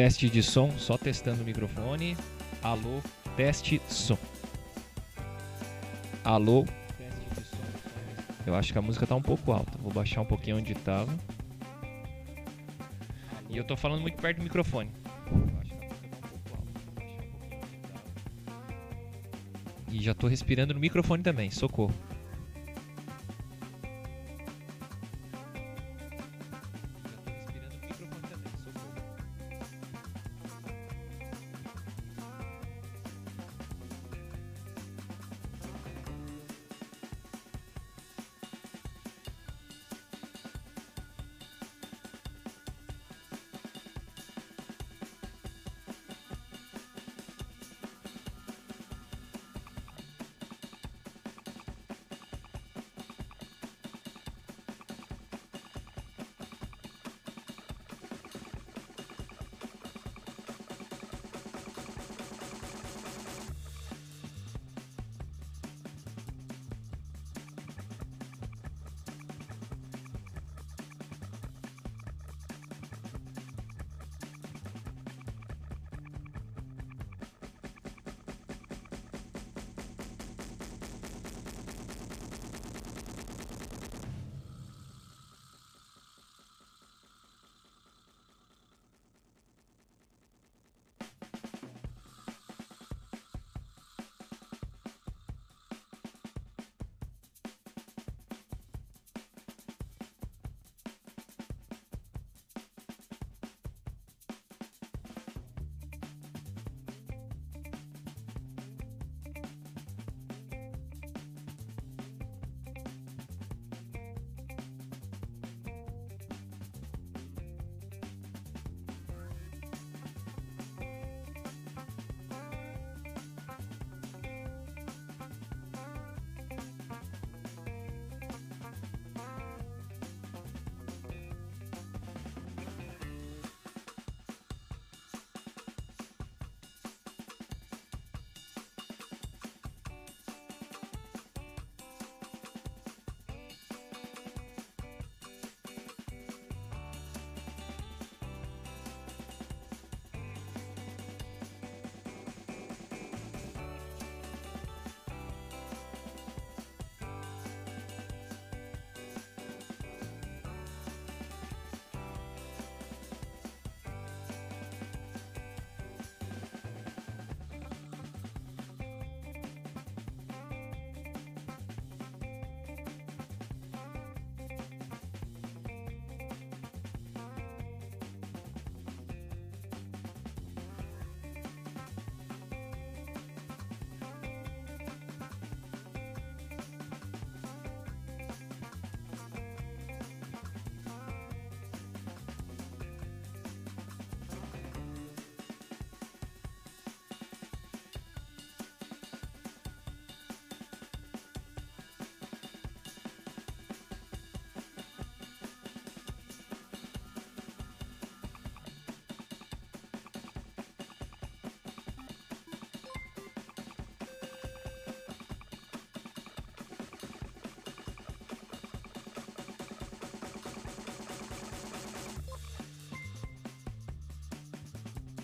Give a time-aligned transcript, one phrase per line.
[0.00, 2.16] Teste de som, só testando o microfone.
[2.62, 3.02] Alô,
[3.36, 4.16] teste som.
[6.24, 6.64] Alô.
[8.46, 9.76] Eu acho que a música tá um pouco alta.
[9.76, 11.14] Vou baixar um pouquinho onde tava.
[13.50, 14.90] E eu tô falando muito perto do microfone.
[19.92, 21.50] E já tô respirando no microfone também.
[21.50, 21.92] Socorro.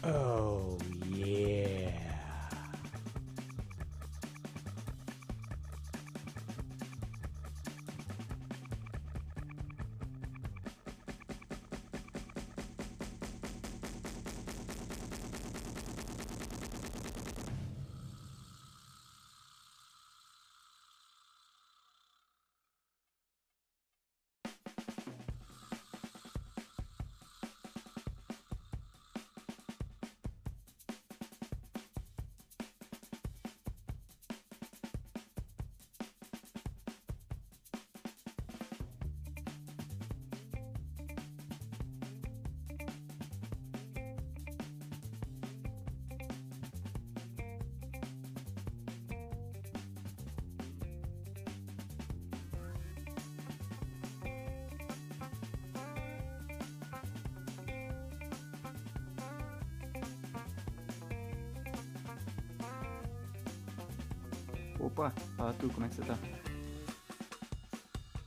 [0.08, 0.36] Oh,
[64.78, 66.19] Opa, fala tu, como é que você tá?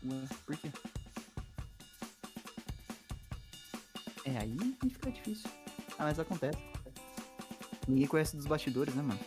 [0.06, 0.70] Ué, por quê?
[4.26, 4.58] É, aí
[4.90, 5.50] fica difícil.
[5.98, 6.58] Ah, mas acontece.
[7.88, 9.20] Ninguém conhece dos bastidores, né, mano?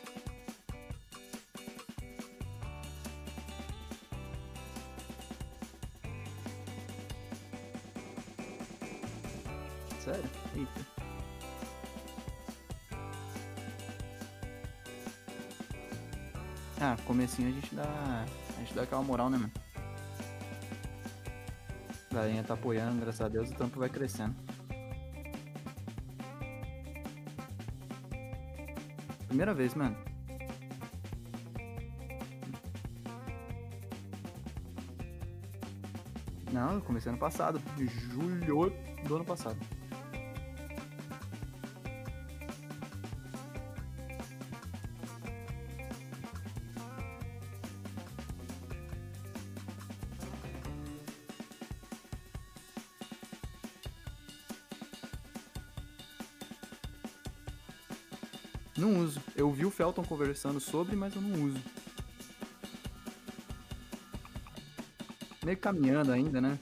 [17.33, 18.27] Comecinho a gente dá.
[18.57, 19.53] A gente dá aquela moral, né, mano?
[22.11, 24.35] A galerinha tá apoiando, graças a Deus, o tampo vai crescendo.
[29.29, 29.97] Primeira vez, mano.
[36.53, 37.63] Não, eu comecei ano passado.
[37.79, 38.71] Julho
[39.07, 39.57] do ano passado.
[59.93, 61.61] Eu vi o Felton conversando sobre, mas eu não uso.
[65.45, 66.59] Meio caminhando ainda, né?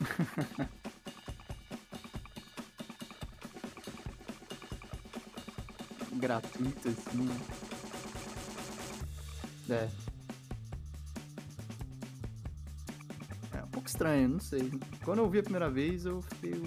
[6.12, 7.22] Gratuito, assim.
[7.22, 7.40] né?
[9.68, 9.90] É.
[13.58, 14.70] É um pouco estranho, não sei.
[15.04, 16.62] Quando eu vi a primeira vez, eu fiquei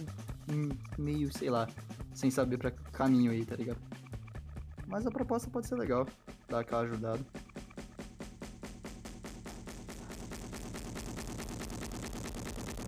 [0.98, 1.70] meio, sei lá,
[2.14, 3.89] sem saber pra caminho aí, tá ligado?
[4.90, 6.08] Mas a proposta pode ser legal,
[6.48, 7.24] dar aquela ajudada.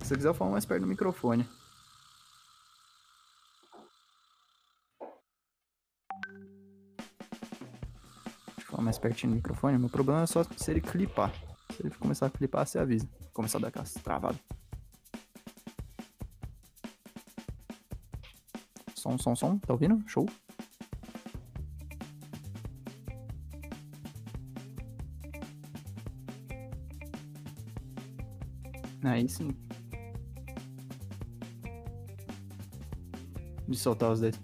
[0.00, 1.48] Se você quiser, falo mais perto do microfone.
[8.48, 9.78] Deixa eu falar mais pertinho do microfone.
[9.78, 11.32] Meu problema é só se ele clipar.
[11.76, 13.08] Se ele começar a clipar, você avisa.
[13.32, 14.40] Começar a dar aquelas travadas.
[18.96, 19.56] Som, som, som.
[19.58, 20.02] Tá ouvindo?
[20.08, 20.28] Show.
[29.12, 29.54] Aí sim.
[33.68, 34.40] De soltar os dedos.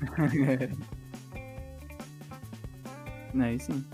[3.38, 3.84] Aí sim.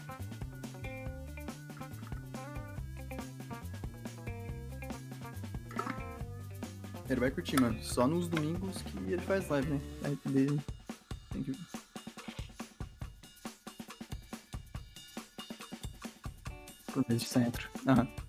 [7.10, 7.76] Ele vai curtir, mano.
[7.82, 9.80] Só nos domingos que ele faz live, né?
[10.04, 10.60] Aí dele
[11.32, 11.50] tem que.
[17.08, 17.68] Mês de centro.
[17.88, 18.06] Aham.
[18.06, 18.23] Sim.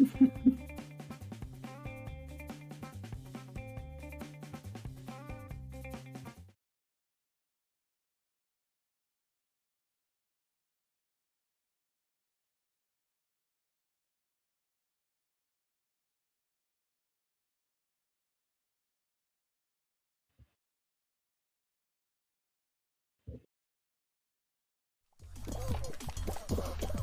[0.00, 0.30] Ih,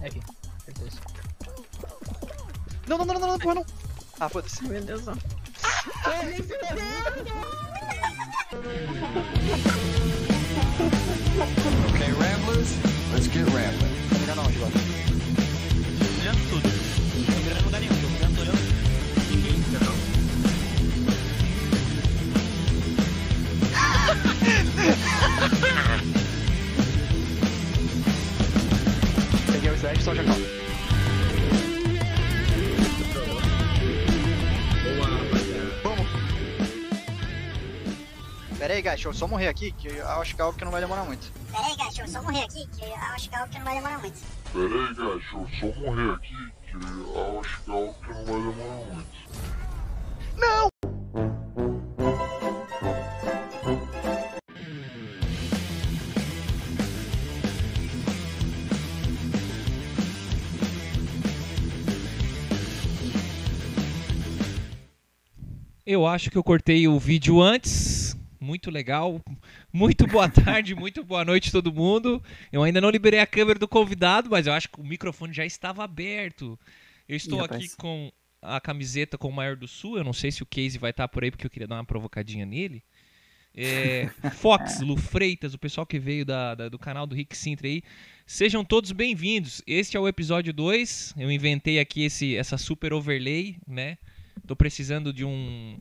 [0.05, 0.21] É aqui,
[0.63, 1.00] certeza.
[2.88, 3.65] Não, não, não, não, não, porra, não.
[4.19, 4.63] Ah, foda-se.
[4.63, 5.13] Meu Deus, não.
[11.89, 12.69] Okay, Ramblers,
[13.13, 13.95] let's get rambling.
[14.09, 14.74] Tá mirando aonde agora?
[16.19, 16.75] Mirando tudo.
[30.05, 30.45] Peguei o slash, só já calma.
[35.83, 36.07] Vamos.
[38.59, 40.63] Pera aí, guys, deixa eu só morrer aqui, que eu acho que é algo que
[40.63, 41.31] não vai demorar muito.
[41.51, 43.65] Pera aí, gacho, eu só morrer aqui, que eu acho que é algo que não
[43.65, 44.19] vai demorar muito.
[44.53, 48.25] Pera aí, gacho, eu só morrer aqui, que eu acho que é algo que não
[48.25, 49.15] vai demorar muito.
[50.38, 50.75] Não!
[65.85, 68.17] Eu acho que eu cortei o vídeo antes.
[68.39, 69.21] Muito legal.
[69.71, 72.23] Muito boa tarde, muito boa noite todo mundo.
[72.51, 75.45] Eu ainda não liberei a câmera do convidado, mas eu acho que o microfone já
[75.45, 76.59] estava aberto.
[77.07, 78.11] Eu estou Ih, aqui com
[78.41, 79.97] a camiseta com o Maior do Sul.
[79.97, 81.85] Eu não sei se o Casey vai estar por aí porque eu queria dar uma
[81.85, 82.83] provocadinha nele.
[83.55, 87.67] é, Fox, Lu Freitas, o pessoal que veio da- da- do canal do Rick Sintra
[87.67, 87.83] aí.
[88.25, 89.61] Sejam todos bem-vindos.
[89.67, 91.13] Este é o episódio 2.
[91.17, 93.97] Eu inventei aqui esse, essa super overlay, né?
[94.47, 95.79] Tô precisando de um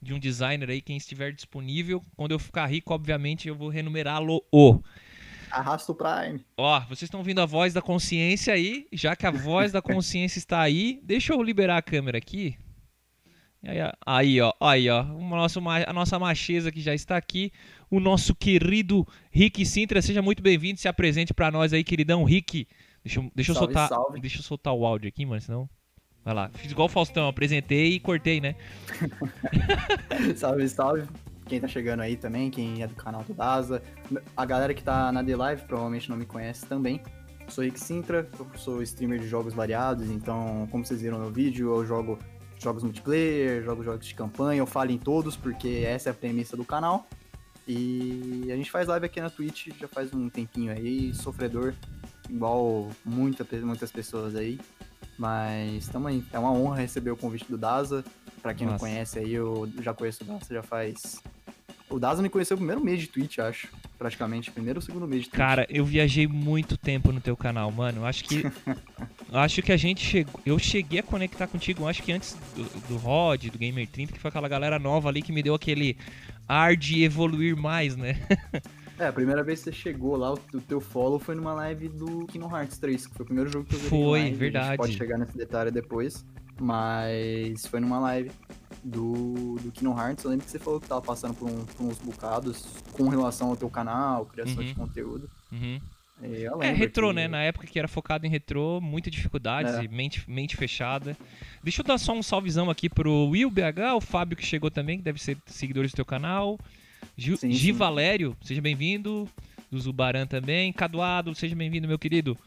[0.00, 2.02] de um designer aí, quem estiver disponível.
[2.16, 4.44] Quando eu ficar rico, obviamente, eu vou renumerá-lo.
[5.50, 6.44] Arrasta o Prime.
[6.56, 8.86] Ó, vocês estão ouvindo a voz da consciência aí.
[8.92, 12.56] Já que a voz da consciência está aí, deixa eu liberar a câmera aqui.
[14.06, 17.50] Aí, ó, aí, ó, nosso, a nossa macheza que já está aqui.
[17.90, 20.00] O nosso querido Rick Sintra.
[20.00, 20.78] Seja muito bem-vindo.
[20.78, 22.22] Se apresente pra nós aí, queridão.
[22.22, 22.68] Rick,
[23.02, 23.88] deixa, eu- deixa eu Salve, soltar.
[23.88, 24.20] salve.
[24.20, 25.68] Deixa eu soltar o áudio aqui, mano, senão.
[26.28, 26.50] Vai lá.
[26.52, 28.54] Fiz igual o Faustão, apresentei e cortei, né?
[30.36, 31.04] salve, salve.
[31.46, 33.82] Quem tá chegando aí também, quem é do canal do Daza.
[34.36, 37.00] A galera que tá na The Live provavelmente não me conhece também.
[37.48, 41.86] Sou Rick Sintra, sou streamer de jogos variados, então, como vocês viram no vídeo, eu
[41.86, 42.18] jogo
[42.58, 46.58] jogos multiplayer, jogo jogos de campanha, eu falo em todos, porque essa é a premissa
[46.58, 47.08] do canal.
[47.66, 51.72] E a gente faz live aqui na Twitch já faz um tempinho aí, sofredor,
[52.28, 54.60] igual muita, muitas pessoas aí.
[55.18, 58.04] Mas tamo aí, é uma honra receber o convite do Daza.
[58.40, 58.84] Pra quem não Nossa.
[58.84, 61.20] conhece aí, eu já conheço o Daza já faz.
[61.90, 63.68] O Daza me conheceu no primeiro mês de Twitch, acho.
[63.98, 65.38] Praticamente, primeiro ou segundo mês de Twitch.
[65.38, 68.04] Cara, eu viajei muito tempo no teu canal, mano.
[68.04, 68.44] Acho que.
[69.32, 70.40] acho que a gente chegou.
[70.46, 74.20] Eu cheguei a conectar contigo, acho que antes do, do Rod, do Gamer 30, que
[74.20, 75.96] foi aquela galera nova ali que me deu aquele
[76.46, 78.20] ar de evoluir mais, né?
[78.98, 81.88] É, a primeira vez que você chegou lá, o, o teu follow foi numa live
[81.88, 83.88] do Kingdom Hearts 3, que foi o primeiro jogo que eu vi.
[83.88, 84.66] Foi, A verdade.
[84.68, 86.24] gente pode chegar nesse detalhe depois.
[86.60, 88.32] Mas foi numa live
[88.82, 90.24] do, do Kingdom Hearts.
[90.24, 93.50] Eu lembro que você falou que tava passando por, um- por uns bocados com relação
[93.50, 94.74] ao teu canal, criação de Uhum.
[94.74, 95.30] conteúdo.
[95.52, 95.80] Uhum.
[96.60, 97.28] É, retrô, que- né?
[97.28, 99.86] Na época que era focado em retrô, muita dificuldades É.
[99.86, 101.16] mente, mente fechada.
[101.62, 104.98] Deixa eu dar só um salvezão aqui pro Will BH, o Fábio que chegou também,
[104.98, 106.58] que deve ser seguidores do teu canal.
[107.18, 107.72] Gi, Sim, Gi sim.
[107.72, 109.28] Valério, seja bem-vindo.
[109.68, 110.72] Do Zubaran também.
[110.72, 112.38] Caduado, seja bem-vindo, meu querido.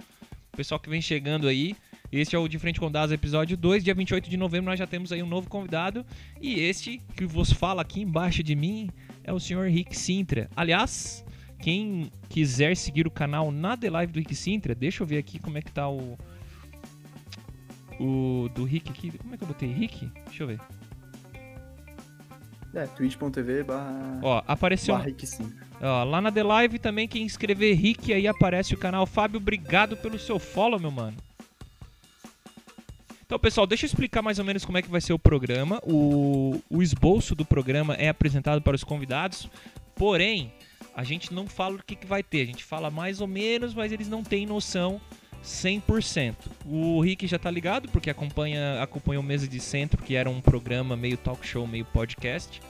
[0.56, 1.76] Pessoal que vem chegando aí.
[2.10, 3.84] Este é o De Frente com Dados, episódio 2.
[3.84, 6.06] Dia 28 de novembro nós já temos aí um novo convidado.
[6.42, 8.90] E este que vos fala aqui embaixo de mim
[9.26, 10.50] é o senhor Rick Sintra.
[10.56, 11.24] Aliás,
[11.60, 15.38] quem quiser seguir o canal na The Live do Rick Sintra, deixa eu ver aqui
[15.38, 16.18] como é que tá o.
[18.00, 19.12] O do Rick aqui.
[19.18, 20.10] Como é que eu botei Rick?
[20.28, 20.62] Deixa eu ver.
[22.74, 24.20] É, twitch.tv barra.
[24.22, 24.94] Ó, apareceu.
[24.96, 25.52] barra Rick Sim.
[25.82, 29.06] Ó, lá na The Live também, quem escrever Rick aí aparece o canal.
[29.06, 31.18] Fábio, obrigado pelo seu follow, meu mano.
[33.26, 35.80] Então, pessoal, deixa eu explicar mais ou menos como é que vai ser o programa.
[35.84, 39.50] O, o esboço do programa é apresentado para os convidados,
[39.96, 40.54] porém,
[40.94, 42.42] a gente não fala o que, que vai ter.
[42.42, 45.00] A gente fala mais ou menos, mas eles não têm noção
[45.44, 46.36] 100%.
[46.66, 50.42] O Rick já tá ligado, porque acompanha, acompanha o Mesa de Centro, que era um
[50.42, 52.62] programa meio talk show, meio podcast.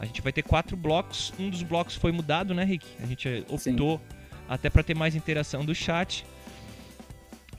[0.00, 1.32] A gente vai ter quatro blocos.
[1.38, 2.86] Um dos blocos foi mudado, né, Rick?
[3.02, 4.00] A gente optou
[4.48, 6.24] até para ter mais interação do chat.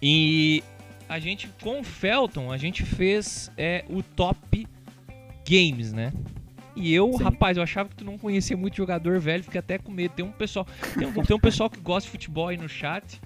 [0.01, 0.63] E
[1.07, 4.67] a gente, com o Felton, a gente fez é, o top
[5.47, 6.13] games, né?
[6.75, 7.23] E eu, Sim.
[7.23, 10.13] rapaz, eu achava que tu não conhecia muito jogador velho, fiquei até com medo.
[10.13, 10.65] Tem um pessoal,
[10.97, 13.19] tem um, tem um pessoal que gosta de futebol aí no chat.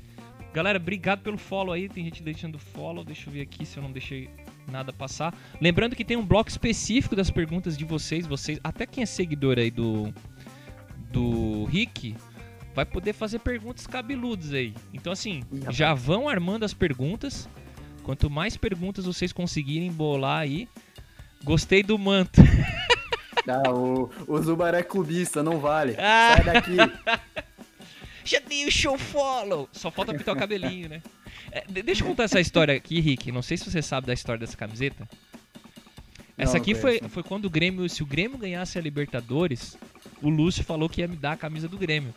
[0.53, 1.89] Galera, obrigado pelo follow aí.
[1.89, 3.03] Tem gente deixando follow.
[3.03, 4.29] Deixa eu ver aqui se eu não deixei
[4.72, 5.36] nada passar.
[5.60, 8.27] Lembrando que tem um bloco específico das perguntas de vocês.
[8.27, 10.13] Vocês, até quem é seguidor aí do
[11.12, 12.15] do Rick,
[12.74, 14.74] vai poder fazer perguntas cabeludas aí.
[14.93, 17.50] Então assim, já vão armando as perguntas.
[18.03, 20.67] Quanto mais perguntas vocês conseguirem bolar aí,
[21.43, 22.41] gostei do manto.
[23.45, 25.98] Ah, o, o Zubar é clubista, não vale.
[26.00, 26.36] Ah.
[26.38, 26.77] Sai daqui.
[28.25, 29.68] Já dei o show follow.
[29.72, 31.01] Só falta pintar o cabelinho, né?
[31.51, 33.32] É, de- deixa eu contar essa história aqui, Rick.
[33.32, 35.08] Não sei se você sabe da história dessa camiseta.
[36.38, 39.77] Essa Não, aqui não foi, foi quando o Grêmio, se o Grêmio ganhasse a Libertadores,
[40.22, 42.13] o Lúcio falou que ia me dar a camisa do Grêmio.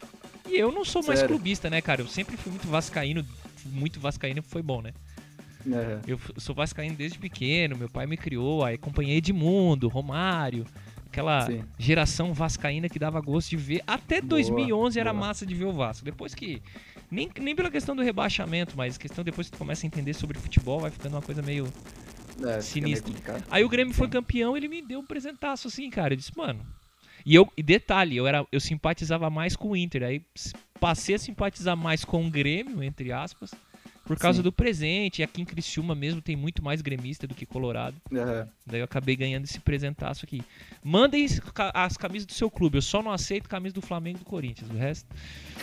[0.49, 1.35] E eu não sou mais Sério?
[1.35, 2.01] clubista, né, cara?
[2.01, 3.27] Eu sempre fui muito vascaíno,
[3.67, 4.93] muito vascaíno foi bom, né?
[5.71, 10.65] É, Eu sou vascaíno desde pequeno, meu pai me criou, aí acompanhei Edmundo, Romário,
[11.17, 11.65] aquela Sim.
[11.79, 13.83] geração vascaína que dava gosto de ver.
[13.87, 15.27] Até Boa, 2011 era boa.
[15.27, 16.05] massa de ver o Vasco.
[16.05, 16.61] Depois que
[17.11, 20.39] nem, nem pela questão do rebaixamento, mas questão depois que tu começa a entender sobre
[20.39, 21.67] futebol, vai ficando uma coisa meio
[22.47, 23.45] é, fica meio.
[23.51, 26.13] Aí o Grêmio foi campeão, ele me deu um presentaço assim, cara.
[26.13, 26.61] Eu disse, mano.
[27.25, 30.23] E eu, e detalhe, eu era eu simpatizava mais com o Inter, aí
[30.79, 33.53] passei a simpatizar mais com o Grêmio, entre aspas,
[34.07, 34.43] por causa Sim.
[34.45, 35.21] do presente.
[35.21, 37.97] E aqui em Criciúma mesmo tem muito mais gremista do que Colorado.
[38.13, 40.43] É, Daí eu acabei ganhando esse presentaço aqui.
[40.83, 41.27] Mandem
[41.75, 42.79] as camisas do seu clube.
[42.79, 44.71] Eu só não aceito camisa do Flamengo e do Corinthians.
[44.71, 45.07] O resto.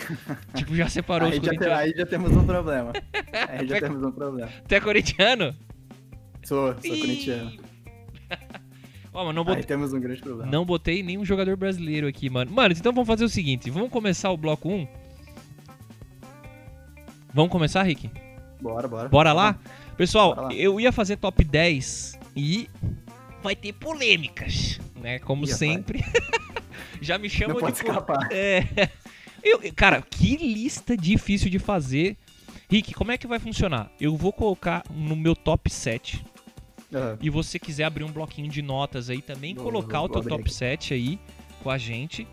[0.54, 1.78] tipo, já separou os aí, já te- corintianos.
[1.78, 2.92] aí já temos um problema.
[3.48, 4.50] Aí já temos um problema.
[4.68, 5.56] Tu é corintiano?
[6.44, 7.00] Sou, sou Ih.
[7.00, 7.52] corintiano.
[9.12, 10.50] Ó, não Aí botei, temos um grande problema.
[10.50, 12.50] não botei nenhum jogador brasileiro aqui, mano.
[12.50, 14.86] Mano, então vamos fazer o seguinte: vamos começar o bloco 1.
[17.32, 18.10] Vamos começar, Rick?
[18.64, 19.08] Bora, bora.
[19.08, 19.58] Bora lá?
[19.96, 20.54] Pessoal, Bora lá.
[20.54, 22.68] eu ia fazer top 10 e
[23.42, 25.18] vai ter polêmicas, né?
[25.18, 25.58] Como rapaz.
[25.58, 26.02] sempre.
[27.00, 27.82] Já me chamam Não pode de.
[27.84, 28.28] pol- escapar.
[28.32, 28.88] É.
[29.42, 32.16] Eu, cara, que lista difícil de fazer.
[32.70, 33.90] Rick, como é que vai funcionar?
[34.00, 36.24] Eu vou colocar no meu top 7
[36.92, 37.18] Aham.
[37.20, 40.22] e você quiser abrir um bloquinho de notas aí também, Vou- colocar vou o teu
[40.22, 40.54] top aqui.
[40.54, 41.18] 7 aí
[41.62, 42.26] com a gente.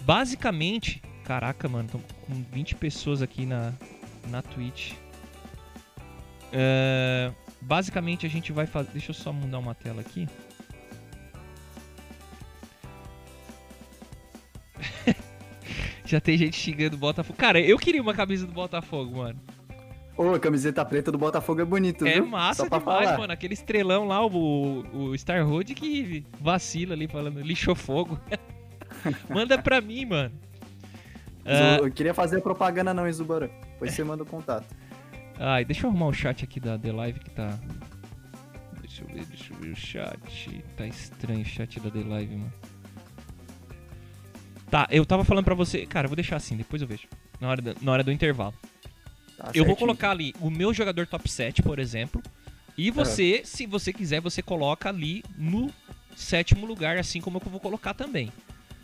[0.00, 3.72] Basicamente, caraca, mano, tô com 20 pessoas aqui na,
[4.28, 4.94] na Twitch.
[6.52, 8.90] É, basicamente a gente vai fazer.
[8.92, 10.28] Deixa eu só mudar uma tela aqui.
[16.04, 17.38] Já tem gente xingando o Botafogo.
[17.38, 19.40] Cara, eu queria uma camisa do Botafogo, mano.
[20.16, 22.26] Ô, a camiseta preta do Botafogo é bonito, É viu?
[22.26, 23.18] massa Só pra demais, falar.
[23.18, 23.32] mano.
[23.32, 28.20] Aquele estrelão lá, o, o Starroad que vacila ali falando, lixou fogo.
[29.30, 30.32] Manda pra mim, mano.
[31.46, 33.12] Ah, Eu queria fazer propaganda não, hein.
[33.14, 34.66] Depois você manda o contato.
[35.42, 37.58] Ai, deixa eu arrumar o chat aqui da The Live que tá.
[38.80, 40.64] Deixa eu ver, deixa eu ver o chat.
[40.76, 42.52] Tá estranho o chat da The Live, mano.
[44.70, 45.84] Tá, eu tava falando pra você.
[45.86, 47.06] Cara, eu vou deixar assim, depois eu vejo.
[47.40, 48.54] Na hora, do- na hora do intervalo.
[49.36, 49.76] Tá Eu vou certinho.
[49.76, 52.22] colocar ali o meu jogador top 7, por exemplo.
[52.76, 55.70] E você, se você quiser, você coloca ali no
[56.16, 58.32] sétimo lugar, assim como eu vou colocar também.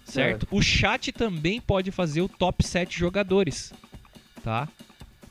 [0.05, 0.47] Certo?
[0.51, 3.73] O chat também pode fazer o top 7 jogadores.
[4.43, 4.69] Tá?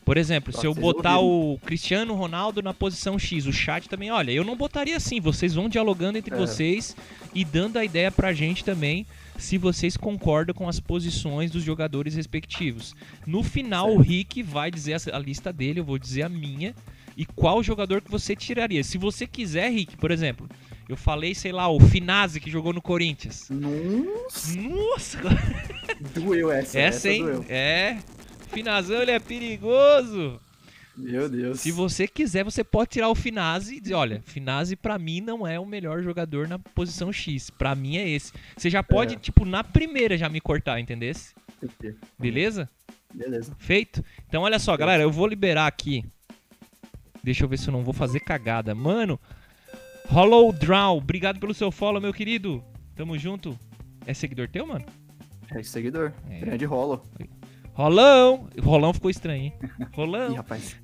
[0.08, 4.10] Por exemplo, se Pode eu botar o Cristiano Ronaldo na posição X, o chat também,
[4.10, 6.38] olha, eu não botaria assim, vocês vão dialogando entre É.
[6.38, 6.96] vocês
[7.34, 12.14] e dando a ideia pra gente também, se vocês concordam com as posições dos jogadores
[12.14, 12.94] respectivos.
[13.26, 16.74] No final, o Rick vai dizer a- lista dele, eu vou dizer a minha,
[17.14, 18.82] e qual jogador que você tiraria.
[18.82, 20.48] Se você quiser, Rick, por exemplo,
[20.88, 23.46] eu falei, sei lá, o Finazzi que jogou no Corinthians.
[23.50, 25.18] Nossa, Nossa,
[26.14, 26.78] doeu essa.
[26.78, 27.22] essa, hein?
[27.24, 27.44] doeu.
[27.46, 27.98] É.
[28.48, 30.40] Finazão, ele é perigoso.
[30.96, 31.60] Meu Deus.
[31.60, 35.46] Se você quiser, você pode tirar o Finazzi e dizer, olha, Finazzi pra mim não
[35.46, 37.50] é o melhor jogador na posição X.
[37.50, 38.32] Pra mim é esse.
[38.56, 39.18] Você já pode, É.
[39.18, 41.34] tipo, na primeira já me cortar, entendesse?
[42.18, 42.68] Beleza?
[43.14, 43.54] Beleza.
[43.58, 44.04] Feito?
[44.26, 46.04] Então, olha só, galera, eu vou liberar aqui.
[47.22, 48.74] Deixa eu ver se eu não vou fazer cagada.
[48.74, 49.20] Mano,
[50.08, 52.62] Hollow Draw, obrigado pelo seu follow, meu querido.
[52.96, 53.58] Tamo junto.
[54.04, 54.84] É seguidor teu, mano?
[55.50, 56.12] É seguidor.
[56.28, 56.40] É.
[56.40, 57.06] Grande rolo.
[57.78, 58.48] Rolão.
[58.60, 59.52] Rolão ficou estranho, hein?
[59.94, 60.32] Rolão.
[60.32, 60.76] Ih, rapaz.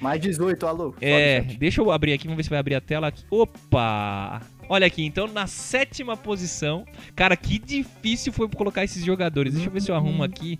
[0.00, 0.94] Mais 18, alô.
[0.98, 3.22] É, deixa eu abrir aqui, vamos ver se vai abrir a tela aqui.
[3.30, 4.40] Opa!
[4.66, 6.86] Olha aqui, então na sétima posição.
[7.14, 9.52] Cara, que difícil foi colocar esses jogadores.
[9.52, 10.58] Deixa eu ver se eu arrumo aqui.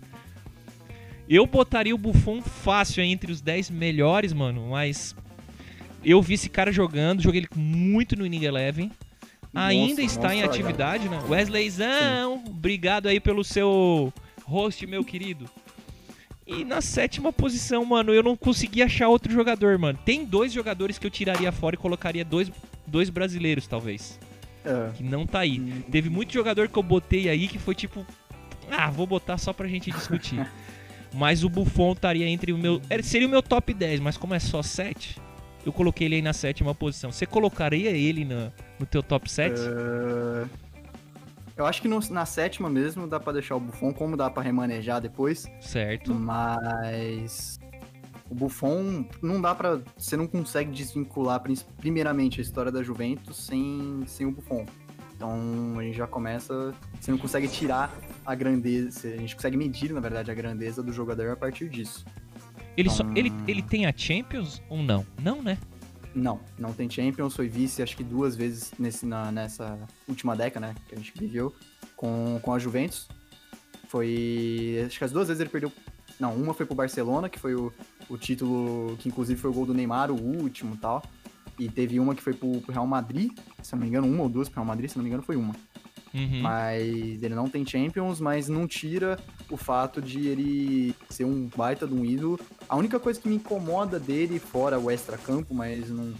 [1.27, 5.15] Eu botaria o Buffon fácil aí entre os 10 melhores, mano, mas
[6.05, 8.91] eu vi esse cara jogando, joguei ele muito no Inning Eleven.
[9.55, 11.19] Ainda Nossa, está em monstro, atividade, né?
[11.27, 14.13] Wesleyzão, obrigado aí pelo seu
[14.47, 15.45] host, meu querido.
[16.45, 19.99] E na sétima posição, mano, eu não consegui achar outro jogador, mano.
[20.05, 22.49] Tem dois jogadores que eu tiraria fora e colocaria dois,
[22.85, 24.17] dois brasileiros, talvez.
[24.63, 24.91] É.
[24.95, 25.59] Que não tá aí.
[25.59, 25.81] Hum.
[25.91, 28.05] Teve muito jogador que eu botei aí que foi tipo.
[28.71, 30.45] Ah, vou botar só pra gente discutir.
[31.13, 32.81] mas o Buffon estaria entre o meu.
[32.89, 35.19] é, Seria o meu top 10, mas como é só 7,
[35.65, 37.11] eu coloquei ele aí na sétima posição.
[37.11, 39.53] Você colocaria ele no, no teu top 7?
[39.59, 40.45] É,
[41.57, 44.43] Eu acho que no- na sétima mesmo dá pra deixar o Buffon, como dá pra
[44.43, 45.45] remanejar depois.
[45.59, 46.13] Certo.
[46.13, 47.59] Mas.
[48.29, 49.79] O Buffon não dá pra.
[49.97, 51.41] Você não consegue desvincular,
[51.77, 54.65] primeiramente, a história da Juventus sem, sem o Buffon.
[55.15, 56.73] Então a gente já começa.
[56.99, 57.91] Você não consegue tirar
[58.25, 59.07] a grandeza.
[59.07, 62.05] A gente consegue medir, na verdade, a grandeza do jogador a partir disso.
[62.75, 63.13] Ele, só, Hum.
[63.15, 65.03] ele, ele tem a Champions ou não?
[65.23, 65.57] Não, né?
[66.17, 69.77] Não, não tem Champions, foi vice acho que duas vezes nesse, na, nessa
[70.07, 71.53] última década, né, que a gente viveu
[71.95, 73.07] com, com a Juventus.
[73.87, 75.71] Foi, acho que as duas vezes ele perdeu,
[76.19, 77.71] não, uma foi pro Barcelona, que foi o,
[78.09, 81.03] o título, que inclusive foi o gol do Neymar, o último e tal.
[81.59, 84.29] E teve uma que foi pro, pro Real Madrid, se não me engano, uma ou
[84.29, 85.53] duas pro Real Madrid, se não me engano foi uma.
[86.13, 86.41] Uhum.
[86.41, 86.83] Mas
[87.21, 91.93] ele não tem Champions, mas não tira o fato de ele ser um baita de
[91.93, 92.39] um ídolo.
[92.67, 96.13] A única coisa que me incomoda dele, fora o extra-campo, mas não,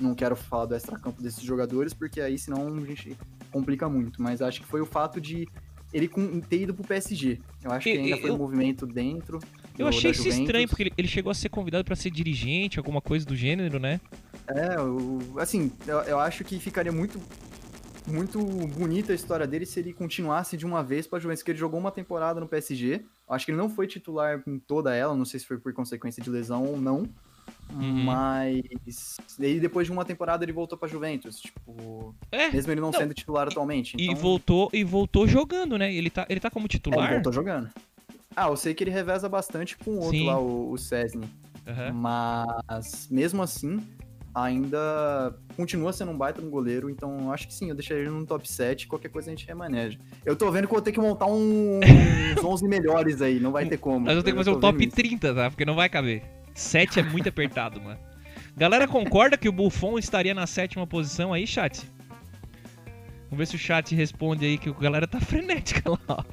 [0.00, 3.16] não quero falar do extra-campo desses jogadores, porque aí senão a gente
[3.52, 4.20] complica muito.
[4.22, 5.46] Mas acho que foi o fato de
[5.92, 6.10] ele
[6.48, 7.38] ter ido pro PSG.
[7.62, 9.38] Eu acho que Eu- ainda foi eu- um movimento dentro.
[9.78, 13.00] Eu do- achei isso estranho, porque ele, chegou a ser convidado pra ser dirigente, alguma
[13.00, 14.00] coisa do gênero, né?
[14.48, 17.20] É, o- assim, eu, eu acho que ficaria muito
[18.06, 21.58] muito bonita a história dele se ele continuasse de uma vez pra Juventus, porque ele
[21.58, 23.04] jogou uma temporada no PSG.
[23.28, 26.22] Acho que ele não foi titular em toda ela, não sei se foi por consequência
[26.22, 27.08] de lesão ou não.
[27.72, 28.04] Uhum.
[28.04, 29.16] Mas.
[29.38, 31.40] Daí depois de uma temporada ele voltou pra Juventus.
[31.40, 32.14] Tipo.
[32.30, 32.98] É, Mesmo ele não, Não.
[32.98, 33.96] sendo titular atualmente.
[33.98, 35.92] e então- voltou e voltou jogando, né?
[35.92, 37.12] Ele tá, ele tá como É, ele titular.
[37.12, 37.68] voltou jogando.
[38.34, 40.26] Ah, eu sei que ele reveza bastante com o outro Sim.
[40.26, 41.26] lá, o, o Cesny.
[41.66, 41.92] Aham.
[41.92, 43.80] Mas mesmo assim,
[44.38, 48.10] ainda continua sendo um baita no goleiro, então eu acho que sim, eu deixaria ele
[48.10, 49.98] no top 7, qualquer coisa a gente remaneja.
[50.26, 51.82] Eu tô vendo que eu vou ter que montar um- uns
[52.44, 54.00] 11 melhores aí, não vai ter como.
[54.04, 54.94] Nós vamos ter que Eu fazer um top isso.
[54.94, 55.50] 30, tá?
[55.50, 56.22] Porque não vai caber.
[56.54, 57.98] 7 é muito apertado, mano.
[58.56, 61.90] Galera concorda que o Buffon estaria na sétima posição aí, chat?
[63.30, 65.98] Vamos ver se o chat responde aí, que a galera tá frenética lá.
[66.08, 66.24] ó.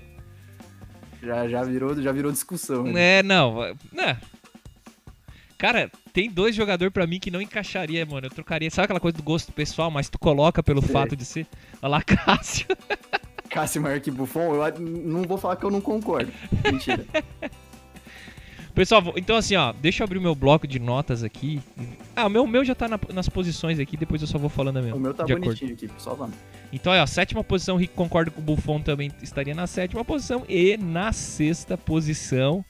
[1.22, 2.84] Já, já, virou, já virou discussão.
[2.84, 3.20] né?
[3.20, 3.62] É, não.
[3.94, 4.18] Né.
[5.64, 8.28] Cara, tem dois jogadores pra mim que não encaixaria, mano.
[8.28, 8.70] Eu trocaria.
[8.70, 10.92] Sabe aquela coisa do gosto pessoal, mas tu coloca pelo Sei.
[10.92, 11.48] fato de ser.
[11.82, 12.68] Olha lá, Cássio.
[13.50, 16.30] Cássio maior que Buffon, eu não vou falar que eu não concordo.
[16.70, 17.06] Mentira.
[18.76, 21.62] Pessoal, então assim, ó, deixa eu abrir o meu bloco de notas aqui.
[22.14, 24.78] Ah, o meu, meu já tá na- nas posições aqui, depois eu só vou falando
[24.78, 24.94] a minha.
[24.96, 25.46] o meu tá de acordo.
[25.46, 26.36] bonitinho aqui, só vamos.
[26.74, 30.44] Então, ó, sétima posição, Rick concorda com o Buffon também estaria na sétima posição.
[30.50, 32.66] E na sexta posição,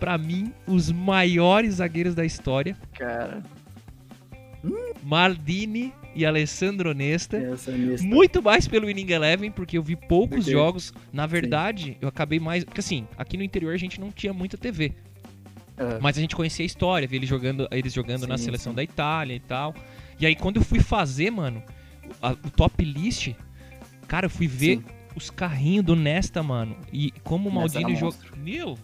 [0.00, 3.42] pra mim, os maiores zagueiros da história, Cara,
[5.02, 7.38] Maldini e Alessandro Nesta.
[8.02, 10.92] Muito mais pelo Winning Eleven, porque eu vi poucos jogos.
[11.12, 12.64] Na verdade, eu acabei mais.
[12.64, 14.92] Porque assim, aqui no interior a gente não tinha muita TV.
[15.76, 15.98] É.
[16.00, 18.76] Mas a gente conhecia a história, via eles jogando, eles jogando na Sim, seleção sim.
[18.76, 19.74] da Itália e tal.
[20.18, 21.62] E aí quando eu fui fazer, mano,
[22.20, 23.32] a- o top list,
[24.08, 24.84] cara, eu fui ver Sim.
[25.14, 26.76] os carrinhos do Nesta, mano.
[26.92, 28.12] E como o Maldini jogou.
[28.38, 28.76] Meu!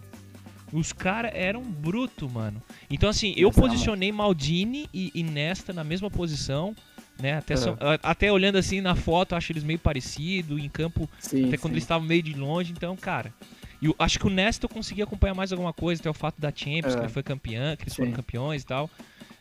[0.75, 2.61] Os caras eram bruto, mano.
[2.91, 6.75] Então, assim, eu era posicionei Maldini e, e Nesta na mesma posição,
[7.21, 7.35] né?
[7.39, 7.57] Até, É.
[7.57, 10.59] só- até olhando assim na foto, acho eles meio parecidos.
[10.61, 11.75] Em campo, Sim, até quando sim.
[11.77, 12.73] eles estavam meio de longe.
[12.73, 13.33] Então, cara.
[13.81, 16.41] E eu acho que o Nesta eu consegui acompanhar mais alguma coisa, até o fato
[16.41, 16.97] da Champions, É.
[16.97, 18.03] que ele foi campeão, que eles Sim.
[18.03, 18.91] foram campeões e tal.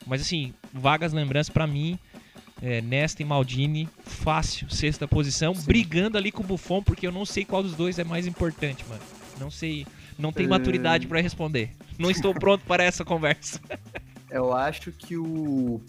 [0.05, 1.97] Mas, assim, vagas lembranças pra mim.
[2.61, 7.25] É, Nesta e Maldini, fácil, sexta posição, brigando ali com o Buffon, porque eu não
[7.25, 9.01] sei qual dos dois é mais importante, mano.
[9.39, 9.85] Não sei,
[10.17, 10.49] não tenho É.
[10.49, 11.71] maturidade pra responder.
[11.97, 13.59] Não estou pronto para essa conversa.
[14.29, 15.79] Eu acho que o.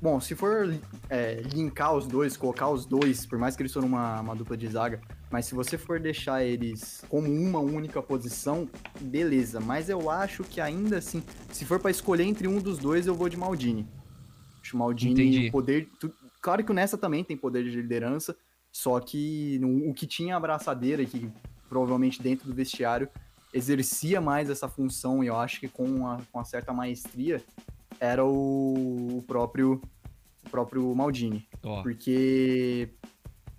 [0.00, 0.72] Bom, se for
[1.10, 4.56] é, linkar os dois, colocar os dois, por mais que eles foram uma, uma dupla
[4.56, 8.68] de zaga, mas se você for deixar eles como uma única posição,
[9.00, 9.58] beleza.
[9.58, 13.14] Mas eu acho que ainda assim, se for pra escolher entre um dos dois, eu
[13.16, 13.88] vou de Maldini.
[14.62, 15.48] Acho o Maldini Entendi.
[15.48, 15.88] o poder.
[15.98, 18.36] tu- Claro que o Nessa também tem poder de liderança,
[18.70, 21.28] só que o que tinha a abraçadeira, que
[21.68, 23.08] provavelmente dentro do vestiário
[23.52, 27.42] exercia mais essa função, e eu acho que com uma, com uma certa maestria,
[28.00, 29.80] era o, o próprio
[30.46, 31.46] o próprio Maldini.
[31.62, 32.88] Ó, Porque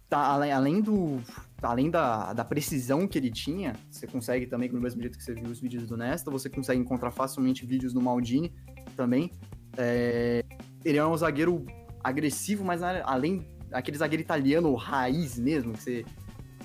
[0.10, 1.22] tá, além, além do.
[1.62, 5.34] Além da, da precisão que ele tinha, você consegue também, no mesmo jeito que você
[5.34, 8.54] viu os vídeos do Nesta, você consegue encontrar facilmente vídeos do Maldini
[8.96, 9.34] também.
[9.78, 10.42] É,
[10.86, 11.66] ele é um zagueiro
[12.02, 16.06] agressivo, mas além aquele zagueiro italiano raiz mesmo, que você,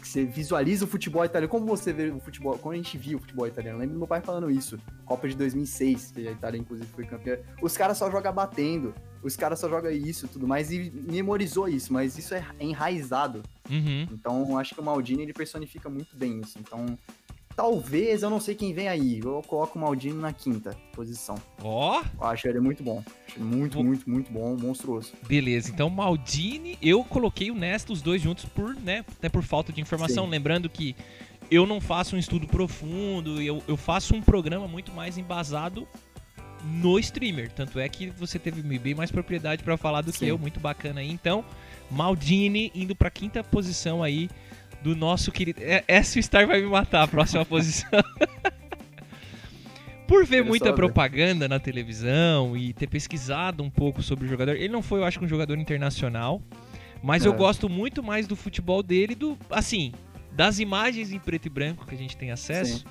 [0.04, 1.50] que você visualiza o futebol italiano.
[1.50, 3.78] Como você vê o futebol, como a gente viu o futebol italiano?
[3.78, 4.78] Eu lembro do meu pai falando isso.
[5.06, 7.38] Copa de 2006, que a Itália inclusive foi campeã.
[7.62, 11.66] Os caras só jogam batendo, os caras só jogam isso e tudo mais, e memorizou
[11.66, 13.42] isso, mas isso é enraizado.
[13.70, 14.06] uhum.
[14.12, 16.58] Então eu acho que o Maldini ele personifica muito bem isso.
[16.58, 16.98] Então,
[17.56, 21.36] talvez, eu não sei quem vem aí, eu coloco o Maldini na quinta posição.
[21.62, 23.02] Ó, Eu acho ele muito bom.
[23.28, 25.12] Acho muito, muito, muito bom, monstruoso.
[25.26, 25.70] beleza.
[25.70, 29.80] Então, Maldini, eu coloquei o Nesta, os dois juntos, por, né, até por falta de
[29.80, 30.24] informação.
[30.24, 30.30] Sim.
[30.30, 30.94] Lembrando que
[31.50, 35.86] eu não faço um estudo profundo, eu, eu faço um programa muito mais embasado
[36.64, 37.52] no streamer.
[37.52, 40.26] Tanto é que você teve bem mais propriedade pra falar do que Sim.
[40.26, 41.10] eu, muito bacana aí.
[41.10, 41.44] Então,
[41.90, 44.30] Maldini indo pra quinta posição aí
[44.84, 45.60] do nosso querido.
[45.62, 47.88] É, essa Star vai me matar, a próxima posição.
[50.06, 54.68] Por ver muita propaganda na televisão e ter pesquisado um pouco sobre o jogador, ele
[54.68, 56.42] não foi, eu acho, um jogador internacional,
[57.02, 57.36] mas eu É.
[57.36, 59.92] gosto muito mais do futebol dele, do assim,
[60.30, 62.80] das imagens em preto e branco que a gente tem acesso.
[62.80, 62.84] Sim.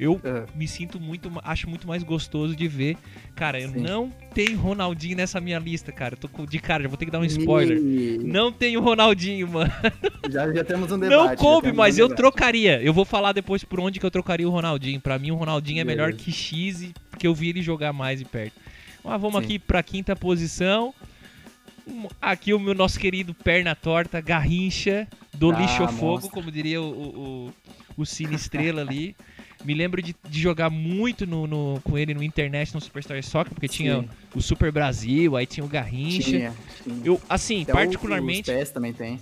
[0.00, 0.46] Eu É.
[0.56, 2.96] me sinto muito, acho muito mais gostoso de ver.
[3.36, 3.80] Cara, eu Sim.
[3.80, 6.14] não tenho Ronaldinho nessa minha lista, cara.
[6.14, 7.76] Eu tô de cara, já vou ter que dar um spoiler.
[7.76, 9.70] E- Não tenho Ronaldinho, mano.
[10.30, 11.28] Já, já temos um debate.
[11.28, 12.80] Não coube, mas um eu trocaria.
[12.82, 15.00] Eu vou falar depois por onde que eu trocaria o Ronaldinho.
[15.00, 18.24] Pra mim, o Ronaldinho é melhor que X, porque eu vi ele jogar mais de
[18.24, 18.54] perto.
[19.04, 19.44] Mas vamos Sim.
[19.44, 20.94] aqui pra quinta posição.
[22.22, 26.84] Aqui o meu nosso querido perna torta, Garrincha, do Ah, lixo fogo, como diria o,
[26.84, 27.46] o,
[27.96, 29.14] o, o Cine Estrela ali.
[29.64, 33.68] Me lembro de, de jogar muito no, no- com ele no International Superstar Soccer, porque
[33.68, 34.08] tinha Sim.
[34.34, 36.22] o Super Brasil, aí tinha o Garrincha.
[36.22, 37.00] Tinha, tinha.
[37.04, 39.20] Eu, assim, Até o- particularmente, pés também tem.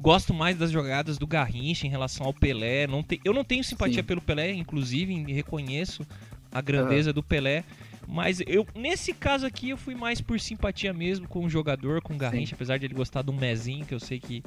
[0.00, 2.86] gosto mais das jogadas do Garrincha em relação ao Pelé.
[2.88, 4.06] Não te- eu não tenho simpatia Sim.
[4.06, 6.04] pelo Pelé, inclusive, reconheço
[6.50, 7.62] a grandeza do Pelé.
[8.10, 12.14] Mas eu, nesse caso aqui, eu fui mais por simpatia mesmo com o jogador, com
[12.14, 14.42] o Garrincha, apesar de ele gostar de um mezinho, que eu sei que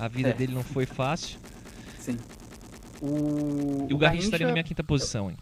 [0.00, 0.32] a vida É.
[0.32, 1.38] dele não foi fácil.
[1.98, 2.16] Sim.
[3.02, 5.36] O, E o Garrincha estaria na minha quinta posição, hein?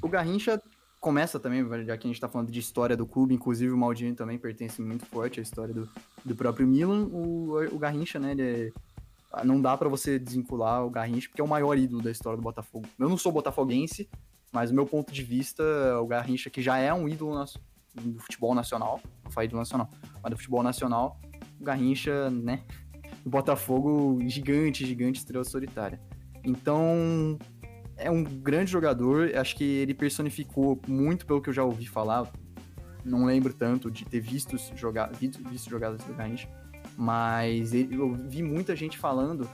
[0.00, 0.60] O Garrincha
[1.00, 4.14] começa também, já que a gente tá falando de história do clube, inclusive o Maldini
[4.14, 5.88] também pertence muito forte à história do,
[6.24, 7.04] do próprio Milan.
[7.06, 8.72] O, o Garrincha, né, ele é-
[9.32, 12.36] ah, não dá pra você desvincular o Garrincha, porque é o maior ídolo da história
[12.36, 12.86] do Botafogo.
[12.98, 14.08] Eu não sou botafoguense,
[14.50, 15.62] mas o meu ponto de vista,
[16.00, 17.56] o Garrincha, que já é um ídolo nas-
[17.94, 19.90] do futebol nacional, não falo ídolo nacional,
[20.22, 21.20] mas do futebol nacional,
[21.60, 22.62] o Garrincha, né,
[23.22, 26.00] do Botafogo, gigante, gigante, estrela solitária.
[26.44, 27.38] Então,
[27.96, 32.30] é um grande jogador, acho que ele personificou muito pelo que eu já ouvi falar.
[33.04, 36.48] Não lembro tanto de ter visto, jogar, visto, visto jogadas do Garrincha,
[36.96, 39.48] mas ele- eu vi muita gente falando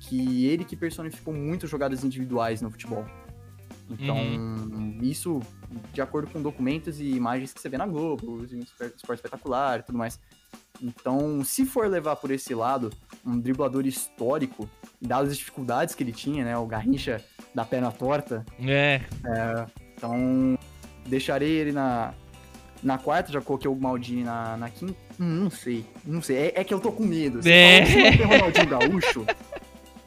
[0.00, 3.04] que ele que personificou muito jogadas individuais no futebol.
[3.90, 4.16] Então,
[5.02, 5.40] isso
[5.94, 9.96] de acordo com documentos e imagens que você vê na Globo, Esporte Espetacular e tudo
[9.96, 10.20] mais.
[10.80, 12.90] Então, se for levar por esse lado,
[13.26, 14.68] um driblador histórico,
[15.00, 16.56] dadas as dificuldades que ele tinha, né?
[16.56, 17.22] O Garrincha
[17.54, 18.44] da perna torta,
[19.24, 20.56] É, então,
[21.06, 22.14] deixarei ele na,
[22.82, 24.94] na quarta, já coloquei o Maldini na, na quinta.
[25.20, 26.36] Hum, não sei, não sei.
[26.36, 27.42] É, é que eu tô com medo.
[27.42, 27.84] Você É.
[27.84, 29.26] se não tem Ronaldinho Gaúcho,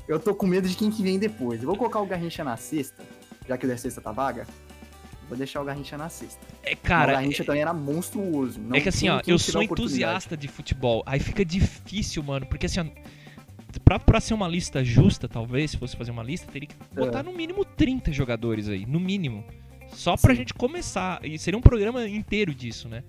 [0.08, 1.62] eu tô com medo de quem que vem depois.
[1.62, 3.04] Eu vou colocar o Garrincha na sexta,
[3.48, 4.48] já que o da sexta tá vaga.
[5.32, 6.46] Vou deixar o Garrincha na sexta.
[6.62, 8.60] é o cara, Garrincha também era monstruoso.
[8.60, 11.02] Não é que assim, ó, eu sou entusiasta de futebol.
[11.06, 12.86] Aí fica difícil, mano, porque assim, ó,
[13.86, 17.20] pra, pra ser uma lista justa, talvez, se fosse fazer uma lista, teria que botar
[17.20, 17.24] É.
[17.24, 19.46] no mínimo 30 jogadores aí, no mínimo.
[19.94, 20.40] Só pra Sim.
[20.42, 21.24] gente começar.
[21.26, 23.02] E seria um programa inteiro disso, né?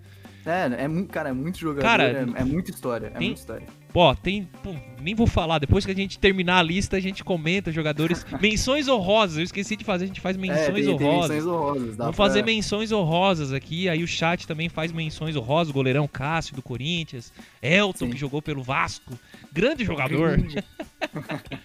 [0.46, 3.40] É, é muito, cara, é muito jogador, Cara, é, é muita história, é tem- muita
[3.40, 3.66] história.
[3.94, 4.48] Ó, tem.
[4.62, 5.58] pô, nem vou falar.
[5.58, 8.24] Depois que a gente terminar a lista, a gente comenta jogadores.
[8.40, 9.36] menções honrosas.
[9.38, 11.30] Eu esqueci de fazer, a gente faz é, menções tem, tem honrosas.
[11.36, 11.82] menções honrosas.
[11.96, 13.88] Vamos pra- fazer menções honrosas aqui.
[13.88, 15.70] Aí o chat também faz menções honrosas.
[15.70, 17.32] O goleirão Cássio do Corinthians.
[17.60, 18.10] Elton, Sim.
[18.12, 19.12] que jogou pelo Vasco.
[19.52, 20.36] Grande jogador.
[20.38, 20.64] Grande.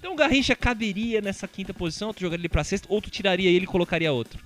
[0.00, 2.14] Então o Garrincha caberia nessa quinta posição.
[2.14, 2.86] Tu jogaria ele pra sexta.
[2.88, 4.38] Ou tu tiraria ele e colocaria outro.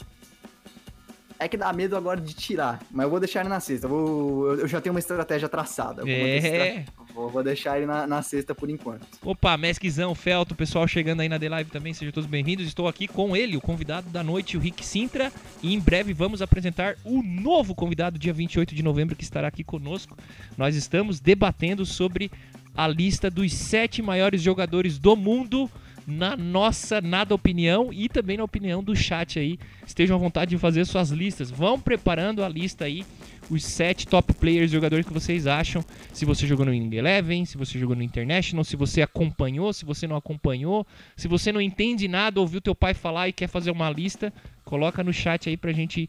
[1.38, 3.86] É que dá medo agora de tirar, mas eu vou deixar ele na sexta.
[3.86, 6.02] Eu, vou, eu- já tenho uma estratégia traçada.
[6.02, 6.84] Eu vou, É.
[7.14, 9.06] vou, vou deixar ele na, na sexta por enquanto.
[9.22, 12.66] Opa, Mesquizão, Felto, pessoal chegando aí na The Live também, sejam todos bem-vindos.
[12.66, 15.32] Estou aqui com ele, o convidado da noite, o Rick Sintra.
[15.62, 19.62] E em breve vamos apresentar o novo convidado, dia 28 de novembro, que estará aqui
[19.62, 20.16] conosco.
[20.56, 22.30] Nós estamos debatendo sobre
[22.74, 25.70] a lista dos sete maiores jogadores do mundo,
[26.06, 29.58] na nossa nada opinião e também na opinião do chat aí.
[29.86, 31.50] Estejam à vontade de fazer suas listas.
[31.50, 33.04] Vão preparando a lista aí,
[33.52, 37.58] os sete top players jogadores que vocês acham se você jogou no Wing Eleven, se
[37.58, 42.08] você jogou no International, se você acompanhou, se você não acompanhou, se você não entende
[42.08, 44.32] nada, ouviu teu pai falar e quer fazer uma lista,
[44.64, 46.08] coloca no chat aí pra gente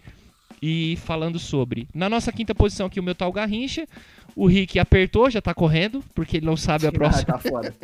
[0.61, 1.85] ir falando sobre.
[1.93, 3.85] Na nossa quinta posição aqui o meu tal Garrincha,
[4.33, 7.25] o Rick apertou, já tá correndo, porque ele não sabe a próxima.
[7.27, 7.75] Ah, tá foda.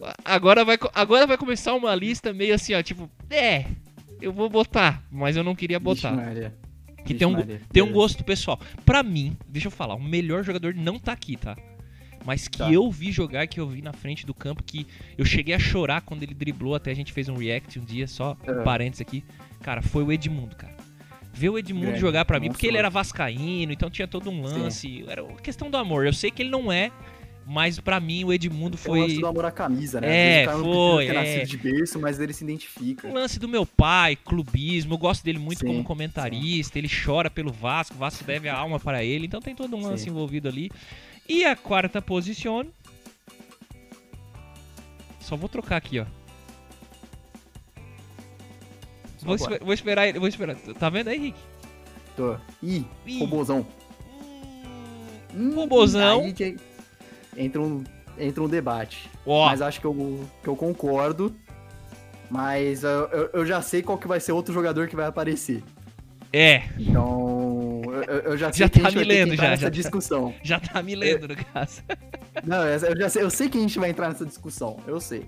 [0.00, 0.14] Tá.
[0.24, 3.64] Agora vai, agora vai começar uma lista meio assim, ó, tipo, é,
[4.20, 6.12] eu vou botar, mas eu não queria botar.
[6.12, 6.63] Vixe.
[7.04, 7.60] Que Vixe tem um, Maria.
[7.72, 8.58] tem um gosto pessoal.
[8.84, 11.56] Pra mim, deixa eu falar, o melhor jogador não tá aqui, tá?
[12.24, 12.72] Mas que Tá.
[12.72, 14.86] eu vi jogar, que eu vi na frente do campo, que
[15.18, 18.08] eu cheguei a chorar quando ele driblou, até a gente fez um react um dia,
[18.08, 18.62] só um É.
[18.62, 19.22] parênteses aqui.
[19.60, 20.74] Cara, foi o Edmundo, cara.
[21.34, 24.40] Ver o Edmundo Grande, jogar pra mim, porque ele era vascaíno, então tinha todo um
[24.40, 25.04] lance.
[25.08, 26.06] Era uma questão do amor.
[26.06, 26.90] Eu sei que ele não é,
[27.46, 29.00] mas pra mim o Edmundo Eu foi.
[29.00, 30.42] gosto do amor à camisa, né?
[30.42, 31.44] É, o não foi, é.
[31.44, 33.08] de berço, mas ele se identifica.
[33.08, 37.30] O lance do meu pai, clubismo, eu gosto dele muito Sim, como comentarista, ele chora
[37.30, 40.10] pelo Vasco, o Vasco deve a alma para ele, então tem todo um lance Sim.
[40.10, 40.70] envolvido ali.
[41.28, 42.66] E a quarta posição.
[45.20, 46.06] Só vou trocar aqui, ó.
[49.22, 50.54] Vou, vou esperar ele, vou esperar.
[50.78, 51.38] Tá vendo aí, Rick?
[52.14, 52.36] Tô.
[52.62, 53.18] Ih, Ih.
[53.20, 53.66] robôzão.
[55.34, 56.20] Hum, Robôzão.
[56.20, 56.56] Aí que
[57.36, 57.82] entra um,
[58.18, 59.10] entra um debate.
[59.26, 61.34] Ó, Mas acho que eu, que eu concordo.
[62.30, 65.62] Mas eu, eu- eu já sei qual que vai ser outro jogador que vai aparecer.
[66.32, 69.44] é, Então, eu, eu- já sei Já que tá a gente me vai lendo entrar
[69.44, 70.34] já, nessa já discussão.
[70.42, 71.82] já tá me lendo no caso.
[72.44, 75.26] Não, eu já sei, eu sei que a gente vai entrar nessa discussão, eu sei.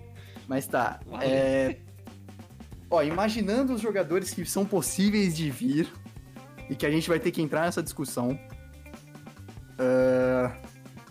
[0.48, 0.98] Mas tá.
[1.20, 1.76] É...
[2.90, 5.88] Ó, imaginando os jogadores que são possíveis de vir
[6.70, 8.38] e que a gente vai ter que entrar nessa discussão.
[9.78, 10.52] ah,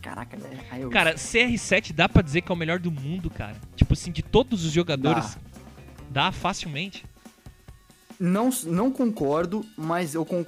[0.06, 0.60] Caraca, né?
[0.78, 0.92] Eu...
[0.92, 3.56] Cara, CR7 dá pra dizer que é o melhor do mundo, cara.
[3.76, 5.36] Tipo assim, de todos os jogadores,
[6.12, 7.04] dá facilmente.
[8.20, 10.46] Não, não concordo, mas eu con...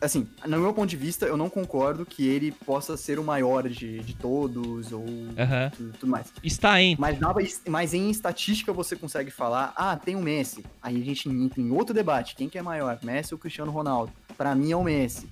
[0.00, 3.68] assim, no meu ponto de vista, eu não concordo que ele possa ser o maior
[3.68, 5.04] de, de todos ou
[5.36, 5.72] Aham.
[5.76, 6.32] tudo, tudo mais.
[6.44, 7.00] Está entre.
[7.00, 7.34] Mas, dá
[7.68, 10.64] mas em estatística você consegue falar, ah, tem o Messi.
[10.80, 14.12] Aí a gente entra em outro debate, quem que é maior, Messi ou Cristiano Ronaldo?
[14.38, 15.28] Pra mim é o Messi.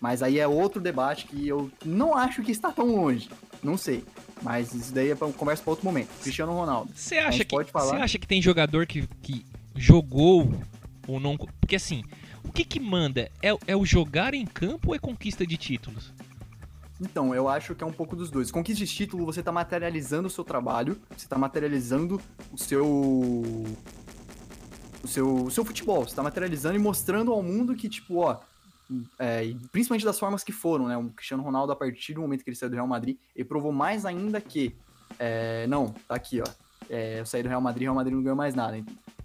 [0.00, 3.30] Mas aí é outro debate que eu não acho que está tão longe.
[3.62, 4.04] Não sei.
[4.42, 6.08] Mas isso daí é pra conversa para outro momento.
[6.20, 6.92] Cristiano Ronaldo.
[6.94, 7.96] Você acha, que, pode falar?
[7.96, 10.52] você acha que tem jogador que, que jogou
[11.06, 11.36] ou não.
[11.36, 12.04] Porque assim,
[12.44, 13.30] o que que manda?
[13.42, 16.12] É, é o jogar em campo ou é conquista de títulos?
[17.00, 18.50] Então, eu acho que é um pouco dos dois.
[18.50, 22.20] Conquista de título, você tá materializando o seu trabalho, você tá materializando
[22.52, 22.86] o seu.
[22.86, 28.40] O seu, o seu futebol, você tá materializando e mostrando ao mundo que, tipo, ó.
[29.18, 30.96] É, principalmente das formas que foram, né?
[30.96, 33.72] O Cristiano Ronaldo, a partir do momento que ele saiu do Real Madrid, ele provou
[33.72, 34.76] mais ainda que.
[35.18, 36.46] é, não, tá aqui, ó.
[36.88, 38.76] É, eu saí do Real Madrid, o Real Madrid não ganhou mais nada.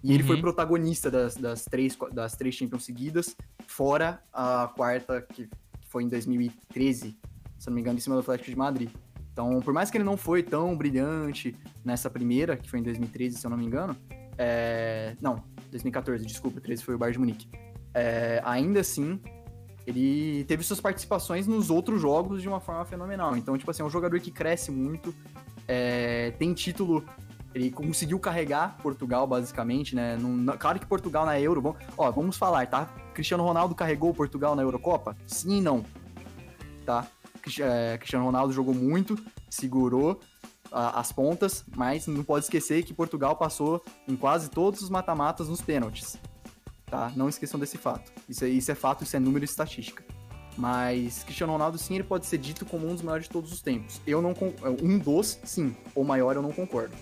[0.02, 0.28] E ele Uhum.
[0.28, 3.36] foi protagonista das, das, três, das três Champions seguidas,
[3.68, 5.48] fora a quarta, que
[5.88, 7.16] foi em 2013,
[7.58, 8.90] se eu não me engano, em cima do Atlético de Madrid.
[9.32, 13.38] Então, por mais que ele não foi tão brilhante nessa primeira, que foi em 2013,
[13.38, 13.96] se eu não me engano,
[14.36, 15.16] é...
[15.20, 17.48] não, 2014, desculpa, 13 foi o Bayern de Munique.
[17.94, 19.20] É, ainda assim,
[19.86, 23.36] ele teve suas participações nos outros jogos de uma forma fenomenal.
[23.36, 25.14] Então, tipo assim, é um jogador que cresce muito,
[25.66, 27.04] é, tem título.
[27.54, 30.16] Ele conseguiu carregar Portugal, basicamente, né?
[30.58, 31.60] Claro que Portugal na Euro.
[31.60, 32.86] Vamos, ó, vamos falar, tá?
[33.12, 35.14] Cristiano Ronaldo carregou Portugal na Eurocopa?
[35.26, 35.84] Sim e não.
[36.86, 37.06] Tá?
[37.60, 39.18] É, Cristiano Ronaldo jogou muito,
[39.50, 40.18] segurou
[40.70, 45.46] a- as pontas, mas não pode esquecer que Portugal passou em quase todos os mata-matas
[45.48, 46.16] nos pênaltis.
[46.92, 47.10] Tá?
[47.16, 48.12] Não esqueçam desse fato.
[48.28, 50.04] Isso é, isso é fato, isso é número e estatística.
[50.58, 53.62] Mas Cristiano Ronaldo, sim, ele pode ser dito como um dos maiores de todos os
[53.62, 53.98] tempos.
[54.06, 54.52] Eu não con-
[54.82, 55.74] um dos, sim.
[55.94, 56.94] O maior eu não concordo.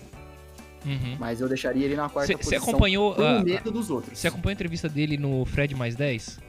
[0.85, 1.17] Uhum.
[1.19, 2.69] Mas eu deixaria ele na quarta Você posição.
[2.69, 4.17] acompanhou, pelo ah, medo dos outros.
[4.17, 6.39] Você acompanhou a entrevista dele no Fred mais 10?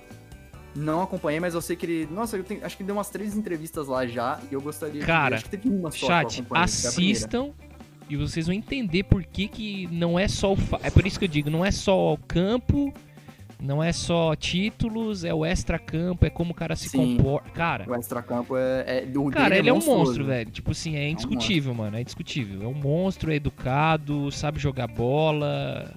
[0.77, 2.09] Não acompanhei, mas eu sei que ele.
[2.13, 5.05] Nossa, eu tenho- acho que ele deu umas três entrevistas lá já e eu gostaria
[5.05, 5.35] Cara.
[5.35, 7.51] Acho que teve uma só Chat, assistam
[8.09, 10.57] e vocês vão entender por que, que não é só o.
[10.57, 12.95] fa- É por isso que eu digo, não é só o campo,
[13.63, 17.17] não é só títulos, é o extra-campo, é como o cara se Sim.
[17.17, 17.51] comporta.
[17.51, 18.85] Cara, O extracampo é.
[18.87, 20.05] é do Cara, dele ele é um monstruoso.
[20.07, 20.51] monstro, velho.
[20.51, 21.97] Tipo assim, é indiscutível, mano.
[21.97, 22.63] É indiscutível.
[22.63, 25.95] É um monstro, é educado, sabe jogar bola.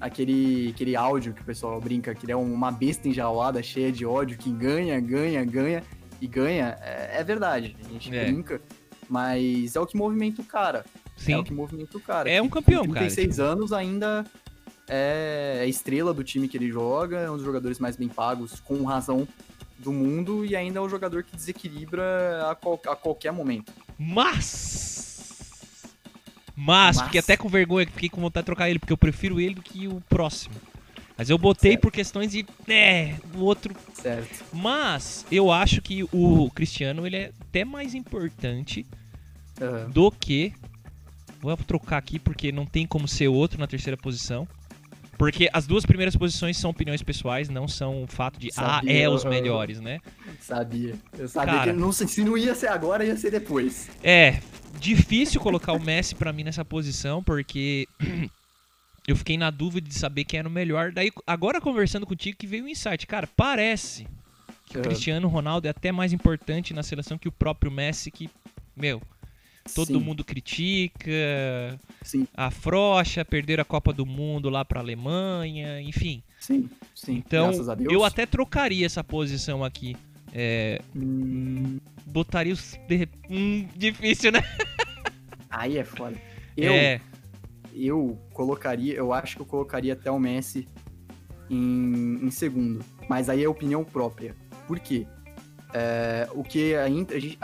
[0.00, 4.04] Aquele, aquele áudio que o pessoal brinca, que ele é uma besta enjaulada, cheia de
[4.04, 5.82] ódio, que ganha, ganha, ganha
[6.20, 6.76] e ganha.
[6.82, 7.74] É, é verdade.
[7.88, 8.24] A gente É.
[8.24, 8.60] brinca.
[9.08, 10.84] Mas é o que movimenta o cara.
[11.06, 11.34] É Sim.
[11.36, 12.28] o que movimenta o cara.
[12.30, 13.06] É um campeão, com cara.
[13.06, 14.24] 36 anos ainda
[14.88, 18.60] é é estrela do time que ele joga, é um dos jogadores mais bem pagos,
[18.60, 19.26] com razão
[19.78, 23.72] do mundo, e ainda é um jogador que desequilibra a, qual- a qualquer momento.
[23.98, 25.92] Mas.
[26.56, 27.06] Mas, Mas.
[27.06, 29.62] fiquei até com vergonha, fiquei com vontade de trocar ele, porque eu prefiro ele do
[29.62, 30.54] que o próximo.
[31.18, 31.82] Mas eu botei Certo.
[31.82, 32.46] por questões de.
[32.68, 33.74] É, o outro.
[33.94, 34.44] Certo.
[34.52, 38.86] Mas eu acho que o Cristiano ele é até mais importante
[39.60, 39.90] Aham.
[39.90, 40.52] do que.
[41.40, 44.46] Vou trocar aqui porque não tem como ser outro na terceira posição.
[45.18, 49.02] Porque as duas primeiras posições são opiniões pessoais, não são o fato de, ah, Sabia,
[49.02, 49.98] é os melhores, né?
[50.40, 50.94] Sabia.
[51.18, 51.72] Eu sabia Cara.
[51.72, 53.88] que não, se não ia ser agora, ia ser depois.
[54.02, 54.40] É,
[54.78, 57.88] difícil colocar o Messi pra mim nessa posição, porque
[59.08, 60.92] eu fiquei na dúvida de saber quem era o melhor.
[60.92, 63.06] Daí, agora conversando contigo, que veio o insight.
[63.06, 64.06] Cara, parece
[64.66, 64.82] que o.
[64.82, 68.28] Cristiano Ronaldo é até mais importante na seleção que o próprio Messi, que,
[68.76, 69.00] meu,
[69.74, 71.10] todo Sim, mundo critica,
[72.02, 76.22] Sim, afrocha, perderam a Copa do Mundo lá pra Alemanha, enfim.
[76.40, 77.14] sim, sim.
[77.16, 77.92] Então, Graças a Deus.
[77.92, 79.96] eu até trocaria essa posição aqui.
[80.32, 82.78] É, Hum, botaria os.
[83.30, 84.40] Hum, difícil, né?
[85.50, 86.16] aí é foda.
[86.56, 87.00] Eu, É.
[87.74, 90.68] eu colocaria, eu acho que eu colocaria até o Messi
[91.48, 92.84] em, em segundo.
[93.08, 94.34] Mas aí é opinião própria.
[94.66, 95.06] Por quê?
[95.72, 96.86] É, o que a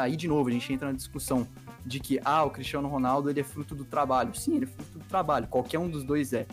[0.02, 1.46] aí, de novo, a gente entra na discussão
[1.84, 4.34] de que, ah, o Cristiano Ronaldo ele é fruto do trabalho.
[4.34, 5.46] Sim, ele é fruto do trabalho.
[5.48, 6.46] Qualquer um dos dois é.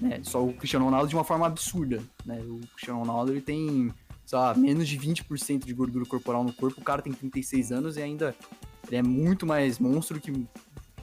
[0.00, 0.20] né?
[0.22, 2.02] Só o Cristiano Ronaldo de uma forma absurda.
[2.24, 2.40] Né?
[2.40, 3.92] O Cristiano Ronaldo ele tem,
[4.26, 6.80] sei lá, menos de 20% de gordura corporal no corpo.
[6.80, 8.34] O cara tem 36 anos e ainda
[8.86, 10.46] ele é muito mais monstro que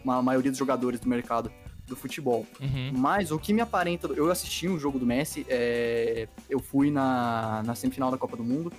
[0.05, 1.51] a maioria dos jogadores do mercado
[1.87, 2.45] do futebol.
[2.59, 2.91] Uhum.
[2.95, 4.07] Mas o que me aparenta.
[4.07, 8.43] Eu assisti um jogo do Messi, é, eu fui na, na semifinal da Copa do
[8.43, 8.71] Mundo,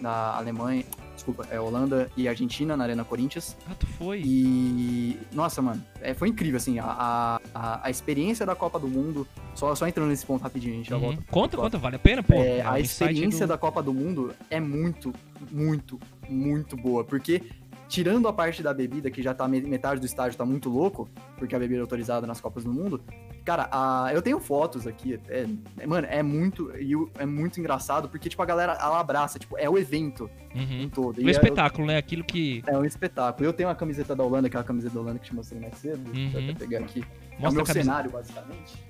[0.00, 0.84] da Alemanha,
[1.18, 3.56] desculpa, é Holanda e Argentina, na Arena Corinthians.
[3.70, 4.22] Ah, tu foi?
[4.24, 5.18] E.
[5.32, 9.26] Nossa, mano, é, foi incrível, assim, a, a, a experiência da Copa do Mundo.
[9.54, 11.02] Só, só entrando nesse ponto rapidinho, a gente já Uhum.
[11.02, 11.22] volta.
[11.30, 12.34] Conta, conta, vale a pena, pô.
[12.34, 15.12] É, É a experiência do- da Copa do Mundo é muito,
[15.50, 15.98] muito,
[16.28, 17.02] muito boa.
[17.04, 17.42] Porque,
[17.88, 21.08] tirando a parte da bebida, que já tá me- metade do estádio tá muito louco,
[21.38, 23.02] porque a bebida é autorizada nas Copas do Mundo.
[23.44, 25.18] Cara, a- eu tenho fotos aqui.
[25.28, 25.46] é-
[25.80, 26.70] é- mano, é muito.
[27.18, 30.88] É muito engraçado, porque, tipo, a galera ela abraça, tipo, é o evento em Uhum.
[30.90, 31.26] todo.
[31.26, 31.96] É- espetáculo, né?
[31.96, 33.46] Aquilo que É um espetáculo.
[33.48, 35.98] Eu tenho uma camiseta da Holanda, aquela camiseta da Holanda que te mostrei mais cedo.
[36.12, 36.50] Deixa eu Uhum.
[36.50, 37.00] até pegar aqui.
[37.00, 38.84] é o mostra meu cenário, basicamente.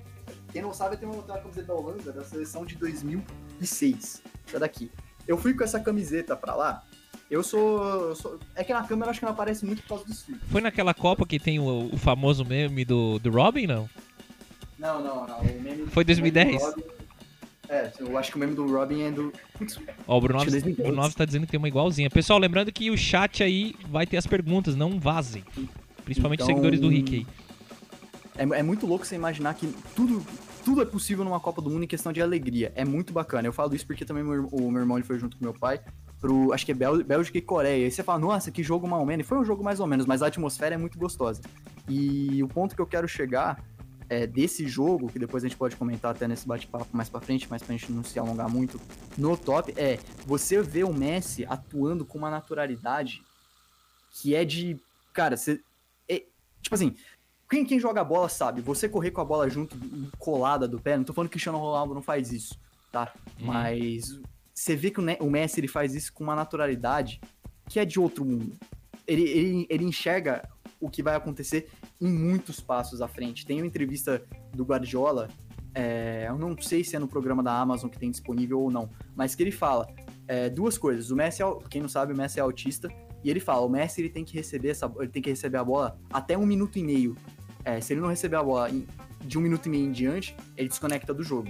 [0.51, 4.21] Quem não sabe, eu tenho uma, tenho uma camiseta da Holanda da seleção de 2006.
[4.47, 4.91] Essa daqui.
[5.27, 6.83] eu fui com essa camiseta pra lá.
[7.29, 9.89] Eu sou, eu sou- É que na câmera eu acho que não aparece muito por
[9.89, 10.49] causa dos filtros.
[10.49, 13.89] Foi naquela Copa que tem o, o famoso meme do, do Robin, não?
[14.79, 15.39] Não, não, não.
[15.39, 16.57] O meme, Foi o meme 2010?
[16.61, 16.83] do Robin-
[17.69, 19.31] É, eu acho que o meme do Robin é do.
[20.07, 20.87] Ó, o Bruno Acho que Alves, 2010.
[20.87, 22.09] Bruno Alves tá dizendo que tem uma igualzinha.
[22.09, 25.43] Pessoal, lembrando que o chat aí vai ter as perguntas, não vazem.
[26.03, 27.27] Principalmente os Então- seguidores do Rick aí.
[28.37, 30.25] É, é muito louco você imaginar que tudo,
[30.65, 32.71] tudo é possível numa Copa do Mundo em questão de alegria.
[32.73, 33.47] É muito bacana.
[33.47, 35.79] Eu falo isso porque também meu o meu irmão ele foi junto com meu pai
[36.19, 37.87] pro, acho que é Bel- Bélgica e Coreia.
[37.87, 39.25] E você fala, nossa, que jogo mal menos.
[39.25, 41.41] E foi um jogo mais ou menos, mas a atmosfera é muito gostosa.
[41.87, 43.63] E o ponto que eu quero chegar
[44.09, 47.47] é desse jogo, que depois a gente pode comentar até nesse bate-papo mais pra frente,
[47.49, 48.79] mas pra gente não se alongar muito
[49.17, 53.21] no top, é você vê o Messi atuando com uma naturalidade
[54.11, 54.79] que é de.
[55.13, 55.61] Cara, você.
[56.07, 56.23] é-
[56.61, 56.95] tipo assim,
[57.49, 59.77] quem, quem joga bola sabe, você correr com a bola junto,
[60.17, 62.59] colada do pé, não tô falando que o Cristiano Ronaldo não faz isso,
[62.91, 63.13] tá?
[63.39, 63.45] Hum.
[63.45, 64.19] Mas
[64.59, 67.21] você vê que o, Messi ele faz isso com uma naturalidade
[67.67, 68.57] que é de outro mundo.
[69.07, 70.47] Ele, ele, ele enxerga
[70.81, 73.45] o que vai acontecer em muitos passos à frente.
[73.45, 74.21] Tem uma entrevista
[74.53, 75.29] do Guardiola,
[75.73, 78.89] é, eu não sei se é no programa da Amazon que tem disponível ou não,
[79.15, 79.87] mas que ele fala
[80.27, 81.09] é, duas coisas.
[81.09, 82.89] O Messi, é, quem não sabe, o Messi é autista
[83.23, 85.63] e ele fala, o Messi ele tem que receber essa, ele tem que receber a
[85.63, 87.15] bola até um minuto e meio.
[87.63, 88.69] É, se ele não receber a bola
[89.23, 91.49] de um minuto e meio em diante, ele desconecta do jogo.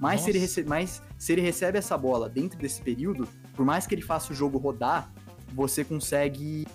[0.00, 3.86] Mas se, ele recebe, mas se ele recebe essa bola dentro desse período, por mais
[3.86, 5.12] que ele faça o jogo rodar,
[5.52, 6.66] você consegue.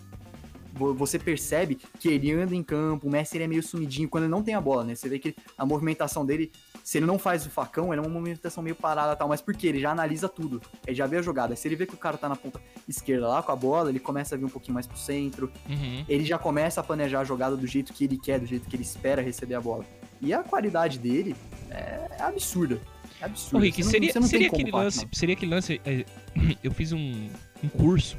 [0.74, 4.26] vo- Você percebe que ele anda em campo, o Messi ele é meio sumidinho quando
[4.26, 4.94] ele não tem a bola, né?
[4.94, 6.52] Você vê que a movimentação dele,
[6.84, 9.42] se ele não faz o facão, ele é uma movimentação meio parada e tal, mas
[9.42, 9.68] por quê?
[9.68, 11.56] Ele já analisa tudo, ele já vê a jogada.
[11.56, 14.00] Se ele vê que o cara tá na ponta esquerda lá com a bola, ele
[14.02, 16.04] começa a vir um pouquinho mais pro centro, Uhum.
[16.10, 18.76] ele já começa a planejar a jogada do jeito que ele quer, do jeito que
[18.76, 19.86] ele espera receber a bola.
[20.26, 21.36] E a qualidade dele
[21.70, 22.82] é absurda.
[23.22, 23.58] É absurda.
[23.58, 25.08] Ô, Rick, não- seria, seria aquele lance.
[25.12, 25.80] Seria aquele lance.
[25.86, 26.04] é,
[26.64, 27.30] eu fiz um,
[27.64, 28.18] um curso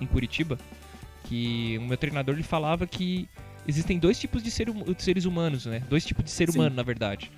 [0.00, 0.56] em Curitiba
[1.24, 3.28] que o meu treinador ele falava que
[3.66, 5.82] existem dois tipos de, ser hum- de seres humanos, né?
[5.90, 6.58] Dois tipos de ser Sim.
[6.60, 7.30] humano, na verdade.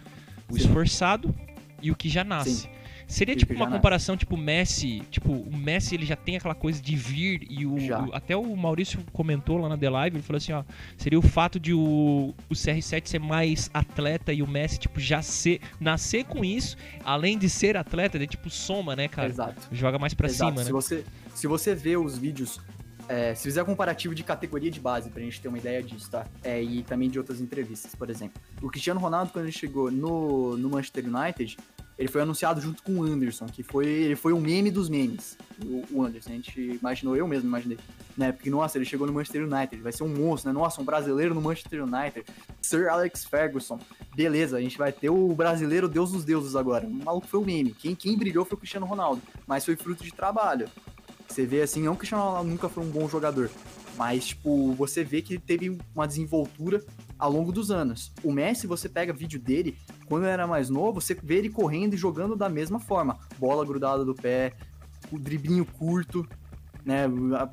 [0.48, 0.60] O Sim.
[0.66, 1.34] esforçado
[1.82, 2.50] e o que já nasce.
[2.62, 2.68] Sim.
[3.10, 3.76] Seria tipo uma nasce.
[3.76, 7.76] comparação, tipo, Messi, tipo, o Messi ele já tem aquela coisa de vir e o,
[8.12, 10.62] até o Maurício comentou lá na The Live, ele falou assim, ó,
[10.96, 15.20] seria o fato de o, o CR7 ser mais atleta e o Messi, tipo, já
[15.22, 19.28] ser, nascer com isso, além de ser atleta, ele tipo soma, né, cara?
[19.28, 19.68] Exato.
[19.72, 20.52] Joga mais pra Exato.
[20.52, 20.72] cima, se né?
[20.72, 21.04] Você,
[21.34, 22.60] se você vê os vídeos,
[23.08, 26.26] é, se fizer comparativo de categoria de base, pra gente ter uma ideia disso, tá?
[26.44, 28.40] É, e também de outras entrevistas, por exemplo.
[28.62, 31.56] O Cristiano Ronaldo, quando ele chegou no, no Manchester United,
[32.00, 35.36] ele foi anunciado junto com o Anderson, que foi, ele foi o meme dos memes.
[35.62, 37.76] O, o Anderson, a gente imaginou, eu mesmo imaginei.
[38.16, 38.32] Né?
[38.32, 40.58] Porque, nossa, ele chegou no Manchester United, vai ser um monstro, né?
[40.58, 42.24] Nossa, um brasileiro no Manchester United.
[42.62, 43.78] Sir Alex Ferguson.
[44.14, 46.86] Beleza, a gente vai ter o brasileiro Deus dos deuses agora.
[46.86, 47.74] O maluco foi o meme.
[47.74, 50.70] Quem, quem brilhou foi o Cristiano Ronaldo, mas foi fruto de trabalho.
[51.28, 53.50] Você vê assim, não que o Cristiano Ronaldo nunca foi um bom jogador,
[53.98, 56.82] mas, tipo, você vê que ele teve uma desenvoltura
[57.20, 58.12] ao longo dos anos.
[58.24, 61.96] O Messi, você pega vídeo dele, quando era mais novo, você vê ele correndo e
[61.96, 63.18] jogando da mesma forma.
[63.38, 64.54] Bola grudada do pé,
[65.12, 66.26] o driblinho curto,
[66.84, 67.04] né?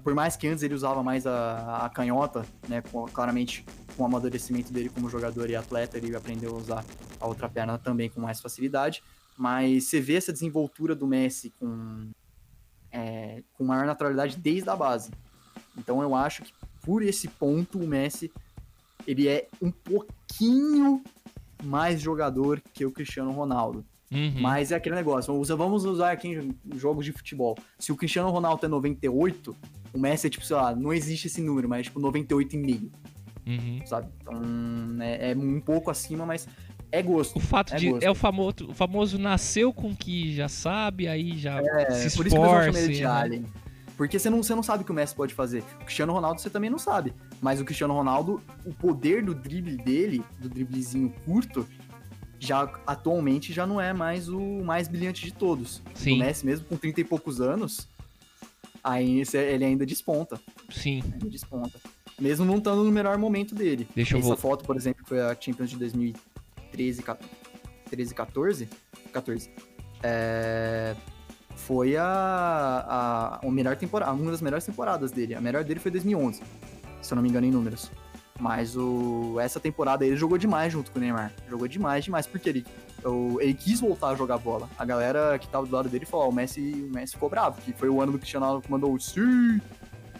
[0.04, 2.82] Por mais que antes ele usava mais a, a canhota, né?
[2.82, 3.66] com- claramente,
[3.96, 6.86] com o amadurecimento dele como jogador e atleta, ele aprendeu a usar
[7.20, 9.04] a outra perna também com mais facilidade.
[9.38, 12.10] Mas você vê essa desenvoltura do Messi com,
[12.92, 15.12] é, com maior naturalidade desde a base.
[15.78, 18.32] Então eu acho que por esse ponto o Messi
[19.08, 21.02] ele é um pouquinho
[21.64, 23.84] mais jogador que o Cristiano Ronaldo.
[24.12, 24.36] Uhum.
[24.40, 27.58] Mas é aquele negócio, vamos usar, aqui em jogos de futebol.
[27.80, 29.56] Se o Cristiano Ronaldo é 98,
[29.94, 32.90] o Messi é tipo, sei lá, não existe esse número, mas é tipo 98,5,
[33.46, 33.80] Uhum.
[33.86, 34.08] sabe?
[34.22, 34.42] Então
[35.02, 36.48] é, é um pouco acima, mas
[36.92, 37.38] é gosto.
[37.38, 37.90] O fato É de.
[37.92, 38.04] gosto.
[38.04, 42.28] É o famoso, o famoso nasceu com que já sabe, aí já É, se por
[42.28, 43.08] isso que eu chamo ele de né?
[43.10, 43.46] Alien.
[43.98, 45.64] Porque você não, você não sabe o que o Messi pode fazer.
[45.82, 47.14] O Cristiano Ronaldo você também não sabe.
[47.42, 51.68] Mas o Cristiano Ronaldo, o poder do drible dele, do driblezinho curto,
[52.40, 55.82] já atualmente já não é mais o mais brilhante de todos.
[55.96, 56.14] Sim.
[56.14, 57.88] O Messi, mesmo com 30 e poucos anos,
[58.84, 60.40] aí esse- ele ainda desponta.
[60.70, 61.02] Sim.
[61.14, 61.80] Ainda desponta.
[62.20, 63.88] Mesmo não estando no melhor momento dele.
[63.96, 67.04] Deixa eu Essa foto, por exemplo, foi a Champions de 2013,
[67.90, 68.70] 13, 14,
[69.12, 69.50] 14.
[70.04, 70.96] É,
[71.58, 72.04] foi a,
[73.42, 75.36] a, a melhor temporada, uma das melhores temporadas dele.
[75.36, 76.42] A melhor dele foi 2011,
[77.02, 77.92] se eu não me engano em números.
[78.40, 81.34] Mas o, essa temporada ele jogou demais junto com o Neymar.
[81.50, 82.66] Jogou demais, demais, porque ele,
[83.04, 84.70] o- ele quis voltar a jogar bola.
[84.78, 87.60] A galera que tava do lado dele falou: ó, o Messi, o Messi ficou bravo,
[87.62, 89.60] que foi o ano do Cristiano Ronaldo que mandou o sim.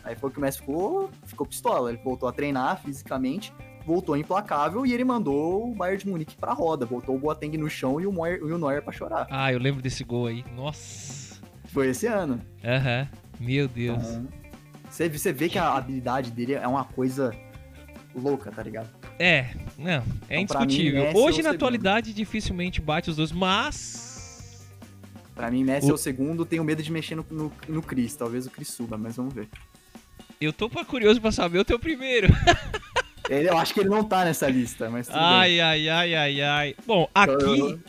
[0.04, 1.90] Aí foi que o Messi ficou, ficou pistola.
[1.92, 3.54] Ele voltou a treinar fisicamente,
[3.86, 6.88] voltou implacável e ele mandou o Bayern de Munique pra roda.
[6.88, 9.28] Botou o Boateng no chão e o, e o Neuer pra chorar.
[9.30, 10.44] Ah, eu lembro desse gol aí.
[10.56, 11.27] Nossa.
[11.68, 12.42] Foi esse ano.
[12.64, 13.08] Aham.
[13.40, 14.04] Meu Deus.
[14.04, 14.28] Então,
[14.90, 17.36] você, você vê que a habilidade dele é uma coisa
[18.16, 18.90] louca, tá ligado?
[19.20, 21.04] É, não, é Então, mim, indiscutível.
[21.04, 21.56] Messi é Hoje, na segundo.
[21.56, 24.68] atualidade, dificilmente bate os dois, mas.
[25.36, 28.16] Pra mim, Messi O- é o segundo, tenho medo de mexer no, no, no Chris.
[28.16, 29.48] Talvez o Chris suba, mas vamos ver.
[30.42, 32.28] Eu tô curioso pra saber o teu primeiro.
[33.30, 35.24] Ele, eu acho que ele não tá nessa lista, mas tudo bem.
[35.26, 36.76] Ai, ai, ai, ai, ai.
[36.86, 37.34] Bom, aqui.
[37.60, 37.80] Eu-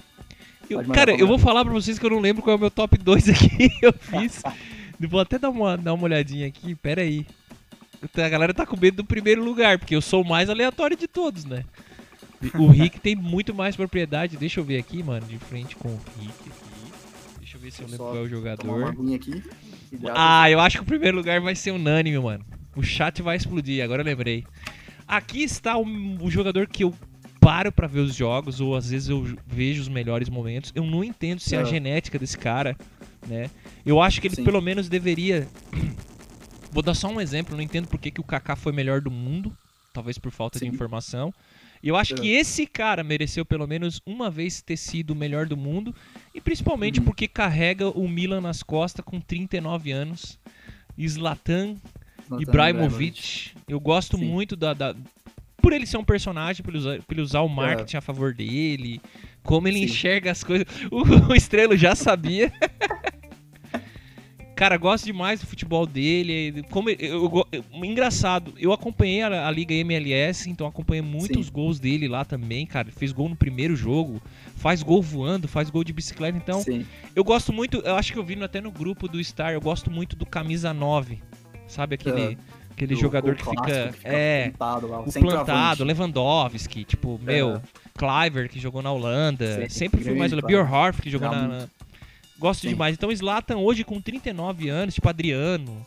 [0.75, 2.71] eu- cara, eu vou falar pra vocês que eu não lembro qual é o meu
[2.71, 3.71] top 2 aqui.
[3.83, 4.43] Eu fiz.
[5.01, 7.25] Eu vou até dar uma, dar uma olhadinha aqui, pera aí.
[8.17, 11.07] A galera tá com medo do primeiro lugar, porque eu sou o mais aleatório de
[11.09, 11.65] todos, né?
[12.55, 14.37] O Rick tem muito mais propriedade.
[14.37, 16.93] Deixa eu ver aqui, mano, de frente com o Rick aqui.
[17.41, 18.95] Deixa eu ver se eu lembro Só qual é o jogador.
[19.15, 19.43] aqui.
[20.15, 22.45] Ah, eu acho que o primeiro lugar vai ser unânime, mano.
[22.77, 24.45] O chat vai explodir, agora eu lembrei.
[25.07, 25.85] Aqui está o,
[26.21, 26.95] o jogador que eu
[27.41, 30.73] paro pra ver os jogos, ou às vezes eu vejo os melhores momentos.
[30.75, 32.77] Eu não entendo se é a genética desse cara,
[33.27, 33.51] né?
[33.85, 34.45] Eu acho que ele Sim.
[34.45, 35.49] pelo menos deveria.
[36.71, 39.11] Vou dar só um exemplo, não entendo por que, que o Kaká foi melhor do
[39.11, 39.57] mundo,
[39.93, 40.71] talvez por falta de Sim.
[40.73, 41.33] informação.
[41.83, 42.17] E eu acho É.
[42.19, 45.95] que esse cara mereceu pelo menos uma vez ter sido o melhor do mundo,
[46.35, 47.07] e principalmente Uhum.
[47.07, 50.39] porque carrega o Milan nas costas com 39 anos.
[51.01, 51.77] Zlatan
[52.27, 53.53] Zlatan Ibrahimovic.
[53.69, 54.25] Eu gosto Sim.
[54.27, 54.95] muito da, da-
[55.69, 58.33] Por ele ser um personagem, por ele usar, por ele usar o marketing a favor
[58.33, 59.03] dele,
[59.43, 59.85] como ele Sim.
[59.85, 60.67] enxerga as coisas.
[60.91, 62.51] O, o Estrelo já sabia.
[64.57, 66.65] Cara, gosto demais do futebol dele.
[66.71, 71.53] Como eu, eu eu- engraçado, eu acompanhei a, a Liga MLS, então acompanhei muitos Sim.
[71.53, 72.91] gols dele lá também, cara.
[72.91, 74.23] Fez gol no primeiro jogo,
[74.57, 76.39] faz gol voando, faz gol de bicicleta.
[76.39, 76.87] Então, Sim.
[77.15, 79.61] eu gosto muito, eu acho que eu vi no- até no grupo do Star, eu
[79.61, 81.19] gosto muito do camisa 9.
[81.69, 82.39] Sabe aquele,
[82.79, 87.63] aquele Do- jogador que fica, que é, plantado lá, o plantado, Lewandowski, tipo, meu, Aham.
[87.99, 91.69] Cliver que jogou na Holanda, Sim, sempre fui mais grande Bjorhorf que jogou na, na-
[92.39, 92.69] Gosto Sim.
[92.69, 92.95] demais.
[92.95, 95.85] Então, Zlatan hoje com 39 anos, tipo Adriano,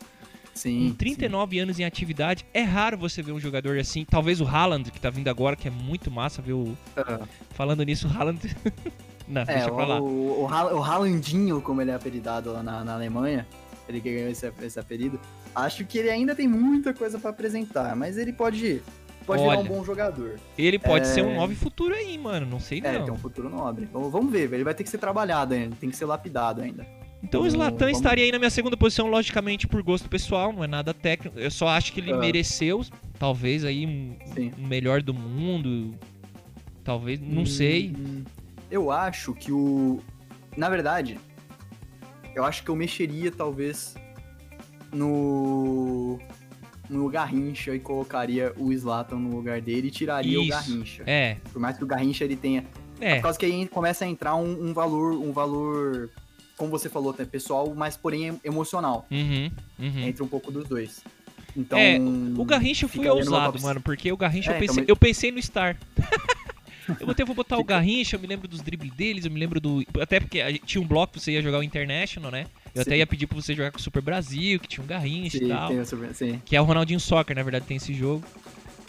[0.54, 0.90] Sim.
[0.90, 4.04] com 39 anos em atividade, é raro você ver um jogador assim.
[4.04, 6.66] Talvez o Haaland, que tá vindo agora, que é muito massa ver o.
[6.66, 6.78] sim.
[6.98, 7.22] Ah,
[7.52, 8.40] Falando nisso, o Haaland.
[9.30, 10.02] Não, É, deixa pra lá.
[10.02, 13.48] o, o, o Haalandinho, como ele é apelidado lá na, na Alemanha,
[13.88, 15.18] ele que ganhou esse, esse apelido,
[15.56, 18.82] acho que ele ainda tem muita coisa pra apresentar, mas ele pode,
[19.26, 20.40] pode virar Olha, um bom jogador.
[20.58, 22.46] Ele pode é- ser um 9 futuro aí, mano.
[22.46, 23.06] Não sei É, não.
[23.06, 23.88] tem um futuro nobre.
[23.92, 26.86] Vamos, vamos ver, ele vai ter que ser trabalhado ainda, tem que ser lapidado ainda.
[27.24, 30.64] Então o Zlatan vamos- estaria aí na minha segunda posição, logicamente por gosto pessoal, não
[30.64, 31.38] é nada técnico.
[31.38, 32.18] Eu só acho que ele Ah.
[32.18, 32.84] mereceu,
[33.20, 34.16] talvez aí um,
[34.58, 35.94] um melhor do mundo.
[36.84, 37.94] Talvez, não sei.
[37.96, 38.24] Hum,
[38.72, 40.00] Eu acho que o.
[40.58, 41.20] Na verdade,
[42.34, 43.96] eu acho que eu mexeria talvez
[44.92, 46.20] no.
[46.90, 50.50] No Garrincha e colocaria o Slatan no lugar dele e tiraria o Isso.
[50.52, 51.04] Garrincha.
[51.08, 52.66] É, Por mais que o Garrincha ele tenha.
[53.00, 53.16] é.
[53.16, 56.10] Por causa que aí começa a entrar um, um valor, um valor,
[56.58, 59.06] como você falou, até pessoal, mas porém em- emocional.
[59.10, 60.00] Uhum, uhum.
[60.06, 61.02] Entra um pouco dos dois.
[61.56, 61.80] Então.
[61.80, 61.98] É,
[62.38, 65.32] O Garrincha no ousado, mano, porque o Garrincha É, eu, então, pensei, mas- eu pensei
[65.32, 65.78] no Star.
[67.00, 69.62] eu botei, vou botar o Garrincha, eu me lembro dos dribles deles, eu me lembro
[69.62, 69.82] do.
[70.02, 72.48] Até porque tinha um bloco que você ia jogar o International, né?
[72.74, 72.98] Eu até Sim.
[72.98, 75.48] ia pedir pra você jogar com o Super Brasil, que tinha um Garrincha Sim, e
[75.50, 75.68] tal.
[75.70, 76.42] tem o sobre- sim.
[76.46, 78.24] Que é o Ronaldinho Soccer, na verdade, tem esse jogo.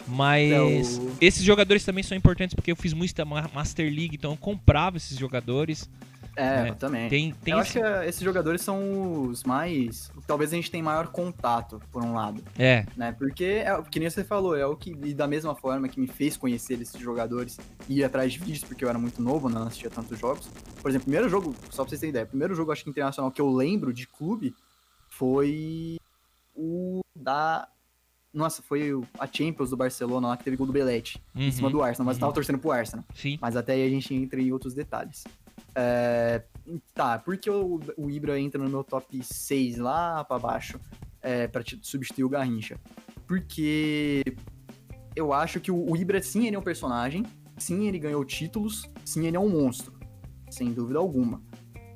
[0.07, 4.15] Mas É, o- esses jogadores também são importantes porque eu fiz muita Ma- Master League,
[4.15, 5.89] então eu comprava esses jogadores.
[6.35, 7.09] É, É, eu também.
[7.09, 10.11] Tem, tem eu acho que eh, esses jogadores são os mais.
[10.25, 13.11] Talvez a gente tenha maior contato, por um lado, É, né?
[13.11, 16.07] Porque, é, que nem você falou, é o que, e da mesma forma que me
[16.07, 19.63] fez conhecer esses jogadores e ir atrás de vídeos, porque eu era muito novo, não
[19.63, 20.47] assistia tantos jogos.
[20.81, 22.89] Por exemplo, o primeiro jogo, só pra vocês terem ideia, o primeiro jogo, acho que
[22.89, 24.55] internacional que eu lembro de clube
[25.09, 25.97] foi
[26.55, 27.67] o da.
[28.33, 31.73] Nossa, foi a Champions do Barcelona lá que teve gol do Belete, em cima uhum,
[31.73, 32.21] do Arsenal, mas eu uhum.
[32.21, 33.05] tava torcendo pro Arsenal.
[33.13, 33.37] sim.
[33.39, 35.23] Mas até aí a gente entra em outros detalhes.
[35.75, 36.43] É,
[36.93, 40.79] tá, por que o, o Ibra entra no meu top 6 lá pra baixo
[41.21, 42.79] é, te- substituir o Garrincha?
[43.27, 44.23] Porque
[45.15, 47.25] eu acho que o, o Ibra, sim, ele é um personagem,
[47.57, 49.93] sim, ele ganhou títulos, sim, ele é um monstro,
[50.49, 51.41] sem dúvida alguma.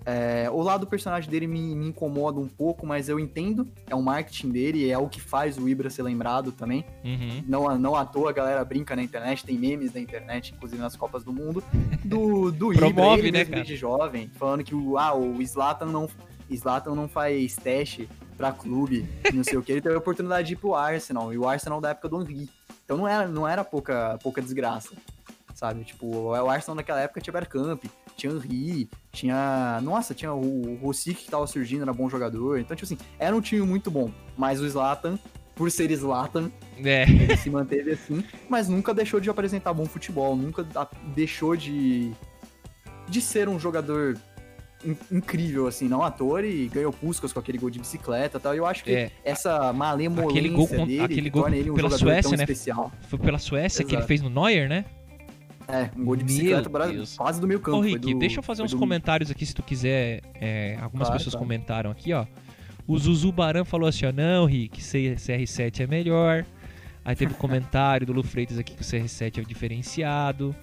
[0.09, 3.93] É, o lado do personagem dele me, me incomoda um pouco, mas eu entendo, é
[3.93, 6.85] o marketing dele, é o que faz o Ibra ser lembrado também.
[7.03, 7.43] Uhum.
[7.45, 10.95] Não, não à toa a galera brinca na internet, tem memes da internet, inclusive nas
[10.95, 11.61] Copas do Mundo,
[12.05, 16.09] do, do Ibra, Promove, ele né, jovem, falando que o, ah, o Zlatan não,
[16.55, 20.53] Zlatan não faz teste pra clube, não sei o que, ele teve a oportunidade de
[20.53, 22.49] ir pro Arsenal, e o Arsenal da época do Henry.
[22.85, 24.95] Então não era, não era pouca, pouca desgraça,
[25.53, 25.83] sabe?
[25.83, 27.83] Tipo, o Arsenal naquela época tinha Bergkamp,
[28.17, 29.79] tinha Henry, tinha...
[29.83, 32.59] Nossa, tinha o, Rosic que tava surgindo, era bom jogador.
[32.59, 35.17] Então, tipo assim, era um time muito bom, mas o Zlatan,
[35.55, 36.51] por ser Zlatan,
[36.83, 37.03] É.
[37.03, 40.65] ele se manteve assim, mas nunca deixou de apresentar bom futebol, nunca
[41.15, 42.11] deixou de,
[43.07, 44.17] de ser um jogador
[44.85, 48.41] in- incrível, assim, não à toa, e ganhou Puskas com aquele gol de bicicleta e
[48.41, 48.53] tal.
[48.53, 49.11] E eu acho que É.
[49.23, 52.37] essa malemolência Aquele gol dele aquele que gol torna ele um pela jogador Suécia, tão
[52.37, 52.43] né?
[52.43, 52.91] especial.
[53.09, 54.07] Foi pela Suécia que ele Exato.
[54.07, 54.85] fez no Neuer, né?
[55.67, 56.69] É, um gol de bicicleta
[57.17, 57.77] quase do meio campo.
[57.77, 60.21] Ô, Rick, do- deixa eu fazer uns do- comentários aqui se tu quiser.
[60.35, 61.45] é, algumas Claro, pessoas claro.
[61.45, 62.25] comentaram aqui, ó.
[62.87, 66.45] O Zuzu Baran falou assim, ó, não, Rick, C- CR7 é melhor.
[67.03, 70.55] Aí teve um comentário do Lu Freitas aqui que o CR7 é diferenciado.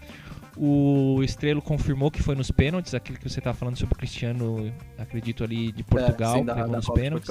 [0.56, 4.72] O Estrelo confirmou que foi nos pênaltis, aquilo que você tá falando sobre o Cristiano,
[4.96, 7.30] acredito ali, de Portugal, É, sim, da, levou da nos pênaltis.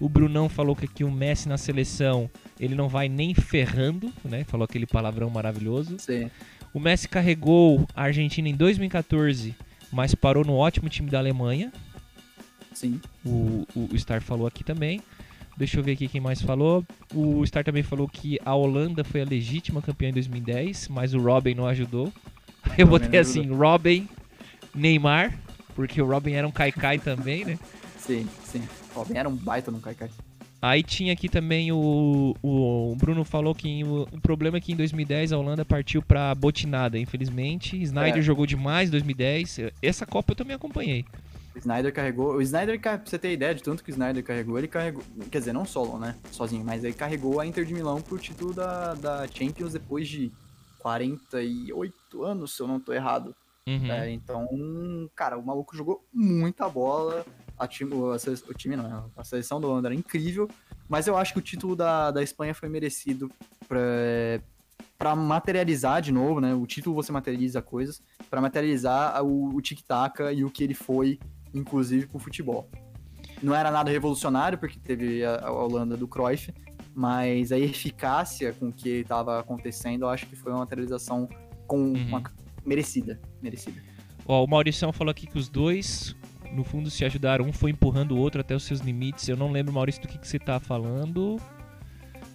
[0.00, 4.44] O Brunão falou que aqui o Messi na seleção, ele não vai nem ferrando, né?
[4.44, 5.96] Falou aquele palavrão maravilhoso.
[5.98, 6.30] Sim.
[6.72, 9.54] O Messi carregou a Argentina em 2014,
[9.92, 11.72] mas parou no ótimo time da Alemanha.
[12.74, 13.00] Sim.
[13.24, 15.00] O, o, o Star falou aqui também.
[15.56, 16.84] Deixa eu ver aqui quem mais falou.
[17.12, 21.18] O Star também falou que a Holanda foi a legítima campeã em 2010, mas o
[21.18, 22.12] Robin não ajudou.
[22.78, 24.08] Eu Robin botei não assim, Robin,
[24.74, 25.36] Neymar,
[25.74, 27.58] porque o Robin era um caicai também, né?
[27.98, 28.62] Sim, sim.
[28.94, 30.10] Ó, bem era um baita no Kaikai.
[30.60, 34.72] Aí tinha aqui também o, o, o Bruno falou que o, o problema é que
[34.72, 37.80] em 2010 a Holanda partiu pra botinada, infelizmente.
[37.80, 38.22] Snyder É.
[38.22, 39.60] jogou demais em 2010.
[39.80, 41.04] Essa Copa eu também acompanhei.
[41.54, 42.34] O Snyder carregou.
[42.34, 45.02] O Snyder, pra você ter ideia de tanto que o Snyder carregou, ele carregou.
[45.30, 46.16] Quer dizer, não solo, né?
[46.32, 50.32] Sozinho, mas ele carregou a Inter de Milão pro título da, da Champions depois de
[50.80, 53.34] 48 anos, se eu não tô errado.
[53.66, 53.92] Uhum.
[53.92, 54.48] É, então,
[55.14, 57.24] cara, o maluco jogou muita bola.
[57.58, 60.48] A time, o, a sele- o time não, a seleção do Holanda era incrível.
[60.88, 63.30] Mas eu acho que o título da, da Espanha foi merecido
[64.98, 66.54] pra materializar de novo, né?
[66.54, 71.18] O título você materializa coisas, pra materializar o, o tic-tac e o que ele foi,
[71.54, 72.68] inclusive, pro futebol.
[73.42, 76.52] Não era nada revolucionário, porque teve a, a Holanda do Cruyff,
[76.94, 81.28] mas a eficácia com que estava acontecendo, eu acho que foi uma materialização
[81.66, 82.06] com Uhum.
[82.08, 82.22] uma-
[82.64, 83.20] merecida.
[83.40, 83.80] Merecida.
[84.26, 86.16] Ó, o Maurição falou aqui que os dois,
[86.52, 87.44] no fundo, se ajudaram.
[87.44, 89.28] Um foi empurrando o outro até os seus limites.
[89.28, 91.36] Eu não lembro, Maurício, do que, que você tá falando.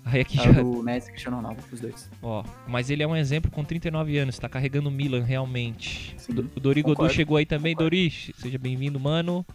[0.06, 0.62] Aí aqui É já.
[0.62, 2.10] o Messi Cristiano Ronaldo, os dois.
[2.22, 6.14] Ó, mas ele é um exemplo com 39 anos, tá carregando o Milan realmente.
[6.18, 7.74] Sim, o Dori Godu concordo, chegou aí também.
[7.74, 7.92] concordo.
[7.92, 9.46] Dori, seja bem-vindo, mano.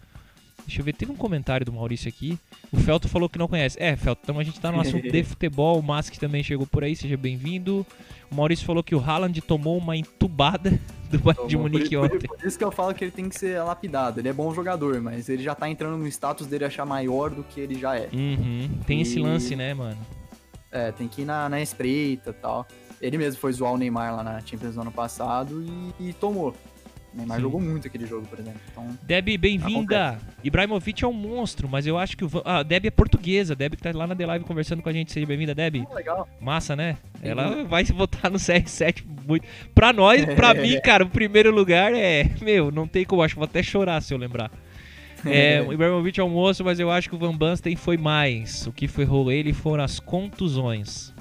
[0.69, 2.39] Deixa eu ver, teve um comentário do Maurício aqui.
[2.71, 3.79] O Felto falou que não conhece.
[3.81, 5.79] É, Felto, então a gente tá no assunto de futebol.
[5.79, 7.87] O Mask também chegou por aí, seja bem-vindo.
[8.31, 10.79] O Maurício falou que o Haaland tomou uma entubada
[11.11, 12.29] do Bayern de Por- Munique por, ontem.
[12.29, 14.21] por isso que eu falo que ele tem que ser lapidado.
[14.21, 17.43] Ele é bom jogador, mas ele já tá entrando no status dele achar maior do
[17.43, 18.11] que ele já é.
[18.13, 19.97] Uhum, tem esse E- lance, né, mano?
[20.71, 22.67] É, tem que ir na, na espreita e tal.
[23.01, 25.65] Ele mesmo foi zoar o Neymar lá na Champions no ano passado
[25.99, 26.55] e, e tomou.
[27.15, 27.43] Neymar Sim.
[27.43, 28.61] jogou muito aquele jogo, por exemplo.
[28.71, 30.19] Então, Deb, bem-vinda!
[30.45, 32.29] Ibrahimovic é um monstro, mas eu acho que o.
[32.29, 33.57] Van- Ah, Deb é portuguesa.
[33.57, 35.11] Deb que tá lá na The Live conversando com a gente.
[35.13, 35.85] Seja bem-vinda, Deb.
[35.91, 36.29] ah, legal.
[36.41, 36.97] Massa, né?
[37.21, 37.29] Sim.
[37.29, 39.47] Ela vai se votar no CR7 muito.
[39.75, 42.31] Pra nós, pra mim, cara, o primeiro lugar é.
[42.43, 43.23] Meu, não tem como.
[43.23, 44.51] Acho que vou até chorar se eu lembrar.
[45.27, 48.65] É, o Ibrahimovic é um monstro, mas eu acho que o Van Basten foi mais.
[48.69, 51.13] O que ferrou ele foram as contusões.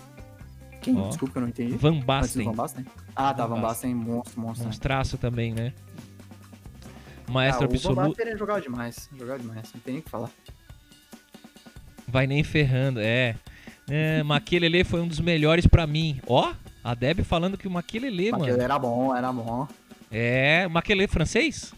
[0.88, 0.98] Quem?
[0.98, 1.10] Ó.
[1.10, 1.76] Desculpa que eu não entendi.
[1.76, 2.46] Van Basten.
[2.46, 2.86] Van Basten?
[3.14, 4.66] Ah, tá, Van Van Basten, monstro, monstro.
[4.66, 5.74] Monstraço também, né?
[7.28, 8.02] Ah, Maestro o Van absoluto.
[8.02, 9.10] Basten ele jogava demais.
[9.18, 10.32] Jogava demais, não tem nem o que falar.
[12.08, 13.36] Vai nem ferrando, é.
[13.90, 16.22] é Maquelele foi um dos melhores pra mim.
[16.26, 18.54] Ó, a Deb falando que o Maquelele, Mas mano.
[18.54, 19.68] ele era bom, era bom.
[20.10, 21.74] É, o Maquelele francês?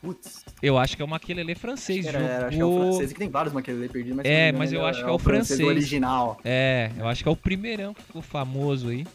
[0.00, 2.06] Putz, Eu acho que é o Maquelele francês.
[2.06, 3.12] era, era, acho que é o Jogou- francês.
[3.12, 4.26] que tem vários Maquelele perdidos, mas...
[4.26, 5.60] É, mas eu ele acho que é o francês.
[5.60, 6.40] original.
[6.44, 9.06] É, eu acho que é o primeirão que ficou famoso aí.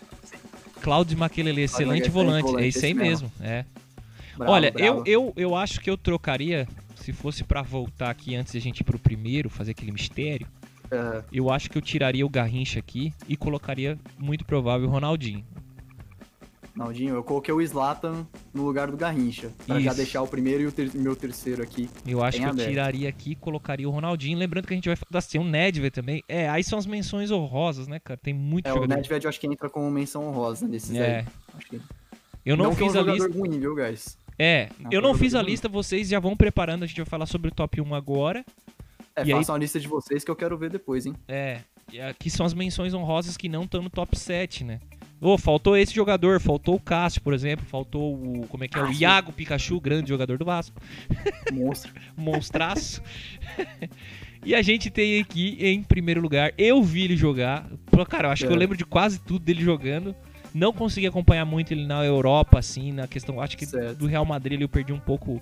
[0.82, 2.44] Cláudio Maquelele, excelente volante.
[2.46, 3.32] volante, É isso aí esse mesmo.
[3.42, 3.66] É.
[4.38, 5.00] Bravo, Olha, bravo.
[5.00, 8.62] Eu, eu, eu acho que eu trocaria, se fosse pra voltar aqui antes de a
[8.62, 10.46] gente ir pro primeiro, fazer aquele mistério,
[10.92, 15.44] É, eu acho que eu tiraria o Garrincha aqui e colocaria, muito provável, o Ronaldinho.
[16.76, 19.50] Naldinho, eu coloquei o Slatan no lugar do Garrincha.
[19.66, 19.98] Pra já Isso.
[19.98, 21.90] deixar o primeiro e o ter- meu terceiro aqui.
[22.06, 22.68] Eu acho que eu aberto.
[22.68, 24.38] tiraria aqui e colocaria o Ronaldinho.
[24.38, 26.22] Lembrando que a gente vai falar assim, o Nedved também.
[26.28, 28.20] É, aí são as menções honrosas, né, cara?
[28.22, 28.96] Tem muito É, o jogador.
[28.96, 31.20] Nedved eu acho que entra como menção honrosa nesses É.
[31.20, 31.26] aí.
[31.58, 31.82] Acho que...
[32.46, 33.30] Eu não, que é um fiz a lista.
[33.32, 34.18] ruim, viu, guys?
[34.38, 35.52] É, Não, eu foi não fiz a ruim.
[35.52, 38.46] lista, vocês já vão preparando, a gente vai falar sobre o top 1 agora.
[39.16, 41.16] É, E aí- façam a lista de vocês que eu quero ver depois, hein?
[41.26, 41.62] É,
[41.92, 44.82] e aqui são as menções honrosas que não estão no top 7, né?
[45.22, 48.46] Ô, faltou esse jogador, faltou o Cássio, por exemplo, faltou o.
[48.50, 48.84] Como é que é?
[48.84, 48.92] O.
[48.92, 50.80] Iago Pikachu, grande jogador do Vasco.
[51.54, 51.92] Monstro.
[52.16, 53.02] monstraço.
[54.46, 57.66] e a gente tem aqui em primeiro lugar, eu vi ele jogar.
[58.10, 58.60] Cara, eu acho que eu É.
[58.60, 60.16] lembro de quase tudo dele jogando.
[60.54, 63.42] Não consegui acompanhar muito ele na Europa, assim, na questão.
[63.42, 63.98] Acho que Certo.
[63.98, 65.42] do Real Madrid eu perdi um pouco.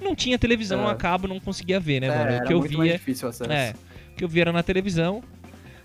[0.00, 0.82] Não tinha televisão É.
[0.82, 2.38] no acabo, não conseguia ver, né, é, mano?
[2.38, 2.98] O que eu muito mais via.
[2.98, 3.52] difícil o acesso.
[3.52, 3.74] É,
[4.12, 5.22] o que eu via era na televisão.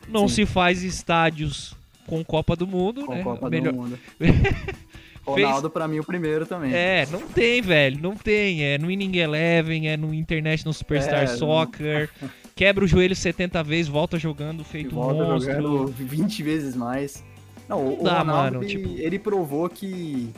[0.07, 0.35] Não Sim.
[0.35, 1.75] se faz estádios
[2.07, 3.23] com Copa do Mundo, Com né?
[3.23, 3.99] Copa Melhor- do Mundo.
[5.25, 6.73] Ronaldo, pra mim, o primeiro também.
[6.73, 7.99] É, não tem, velho.
[8.01, 8.63] Não tem.
[8.63, 12.09] É no Inning Eleven, é no International Superstar É, não- Soccer.
[12.55, 15.53] Quebra o joelho 70 vezes, volta jogando, feito um volta monstro.
[15.53, 17.23] jogando 20 vezes mais.
[17.69, 20.31] Não, o, o Dá, Ronaldo, mano, ele, tipo- ele provou que...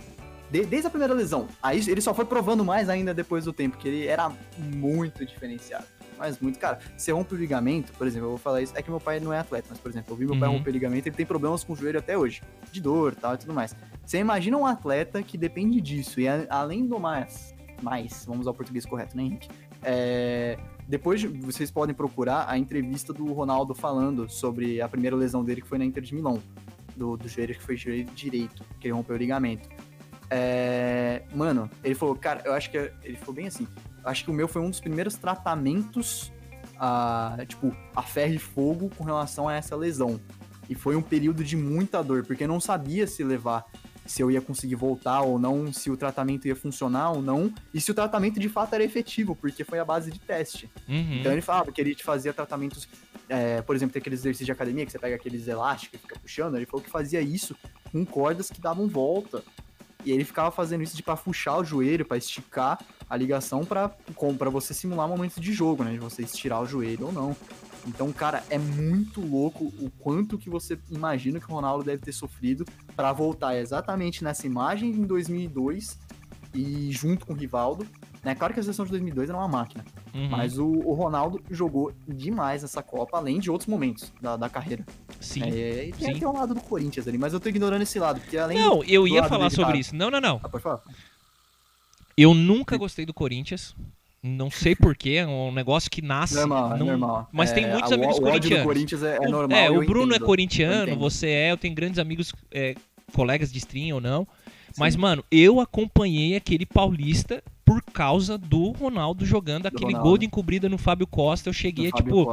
[0.51, 1.47] de- desde a primeira lesão.
[1.63, 5.86] Aí ele só foi provando mais ainda depois do tempo, que ele era muito diferenciado.
[6.20, 8.89] Mas muito, cara, você rompe o ligamento, por exemplo, eu vou falar isso, é que
[8.91, 10.57] meu pai não é atleta, mas, por exemplo, eu vi meu pai Uhum.
[10.57, 12.41] romper o ligamento, ele tem problemas com o joelho até hoje,
[12.72, 13.74] de dor tal e tudo mais.
[14.05, 18.53] Você imagina um atleta que depende disso, e a- além do mais, mais, vamos ao
[18.53, 19.47] português correto, né, Henrique?
[19.82, 20.57] É,
[20.88, 25.61] depois de- vocês podem procurar a entrevista do Ronaldo falando sobre a primeira lesão dele,
[25.61, 26.41] que foi na Inter de Milão,
[26.97, 29.70] do, do joelho que foi joelho direito, que ele rompeu o ligamento.
[30.30, 33.67] É, mano, ele falou, cara, eu acho que ele falou bem assim.
[34.03, 36.32] Acho que o meu foi um dos primeiros tratamentos
[36.77, 40.19] a, tipo, a ferro e fogo com relação a essa lesão.
[40.69, 43.65] E foi um período de muita dor, porque eu não sabia se levar,
[44.05, 47.82] se eu ia conseguir voltar ou não, se o tratamento ia funcionar ou não, e
[47.82, 50.69] se o tratamento de fato era efetivo, porque foi a base de teste.
[50.88, 51.19] Uhum.
[51.19, 52.88] Então ele falava que ele te fazia tratamentos,
[53.27, 56.19] é, por exemplo, tem aqueles exercícios de academia que você pega aqueles elásticos e fica
[56.19, 56.55] puxando.
[56.55, 57.55] Ele falou que fazia isso
[57.91, 59.43] com cordas que davam volta.
[60.06, 62.80] E ele ficava fazendo isso de pra puxar o joelho, pra esticar
[63.10, 63.68] a ligação
[64.16, 65.91] com- pra você simular momentos de jogo, né?
[65.91, 67.36] De você estirar o joelho ou não.
[67.88, 72.12] Então, cara, é muito louco o quanto que você imagina que o Ronaldo deve ter
[72.12, 75.97] sofrido pra voltar exatamente nessa imagem em 2002
[76.54, 77.86] e junto com o Rivaldo.
[78.24, 78.36] Né?
[78.36, 79.86] Claro que a seleção de 2002 era uma máquina.
[80.14, 80.30] Uhum.
[80.30, 84.86] Mas o, o Ronaldo jogou demais essa Copa, além de outros momentos da, da carreira.
[85.20, 85.43] Sim.
[85.43, 86.18] É, e tem sim.
[86.18, 88.57] até o lado do Corinthians ali, mas eu tô ignorando esse lado, porque além.
[88.57, 89.95] Não, eu ia falar sobre tá- isso.
[89.95, 90.39] Não, não, não.
[90.43, 90.82] Ah, pode falar.
[92.18, 93.76] Eu nunca gostei do Corinthians.
[94.22, 96.36] Não sei porquê, é um negócio que nasce.
[96.36, 97.30] Normal, é não- normal.
[97.32, 98.66] Mas tem É, muitos o- amigos o corintianos.
[98.66, 99.57] Corinthians é, é O- normal.
[99.57, 102.76] É, o Bruno é entendo, eu corintiano, você é, eu tenho grandes amigos, é,
[103.14, 104.28] colegas de stream ou não.
[104.78, 104.99] Mas, Sim.
[104.99, 110.09] mano, eu acompanhei aquele paulista por causa do Ronaldo jogando aquele Ronaldo.
[110.09, 111.49] gol de encobrida no Fábio Costa.
[111.49, 112.26] Eu cheguei, Do Fábio tipo,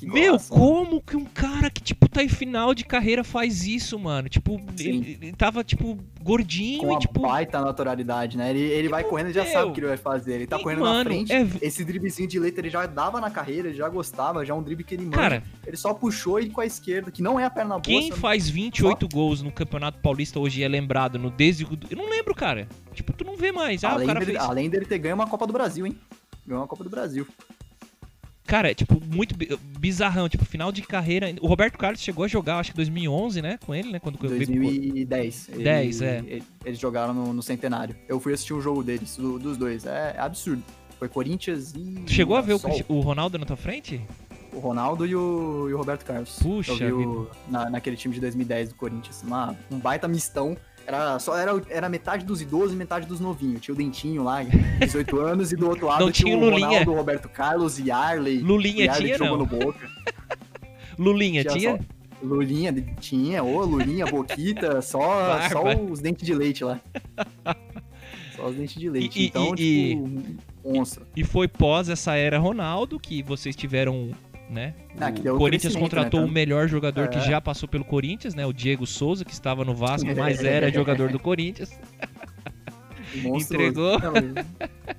[0.00, 3.98] que meu, como que um cara que, tipo, tá em final de carreira faz isso,
[3.98, 4.28] mano?
[4.28, 7.20] Tipo, ele, ele tava, tipo, gordinho Com e, a tipo.
[7.20, 8.50] baita naturalidade, né?
[8.50, 10.34] Ele, ele vai correndo e já sabe o que ele vai fazer.
[10.34, 11.32] Ele tá e, correndo na mano, frente.
[11.32, 14.56] é- Esse driblezinho de letra ele já dava na carreira, ele já gostava, já é
[14.56, 15.16] um drible que ele manda.
[15.16, 17.82] Cara, ele só puxou ele com a esquerda, que não é a perna boa.
[17.82, 21.64] quem faz 28 gols no Campeonato Paulista hoje é lembrado no desde.
[21.64, 22.66] Eu não lembro, cara.
[22.94, 23.84] Tipo, tu não vê mais.
[23.84, 24.44] Ah, além, o cara dele, fez.
[24.44, 25.96] além dele ter ganho uma Copa do Brasil, hein?
[26.46, 27.26] Ganhou uma Copa do Brasil.
[28.50, 30.28] Cara, é tipo, muito bi- bizarrão.
[30.28, 31.32] Tipo, final de carreira.
[31.40, 33.58] O Roberto Carlos chegou a jogar, acho que 2011, né?
[33.64, 34.00] Com ele, né?
[34.00, 34.44] Quando eu vi.
[34.44, 35.48] 2010.
[35.50, 36.18] Ele- 10, é.
[36.26, 37.94] ele- Eles jogaram no, no Centenário.
[38.08, 39.86] Eu fui assistir o jogo deles, do- dos dois.
[39.86, 40.62] É, absurdo.
[40.98, 42.02] Foi Corinthians e.
[42.06, 44.00] Tu chegou a ver o, o Ronaldo na tua frente?
[44.52, 46.36] O Ronaldo e o, e o Roberto Carlos.
[46.42, 49.22] Puxa Eu vi o- na, naquele time de 2010 do Corinthians.
[49.22, 50.56] Uma, um baita mistão.
[50.96, 53.60] Era, só, era, era metade dos idosos e metade dos novinhos.
[53.60, 56.66] Tinha o Dentinho lá, 18 anos, e do outro lado Não tinha o Lulinha.
[56.66, 58.38] Ronaldo, Roberto Carlos e Arley.
[58.40, 59.46] Lulinha e Arley tinha, não?
[59.46, 59.88] Boca.
[60.98, 61.76] Lulinha Tinha tinha?
[61.76, 66.78] só- Lulinha tinha, ô Lulinha, Boquita, só, só os dentes de leite lá.
[68.36, 69.18] Só os dentes de leite.
[69.18, 70.38] E- e- então, e- tipo,
[70.70, 71.06] monstro.
[71.16, 74.10] E foi pós essa era Ronaldo que vocês tiveram,
[74.50, 74.74] né?
[75.00, 77.20] Ah, que o Corinthians crescimento, contratou né, o melhor jogador que É.
[77.22, 78.44] já passou pelo Corinthians, né?
[78.44, 81.70] O Diego Souza, que estava no Vasco, mas era jogador do Corinthians.
[83.22, 83.68] monstruoso.
[83.68, 83.98] Entregou.
[84.00, 84.44] Não,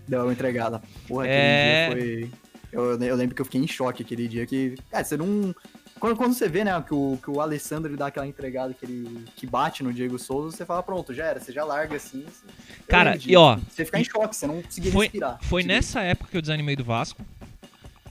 [0.08, 0.82] deu uma entregada.
[1.08, 1.90] Porra, aquele É.
[1.90, 2.32] dia foi.
[2.72, 4.76] Eu, eu lembro que eu fiquei em choque aquele dia que.
[4.92, 5.54] É, você não.
[6.00, 9.24] Quando, quando você vê, né, que o, que o Alessandro dá aquela entregada que ele
[9.36, 12.24] que bate no Diego Souza, você fala, pronto, já era, você já larga assim.
[12.24, 12.44] você-
[12.88, 15.38] Cara, e ó, Você fica em choque, você não conseguia foi- respirar.
[15.44, 17.24] Foi nessa época que eu desanimei do Vasco.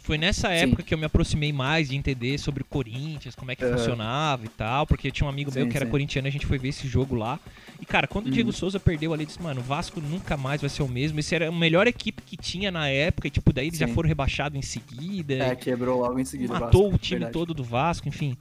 [0.03, 3.55] Foi nessa época que eu me aproximei mais de entender sobre o Corinthians, como é
[3.57, 3.77] que Aham.
[3.77, 5.91] funcionava e tal, porque tinha um amigo meu Sim, que era sim.
[5.91, 7.39] corintiano e a gente foi ver esse jogo lá.
[7.81, 8.35] E cara, quando o Uhum.
[8.35, 11.21] Diego Souza perdeu ali, disse, mano, o Vasco nunca mais vai ser o mesmo.
[11.21, 13.95] Esse era a melhor equipe que tinha na época, e tipo, daí eles já Sim.
[13.95, 15.35] foram rebaixados em seguida.
[15.35, 16.55] É, quebrou logo em seguida.
[16.59, 17.33] matou Vasco, o time verdade.
[17.35, 18.37] todo do Vasco, enfim.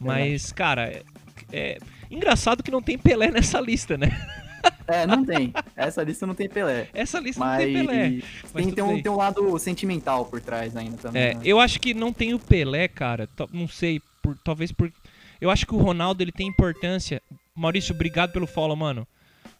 [0.00, 1.02] Mas, cara, é,
[1.52, 1.78] é
[2.10, 4.08] engraçado que não tem Pelé nessa lista, né?
[4.86, 5.52] É, não tem.
[5.74, 6.88] Essa lista não tem Pelé.
[6.92, 8.22] Essa lista Mas, não tem Pelé.
[8.52, 11.22] Mas tem, tem, um, tem um lado sentimental por trás ainda também.
[11.22, 11.40] É, né?
[11.44, 13.28] eu acho que não tem o Pelé, cara.
[13.52, 14.92] Não sei, por, talvez por.
[15.40, 17.22] Eu acho que o Ronaldo ele tem importância.
[17.54, 19.06] Maurício, obrigado pelo follow, mano.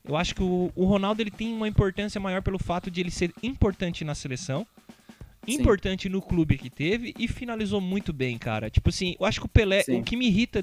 [0.07, 3.11] Eu acho que o, o Ronaldo ele tem uma importância maior pelo fato de ele
[3.11, 4.67] ser importante na seleção,
[5.47, 5.55] Sim.
[5.55, 8.69] importante no clube que teve e finalizou muito bem, cara.
[8.69, 10.01] Tipo assim, eu acho que o Pelé, Sim.
[10.01, 10.63] o que me irrita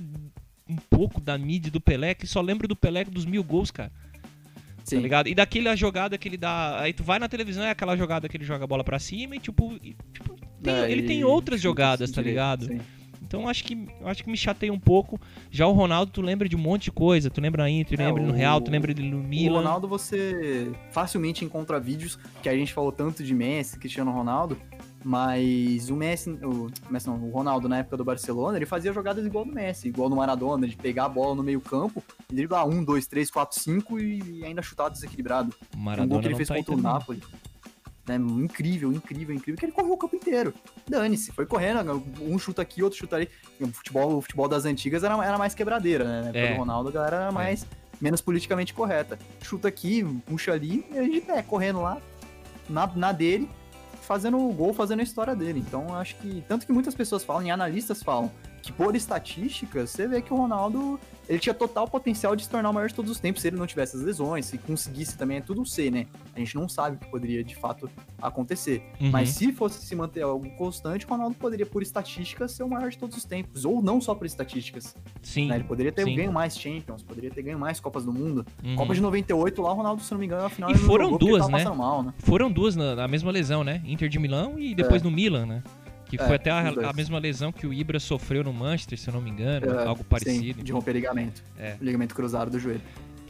[0.69, 3.71] um pouco da mídia do Pelé é que só lembro do Pelé dos mil gols,
[3.71, 3.91] cara.
[4.83, 4.97] Sim.
[4.97, 5.27] Tá ligado?
[5.29, 6.79] E daquela jogada que ele dá.
[6.81, 9.35] Aí tu vai na televisão, é aquela jogada que ele joga a bola pra cima
[9.35, 9.73] e tipo.
[9.83, 12.65] e, tipo, tem- É, ele e tem outras jogadas, tá ligado?
[12.65, 12.79] sim.
[13.23, 15.17] Então acho que acho que me chateia um pouco.
[15.49, 17.29] Já o Ronaldo, tu lembra de um monte de coisa.
[17.29, 19.59] Tu lembra Inter, tu É, lembra no o- Real, tu lembra no O Milan.
[19.59, 24.57] Ronaldo você facilmente encontra vídeos que a gente falou tanto de Messi, Cristiano Ronaldo,
[25.01, 29.25] mas o Messi, o, Messi não, o Ronaldo na época do Barcelona, ele fazia jogadas
[29.25, 32.03] igual do Messi, igual no Maradona, de pegar a bola no meio campo,
[32.35, 35.53] driblar um, dois, três, quatro, cinco e ainda chutar desequilibrado.
[35.73, 36.77] O um gol Maradona que ele fez tá contra o.
[36.77, 37.21] Napoli.
[38.09, 39.59] É incrível, incrível, incrível.
[39.59, 40.53] Que ele correu o campo inteiro.
[40.87, 43.29] Dane-se, foi correndo, um chuta aqui, outro chuta ali.
[43.59, 46.31] O futebol, o futebol das antigas era, era mais quebradeira, né?
[46.33, 46.53] É.
[46.53, 47.65] do Ronaldo, a galera era mais,
[48.01, 49.19] menos politicamente correta.
[49.41, 52.01] Chuta aqui, puxa ali, e ele de pé, correndo lá,
[52.67, 53.49] na, na dele,
[54.01, 55.59] fazendo o gol, fazendo a história dele.
[55.59, 56.43] Então, acho que.
[56.47, 60.37] Tanto que muitas pessoas falam, e analistas falam, que por estatísticas, você vê que o
[60.37, 60.99] Ronaldo
[61.31, 63.55] ele tinha total potencial de se tornar o maior de todos os tempos se ele
[63.55, 66.07] não tivesse as lesões, se conseguisse também, é tudo ser, né?
[66.35, 67.89] A gente não sabe o que poderia de fato
[68.21, 68.83] acontecer.
[68.99, 69.11] Uhum.
[69.11, 72.89] Mas se fosse se manter algo constante, o Ronaldo poderia, por estatísticas, ser o maior
[72.89, 73.63] de todos os tempos.
[73.63, 74.93] Ou não só por estatísticas.
[75.21, 75.47] Sim.
[75.47, 75.55] né?
[75.55, 76.15] Ele poderia ter sim.
[76.15, 78.45] ganho mais Champions, poderia ter ganho mais Copas do Mundo.
[78.61, 78.75] Uhum.
[78.75, 80.87] Copa de 98, lá o Ronaldo, se não me engano, na final E ele não
[80.87, 81.63] foram jogou duas, né?
[81.63, 82.13] mal, né?
[82.19, 83.81] Foram duas na, na mesma lesão, né?
[83.85, 85.63] Inter de Milão e depois no Milan, né?
[86.11, 89.07] Que É, foi até a, a mesma lesão que o Ibra sofreu no Manchester, se
[89.07, 90.61] eu não me engano, É, algo Sim, parecido.
[90.61, 91.41] de romper ligamento.
[91.57, 91.77] É.
[91.81, 92.81] Ligamento cruzado do joelho.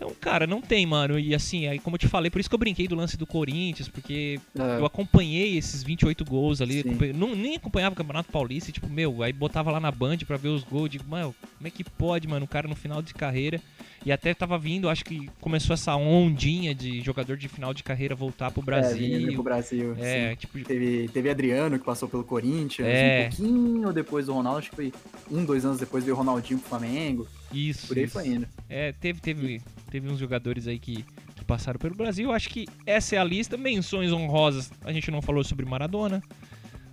[0.02, 1.20] Então, cara, não tem, mano.
[1.20, 3.28] E assim, aí como eu te falei, por isso que eu brinquei do lance do
[3.28, 8.32] Corinthians, porque É, eu acompanhei esses 28 gols ali, acompanhei- não, nem acompanhava o Campeonato
[8.32, 11.68] Paulista, tipo, meu, aí botava lá na Band pra ver os gols, digo, mano, como
[11.68, 13.62] é que pode, mano, o cara no final de carreira,
[14.04, 18.16] e até tava vindo, acho que começou essa ondinha de jogador de final de carreira
[18.16, 19.96] voltar pro É, Brasil, pro Brasil.
[20.00, 23.28] é, tipo, Teve, teve Adriano, que passou pelo Corinthians, É.
[23.30, 24.92] um pouquinho depois do Ronaldo, acho que foi
[25.30, 28.14] um, dois anos depois veio o Ronaldinho pro Flamengo, isso, por aí isso.
[28.14, 28.48] foi indo.
[28.68, 29.62] É, teve, teve,
[29.92, 31.04] teve uns jogadores aí que,
[31.36, 32.32] que passaram pelo Brasil.
[32.32, 33.58] Acho que essa é a lista.
[33.58, 34.72] Menções honrosas.
[34.84, 36.24] A gente não falou sobre Maradona.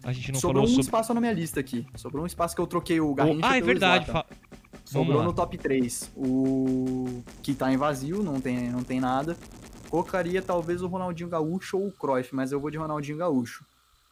[0.03, 0.83] A gente não Sobrou um falou sobre.
[0.83, 1.87] espaço na minha lista aqui.
[1.95, 4.07] Sobrou um espaço que eu troquei o Garrincha ah, é verdade.
[4.07, 4.27] Fa-
[4.85, 9.37] Sobrou no top 3 o que tá em vazio, não tem, não tem nada.
[9.91, 13.65] Colocaria talvez o Ronaldinho Gaúcho ou o Cruyff, mas eu vou de Ronaldinho Gaúcho.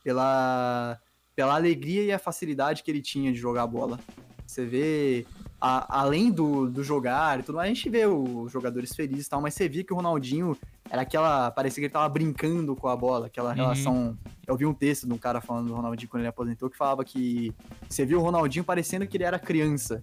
[0.04, 0.98] Pela,
[1.34, 3.98] pela alegria e a facilidade que ele tinha de jogar a bola.
[4.46, 5.26] Você vê,
[5.60, 9.30] a- além do, do jogar e tudo mais, a gente vê os jogadores felizes e
[9.30, 10.56] tal, mas você via que o Ronaldinho
[10.90, 11.50] era aquela.
[11.50, 13.54] Parecia que ele tava brincando com a bola, aquela Uhum.
[13.56, 14.18] relação.
[14.46, 17.04] Eu vi um texto de um cara falando do Ronaldinho quando ele aposentou que falava
[17.04, 17.52] que
[17.88, 20.02] você viu o Ronaldinho parecendo que ele era criança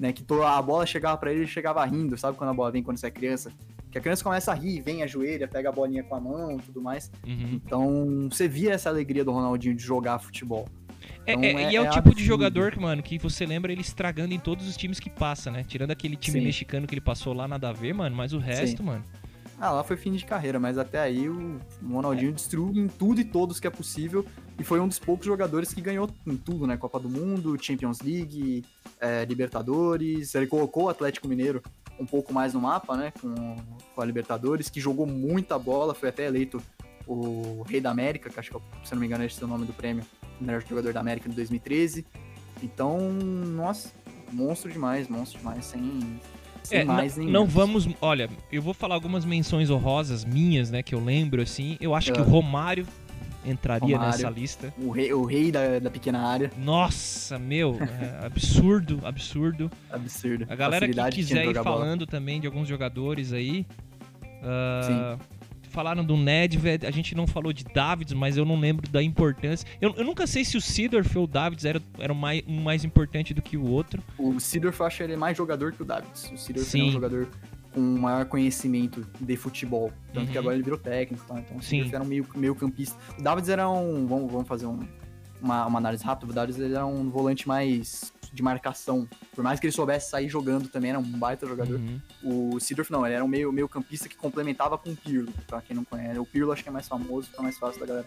[0.00, 0.12] né?
[0.12, 2.96] Que a bola chegava pra ele, ele chegava rindo, sabe quando a bola vem quando
[2.96, 3.52] você é criança?
[3.90, 6.62] Que a criança começa a rir, vem, ajoelha, pega a bolinha com a mão e
[6.62, 7.08] tudo mais.
[7.24, 7.60] Uhum.
[7.64, 10.66] Então, você via essa alegria do Ronaldinho de jogar futebol.
[11.26, 12.20] É, Então, é- é- e é o é tipo de absurdo.
[12.24, 15.64] jogador que, mano, que você lembra ele estragando em todos os times que passa, né?
[15.66, 16.44] Tirando aquele time Sim.
[16.46, 18.14] mexicano que ele passou lá, nada a ver, mano.
[18.16, 19.04] Mas o resto, mano.
[19.60, 23.24] Ah, lá foi fim de carreira, mas até aí o Ronaldinho destruiu em tudo e
[23.24, 24.26] todos que é possível.
[24.58, 26.76] E foi um dos poucos jogadores que ganhou em tudo, né?
[26.76, 28.64] Copa do Mundo, Champions League,
[29.00, 30.34] é, Libertadores.
[30.34, 31.62] Ele colocou o Atlético Mineiro
[32.00, 33.12] um pouco mais no mapa, né?
[33.20, 33.54] Com,
[33.94, 36.60] com a Libertadores, que jogou muita bola, foi até eleito
[37.12, 39.48] o Rei da América, que acho que, se eu não me engano, esse é o
[39.48, 40.04] nome do prêmio,
[40.40, 42.04] melhor jogador da América em 2013.
[42.62, 43.90] Então, nossa,
[44.32, 46.20] monstro demais, monstro demais, sem,
[46.62, 47.88] sem É, mais nem não vamos.
[48.00, 50.82] Olha, eu vou falar algumas menções honrosas minhas, né?
[50.82, 51.76] Que eu lembro, assim.
[51.80, 52.22] Eu acho que É.
[52.22, 52.86] o Romário
[53.44, 54.16] entraria Romário.
[54.16, 54.72] nessa lista.
[54.78, 56.52] O rei, o rei da, da pequena área.
[56.56, 59.68] Nossa, meu, é absurdo, absurdo.
[59.90, 60.46] Absurdo.
[60.48, 61.64] A galera que Facilidade tinha quiser de ir bola.
[61.78, 63.66] falando também de alguns jogadores aí.
[64.44, 65.18] ah,
[65.72, 69.66] falaram do Nedved, a gente não falou de Davids, mas eu não lembro da importância.
[69.80, 72.84] Eu, eu nunca sei se o Sidorf ou o Davids era, era mais, um mais
[72.84, 74.02] importante do que o outro.
[74.18, 76.30] O Sidorf eu acho ele mais jogador que o Davids.
[76.32, 77.28] O Sidorf é um jogador
[77.72, 79.90] com maior conhecimento de futebol.
[80.12, 80.32] Tanto Uhum.
[80.32, 81.38] que agora ele virou técnico, tá?
[81.40, 81.78] Então o Sim.
[81.78, 82.96] Sidorf era um meio, meio campista.
[83.18, 84.06] O Davids era um.
[84.06, 84.86] Vamos, vamos fazer um-
[85.40, 86.30] uma, uma análise rápida.
[86.30, 89.06] O Davids era um volante mais de marcação.
[89.34, 91.78] Por mais que ele soubesse sair jogando também, era um baita jogador.
[91.78, 92.00] Uhum.
[92.22, 95.60] O Sidorf não, ele era um meio, meio campista que complementava com o Pirlo, pra
[95.60, 96.18] quem não conhece.
[96.18, 98.06] O Pirlo acho que é mais famoso, fica mais fácil da galera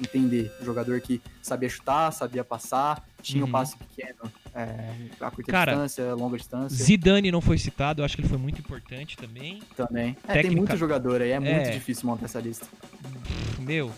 [0.00, 0.50] entender.
[0.60, 3.48] O jogador que sabia chutar, sabia passar, tinha Uhum.
[3.48, 8.04] um passe pequeno, é, a curta Cara, distância, longa distância Zidane não foi citado, eu
[8.04, 9.62] acho que ele foi muito importante também.
[9.76, 10.16] também.
[10.24, 11.70] É, técnica- tem muito jogador aí, é muito É.
[11.70, 12.66] difícil montar essa lista.
[13.58, 13.90] Meu,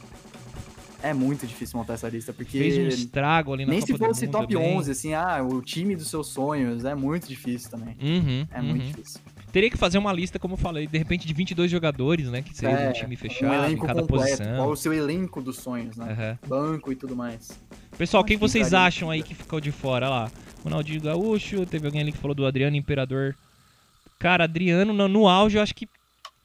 [1.02, 3.98] É muito difícil montar essa lista, porque fez um estrago ali na nem Copa se
[3.98, 4.76] fosse top também.
[4.76, 7.96] 11, assim, ah, o time dos seus sonhos, é muito difícil também.
[8.02, 8.90] Uhum, É muito uhum.
[8.90, 9.20] difícil.
[9.52, 12.42] Teria que fazer uma lista, como eu falei, de repente de 22 jogadores, né?
[12.42, 14.56] Que seria É, um time um fechado em elenco cada completo, posição.
[14.56, 16.12] qual o seu elenco dos sonhos, né?
[16.12, 16.38] Aham.
[16.46, 17.58] Banco e tudo mais.
[17.96, 20.06] Pessoal, quem que vocês acham aí que ficou de fora?
[20.06, 20.30] Olha lá,
[20.62, 23.34] Ronaldinho Gaúcho, teve alguém ali que falou do Adriano Imperador.
[24.18, 25.88] Cara, Adriano no, no auge eu acho que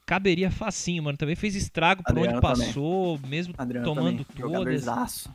[0.05, 1.17] caberia facinho, mano.
[1.17, 2.67] Também fez estrago por Adriano onde também.
[2.67, 5.27] passou, mesmo Adriano tomando também, todas.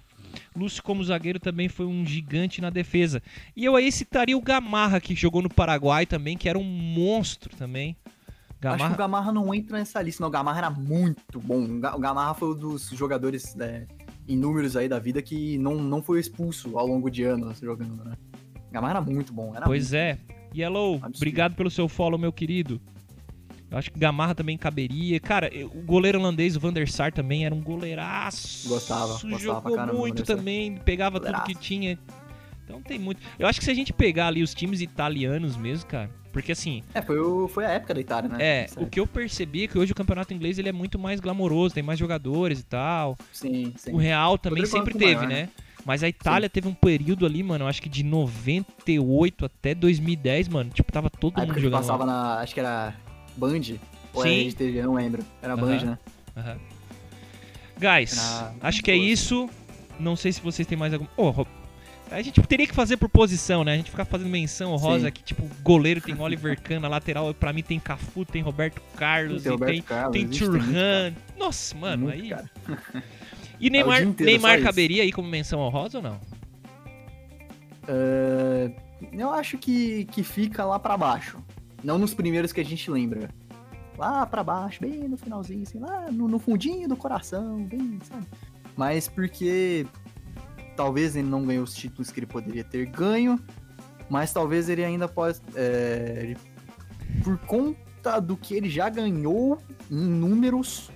[0.54, 3.22] Lúcio, como zagueiro, também foi um gigante na defesa.
[3.56, 7.56] E eu aí citaria o Gamarra, que jogou no Paraguai também, que era um monstro
[7.56, 7.96] também.
[8.04, 8.16] Acho
[8.60, 10.28] que Gamarra, o Gamarra não entra nessa lista, não.
[10.28, 11.64] O Gamarra era muito bom.
[11.64, 13.86] O Ga- o Gamarra foi um dos jogadores né,
[14.28, 18.04] em números aí da vida que não, não foi expulso ao longo de anos jogando,
[18.04, 18.14] né?
[18.68, 19.54] O Gamarra era muito bom.
[19.56, 20.18] Era Pois é.
[20.54, 21.16] Yellow, Absurdo.
[21.16, 22.80] obrigado pelo seu follow, meu querido.
[23.70, 25.20] Eu acho que Gamarra também caberia.
[25.20, 28.68] Cara, o goleiro holandês, o Van der Sar, também era um goleiraço.
[28.68, 31.60] Gostava, gostava Jogou caramba muito também, pegava tudo que Goleiraço.
[31.60, 31.98] tinha.
[32.64, 33.20] Então tem muito.
[33.38, 36.10] Eu acho que se a gente pegar ali os times italianos mesmo, cara.
[36.32, 38.36] Porque assim, É, foi, o- foi a época da Itália, né?
[38.40, 38.84] é, Certo.
[38.84, 41.74] o que eu percebi é que hoje o campeonato inglês ele é muito mais glamouroso,
[41.74, 43.16] tem mais jogadores e tal.
[43.32, 43.92] Sim, sim.
[43.92, 45.48] O Real também sempre teve, maior, né?
[45.84, 50.48] Mas a Itália teve um período ali, mano, eu acho que de 98 até 2010,
[50.48, 51.80] mano, tipo, tava todo A mundo jogando.
[51.80, 52.12] passava lá.
[52.12, 52.40] na.
[52.40, 52.94] Acho que era
[53.38, 53.78] Band.
[54.12, 54.46] Ou Sim.
[54.46, 55.24] era TV, eu não lembro.
[55.40, 55.62] Era Aham.
[55.62, 55.98] Band, né?
[57.78, 59.48] Guys, Era acho que é isso.
[59.98, 61.06] Não sei se vocês têm mais algum.
[61.16, 61.44] Oh,
[62.10, 63.74] a gente teria que fazer por posição, né?
[63.74, 67.52] A gente ficar fazendo menção rosa aqui, tipo, goleiro tem Oliver Kahn, na lateral pra
[67.52, 71.14] mim tem Cafu, tem Roberto Carlos, Tem Roberto tem, Carlos, tem Turhan.
[71.36, 72.28] Nossa, mano, Muito, aí.
[72.30, 72.50] cara.
[73.60, 76.20] E Neymar, dia inteiro Neymar caberia aí como menção honrosa ou não?
[77.88, 78.70] É,
[79.12, 81.38] eu acho que, que fica lá pra baixo.
[81.82, 83.30] Não nos primeiros que a gente lembra.
[83.96, 88.26] Lá pra baixo, bem no finalzinho, assim, lá no, no fundinho do coração, bem, sabe?
[88.76, 89.86] Mas porque
[90.76, 93.40] talvez ele não ganhou os títulos que ele poderia ter ganho,
[94.08, 95.42] mas talvez ele ainda possa.
[95.56, 96.36] é,
[97.24, 99.60] por conta do que ele já ganhou
[99.90, 100.90] em números,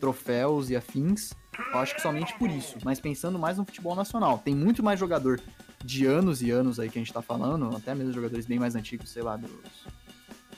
[0.00, 1.32] troféus e afins,
[1.72, 2.76] eu acho que somente por isso.
[2.84, 5.40] Mas pensando mais no futebol nacional, tem muito mais jogador
[5.84, 8.74] de anos e anos aí que a gente tá falando, até mesmo jogadores bem mais
[8.74, 9.50] antigos, sei lá, dos.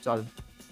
[0.05, 0.23] Lá,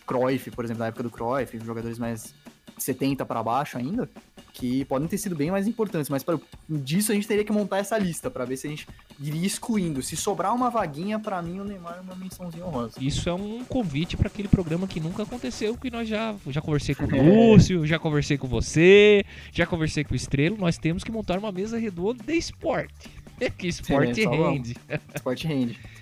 [0.05, 2.33] Cruyff, por exemplo, da época do Cruyff, jogadores mais
[2.77, 4.09] 70 pra baixo ainda,
[4.53, 7.77] que podem ter sido bem mais importantes, mas para disso a gente teria que montar
[7.77, 8.87] essa lista pra ver se a gente
[9.19, 10.01] iria excluindo.
[10.01, 12.95] Se sobrar uma vaguinha, pra mim o Neymar é uma mençãozinha honrosa.
[12.99, 16.95] Isso é um convite pra aquele programa que nunca aconteceu, que nós já já conversei
[16.95, 17.07] com o
[17.53, 20.57] Lúcio, já conversei com você, já conversei com o Estrelo.
[20.57, 22.93] Nós temos que montar uma mesa redonda de esporte.
[23.57, 24.53] Que esporte É, vamos.
[24.53, 24.75] rende.
[25.15, 25.79] Sport rende.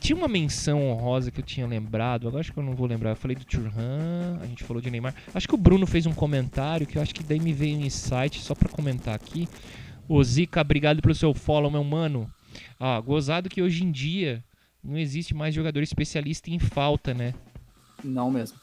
[0.00, 3.10] Tinha uma menção honrosa que eu tinha lembrado, agora acho que eu não vou lembrar.
[3.10, 5.14] Eu falei do Turhan, a gente falou de Neymar.
[5.34, 7.82] Acho que o Bruno fez um comentário que eu acho que daí me veio um
[7.82, 9.48] insight só pra comentar aqui.
[10.08, 12.30] Ô Zica, obrigado pelo seu follow, meu mano.
[12.78, 14.42] Ah, gozado que hoje em dia
[14.82, 17.34] não existe mais jogador especialista em falta, né?
[18.04, 18.58] Não mesmo.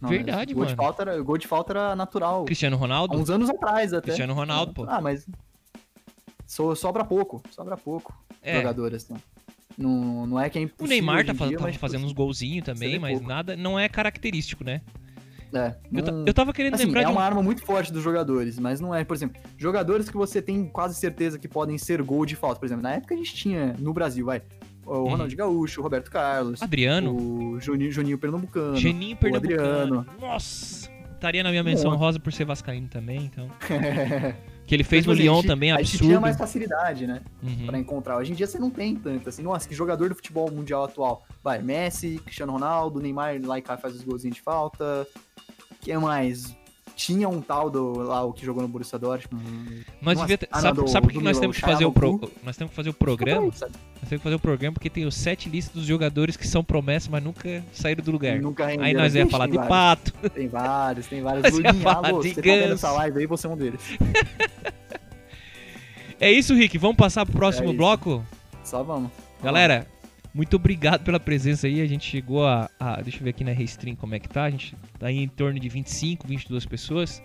[0.00, 0.54] Não Verdade, mesmo.
[0.54, 0.70] Gol mano.
[0.70, 2.44] De falta era, gol de falta era natural.
[2.44, 3.16] Cristiano Há Ronaldo?
[3.16, 4.06] uns anos atrás até.
[4.06, 4.84] Cristiano Ronaldo, pô.
[4.88, 5.26] Ah, mas.
[6.46, 7.42] So, sobra pouco.
[7.50, 8.14] Sobra pouco.
[8.42, 8.58] É.
[8.58, 9.14] Jogador, assim.
[9.76, 10.86] Não, não é que é O.
[10.86, 13.26] Neymar tá dia, mas, tipo, fazendo uns golzinhos também, mas pouco.
[13.28, 14.80] nada, não é característico, né?
[15.52, 17.14] É, Eu, não- eu tava querendo Assim, lembrar é de um...
[17.14, 20.66] uma arma muito forte dos jogadores, mas não é, por exemplo, jogadores que você tem
[20.66, 22.58] quase certeza que podem ser gol de falta.
[22.58, 24.42] Por exemplo, na época a gente tinha no Brasil, vai,
[24.84, 25.10] o Uhum.
[25.10, 28.76] Ronaldinho Gaúcho, o Roberto Carlos, Adriano, o Juninho, Juninho Pernambucano.
[28.76, 29.98] Geninho o Pernambucano.
[30.00, 30.06] Adriano.
[30.20, 30.90] Nossa!
[31.14, 32.00] Estaria na minha menção Monte.
[32.00, 33.48] rosa por ser vascaíno também, então.
[34.66, 36.06] Que ele fez no assim, Lyon gente- também, A gente absurdo.
[36.06, 37.66] tinha mais facilidade, né, Uhum.
[37.66, 38.16] pra encontrar.
[38.16, 41.22] Hoje em dia você não tem tanto, assim, nossa, que jogador do futebol mundial atual.
[41.42, 45.06] Vai, Messi, Cristiano Ronaldo, Neymar lá e cá faz os golzinhos de falta.
[45.82, 46.56] Quem mais?
[46.96, 49.84] Tinha um tal do lá, o que jogou no Borussia Dortmund.
[50.00, 52.30] Nós devia ah, não, sabe, do- sabe por que nós temos que fazer o pro-
[52.44, 53.52] nós temos que fazer o programa?
[53.52, 53.72] Sabe?
[54.00, 56.62] Nós temos que fazer o programa porque tem os sete listas dos jogadores que são
[56.62, 58.38] promessas, mas nunca saíram do lugar.
[58.40, 59.68] Nunca Aí nós ia falar de vários.
[59.68, 60.12] pato.
[60.30, 61.42] Tem vários, tem vários.
[61.50, 62.72] Nós Lulinha, falar alô, de você tá ganso.
[62.74, 63.80] essa live aí, você é um deles.
[66.20, 66.78] É isso, Rick.
[66.78, 68.24] Vamos passar pro próximo É bloco?
[68.62, 69.10] Só vamos.
[69.42, 69.86] Galera,
[70.34, 71.80] muito obrigado pela presença aí.
[71.80, 74.44] A gente chegou a, a- Deixa eu ver aqui na Restream como é que tá.
[74.44, 77.22] A gente tá aí em torno de 25, 22 pessoas.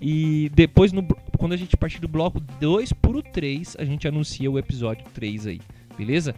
[0.00, 1.06] E depois, no,
[1.38, 5.46] quando a gente partir do bloco 2 pro 3, a gente anuncia o episódio 3
[5.46, 5.60] aí.
[5.96, 6.34] Beleza?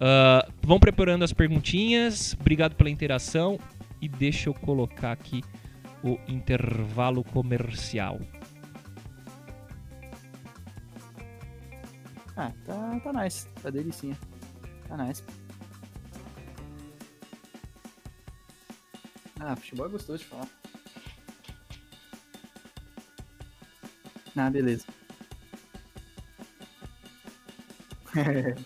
[0.00, 2.36] Ah, vão preparando as perguntinhas.
[2.38, 3.58] Obrigado pela interação.
[4.00, 5.42] E deixa eu colocar aqui
[6.04, 8.20] o intervalo comercial.
[12.36, 13.48] Ah, tá, tá nice.
[13.60, 14.16] Tá delicinha.
[14.86, 15.22] Tá nice.
[19.40, 20.48] Ah, futebol é gostoso de falar.
[24.36, 24.84] Ah, beleza.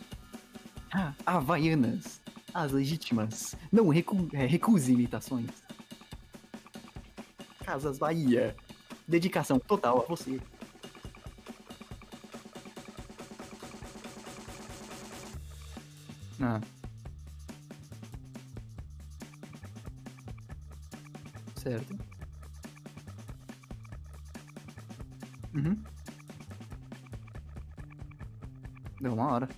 [0.92, 2.20] ah, Havaianas.
[2.54, 3.54] As legítimas.
[3.70, 5.50] Não recu é, recuse imitações.
[7.64, 8.54] Casas Bahia.
[9.08, 10.40] Dedicação total a você.
[16.40, 16.60] Ah.
[21.62, 21.94] Certo.
[25.54, 25.76] Uhum.
[29.00, 29.48] Deu uma hora.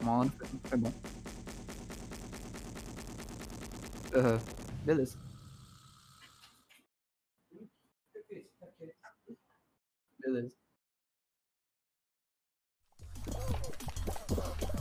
[0.00, 0.92] Uma hora foi- foi bom.
[4.14, 4.38] Aham,
[4.84, 5.18] beleza.
[10.18, 10.56] Beleza.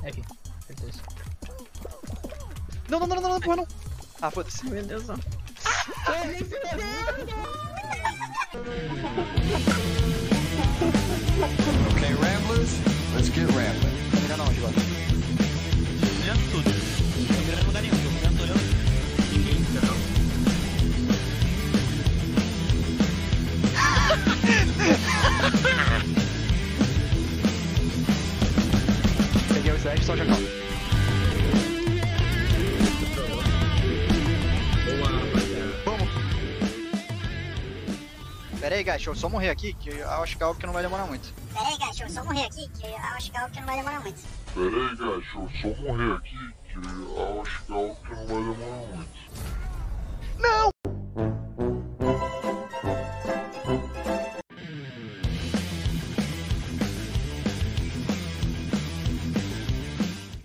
[0.03, 0.21] É aqui,
[0.67, 1.01] certeza.
[2.89, 3.67] Não, não, não, não, não, porra, não.
[4.21, 4.65] Ah, foda-se.
[4.65, 4.81] Meu
[6.07, 6.11] Ó.
[11.91, 12.79] Okay, Ramblers,
[13.15, 13.95] let's get rambling.
[14.11, 14.59] Tá mirando aonde
[38.81, 40.73] aí, guys, deixa eu só morrer aqui, que eu acho que é algo que não
[40.73, 41.33] vai demorar muito.
[41.53, 43.67] Pera aí, gacho, eu só morrer aqui, que eu acho que é algo que não
[43.67, 44.21] vai demorar muito.
[44.53, 48.27] Pera aí, gacho, eu só morrer aqui, que eu acho que é algo que não
[48.27, 49.21] vai demorar muito.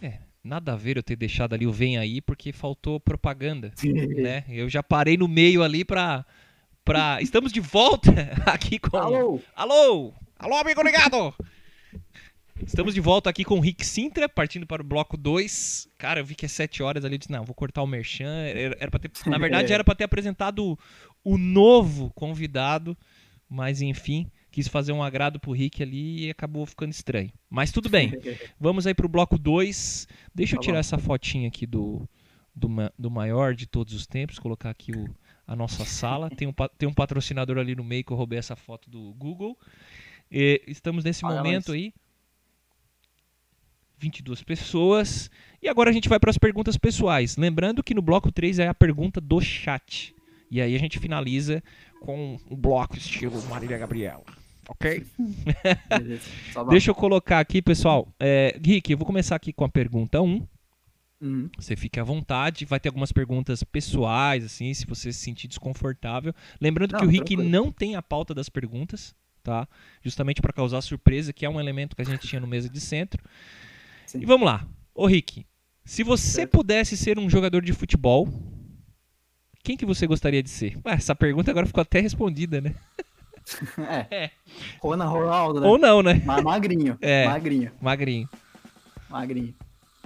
[0.03, 4.45] É, nada a ver eu ter deixado ali o Vem Aí, porque faltou propaganda, né?
[4.49, 6.26] Eu já parei no meio ali pra...
[7.20, 8.12] Estamos de volta
[8.47, 8.97] aqui com...
[8.97, 9.41] Alô?
[9.57, 10.14] Alô!
[10.39, 11.34] Alô, amigo ligado!
[12.64, 15.89] Estamos de volta aqui com o Rick Sintra, partindo para o bloco 2.
[15.99, 18.28] Cara, eu vi que é 7 horas ali, eu disse, não, vou cortar o merchan.
[18.28, 20.78] Era, era ter, na verdade, era para ter apresentado o,
[21.24, 22.97] o novo convidado,
[23.49, 27.32] mas enfim, quis fazer um agrado pro Rick ali e acabou ficando estranho.
[27.51, 28.12] Mas tudo bem,
[28.61, 30.07] vamos aí pro bloco 2.
[30.32, 32.09] Deixa eu Tá tirar essa fotinha aqui do,
[32.55, 35.05] do, do maior de todos os tempos, colocar aqui o,
[35.47, 36.28] a nossa sala.
[36.30, 39.57] Tem um, tem um patrocinador ali no meio que eu roubei essa foto do Google.
[40.30, 41.76] E estamos nesse Paga momento nós.
[41.76, 41.94] aí.
[43.99, 45.30] 22 pessoas.
[45.62, 47.36] E agora a gente vai para as perguntas pessoais.
[47.36, 50.14] Lembrando que no bloco 3 é a pergunta do chat.
[50.51, 51.62] E aí a gente finaliza
[52.01, 54.24] com um bloco estilo Marília Gabriela.
[54.68, 55.05] Ok?
[56.68, 58.12] Deixa eu colocar aqui, pessoal.
[58.18, 60.47] É, Rick, eu vou começar aqui com a pergunta 1.
[61.21, 61.49] Uhum.
[61.59, 62.64] Você fica à vontade.
[62.64, 66.34] Vai ter algumas perguntas pessoais, assim, se você se sentir desconfortável.
[66.61, 67.49] Lembrando Não, que o Rick tranquilo.
[67.51, 69.67] não tem a pauta das perguntas, tá?
[70.03, 72.80] Justamente para causar surpresa, que é um elemento que a gente tinha no mesa de
[72.80, 73.22] centro.
[74.07, 74.21] Sim.
[74.21, 74.67] E vamos lá.
[74.95, 75.47] Ô, Rick,
[75.84, 76.51] se você Certo.
[76.53, 78.29] pudesse ser um jogador de futebol,
[79.64, 80.76] quem que você gostaria de ser?
[80.84, 82.75] Ué, essa pergunta agora ficou até respondida, né?
[84.11, 84.25] É.
[84.25, 84.30] É.
[84.80, 85.67] Rona Ronaldo, né?
[85.68, 86.21] Ou não, né?
[86.25, 86.99] Ma- Magrinho.
[87.01, 87.29] É.
[87.29, 87.71] Magrinho.
[87.80, 88.29] Magrinho.
[89.09, 89.55] Magrinho.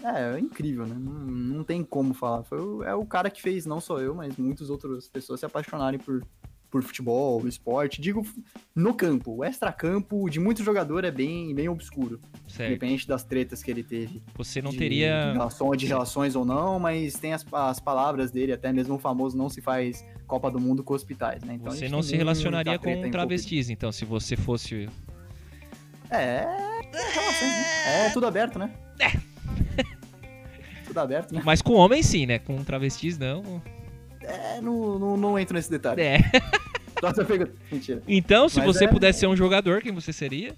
[0.03, 0.97] É, é incrível, né?
[0.99, 2.43] Não, não tem como falar.
[2.45, 5.47] Foi o, é o cara que fez, não só eu, mas muitas outras pessoas se
[5.47, 6.25] apaixonarem por,
[6.71, 8.01] por futebol, esporte.
[8.01, 8.27] Digo,
[8.75, 9.37] no campo.
[9.37, 12.21] O extracampo de muito jogador é bem, bem obscuro.
[12.49, 12.71] Certo.
[12.71, 14.23] Independente das tretas que ele teve.
[14.37, 15.33] Você não de, teria.
[15.33, 19.37] Relação, de relações ou não, mas tem as, as palavras dele, até mesmo o famoso
[19.37, 21.55] não se faz Copa do Mundo com hospitais, né?
[21.55, 23.11] Então, Você não se relacionaria com envolvida.
[23.11, 24.89] travestis, então, se você fosse.
[26.09, 26.45] É.
[26.93, 28.07] relações, né?
[28.07, 28.73] É tudo aberto, né?
[30.91, 31.41] Tudo aberto, né?
[31.45, 32.39] Mas com homens sim, né?
[32.41, 33.63] Com travestis não.
[34.23, 36.03] É, não, não, não entro nesse detalhe.
[36.03, 36.19] É.
[37.27, 37.53] Pergunta.
[37.73, 38.03] Mentira.
[38.07, 40.55] Então, se Mas você é- pudesse ser um jogador, quem você seria?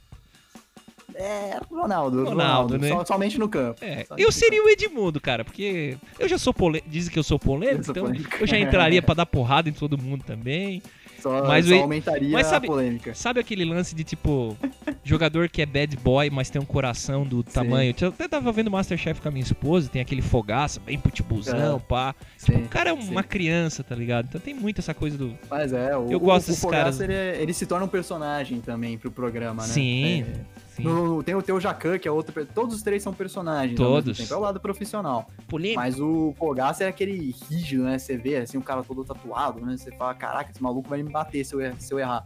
[1.15, 2.25] É, Ronaldo.
[2.25, 2.89] Ronaldo, Ronaldo, né?
[2.89, 3.85] Só- somente no campo.
[3.85, 7.39] É, eu seria o Edmundo, cara, porque eu já sou polêmico, dizem que eu sou
[7.39, 8.37] polêmico, Eu sou então polêmico.
[8.41, 10.83] eu já entraria pra dar porrada em todo mundo também.
[11.23, 13.15] Só, Mas só aumentaria mas sabe- a polêmica.
[13.15, 14.57] Sabe aquele lance de tipo
[15.05, 17.95] jogador que é bad boy, mas tem um coração do tamanho?
[18.01, 21.81] Eu até tava vendo Masterchef com a minha esposa, tem aquele fogaça, bem pitbullzão, É.
[21.89, 22.15] pá.
[22.39, 23.29] Tipo, Sim, o cara é uma sim.
[23.29, 24.27] criança, tá ligado?
[24.29, 25.37] Então tem muito essa coisa do.
[25.49, 27.01] Mas é, o, Eu gosto o, desses o Fogaça, caras.
[27.01, 29.69] Ele, é- ele se torna um personagem também pro programa, né?
[29.73, 30.83] Sim, É, sim.
[30.85, 32.45] no- tem o teu Jacan, que é outro.
[32.47, 33.77] Todos os três são personagens.
[33.77, 34.19] Todos.
[34.19, 34.33] tempo.
[34.33, 35.29] É o lado profissional.
[35.49, 35.81] Polêmico.
[35.81, 37.99] Mas o Fogaça é aquele rígido, né?
[37.99, 39.77] Você vê assim, o cara todo tatuado, né?
[39.77, 42.25] Você fala, caraca, esse maluco vai me bater se eu, er- se eu errar.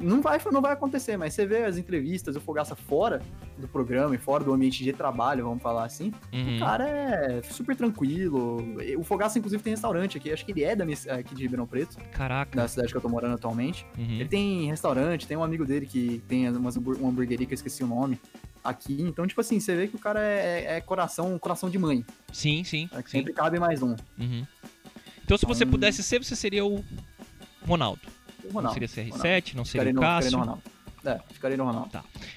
[0.00, 3.22] Não vai, não vai acontecer, mas você vê as entrevistas, o Fogaça fora
[3.56, 6.12] do programa e fora do ambiente de trabalho, vamos falar assim.
[6.32, 6.56] Uhum.
[6.56, 8.58] O cara é super tranquilo.
[8.98, 10.32] O Fogaça, inclusive, tem restaurante aqui.
[10.32, 12.56] Acho que ele é da, aqui de Ribeirão Preto, Caraca.
[12.56, 13.86] da cidade que eu tô morando atualmente.
[13.96, 14.14] Uhum.
[14.20, 17.84] Ele tem restaurante, tem um amigo dele que tem umas, uma hamburgueria que eu esqueci
[17.84, 18.20] o nome
[18.62, 18.96] aqui.
[19.00, 22.04] Então, tipo assim, você vê que o cara é, é coração, coração de mãe.
[22.32, 22.88] Sim, sim.
[22.92, 23.18] É que sim.
[23.18, 23.94] sempre cabe mais um.
[24.18, 24.46] Uhum.
[25.24, 26.84] Então, se você Então- pudesse ser, você seria o
[27.66, 28.00] Ronaldo.
[28.44, 28.74] O Não Ronaldo.
[28.88, 29.56] seria CR7, Ronaldo.
[29.56, 30.38] não seria o no, Cássio.
[30.38, 30.62] Ronaldo.
[31.04, 31.90] É, ficaria no Ronaldo.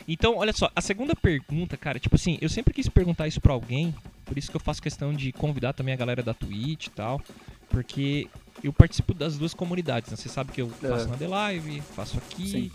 [0.07, 3.53] Então, olha só, a segunda pergunta, cara, tipo assim, eu sempre quis perguntar isso pra
[3.53, 6.89] alguém, por isso que eu faço questão de convidar também a galera da Twitch e
[6.89, 7.21] tal,
[7.69, 8.27] porque
[8.61, 10.17] eu participo das duas comunidades, né?
[10.17, 11.07] Você sabe que eu faço É.
[11.07, 12.71] na The Live, faço aqui, Sim.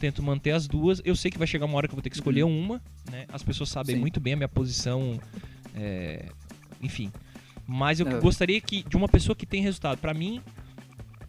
[0.00, 1.02] tento manter as duas.
[1.04, 2.80] Eu sei que vai chegar uma hora que eu vou ter que escolher uma,
[3.10, 3.26] né?
[3.30, 4.00] As pessoas sabem Sim.
[4.00, 5.20] muito bem a minha posição,
[5.74, 6.26] é,
[6.80, 7.12] enfim.
[7.66, 8.18] Mas eu É.
[8.18, 9.98] gostaria que de uma pessoa que tem resultado.
[9.98, 10.40] Pra mim,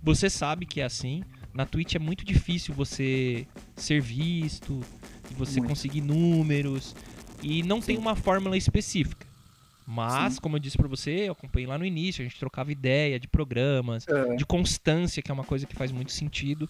[0.01, 1.23] você sabe que é assim.
[1.55, 4.81] Na Twitch é muito difícil você ser visto,
[5.37, 5.69] você Muito.
[5.69, 6.93] conseguir números
[7.41, 8.01] e não tem Sim.
[8.01, 9.25] uma fórmula específica.
[9.87, 10.41] Mas, Sim.
[10.41, 13.27] como eu disse pra você, eu acompanhei lá no início, a gente trocava ideia de
[13.27, 14.35] programas, É.
[14.35, 16.67] de constância, que é uma coisa que faz muito sentido.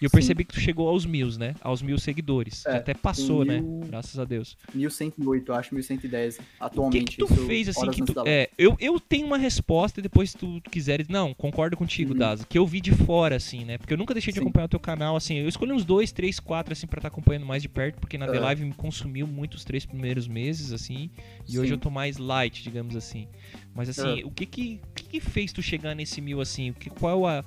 [0.00, 0.16] E eu Sim.
[0.16, 1.54] percebi que tu chegou aos mil, né?
[1.62, 2.64] Aos mil seguidores.
[2.66, 3.60] É, até passou, né?
[3.60, 4.56] mil- Graças a Deus.
[4.74, 7.04] 1108, eu acho 1110 O que, atualmente.
[7.12, 8.14] que tu isso fez assim que tu.
[8.26, 11.08] É, eu, eu tenho uma resposta e depois se tu quiseres.
[11.08, 12.18] Não, concordo contigo, Uhum.
[12.18, 12.44] Daza.
[12.46, 13.78] Que eu vi de fora, assim, né?
[13.78, 14.44] Porque eu nunca deixei de Sim.
[14.44, 15.36] acompanhar o teu canal, assim.
[15.36, 18.26] Eu escolhi uns dois, três, quatro, assim, pra estar acompanhando mais de perto, porque na
[18.26, 18.40] The É.
[18.40, 21.10] Live me consumiu muito os três primeiros meses, assim.
[21.48, 21.74] E hoje Sim.
[21.74, 23.26] eu tô mais light, digamos assim.
[23.74, 26.70] Mas assim, o que que, que que fez tu chegar nesse mil, assim?
[26.70, 27.44] O que, qual a.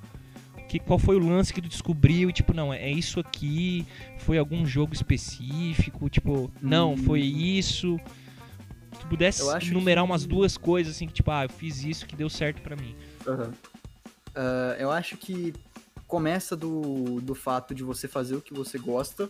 [0.69, 2.29] Que, qual foi o lance que tu descobriu?
[2.29, 3.85] E, tipo, não, é isso aqui?
[4.19, 6.07] Foi algum jogo específico?
[6.09, 6.97] Tipo, não, Hum.
[6.97, 7.99] foi isso.
[8.93, 9.43] Se tu pudesse
[9.73, 12.61] numerar que- umas duas coisas, assim, que, tipo, ah, eu fiz isso que deu certo
[12.61, 12.95] pra mim.
[13.27, 13.51] Aham.
[14.35, 15.53] Ah, eu acho que
[16.07, 19.27] começa do, do fato de você fazer o que você gosta.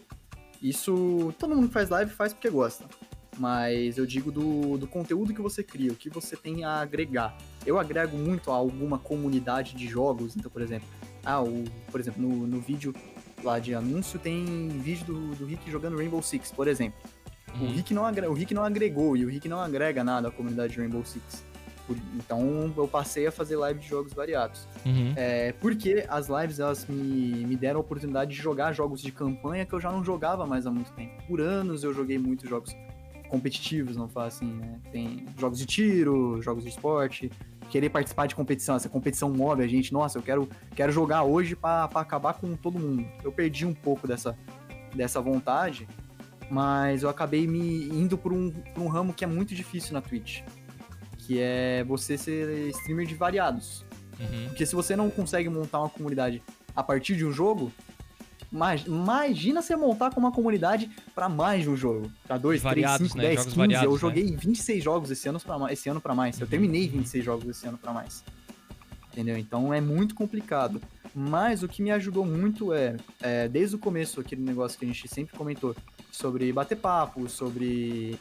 [0.62, 2.84] Isso todo mundo que faz live faz porque gosta.
[3.38, 7.38] Mas eu digo do, do conteúdo que você cria, o que você tem a agregar.
[7.66, 10.36] Eu agrego muito a alguma comunidade de jogos.
[10.36, 10.88] Então, por exemplo,
[11.30, 12.94] ah, o, por exemplo, no, no vídeo
[13.44, 17.00] lá de anúncio tem vídeo do, do Rick jogando Rainbow Six, por exemplo.
[17.56, 17.72] O, Uhum.
[17.72, 20.80] Rick não o Rick não agregou e o Rick não agrega nada à comunidade de
[20.80, 21.44] Rainbow Six.
[22.16, 24.68] Então eu passei a fazer live de jogos variados.
[24.86, 25.14] Uhum.
[25.16, 29.66] É, porque as lives elas me, me deram a oportunidade de jogar jogos de campanha
[29.66, 31.12] que eu já não jogava mais há muito tempo.
[31.28, 32.76] Por anos eu joguei muitos jogos
[33.28, 34.80] competitivos, não falo assim, né?
[34.92, 37.32] Tem jogos de tiro, jogos de esporte,
[37.70, 41.56] querer participar de competição, essa competição move a gente, nossa, eu quero, quero jogar hoje
[41.56, 43.06] pra pra acabar com todo mundo.
[43.24, 44.38] Eu perdi um pouco dessa,
[44.94, 45.88] dessa vontade,
[46.50, 50.02] mas eu acabei me indo por um, por um ramo que é muito difícil na
[50.02, 50.42] Twitch,
[51.18, 53.86] que é você ser streamer de variados.
[54.20, 54.48] Uhum.
[54.50, 56.42] Porque se você não consegue montar uma comunidade
[56.76, 57.72] a partir de um jogo,
[58.52, 62.12] imag- imagina você montar com uma comunidade pra mais de um jogo.
[62.28, 63.24] Pra dois, Variados, três, cinco, né?
[63.30, 63.60] dez, Jogos 15.
[63.62, 64.00] eu variados, né?
[64.00, 66.40] joguei 26 jogos esse ano pra, ma- esse ano pra mais.
[66.40, 66.50] Eu Uhum.
[66.50, 68.24] terminei 26 jogos esse ano pra mais.
[69.12, 69.38] Entendeu?
[69.38, 70.82] Então é muito complicado.
[71.16, 74.88] Mas o que me ajudou muito é, é, desde o começo, aquele negócio que a
[74.88, 75.76] gente sempre comentou,
[76.12, 78.18] sobre bater papo, sobre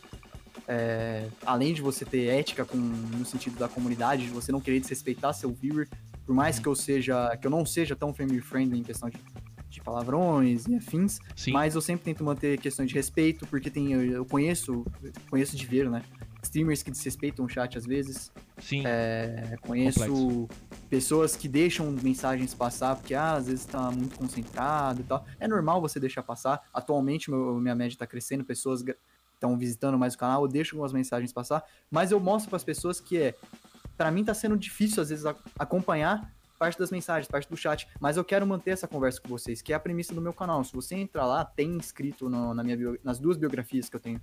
[0.67, 4.81] é, além de você ter ética com, no sentido da comunidade, de você não querer
[4.81, 5.87] desrespeitar seu viewer,
[6.27, 9.19] por mais que eu seja, que eu não seja tão family friendly em questão de
[9.89, 11.53] palavrões e afins, Sim.
[11.53, 14.85] mas eu sempre tento manter questões de respeito, porque tem, eu, conheço,
[15.31, 16.03] conheço de ver, né?
[16.43, 18.83] Streamers que desrespeitam o chat às vezes, Sim.
[18.87, 20.49] é, conheço Complexo.
[20.91, 25.25] pessoas que deixam mensagens passar, porque ah, às vezes tá muito concentrado e tal.
[25.41, 26.63] É normal você deixar passar.
[26.73, 28.85] Atualmente meu, minha média tá crescendo, pessoas
[29.35, 32.65] estão visitando mais o canal, eu deixo algumas mensagens passar, mas eu mostro para as
[32.65, 33.35] pessoas que é,
[33.97, 35.25] para mim tá sendo difícil às vezes
[35.59, 39.63] acompanhar parte das mensagens, parte do chat, mas eu quero manter essa conversa com vocês,
[39.63, 40.63] que é a premissa do meu canal.
[40.65, 44.01] Se você entrar lá, tem escrito no- na minha bio- nas duas biografias que eu
[44.01, 44.21] tenho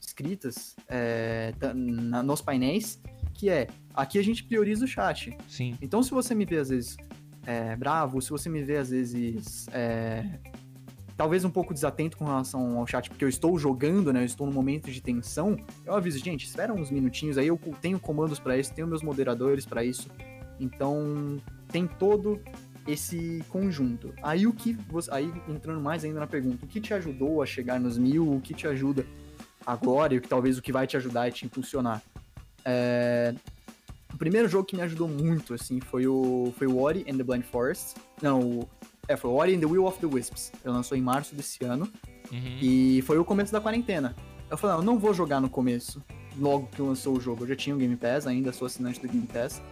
[0.00, 3.00] escritas é, na- nos painéis,
[3.34, 5.36] que é aqui a gente prioriza o chat.
[5.48, 5.76] Sim.
[5.80, 6.96] Então, se você me vê às vezes
[7.46, 10.38] é, bravo, se você me vê às vezes é,
[11.16, 14.20] talvez um pouco desatento com relação ao chat, porque eu estou jogando, né?
[14.20, 17.98] Eu estou num momento de tensão, eu aviso, gente, espera uns minutinhos aí, eu tenho
[18.00, 20.08] comandos para isso, tenho meus moderadores para isso.
[20.60, 22.40] Então, tem todo
[22.86, 24.12] esse conjunto.
[24.22, 27.46] Aí o que você, aí entrando mais ainda na pergunta, o que te ajudou a
[27.46, 29.06] chegar nos mil, o que te ajuda
[29.66, 32.02] agora e o que talvez o que vai te ajudar e te impulsionar?
[32.64, 33.34] É,
[34.12, 37.22] o primeiro jogo que me ajudou muito, assim, foi o, foi o Ori and the
[37.22, 37.94] Blind Forest.
[38.20, 38.68] Não, o,
[39.08, 40.52] é, foi o Ori and the Will of the Wisps.
[40.64, 41.88] Ele lançou em março desse ano.
[42.30, 42.58] Uhum.
[42.60, 44.14] E foi o começo da quarentena.
[44.50, 46.02] Eu falei, não, eu não vou jogar no começo,
[46.38, 47.44] logo que lançou o jogo.
[47.44, 49.62] Eu já tinha o Game Pass, ainda sou assinante do Game Pass.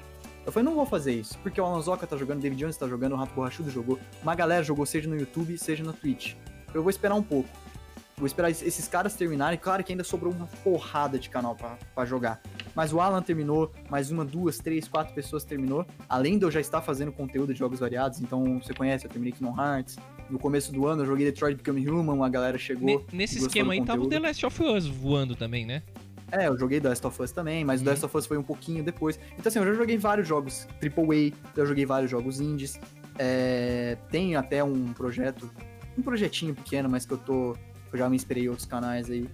[0.49, 2.89] Eu falei, não vou fazer isso, porque o Alonsoca tá jogando, o David Jones tá
[2.89, 6.37] jogando, o Rato Borrachudo jogou, uma galera jogou, seja no YouTube, seja na Twitch.
[6.73, 7.51] Eu vou esperar um pouco.
[8.17, 9.59] Vou esperar es- esses caras terminarem.
[9.59, 12.41] Claro que ainda sobrou uma porrada de canal pra, pra jogar.
[12.75, 15.85] Mas o Alan terminou, mais uma, duas, três, quatro pessoas terminou.
[16.09, 19.33] Além de eu já estar fazendo conteúdo de jogos variados, então você conhece, eu terminei
[19.33, 19.99] Kingdom Hearts.
[20.31, 22.87] No começo do ano eu joguei Detroit Become Human, a galera chegou.
[22.87, 24.09] Ne- Nesse esquema aí tava o.
[24.09, 25.83] The Last of Us voando também, né?
[26.31, 27.93] É, eu joguei The Last of Us também, mas The Uhum.
[27.93, 29.19] Last of Us foi um pouquinho depois.
[29.39, 32.79] Então, assim, eu já joguei vários jogos AAA, eu joguei vários jogos indies.
[33.19, 35.51] É, tem até um projeto,
[35.97, 37.57] um projetinho pequeno, mas que eu tô.
[37.93, 39.29] Eu já me inspirei em outros canais aí.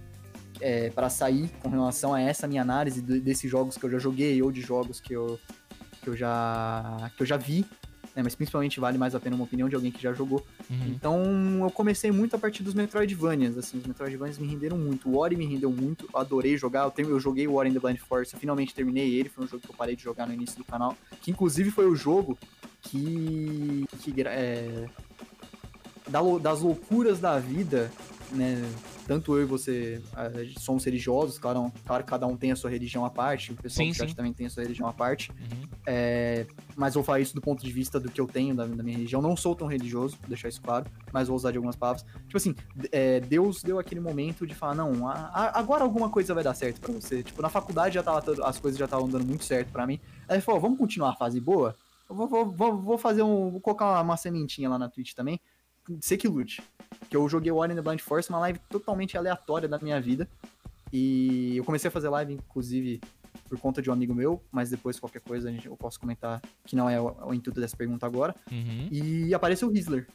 [0.60, 3.98] É, para sair com relação a essa minha análise de- desses jogos que eu já
[3.98, 5.38] joguei ou de jogos que eu,
[6.00, 7.66] que eu já que eu já vi
[8.14, 8.22] né?
[8.22, 10.44] Mas principalmente vale mais a pena uma opinião de alguém que já jogou.
[10.70, 10.86] Uhum.
[10.88, 11.22] Então
[11.62, 15.08] eu comecei muito a partir dos Metroidvanias, assim, os Metroidvanias me renderam muito.
[15.08, 16.84] O Ori me rendeu muito, eu adorei jogar.
[16.84, 19.44] Eu, tenho, eu joguei o Ori in the Blind Force, eu finalmente terminei ele, foi
[19.44, 20.96] um jogo que eu parei de jogar no início do canal.
[21.20, 22.38] Que inclusive foi o jogo
[22.82, 23.86] que.
[24.00, 24.86] que é,
[26.40, 27.90] das loucuras da vida,
[28.30, 28.62] né?
[29.06, 30.02] Tanto eu e você
[30.58, 33.86] somos religiosos, claro, claro que cada um tem a sua religião à parte, o pessoal
[33.86, 34.14] Sim, do chat sim.
[34.14, 35.30] também tem a sua religião à parte.
[35.32, 35.68] Uhum.
[35.86, 38.82] É, mas vou falar isso do ponto de vista do que eu tenho da, da
[38.82, 39.20] minha religião.
[39.20, 42.04] Não sou tão religioso, vou deixar isso claro, mas vou usar de algumas palavras.
[42.24, 42.54] Tipo assim,
[42.90, 46.54] é, Deus deu aquele momento de falar, não, a- a- agora alguma coisa vai dar
[46.54, 47.22] certo pra você.
[47.22, 50.00] Tipo, na faculdade já tava, tudo- as coisas já estavam dando muito certo pra mim.
[50.28, 51.76] Aí ele falou, vamos continuar a fase boa?
[52.08, 53.50] Eu vou, vou, vou fazer um.
[53.50, 55.40] Vou colocar uma, uma sementinha lá na Twitch também.
[56.00, 56.62] Você que lute.
[57.14, 60.00] Que eu joguei o War in the Blind Force, uma live totalmente aleatória da minha
[60.00, 60.28] vida.
[60.92, 63.00] E eu comecei a fazer live, inclusive,
[63.48, 66.74] por conta de um amigo meu, mas depois qualquer coisa gente, eu posso comentar que
[66.74, 68.34] não é o, o intuito dessa pergunta agora.
[68.50, 68.88] Uhum.
[68.90, 70.08] E apareceu o Rizzler.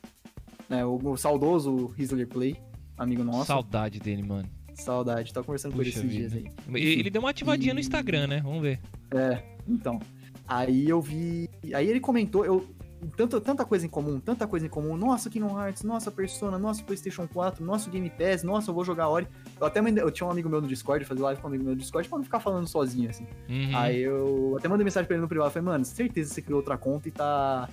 [0.67, 2.57] Né, o, o saudoso Rizzler Play,
[2.97, 3.45] amigo nosso.
[3.45, 4.49] Saudade dele, mano.
[4.73, 6.51] Saudade, tava conversando com ele Puxa esses dias vida.
[6.69, 6.81] aí.
[6.81, 8.41] E- Ele deu uma ativadinha no E- Instagram, né?
[8.41, 8.77] Vamos ver.
[9.11, 10.01] É, então.
[10.45, 11.49] Aí eu vi.
[11.73, 12.67] Aí ele comentou, eu.
[13.15, 14.97] Tanta, tanta coisa em comum, tanta coisa em comum.
[14.97, 19.07] Nossa, Kingdom Hearts, nossa Persona, nossa PlayStation 4, nosso Game Pass, nossa, eu vou jogar
[19.07, 19.25] Ori.
[19.59, 21.49] Eu até mandei, eu tinha um amigo meu no Discord, eu fazia live com um
[21.49, 23.25] amigo meu no Discord pra não ficar falando sozinho, assim.
[23.47, 23.77] Uhum.
[23.77, 26.59] Aí eu até mandei mensagem pra ele no privado, falei, mano, certeza que você criou
[26.59, 27.69] outra conta e tá.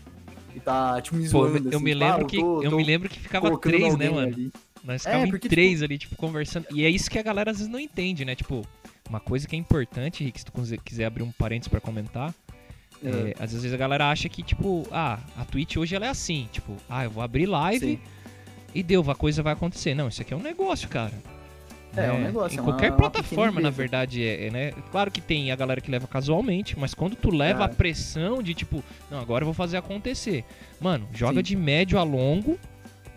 [0.54, 1.68] E tá, tipo, me Pô, zoando.
[1.68, 3.96] eu, assim, me tipo, ah, lembro que, tô- eu tô me lembro que ficava três,
[3.96, 4.28] né, mano?
[4.28, 4.52] ali.
[4.82, 6.66] Nós É, ficávamos porque, em três ali, tipo, conversando.
[6.72, 8.34] E é isso que a galera às vezes não entende, né?
[8.34, 8.62] Tipo,
[9.08, 12.32] uma coisa que é importante, Rick, se tu quiser abrir um parênteses pra comentar.
[13.04, 16.48] É, às vezes a galera acha que, tipo, ah, a Twitch hoje ela é assim,
[16.52, 17.98] tipo, ah, eu vou abrir live Sim.
[18.74, 19.94] e deu, a coisa vai acontecer.
[19.94, 21.12] Não, isso aqui é um negócio, cara.
[21.96, 22.24] É, é um Né?
[22.26, 24.72] negócio, Em é uma- qualquer uma plataforma, pequena na verdade, é, é, né?
[24.92, 27.66] Claro que tem a galera que leva casualmente, mas quando tu leva É.
[27.66, 30.44] a pressão de, tipo, não, agora eu vou fazer acontecer.
[30.78, 31.42] Mano, joga Sim.
[31.42, 32.58] de médio a longo,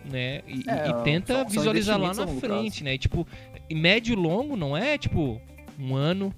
[0.10, 0.41] né?
[0.47, 2.93] E, É, e tenta são- são visualizar lá investimentos na frente, né?
[2.93, 3.27] E, tipo,
[3.69, 5.41] médio e longo não é, tipo,
[5.77, 6.34] um ano,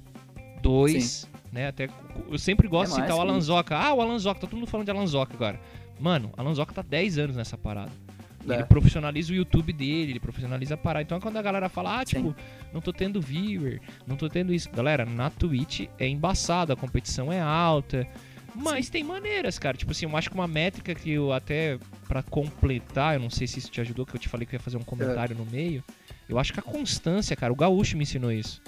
[0.63, 1.67] dois, né?
[1.67, 1.89] Até,
[2.29, 3.77] eu sempre gosto É de citar mais o que Alanzoca.
[3.77, 5.59] Ah, o Alanzoca, tá todo mundo falando de Alanzoca agora.
[5.99, 7.91] Mano, o Alanzoca tá 10 anos nessa parada.
[8.47, 8.53] É.
[8.53, 11.03] Ele profissionaliza o YouTube dele, ele profissionaliza a parada.
[11.03, 12.35] Então quando a galera fala, ah, tipo,
[12.73, 14.69] não tô tendo viewer, não tô tendo isso.
[14.71, 18.07] Galera, na Twitch é embaçado, a competição é alta.
[18.55, 19.77] Mas tem maneiras, cara.
[19.77, 23.47] Tipo assim, eu acho que uma métrica que eu até, pra completar, eu não sei
[23.47, 25.45] se isso te ajudou, que eu te falei que eu ia fazer um comentário no
[25.45, 25.83] meio.
[26.27, 28.61] Eu acho que a constância, cara, o Gaúcho me ensinou isso.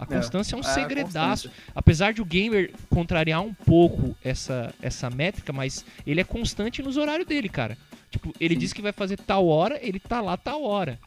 [0.00, 1.48] A constância é, um É, segredaço.
[1.48, 1.72] constância.
[1.74, 6.96] Apesar de o gamer contrariar um pouco essa, essa métrica, mas ele é constante nos
[6.96, 7.76] horários dele, cara.
[8.10, 8.60] Tipo, ele Sim.
[8.60, 10.98] diz que vai fazer tal hora, ele tá lá tal hora.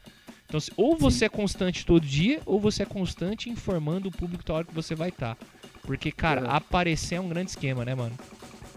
[0.47, 4.43] Então, se- ou você é constante todo dia, ou você é constante informando o público
[4.45, 5.35] da hora que você vai estar.
[5.81, 6.49] Porque, cara, É.
[6.55, 8.15] aparecer é um grande esquema, né, mano?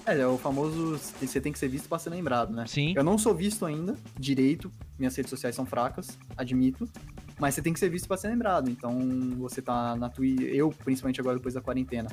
[0.06, 0.98] É, é o famoso.
[1.20, 2.64] Você tem que ser visto pra ser lembrado, né?
[2.66, 2.94] Sim.
[2.96, 6.88] Eu não sou visto ainda direito, minhas redes sociais são fracas, admito.
[7.38, 8.70] Mas você tem que ser visto pra ser lembrado.
[8.70, 8.98] Então
[9.38, 12.08] você tá na Twitch, eu, principalmente agora depois da quarentena,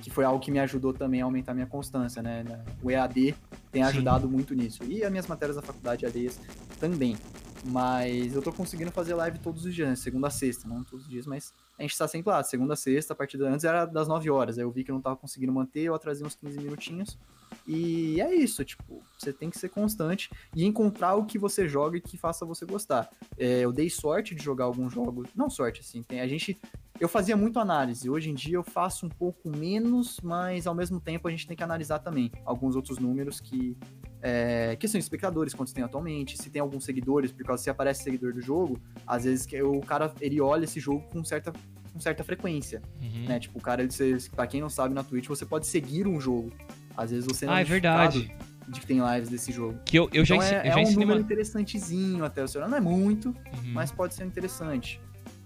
[0.00, 2.44] que foi algo que me ajudou também a aumentar minha constância, né?
[2.82, 3.34] O EAD
[3.70, 3.88] tem Sim.
[3.88, 4.82] ajudado muito nisso.
[4.84, 6.40] E as minhas matérias da faculdade ADs
[6.80, 7.16] também.
[7.64, 9.94] Mas eu tô conseguindo fazer live todos os dias, né?
[9.94, 12.76] segunda a sexta, não todos os dias, mas a gente tá sempre lá, segunda a
[12.76, 14.58] sexta, a partir da antes era das 9 horas.
[14.58, 17.18] Aí eu vi que eu não tava conseguindo manter, eu atrasei uns 15 minutinhos.
[17.66, 21.96] E é isso, tipo, você tem que ser constante e encontrar o que você joga
[21.96, 23.10] e que faça você gostar.
[23.38, 26.58] É, eu dei sorte de jogar alguns jogos, não sorte, assim, tem, a gente.
[27.00, 31.00] Eu fazia muito análise, hoje em dia eu faço um pouco menos, mas ao mesmo
[31.00, 33.76] tempo a gente tem que analisar também alguns outros números que.
[34.24, 38.32] É, que são espectadores, quantos tem atualmente, se tem alguns seguidores, porque se aparece seguidor
[38.32, 41.52] do jogo, às vezes que o cara ele olha esse jogo com certa,
[41.92, 43.24] com certa frequência Uhum.
[43.26, 43.40] né?
[43.40, 43.90] Tipo, o cara, ele,
[44.36, 46.52] pra quem não sabe, na Twitch, você pode seguir um jogo.
[46.96, 48.36] Às vezes você não Ah, é notificado verdade.
[48.68, 49.76] De que tem lives desse jogo.
[49.84, 51.24] Que eu, eu já, então ensi- é, eu é já um ensinei número uma...
[51.24, 52.44] interessantezinho até.
[52.44, 55.00] O seu não é muito, Uhum, mas pode ser interessante.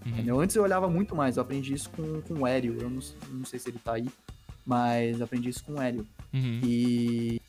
[0.05, 0.39] uhum.
[0.39, 2.77] Antes eu olhava muito mais, eu aprendi isso com, com o Hélio.
[2.79, 3.01] Eu não,
[3.31, 4.07] não sei se ele tá aí,
[4.67, 6.07] mas aprendi isso com o Hélio.
[6.35, 6.61] Uhum.
[6.63, 7.41] E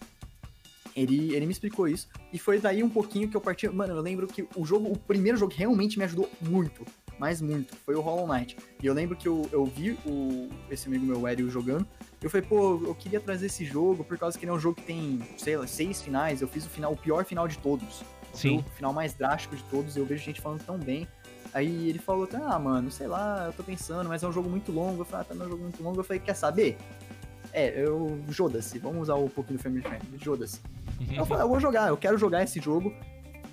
[0.97, 2.07] ele, ele me explicou isso.
[2.33, 3.69] E foi daí um pouquinho que eu parti.
[3.69, 6.83] Mano, eu lembro que o jogo, o primeiro jogo que realmente me ajudou muito.
[7.19, 7.75] Mas muito.
[7.85, 8.57] Foi o Hollow Knight.
[8.81, 11.87] E eu lembro que eu, eu vi o, esse amigo meu, Hélio, jogando.
[12.21, 14.75] Eu falei, pô, eu queria trazer esse jogo por causa que ele é um jogo
[14.75, 16.41] que tem, sei lá, seis finais.
[16.41, 18.03] Eu fiz o final, o pior final de todos.
[18.33, 18.59] Sim.
[18.59, 19.95] O final mais drástico de todos.
[19.95, 21.07] E eu vejo gente falando tão bem.
[21.53, 24.71] Aí ele falou, ah, mano, sei lá, eu tô pensando, mas é um jogo muito
[24.71, 25.01] longo.
[25.01, 25.99] Eu falei, ah, tá, é um jogo muito longo.
[25.99, 26.77] Eu falei, quer saber?
[27.57, 28.19] É, eu.
[28.29, 30.19] Joda-se, vamos usar um pouquinho do Family Friendly.
[30.21, 30.61] Joda-se.
[31.15, 32.93] Eu falei, eu vou jogar, eu quero jogar esse jogo.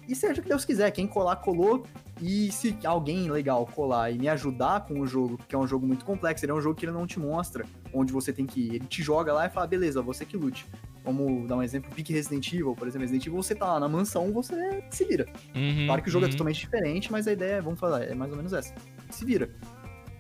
[0.07, 1.87] E seja o que Deus quiser, quem colar, colou.
[2.21, 5.87] E se alguém legal colar e me ajudar com o jogo, porque é um jogo
[5.87, 7.65] muito complexo, ele é um jogo que ele não te mostra
[7.95, 8.75] onde você tem que ir.
[8.75, 10.67] Ele te joga lá e fala, beleza, você que lute.
[11.03, 13.89] Vamos dar um exemplo, pique Resident Evil, por exemplo, Resident Evil, você tá lá na
[13.89, 15.27] mansão, você se vira.
[15.55, 16.33] Uhum, Claro que o jogo é uhum.
[16.33, 18.75] totalmente diferente, mas a ideia, vamos falar, é mais ou menos essa.
[19.11, 19.51] Se vira.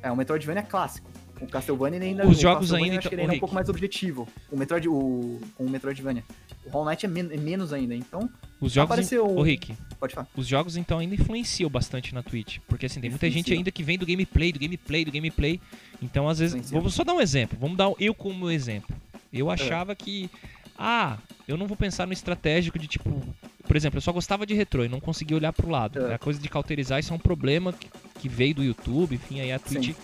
[0.02, 1.13] É um Metroidvania clássico.
[1.40, 3.68] O Castlevania ele ainda Os jogos ainda, acho que ele ainda é um pouco mais
[3.68, 4.28] objetivo.
[4.50, 6.22] O Metroid, o, com o Metroidvania.
[6.66, 8.30] O Hollow Knight é, men- é menos ainda, então
[8.60, 8.90] Os jogos.
[8.92, 10.28] apareceu Ô, Rick, pode falar.
[10.36, 12.58] os jogos então ainda influenciam bastante na Twitch.
[12.68, 13.58] Porque assim, tem muita gente Influenciam.
[13.58, 15.60] ainda que vem do gameplay, do gameplay, do gameplay.
[16.00, 16.54] Então, às vezes.
[16.54, 16.80] Influenciam.
[16.80, 17.58] Vou só dar um exemplo.
[17.60, 18.94] Vamos dar eu como exemplo.
[19.10, 19.26] É.
[19.32, 20.30] Eu achava que.
[20.78, 23.22] Ah, eu não vou pensar no estratégico de tipo.
[23.66, 26.06] Por exemplo, eu só gostava de retrô e não conseguia olhar pro lado.
[26.06, 26.14] É.
[26.14, 27.88] A coisa de cauterizar, isso é um problema que,
[28.20, 29.86] que veio do YouTube, enfim, aí a Twitch.
[29.86, 29.96] Sim.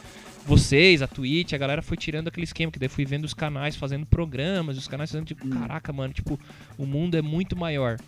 [0.46, 3.76] Vocês, a Twitch, a galera foi tirando aquele esquema, que daí fui vendo os canais
[3.76, 5.50] fazendo programas, os canais fazendo tipo, Hum.
[5.50, 6.38] caraca, mano, tipo,
[6.76, 7.98] o mundo é muito maior.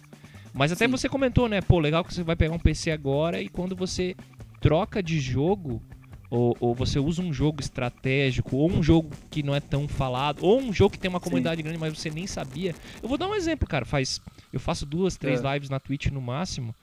[0.53, 0.91] Mas até Sim.
[0.91, 1.61] você comentou, né?
[1.61, 4.17] Pô, legal que você vai pegar um PC agora e quando você
[4.61, 5.81] troca de jogo,
[6.29, 10.43] ou, ou você usa um jogo estratégico, ou um jogo que não é tão falado,
[10.45, 11.25] ou um jogo que tem uma Sim.
[11.25, 12.75] comunidade grande, mas você nem sabia.
[13.03, 13.85] Eu vou dar um exemplo, cara.
[13.85, 14.21] Faz.
[14.53, 15.55] Eu faço duas, três É.
[15.55, 16.75] lives na Twitch no máximo.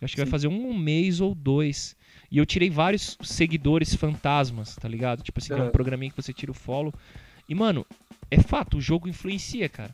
[0.00, 0.30] Eu acho que vai Sim.
[0.30, 1.96] fazer um mês ou dois.
[2.30, 5.22] E eu tirei vários seguidores fantasmas, tá ligado?
[5.22, 5.70] Tipo assim, tem um Aham.
[5.70, 6.92] programinha que você tira o follow.
[7.48, 7.86] E, mano,
[8.30, 9.92] é fato, o jogo influencia, cara.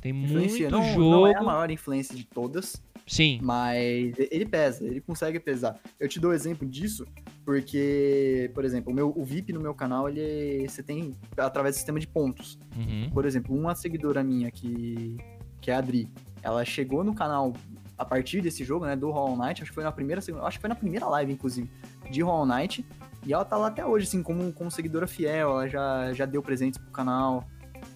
[0.00, 0.68] Tem Influencia.
[0.68, 1.10] muito Não, jogo.
[1.10, 3.38] não é a maior influência de todas, Sim.
[3.42, 5.80] mas ele pesa, ele consegue pesar.
[5.98, 7.06] Eu te dou exemplo disso
[7.42, 11.78] porque, por exemplo, o, meu, o VIP no meu canal, ele você tem através do
[11.78, 12.58] sistema de pontos.
[12.76, 13.08] Uhum.
[13.14, 15.16] Por exemplo, uma seguidora minha que,
[15.62, 16.06] que é a Adri,
[16.42, 17.54] ela chegou no canal
[17.96, 20.60] a partir desse jogo, né, do Hollow Knight, acho que foi na primeira, acho que
[20.60, 21.70] foi na primeira live, inclusive,
[22.10, 22.84] de Hollow Knight,
[23.26, 26.42] e ela tá lá até hoje, assim, como, como seguidora fiel, ela já, já deu
[26.42, 27.44] presentes pro canal,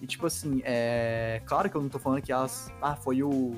[0.01, 1.41] e tipo assim, é...
[1.45, 2.71] Claro que eu não tô falando que elas...
[2.81, 3.55] Ah, foi o...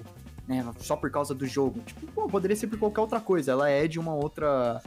[0.48, 1.82] Né, só por causa do jogo.
[1.82, 3.52] Tipo, pô, poderia ser por qualquer outra coisa.
[3.52, 4.82] Ela é de uma outra...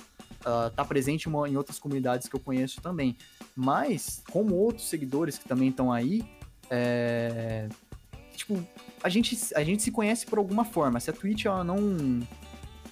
[0.45, 3.17] ah, tá presente uma- em outras comunidades que eu conheço também.
[3.55, 6.25] Mas, como outros seguidores que também estão aí,
[6.71, 7.69] é...
[8.45, 8.63] Tipo,
[9.03, 11.01] a gente, a gente se conhece por alguma forma.
[11.01, 12.21] Se a Twitch, ela não...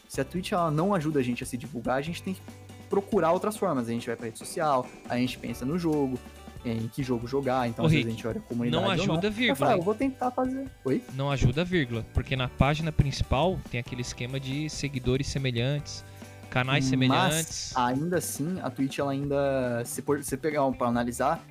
[0.08, 2.40] Se a Twitch, ela não ajuda a gente a se divulgar, a gente tem que
[2.88, 3.86] procurar outras formas.
[3.86, 6.18] A gente vai pra rede social, a gente pensa no jogo,
[6.64, 8.92] em que jogo jogar, então Ô, às vezes Rick, a gente olha a comunidade não
[8.92, 10.70] ajuda, Eu vírgula, falo, ah, eu vou tentar fazer.
[10.84, 11.02] Oi?
[11.14, 12.06] Não ajuda, vírgula.
[12.14, 16.04] Porque na página principal tem aquele esquema de seguidores semelhantes,
[16.50, 17.72] canais semelhantes.
[17.74, 21.44] Mas, ainda assim, a Twitch, ela ainda, se você pegar um, pra analisar,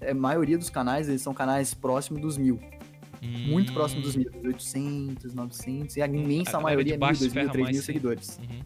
[0.00, 2.60] é, a maioria dos canais, eles são canais próximos dos mil.
[3.24, 4.30] Muito Hum, próximo dos mil.
[4.44, 7.52] 800, 900, e a a imensa galera maioria é baixo mil, se dois mil, ferra
[7.52, 7.86] três mais, mil sim.
[7.86, 8.40] seguidores.
[8.42, 8.60] Uhum.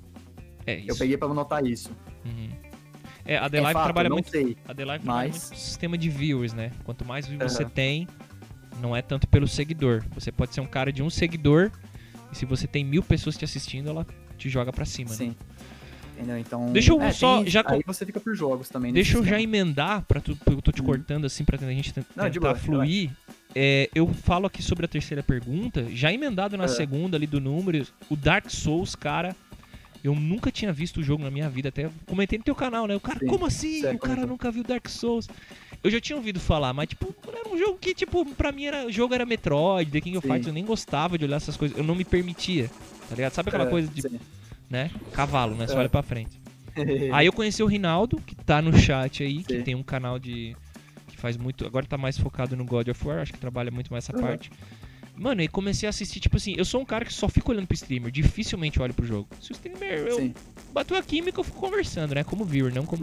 [0.67, 0.91] É isso.
[0.91, 1.91] Eu peguei pra notar isso.
[2.25, 2.49] Uhum.
[3.25, 4.31] É, a The É fato, trabalha muito.
[4.31, 4.57] sei.
[4.67, 6.73] A The Live trabalha Mas- muito sistema de viewers, né?
[6.85, 7.71] Quanto mais views você Aham.
[7.75, 8.09] tem,
[8.81, 10.03] não é tanto pelo seguidor.
[10.15, 11.71] Você pode ser um cara de um seguidor,
[12.33, 14.07] e se você tem mil pessoas te assistindo, ela
[14.37, 15.17] te joga pra cima, né?
[15.17, 15.37] Sim.
[16.17, 16.37] Entendeu?
[16.39, 16.73] Então.
[16.73, 18.91] Deixa eu é, só- tem- já Aí você fica por jogos também.
[18.93, 19.57] nesse Deixa eu já esquema.
[19.57, 20.87] emendar, pra tu, eu tô te Hum.
[20.87, 23.11] cortando assim pra a gente ten- Não, tentar boa, fluir.
[23.55, 26.69] É, eu falo aqui sobre a terceira pergunta, já emendado na É.
[26.69, 29.35] segunda ali do número, o Dark Souls, cara,
[30.05, 32.95] eu nunca tinha visto o jogo na minha vida, até comentei no teu canal, né?
[32.95, 33.81] O cara, Sim, como assim?
[33.81, 35.29] você o cara nunca viu Dark Souls.
[35.83, 38.87] Eu já tinha ouvido falar, mas tipo, era um jogo que, tipo, pra mim era,
[38.87, 40.27] o jogo era Metroid, The King of.
[40.27, 42.69] Fighters, eu nem gostava de olhar essas coisas, eu não me permitia,
[43.09, 43.33] tá ligado?
[43.33, 44.21] Sabe aquela É, coisa de, sim.
[44.69, 45.67] né, cavalo, né?
[45.67, 45.79] Só É.
[45.79, 46.39] olha pra frente.
[47.13, 49.63] Aí eu conheci o Rinaldo, que tá no chat aí, que Sim.
[49.63, 50.55] tem um canal de.
[51.19, 51.67] Faz muito.
[51.67, 54.23] Agora tá mais focado no God of War, acho que trabalha muito mais essa Uhum.
[54.23, 54.51] parte.
[55.15, 57.67] Mano, e comecei a assistir, tipo assim, eu sou um cara que só fica olhando
[57.67, 59.29] pro streamer, dificilmente olho pro jogo.
[59.41, 60.35] Se o streamer, eu Sim.
[60.73, 62.23] bato a química, eu fico conversando, né?
[62.23, 63.03] Como viewer, não como.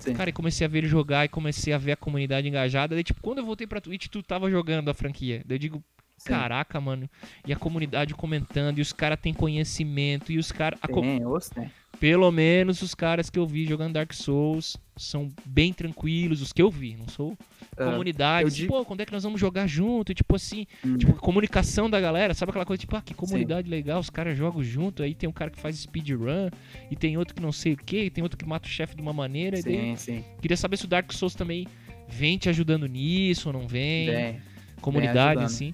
[0.00, 0.14] Sim.
[0.14, 2.94] Cara, e comecei a ver ele jogar e comecei a ver a comunidade engajada.
[2.94, 5.42] Daí, tipo, quando eu voltei pra Twitch, tu tava jogando a franquia.
[5.46, 5.84] Daí eu digo,
[6.16, 6.28] Sim.
[6.30, 7.08] caraca, mano.
[7.46, 10.78] E a comunidade comentando, e os caras têm conhecimento, e os caras.
[10.82, 11.70] a Tem, os tem.
[12.04, 16.60] Pelo menos os caras que eu vi jogando Dark Souls são bem tranquilos, os que
[16.60, 17.34] eu vi, não sou
[17.78, 18.46] É, comunidade.
[18.46, 20.12] assim, digo- Pô, quando é que nós vamos jogar junto?
[20.12, 23.70] E, tipo assim, hum, tipo, comunicação da galera, sabe aquela coisa, tipo, ah, que comunidade
[23.70, 26.50] legal, os caras jogam junto, aí tem um cara que faz speedrun,
[26.90, 28.94] e tem outro que não sei o que, e tem outro que mata o chefe
[28.94, 29.58] de uma maneira.
[29.58, 30.24] E daí, sim, sim.
[30.42, 31.66] queria saber se o Dark Souls também
[32.06, 34.10] vem te ajudando nisso ou não vem.
[34.10, 34.40] Tem.
[34.82, 35.72] comunidade, assim.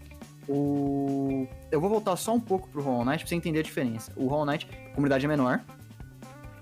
[0.48, 1.48] O...
[1.72, 4.12] Eu vou voltar só um pouco pro Hollow Knight pra você entender a diferença.
[4.14, 5.60] O Hollow Knight, a comunidade é menor.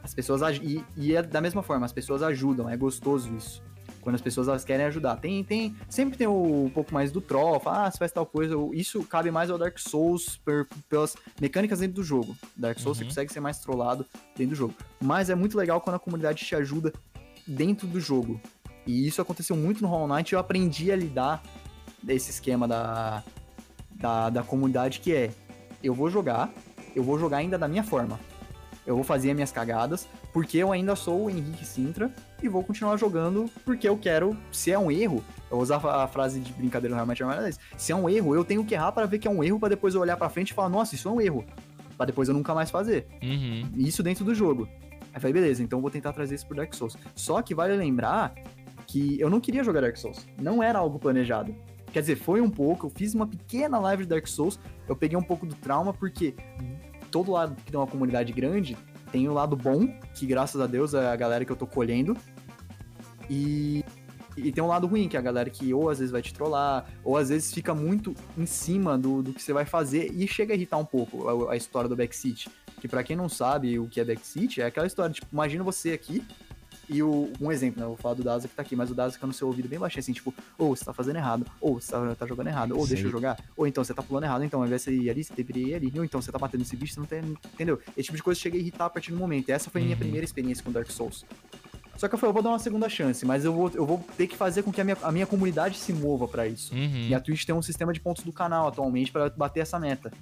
[0.09, 3.63] As pessoas e, e é da mesma forma, as pessoas ajudam, é gostoso isso.
[4.01, 5.17] Quando as pessoas elas querem ajudar.
[5.17, 8.25] Tem, tem, sempre tem o, um pouco mais do troll, fala, ah, você faz tal
[8.25, 8.55] coisa.
[8.73, 12.35] Isso cabe mais ao Dark Souls per- pelas mecânicas dentro do jogo.
[12.57, 13.11] Dark Souls você Uhum.
[13.11, 14.75] consegue ser mais trollado dentro do jogo.
[14.99, 16.91] Mas é muito legal quando a comunidade te ajuda
[17.47, 18.41] dentro do jogo.
[18.87, 21.43] E isso aconteceu muito no Hollow Knight eu aprendi a lidar
[22.03, 23.23] desse esquema da,
[23.91, 25.31] da, da comunidade que é
[25.85, 26.51] eu vou jogar,
[26.97, 28.19] eu vou jogar ainda da minha forma.
[28.89, 32.11] Eu vou fazer as minhas cagadas, porque eu ainda sou o Henrique Sintra
[32.43, 34.35] e vou continuar jogando porque eu quero.
[34.51, 37.93] Se é um erro, eu vou usar a frase de brincadeira do realmente é Se
[37.93, 39.95] é um erro, eu tenho que errar para ver que é um erro, para depois
[39.95, 41.45] eu olhar pra frente e falar, nossa, isso é um erro.
[41.99, 43.07] Pra depois eu nunca mais fazer.
[43.23, 43.69] Uhum.
[43.77, 44.67] Isso dentro do jogo.
[45.13, 46.97] Aí falei, beleza, então eu vou tentar trazer isso pro Dark Souls.
[47.15, 48.35] Só que vale lembrar
[48.87, 50.27] que eu não queria jogar Dark Souls.
[50.41, 51.55] Não era algo planejado.
[51.93, 54.59] Quer dizer, foi um pouco, eu fiz uma pequena live de Dark Souls,
[54.89, 56.35] eu peguei um pouco do trauma, porque
[57.11, 58.77] todo lado que tem uma comunidade grande
[59.11, 62.17] tem o lado bom, que graças a Deus é a galera que eu tô colhendo,
[63.31, 63.85] e,
[64.37, 66.33] e tem um lado ruim, que é a galera que ou às vezes vai te
[66.33, 70.27] trollar, ou às vezes fica muito em cima do, do que você vai fazer e
[70.27, 72.49] chega a irritar um pouco a, a história do backseat.
[72.81, 75.93] Que pra quem não sabe o que é backseat, é aquela história, tipo, imagina você
[75.93, 76.23] aqui,
[76.89, 77.85] e o, um exemplo, né?
[77.85, 79.69] Eu vou falar do Daza que tá aqui, mas o Daza fica no seu ouvido
[79.69, 82.77] bem baixinho, assim, tipo, ou você tá fazendo errado, ou você tá, tá jogando errado,
[82.79, 84.97] ou deixa eu jogar, ou então você tá pulando errado, então ao invés de você
[84.97, 87.07] ir ali, você deveria ir ali, ou então você tá batendo nesse bicho, você não
[87.07, 87.21] tem.
[87.55, 87.79] Entendeu?
[87.97, 89.49] Esse tipo de coisa chega a irritar a partir do momento.
[89.49, 90.01] E essa foi a minha Uhum.
[90.01, 91.25] primeira experiência com Dark Souls.
[91.97, 94.05] Só que eu falei, eu vou dar uma segunda chance, mas eu vou, eu vou
[94.17, 96.73] ter que fazer com que a minha, a minha comunidade se mova pra isso.
[96.73, 97.09] Uhum.
[97.09, 100.13] E a Twitch tem um sistema de pontos do canal atualmente pra bater essa meta.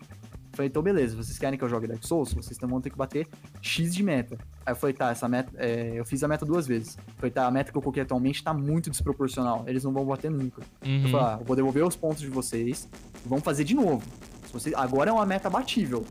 [0.56, 2.32] Eu falei, então beleza, vocês querem que eu jogue Dark Souls?
[2.32, 3.28] Vocês vão ter que bater
[3.60, 4.38] X de meta.
[4.64, 5.52] Aí eu falei, tá, essa meta.
[5.58, 6.96] é, eu fiz a meta duas vezes.
[6.96, 9.64] Eu falei, tá, a meta que eu coloquei atualmente tá muito desproporcional.
[9.66, 10.62] Eles não vão bater nunca.
[10.82, 11.08] Eu Uhum.
[11.10, 12.88] falei, ah, eu vou devolver os pontos de vocês.
[13.22, 14.02] e Vamos fazer de novo.
[14.50, 16.06] Vocês, agora é uma meta batível.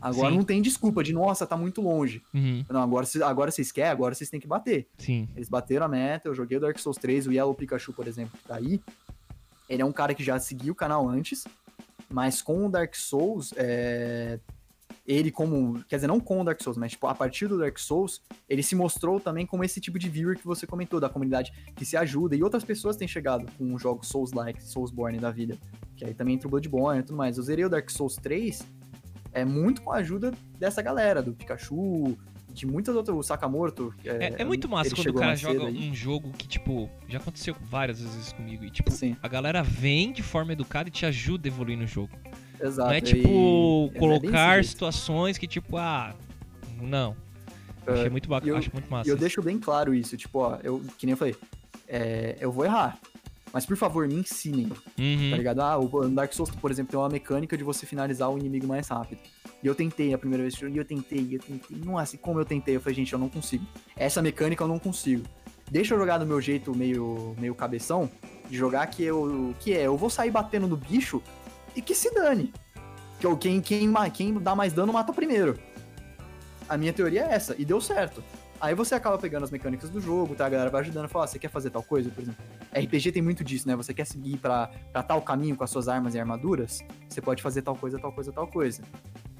[0.00, 0.36] Agora Sim.
[0.36, 2.22] não tem desculpa de, nossa, tá muito longe.
[2.32, 2.64] Uhum.
[2.70, 4.86] Não, agora, agora vocês querem, agora vocês têm que bater.
[4.96, 5.28] Sim.
[5.34, 8.38] Eles bateram a meta, eu joguei o Dark Souls 3, o Yellow Pikachu, por exemplo,
[8.38, 8.80] que tá aí.
[9.68, 11.42] Ele é um cara que já seguiu o canal antes,
[12.08, 14.38] mas com o Dark Souls, é,
[15.06, 15.82] ele como.
[15.84, 18.62] Quer dizer, não com o Dark Souls, mas tipo, a partir do Dark Souls, ele
[18.62, 21.96] se mostrou também como esse tipo de viewer que você comentou, da comunidade que se
[21.96, 22.36] ajuda.
[22.36, 25.56] E outras pessoas têm chegado com jogos Souls-like, Soulsborne da vida.
[25.96, 27.36] Que aí também entra o Bloodborne e tudo mais.
[27.36, 28.64] Eu zerei o Dark Souls 3
[29.32, 32.16] é muito com a ajuda dessa galera, do Pikachu,
[32.58, 33.16] de muitas outras.
[33.16, 33.94] O Sakamoto.
[34.04, 35.90] É, é muito massa quando o cara joga aí.
[35.90, 38.64] um jogo que, tipo, já aconteceu várias vezes comigo.
[38.64, 41.86] E, tipo, Sim, a galera vem de forma educada e te ajuda a evoluir no
[41.86, 42.10] jogo.
[42.60, 42.88] exato.
[42.88, 44.68] não é e- tipo é desse colocar jeito.
[44.68, 46.14] situações que, tipo, ah,
[46.80, 47.16] não.
[47.86, 49.08] É, Achei muito e bacana, eu- acho muito massa.
[49.08, 51.34] E eu deixo bem claro isso, tipo, ó, eu, que nem eu falei,
[51.86, 52.98] é, eu vou errar.
[53.52, 55.30] Mas por favor, me ensinem, Uhum.
[55.30, 55.60] tá ligado?
[55.60, 58.88] Ah, o Dark Souls, por exemplo, tem uma mecânica de você finalizar o inimigo mais
[58.88, 59.20] rápido.
[59.62, 61.76] E eu tentei a primeira vez que eu joguei, eu tentei, eu tentei.
[61.78, 63.64] Nossa, e como eu tentei, eu falei, gente, eu não consigo.
[63.96, 65.24] Essa mecânica eu não consigo.
[65.70, 68.10] Deixa eu jogar do meu jeito meio, meio cabeção,
[68.48, 69.54] de jogar que eu.
[69.58, 71.22] Que é, eu vou sair batendo no bicho
[71.74, 72.52] e que se dane.
[73.18, 75.58] Que quem, quem, quem dá mais dano mata primeiro.
[76.68, 78.22] A minha teoria é essa, e deu certo.
[78.60, 80.46] Aí você acaba pegando as mecânicas do jogo, tá?
[80.46, 82.44] A galera vai ajudando a falar, você quer fazer tal coisa, por exemplo.
[82.72, 83.76] RPG tem muito disso, né?
[83.76, 87.42] Você quer seguir pra, pra tal caminho com as suas armas e armaduras, você pode
[87.42, 88.82] fazer tal coisa, tal coisa, tal coisa.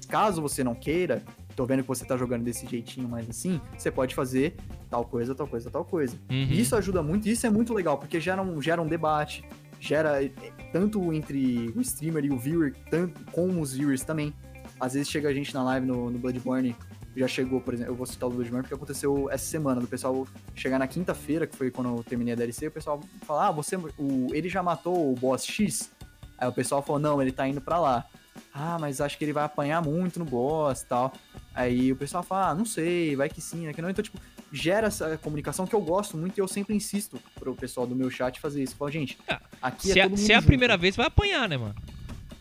[0.07, 1.23] Caso você não queira,
[1.55, 4.55] tô vendo que você tá jogando desse jeitinho mais assim, você pode fazer
[4.89, 6.15] tal coisa, tal coisa, tal coisa.
[6.29, 6.47] Uhum.
[6.49, 9.43] E Isso ajuda muito, isso é muito legal, porque gera um, gera um debate,
[9.79, 10.31] gera eh,
[10.73, 14.33] tanto entre o streamer e o viewer, tanto com os viewers também.
[14.79, 16.75] Às vezes chega a gente na live no, no Bloodborne,
[17.19, 20.25] já chegou, por exemplo, eu vou citar o Bloodborne porque aconteceu essa semana, do pessoal
[20.55, 23.75] chegar na quinta-feira, que foi quando eu terminei a DLC, o pessoal fala, ah, você,
[23.75, 25.91] o, ele já matou o boss X?
[26.37, 28.05] Aí o pessoal falou, não, ele tá indo pra lá.
[28.53, 31.13] Ah, mas acho que ele vai apanhar muito no boss e tal.
[31.53, 33.89] Aí o pessoal fala, ah, não sei, vai que sim, é que não.
[33.89, 34.17] Então, tipo,
[34.51, 38.09] gera essa comunicação que eu gosto muito e eu sempre insisto pro pessoal do meu
[38.09, 38.75] chat fazer isso.
[38.77, 40.47] Falo, gente, Ah, aqui Se é é, todo mundo se é a junto.
[40.47, 41.75] primeira vez, vai apanhar, né, mano?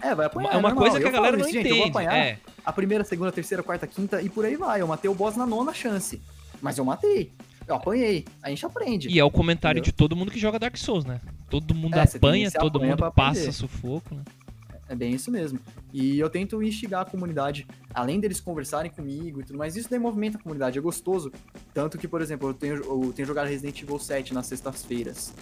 [0.01, 0.53] É, vai apanhar.
[0.53, 0.79] é uma normal.
[0.85, 1.91] coisa que Eu a galera falo não gente, eu vou entende.
[2.07, 2.39] apanhar É.
[2.65, 4.81] a primeira, segunda, terceira, quarta, quinta e por aí vai.
[4.81, 6.21] Eu matei o boss na nona chance.
[6.63, 7.33] Mas eu matei.
[7.67, 8.25] Eu apanhei.
[8.43, 9.09] A gente aprende.
[9.09, 9.93] E é o comentário Entendeu?
[9.93, 11.21] de todo mundo que joga Dark Souls, né?
[11.51, 14.23] Todo mundo É, apanha, todo apanha mundo passa sufoco, né?
[14.89, 15.59] É bem isso mesmo.
[15.93, 19.99] E eu tento instigar a comunidade, além deles conversarem comigo e tudo mais, isso daí
[19.99, 21.31] movimenta a comunidade, é gostoso.
[21.75, 25.33] Tanto que, por exemplo, eu tenho, eu tenho jogado Resident Evil 7 nas sextas-feiras.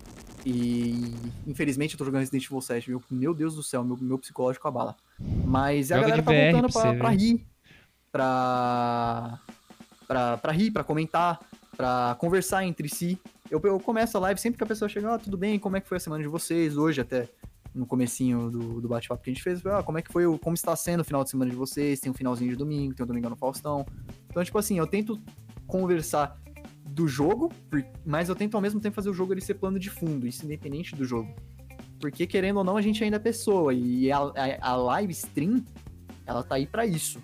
[0.49, 0.95] E
[1.45, 4.69] infelizmente eu tô jogando Resident Evil 7, meu, meu Deus do céu, meu, meu psicológico
[4.69, 4.95] abala.
[5.45, 7.47] Mas a Joga galera de tá VR voltando pra pra, pra rir,
[8.13, 9.41] pra,
[10.07, 11.41] pra, pra rir, pra comentar,
[11.77, 13.19] pra conversar entre si.
[13.51, 15.81] Eu, eu começo a live sempre que a pessoa chega, ah, tudo bem, como é
[15.81, 16.77] que foi a semana de vocês?
[16.77, 17.29] Hoje até
[17.75, 20.39] no comecinho do, do bate-papo que a gente fez, ah, como é que foi, o,
[20.39, 21.99] como está sendo o final de semana de vocês?
[21.99, 23.85] Tem um finalzinho de domingo, tem o Domingão no Faustão.
[24.31, 25.21] Então, tipo assim, eu tento
[25.67, 26.41] conversar
[26.97, 27.53] do jogo,
[28.07, 30.47] mas eu tento ao mesmo tempo fazer o jogo ele ser plano de fundo, isso
[30.47, 31.29] independente do jogo.
[32.01, 35.63] Porque, querendo ou não, a gente ainda é pessoa, e a, a, a live stream,
[36.25, 37.21] ela tá aí pra isso.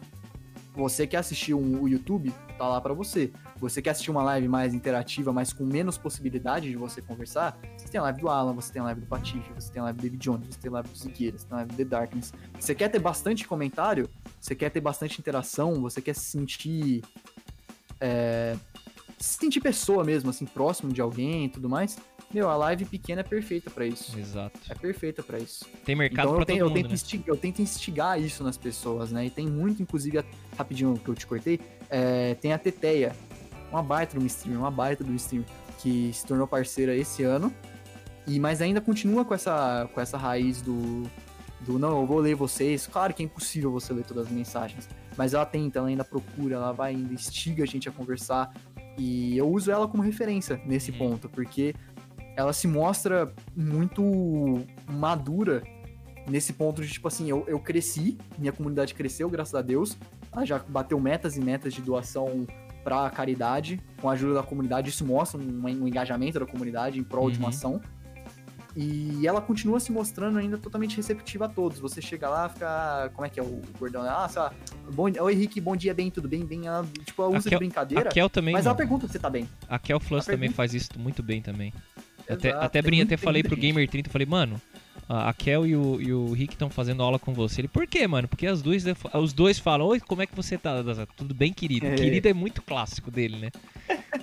[0.74, 3.32] Você quer assistir um, o YouTube, tá lá pra você.
[3.56, 7.88] Você quer assistir uma live mais interativa, mas com menos possibilidade de você conversar, você
[7.88, 9.98] tem a live do Alan, você tem a live do Patife, você tem a live
[9.98, 11.84] do David Jones, você tem a live do Siqueira, você tem a live do The
[11.84, 12.34] Darkness.
[12.60, 14.08] Você quer ter bastante comentário,
[14.38, 17.02] você quer ter bastante interação, você quer se sentir
[18.00, 18.56] é,
[19.22, 21.96] se sentir pessoa mesmo, assim, próximo de alguém e tudo mais,
[22.32, 24.18] meu, a live pequena é perfeita pra isso.
[24.18, 24.58] Exato.
[24.68, 25.64] É perfeita pra isso.
[25.84, 26.94] Tem mercado então pra eu, tenho, todo eu, mundo, tento né?
[26.94, 29.26] instigar, eu tento instigar isso nas pessoas, né?
[29.26, 30.24] E tem muito, inclusive, a-
[30.56, 33.14] rapidinho que eu te cortei, é, tem a Teteia,
[33.70, 35.46] uma baita do streamer, uma baita do streamer,
[35.78, 37.52] que se tornou parceira esse ano,
[38.26, 41.02] e mas ainda continua com essa, com essa raiz do,
[41.60, 42.86] do não, eu vou ler vocês.
[42.86, 46.56] Claro que é impossível você ler todas as mensagens, mas ela tenta, ela ainda procura,
[46.56, 48.52] ela vai ainda instiga a gente a conversar,
[48.98, 50.98] e eu uso ela como referência nesse Uhum.
[50.98, 51.74] ponto, porque
[52.36, 55.62] ela se mostra muito madura
[56.28, 59.98] nesse ponto de, tipo assim, eu, eu cresci, minha comunidade cresceu, graças a Deus.
[60.32, 62.46] Ela já bateu metas e metas de doação
[62.84, 64.88] pra caridade, com a ajuda da comunidade.
[64.90, 67.54] Isso mostra um, um engajamento da comunidade em prol de uma Uhum.
[67.54, 67.80] ação.
[68.74, 71.78] E ela continua se mostrando ainda totalmente receptiva a todos.
[71.78, 73.10] Você chega lá, fica.
[73.14, 74.02] Como é que é o gordão?
[74.02, 74.52] Ah, sei lá.
[74.92, 76.44] Bom, Oi, Henrique, bom dia, bem, tudo bem?
[76.44, 78.08] bem ela, tipo, ela usa Kel- de brincadeira.
[78.08, 78.54] A Kel também.
[78.54, 79.46] mas ela pergunta se você tá bem.
[79.68, 81.72] A Kel Flux a também pergunta- faz isso muito bem também.
[82.28, 83.56] Até, Exato, até brinquei, muito- até falei pro.
[83.56, 84.60] Gamer 30, falei, mano,
[85.08, 87.60] a a Kel e o, e o Rick estão fazendo aula com você.
[87.60, 88.26] Ele, por quê, mano?
[88.26, 88.84] Porque as duas,
[89.20, 90.82] os dois falam, oi, como é que você tá?
[91.16, 91.86] Tudo bem, querido?
[91.86, 91.94] É.
[91.94, 93.50] Querido é muito clássico dele, né?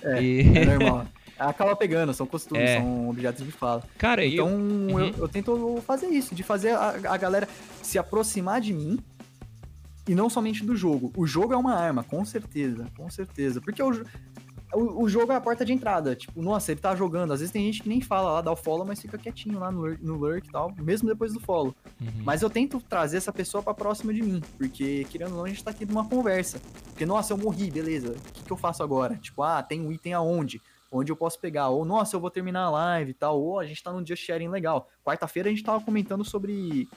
[0.02, 1.06] É, E- É normal.
[1.40, 2.78] Acaba pegando, são costumes, É.
[2.80, 3.82] são objetos de fala.
[3.96, 4.54] Cara, Então eu...
[4.54, 5.14] eu, Uhum.
[5.18, 7.48] eu tento fazer isso, de fazer a, a galera
[7.82, 8.98] se aproximar de mim
[10.06, 11.12] e não somente do jogo.
[11.16, 13.60] O jogo é uma arma, com certeza, com certeza.
[13.60, 13.90] Porque o,
[14.74, 16.14] o, o jogo é a porta de entrada.
[16.16, 17.32] Tipo, nossa, ele tá jogando.
[17.32, 19.70] Às vezes tem gente que nem fala lá, dá o follow, mas fica quietinho lá
[19.70, 21.74] no, lurk- no lurk e tal, mesmo depois do follow.
[22.00, 22.08] Uhum.
[22.24, 25.48] Mas eu tento trazer essa pessoa pra próxima de mim, porque querendo ou não, a
[25.48, 26.60] gente tá aqui numa conversa.
[26.88, 29.16] Porque, nossa, eu morri, beleza, o que, que eu faço agora?
[29.16, 30.60] Tipo, ah, tem um item aonde?
[30.90, 31.68] Onde eu posso pegar?
[31.68, 33.40] Ou, nossa, eu vou terminar a live e tal.
[33.40, 34.88] Ou a gente tá num dia sharing legal.
[35.04, 36.88] Quarta-feira a gente tava comentando sobre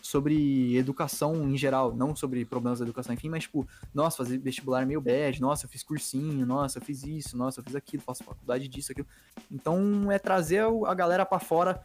[0.00, 4.82] sobre educação em geral, não sobre problemas da educação, enfim, mas tipo, nossa, fazer vestibular
[4.82, 8.02] é meio bad, nossa, eu fiz cursinho, nossa, eu fiz isso, nossa, eu fiz aquilo,
[8.02, 9.08] faço faculdade disso, aquilo.
[9.50, 11.82] Então é trazer a galera pra fora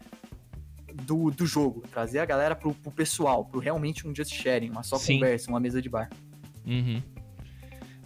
[0.93, 4.83] do, do jogo, trazer a galera pro, pro pessoal, pro realmente um just sharing, uma
[4.83, 5.15] só Sim.
[5.15, 6.09] conversa, uma mesa de bar.
[6.65, 7.01] Uhum.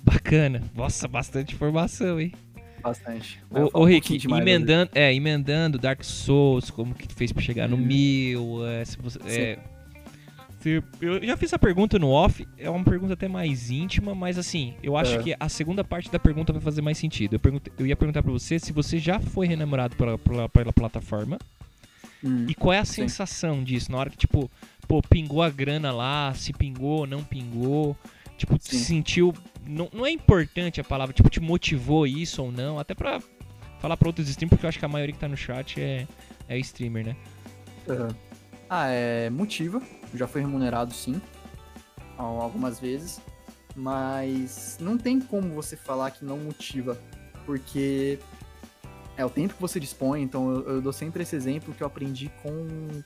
[0.04, 0.64] Bacana.
[0.74, 2.34] Nossa, bastante informação, hein?
[2.82, 3.40] Bastante.
[3.52, 4.38] Falo ô um Rick, né?
[4.40, 7.82] emendando, é, emendando Dark Souls, como que tu fez pra chegar no Uhum.
[7.86, 9.60] mil, é, se você, é,
[10.62, 14.38] se- eu já fiz a pergunta no off, é uma pergunta até mais íntima, mas
[14.38, 15.24] assim, eu acho É.
[15.24, 17.34] que a segunda parte da pergunta vai fazer mais sentido.
[17.36, 20.74] Eu, perguntei- eu ia perguntar pra você se você já foi renamorado pela, pela, pela
[20.74, 21.38] plataforma
[22.24, 22.46] Hum.
[22.50, 23.04] e qual é a Sim.
[23.04, 24.50] sensação disso, na hora que, tipo,
[24.88, 27.96] pô, pingou a grana lá, se pingou, não pingou,
[28.38, 28.78] tipo, Sim.
[28.80, 29.34] sentiu,
[29.66, 33.20] não, não é importante a palavra, tipo, te motivou isso ou não, até pra
[33.80, 36.08] falar pra outros streamers, porque eu acho que a maioria que tá no chat é,
[36.48, 37.16] é streamer, né?
[37.90, 38.10] Aham.
[38.70, 39.30] Ah, é.
[39.30, 39.82] Motiva.
[40.14, 41.22] Já foi remunerado sim.
[42.18, 43.22] al- Algumas vezes.
[43.76, 46.98] Mas não tem como você falar que não motiva.
[47.46, 48.20] Porque
[49.16, 50.22] é o tempo que você dispõe.
[50.22, 53.02] Então eu, eu dou sempre esse exemplo que eu aprendi com.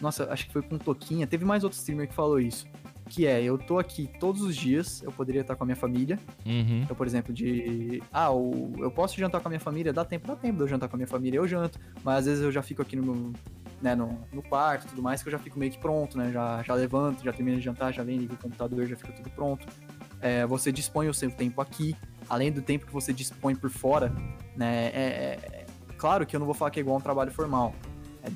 [0.00, 1.26] Nossa, acho que foi com Toquinha.
[1.26, 2.66] Teve mais outro streamer que falou isso.
[3.08, 6.18] Que é, eu tô aqui todos os dias, eu poderia estar com a minha família.
[6.44, 6.84] Uhum.
[6.88, 8.02] Eu, por exemplo, de.
[8.12, 9.92] Ah, o- eu posso jantar com a minha família?
[9.92, 11.78] Dá tempo, dá tempo de eu jantar com a minha família, eu janto.
[12.02, 13.32] Mas às vezes eu já fico aqui no,
[13.80, 16.32] né, no, no quarto e tudo mais, que eu já fico meio que pronto, né?
[16.32, 19.66] Já, já levanto, já termino de jantar, já venho, o computador, já fica tudo pronto.
[20.20, 21.94] É, você dispõe o seu tempo aqui,
[22.28, 24.12] além do tempo que você dispõe por fora,
[24.56, 24.86] né?
[24.86, 27.30] É, é- é claro que eu não vou falar que é igual a um trabalho
[27.30, 27.72] formal.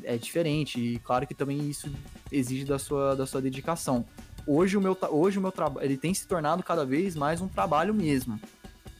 [0.04, 1.90] É, é diferente, e claro que também isso
[2.30, 4.04] exige da sua, da sua dedicação.
[4.52, 7.46] Hoje o meu, hoje o meu trabalho, ele tem se tornado cada vez mais um
[7.46, 8.36] trabalho mesmo.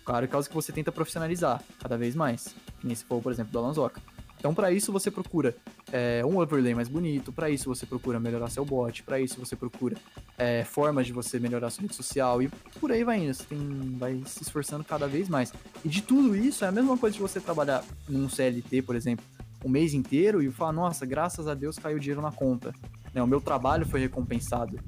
[0.05, 2.55] Claro, causa que você tenta profissionalizar cada vez mais.
[2.79, 4.01] Que nem se for, por exemplo, do Alanzoca.
[4.39, 5.57] Então, para isso, você procura
[5.93, 9.57] é, um overlay mais bonito, para isso, você procura melhorar seu bot, para isso, você
[9.57, 9.97] procura
[10.39, 12.49] é, formas de você melhorar sua rede social e
[12.79, 13.35] por aí vai indo.
[13.35, 15.53] Você tem, vai se esforçando cada vez mais.
[15.85, 19.25] E de tudo isso, é a mesma coisa de você trabalhar num CLT, por exemplo,
[19.65, 22.73] um mês inteiro e falar: nossa, graças a Deus caiu dinheiro na conta.
[23.13, 24.79] Né, o meu trabalho foi recompensado.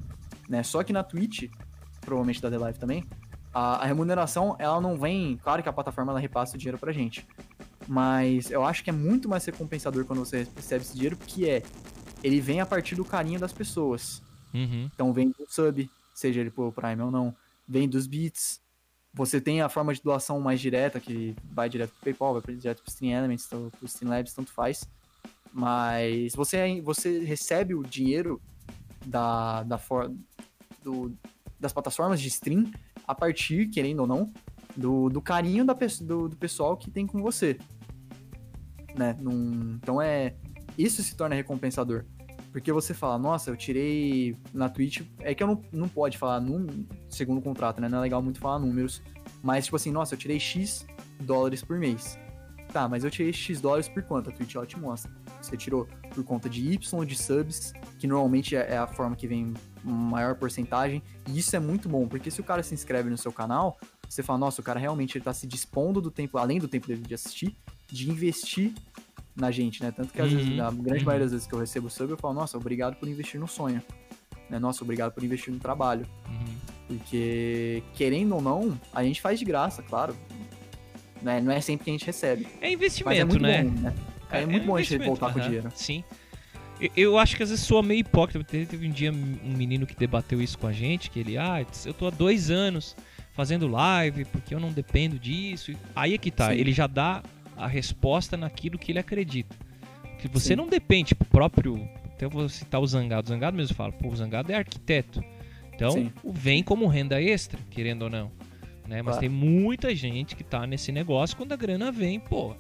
[0.49, 0.63] Né?
[0.63, 1.51] Só que na Twitch,
[2.01, 3.05] provavelmente da The Live também,
[3.53, 5.39] a, a remuneração ela não vem.
[5.43, 7.27] Claro que a plataforma ela repassa o dinheiro pra gente.
[7.87, 11.63] Mas eu acho que é muito mais recompensador quando você recebe esse dinheiro, porque é.
[12.23, 14.23] Ele vem a partir do carinho das pessoas.
[14.55, 14.89] Uhum.
[14.95, 17.35] Então vem do sub, seja ele por Prime ou não,
[17.67, 18.61] vem dos bits.
[19.13, 22.81] Você tem a forma de doação mais direta, que vai direto pro PayPal, vai direto
[22.81, 24.89] pro Stream Elements, pro pro Stream Labs, tanto faz.
[25.53, 28.41] Mas você, você recebe o dinheiro
[29.05, 30.11] da, da for,
[30.83, 31.17] do,
[31.59, 32.71] das plataformas de stream
[33.07, 34.33] a partir, querendo ou não,
[34.77, 37.59] do, do carinho da, do, do pessoal que tem com você.
[38.95, 39.17] Né?
[39.21, 40.35] Num- então é.
[40.77, 42.05] Isso se torna recompensador.
[42.51, 45.03] Porque você fala, nossa, eu tirei na Twitch.
[45.21, 46.43] É que eu não, não pode falar
[47.09, 47.89] segundo o contrato, né?
[47.89, 49.03] Não é legal muito falar números.
[49.43, 50.87] Mas, tipo assim, nossa, eu tirei X
[51.21, 52.19] dólares por mês.
[52.73, 54.31] Tá, mas eu tirei X dólares por quanto?
[54.31, 55.11] A Twitch ela te mostra.
[55.41, 59.27] Você tirou por conta de Y de subs, que normalmente é é a forma que
[59.27, 59.53] vem
[59.85, 61.03] maior porcentagem.
[61.29, 63.79] E isso é muito bom, porque se o cara se inscreve no seu canal,
[64.09, 66.87] você fala, nossa, o cara realmente ele tá se dispondo do tempo, além do tempo
[66.87, 67.57] dele de assistir,
[67.87, 68.73] de investir
[69.35, 69.91] na gente, né?
[69.91, 71.07] Tanto que às Uhum, vezes, na grande uhum.
[71.07, 73.83] maioria das vezes que eu recebo sub, eu falo, nossa, obrigado por investir no sonho.
[74.51, 74.59] Né?
[74.59, 76.07] Nossa, obrigado por investir no trabalho.
[76.29, 76.55] Uhum.
[76.89, 80.15] Porque, querendo ou não, a gente faz de graça, claro.
[81.23, 81.41] Né?
[81.41, 82.45] Não é sempre que a gente recebe.
[82.45, 83.63] É Mas é investimento, muito né?
[83.63, 83.95] bom, né?
[84.31, 85.71] É, muito bom a gente voltar com o dinheiro.
[85.75, 86.05] Sim.
[86.81, 88.45] Eu, eu acho que às vezes soa meio hipócrita.
[88.45, 91.65] Teve, teve um dia um menino que debateu isso com a gente, que ele, ah,
[91.85, 92.97] eu tô há dois anos
[93.35, 95.73] fazendo live porque eu não dependo disso.
[95.95, 96.59] Aí é que tá, Sim.
[96.59, 97.23] ele já dá
[97.57, 99.55] a resposta naquilo que ele acredita.
[100.19, 100.57] Que você Sim.
[100.57, 101.89] não depende, tipo, o próprio.
[102.07, 103.27] Até eu vou citar o Zangado.
[103.27, 105.23] O Zangado mesmo fala, pô, o Zangado é arquiteto.
[105.75, 106.13] Então, Sim.
[106.25, 108.31] vem como renda extra, querendo ou não.
[108.87, 109.01] Né?
[109.03, 109.21] Mas Claro.
[109.21, 112.55] tem muita gente que tá nesse negócio quando a grana vem, pô.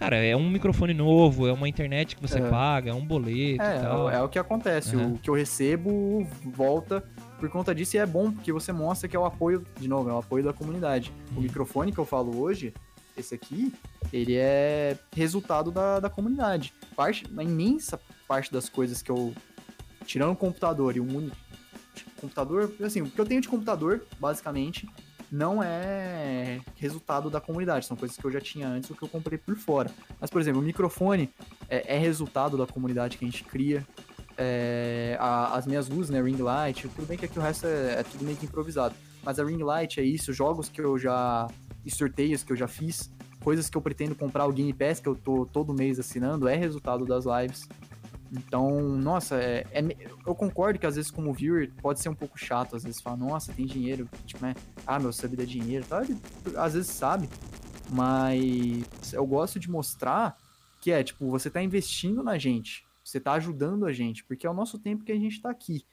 [0.00, 2.48] Cara, é um microfone novo, é uma internet que você É.
[2.48, 4.10] paga, é um boleto É, e tal.
[4.10, 4.96] é o que acontece.
[4.96, 5.12] Aham.
[5.12, 7.04] O que eu recebo volta
[7.38, 10.08] por conta disso e é bom porque você mostra que é o apoio, de novo,
[10.08, 11.12] é o apoio da comunidade.
[11.32, 11.42] O Uhum.
[11.42, 12.72] microfone que eu falo hoje,
[13.14, 13.74] esse aqui,
[14.10, 16.72] ele é resultado da, da comunidade.
[16.96, 19.34] Parte, uma imensa parte das coisas que eu.
[20.06, 21.36] Tirando o computador e o monitor.
[22.18, 24.88] Computador, assim, o que eu tenho de computador, basicamente,
[25.30, 27.86] não é resultado da comunidade.
[27.86, 29.90] São coisas que eu já tinha antes ou que eu comprei por fora.
[30.20, 31.30] Mas, por exemplo, o microfone
[31.68, 33.86] é, é resultado da comunidade que a gente cria.
[34.36, 38.00] É, a- as minhas luzes, né, ring light, tudo bem que aqui o resto é,
[38.00, 38.94] é tudo meio que improvisado.
[39.22, 41.46] Mas a ring light é isso, jogos que eu já.
[41.84, 43.10] e sorteios que eu já fiz,
[43.42, 46.54] coisas que eu pretendo comprar, o Game Pass que eu tô todo mês assinando, é
[46.54, 47.66] resultado das lives.
[48.32, 49.82] Então, nossa, é, é
[50.24, 53.16] eu concordo que às vezes como viewer pode ser um pouco chato, às vezes fala,
[53.16, 54.54] nossa, tem dinheiro, tipo, né?
[54.86, 56.02] Ah, meu sub dá dinheiro, tá?
[56.02, 56.16] Ele,
[56.56, 57.28] às vezes sabe,
[57.90, 60.36] mas eu gosto de mostrar
[60.80, 64.50] que é, tipo, você tá investindo na gente, você tá ajudando a gente, porque é
[64.50, 65.84] o nosso tempo que a gente tá aqui.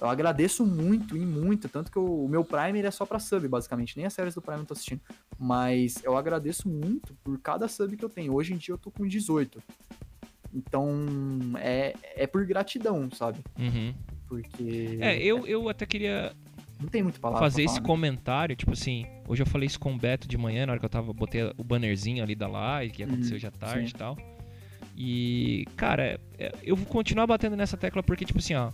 [0.00, 3.18] Eu agradeço muito e muito, tanto que eu- o meu Prime ele é só pra
[3.18, 5.00] sub, basicamente, nem as séries do Prime eu tô assistindo,
[5.38, 8.32] mas eu agradeço muito por cada sub que eu tenho.
[8.32, 9.62] Hoje em dia eu tô com 18.
[10.54, 10.90] Então,
[11.58, 13.38] é, é por gratidão, sabe?
[13.58, 13.94] Uhum.
[14.28, 16.32] Porque É, eu, eu até queria
[16.80, 17.86] não tem muito palavra fazer pra esse falar, né?
[17.86, 20.84] comentário, tipo assim, hoje eu falei isso com o Beto de manhã, na hora que
[20.84, 23.94] eu tava, botei o bannerzinho ali da live, que aconteceu Uhum, à tarde sim.
[23.94, 24.18] e tal.
[24.96, 28.70] E, cara, é, eu vou continuar batendo nessa tecla porque, tipo assim, ó.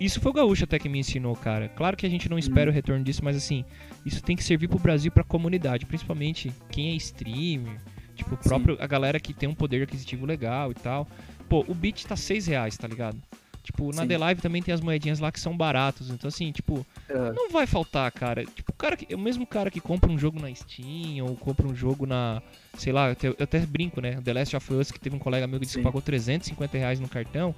[0.00, 1.68] Isso foi o Gaúcho até que me ensinou, cara.
[1.68, 2.72] Claro que a gente não espera Uhum.
[2.72, 3.64] o retorno disso, mas assim,
[4.04, 7.80] isso tem que servir pro Brasil e pra comunidade, principalmente quem é streamer,
[8.14, 8.48] tipo, Sim.
[8.48, 11.06] próprio, a galera que tem um poder aquisitivo legal e tal.
[11.48, 13.20] Pô, o bit tá 6 reais, tá ligado?
[13.62, 14.08] Tipo, na Sim.
[14.08, 16.10] The Live também tem as moedinhas lá que são baratos.
[16.10, 18.44] Então, assim, tipo, É, não vai faltar, cara.
[18.44, 21.66] Tipo, o cara que, o mesmo cara que compra um jogo na Steam ou compra
[21.66, 22.42] um jogo na,
[22.76, 24.20] sei lá, eu até, brinco, né?
[24.22, 25.84] The Last of Us, que teve um colega meu que disse que Sim.
[25.84, 27.54] pagou 350 reais no cartão.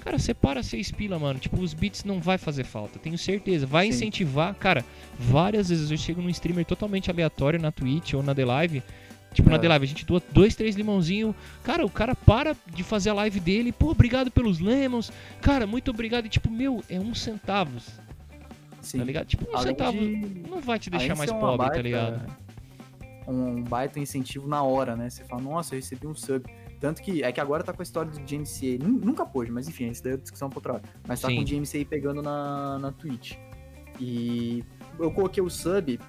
[0.00, 1.38] Cara, separa seis pila, mano.
[1.38, 3.66] Tipo, os bits não vai fazer falta, tenho certeza.
[3.66, 3.90] Vai Sim.
[3.90, 4.54] incentivar.
[4.54, 4.84] Cara,
[5.18, 8.82] várias vezes eu chego num streamer totalmente aleatório na Twitch ou na The Live.
[9.32, 9.58] Tipo, na É.
[9.60, 11.34] The Live, a gente doa dois, três limãozinhos.
[11.62, 13.70] Cara, o cara para de fazer a live dele.
[13.72, 15.12] Pô, obrigado pelos lemons.
[15.40, 16.26] Cara, muito obrigado.
[16.26, 17.88] E tipo, meu, é uns centavos.
[18.82, 18.98] sim.
[18.98, 19.26] Tá ligado?
[19.26, 21.82] Tipo, um Além centavo de- não vai te além deixar de mais pobre, tá baita-
[21.82, 22.36] ligado?
[23.28, 25.08] Um baita incentivo na hora, né?
[25.08, 26.44] Você fala, nossa, eu recebi um sub.
[26.80, 28.78] Tanto que é que agora tá com a história do GMCA.
[28.82, 30.82] Nu- Nunca pôde, mas enfim, isso daí é discussão pra outra hora.
[31.06, 31.36] Mas tá Sim.
[31.36, 33.34] com o GMCA pegando na, na Twitch.
[34.00, 34.64] E
[34.98, 36.00] eu coloquei o sub,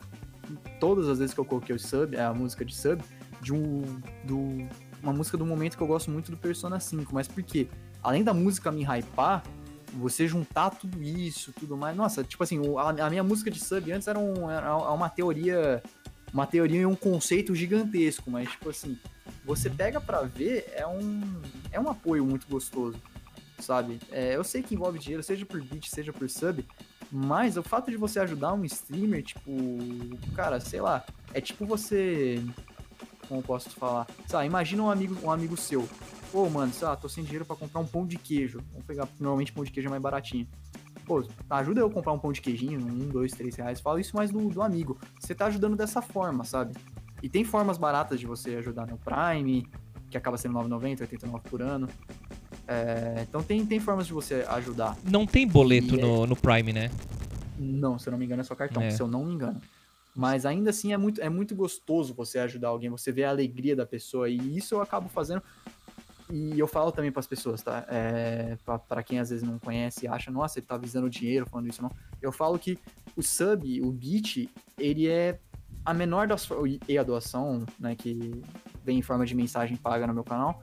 [0.80, 3.02] todas as vezes que eu coloquei o sub, a música de sub,
[3.42, 3.82] de um.
[4.24, 4.68] Do,
[5.02, 7.14] uma música do momento que eu gosto muito do Persona 5.
[7.14, 7.68] Mas por quê?
[8.04, 9.44] Além da música me hypar,
[9.94, 11.96] você juntar tudo isso, tudo mais.
[11.96, 15.82] Nossa, tipo assim, a, minha música de sub antes era, um, era uma teoria.
[16.34, 18.98] Uma teoria e um conceito gigantesco, mas tipo assim,
[19.44, 21.22] você pega pra ver, é um.
[21.74, 22.98] É um apoio muito gostoso,
[23.60, 24.00] sabe?
[24.10, 26.66] É, eu sei que envolve dinheiro, seja por beat, seja por sub,
[27.12, 29.52] mas o fato de você ajudar um streamer, tipo.
[30.34, 32.42] Cara, sei lá, é tipo você.
[33.28, 34.08] Como posso falar?
[34.28, 35.88] Sei lá, imagina um amigo, um amigo seu.
[36.32, 38.62] Pô, mano, sei lá, tô sem dinheiro pra comprar um pão de queijo.
[38.72, 40.48] Vamos pegar, normalmente pão de queijo é mais baratinho.
[41.06, 43.82] Pô, ajuda eu a comprar um pão de queijinho, um, dois, três reais.
[43.82, 44.98] Fala isso mais do, do amigo.
[45.20, 46.74] Você tá ajudando dessa forma, sabe?
[47.22, 49.68] E tem formas baratas de você ajudar no Prime,
[50.10, 51.88] que acaba sendo 9,90, 89 por ano.
[52.68, 54.98] É, então tem, tem formas de você ajudar.
[55.04, 56.90] Não tem boleto E é- no, no Prime, né?
[57.58, 58.92] Não, se eu não me engano, é só cartão, É.
[58.92, 59.60] se eu não me engano.
[60.16, 63.76] Mas ainda assim é muito, é muito gostoso você ajudar alguém, você vê a alegria
[63.76, 64.30] da pessoa.
[64.30, 65.42] E isso eu acabo fazendo.
[66.30, 67.86] E eu falo também pras pessoas, tá?
[67.90, 68.58] É,
[68.88, 71.82] pra quem às vezes não conhece e acha, nossa, ele tá visando dinheiro falando isso,
[71.82, 71.92] não.
[72.22, 72.80] Eu falo que
[73.18, 75.40] o sub, o beat, ele é
[75.86, 76.48] a menor das
[76.88, 78.42] e a doação, né, que
[78.84, 80.62] vem em forma de mensagem paga no meu canal,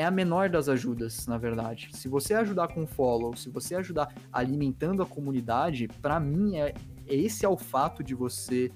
[0.00, 1.90] é a menor das ajudas, na verdade.
[1.92, 6.72] Se você ajudar com follow, se você ajudar alimentando a comunidade, pra mim é
[7.06, 8.72] esse é o fato de você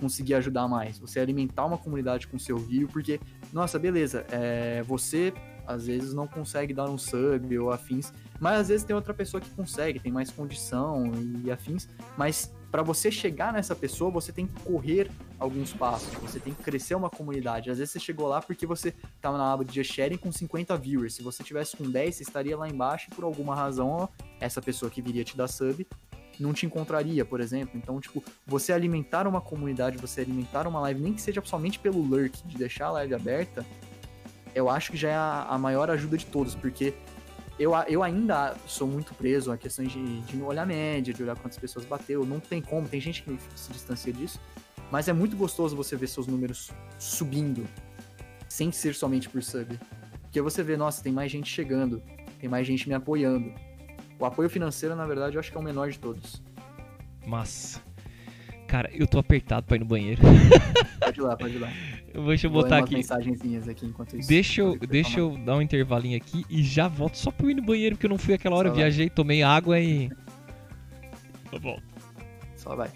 [0.00, 0.98] conseguir ajudar mais.
[0.98, 3.20] Você alimentar uma comunidade com seu vídeo, porque
[3.52, 5.32] nossa, beleza, é, você
[5.68, 9.40] às vezes não consegue dar um sub ou afins, mas às vezes tem outra pessoa
[9.40, 11.12] que consegue, tem mais condição
[11.44, 16.38] e afins, mas para você chegar nessa pessoa, você tem que correr alguns passos, você
[16.40, 17.70] tem que crescer uma comunidade.
[17.70, 21.14] Às vezes você chegou lá porque você tava na aba de Sharing com 50 viewers.
[21.14, 24.08] Se você tivesse com 10, você estaria lá embaixo e por alguma razão, ó,
[24.40, 25.86] essa pessoa que viria te dar sub
[26.38, 27.78] não te encontraria, por exemplo.
[27.78, 32.00] Então, tipo, você alimentar uma comunidade, você alimentar uma live, nem que seja somente pelo
[32.00, 33.64] lurk, de deixar a live aberta,
[34.54, 36.94] eu acho que já é a maior ajuda de todos, porque
[37.58, 41.58] eu, eu ainda sou muito preso a questões de, de olhar média, de olhar quantas
[41.58, 42.24] pessoas bateu.
[42.24, 44.40] Não tem como, tem gente que se distancia disso.
[44.90, 47.66] Mas é muito gostoso você ver seus números subindo,
[48.48, 49.78] sem ser somente por sub.
[50.22, 52.02] Porque você vê, nossa, tem mais gente chegando,
[52.38, 53.52] tem mais gente me apoiando.
[54.18, 56.42] O apoio financeiro, na verdade, eu acho que é o menor de todos.
[57.26, 57.85] Massa.
[58.66, 60.20] Cara, eu tô apertado pra ir no banheiro.
[61.00, 61.68] Pode ir lá, pode ir lá.
[62.26, 62.94] Deixa eu Vou botar aqui.
[62.94, 64.28] mensagenzinhas aqui enquanto isso.
[64.28, 67.54] Deixa eu, deixa eu dar um intervalinho aqui e já volto só pra eu ir
[67.54, 68.82] no banheiro, porque eu não fui aquela hora, Só vai.
[68.84, 70.08] viajei, tomei água e.
[71.50, 71.78] Tá bom.
[72.56, 72.90] Só vai.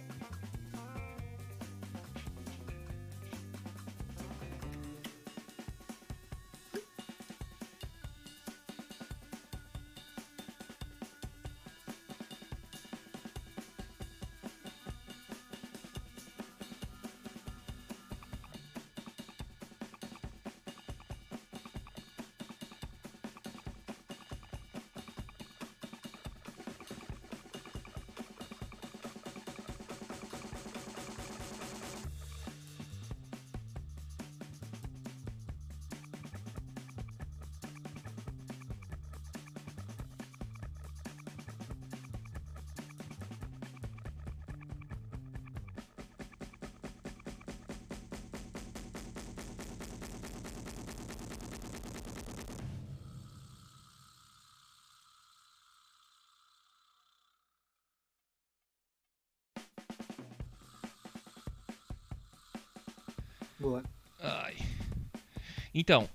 [65.80, 66.06] Então,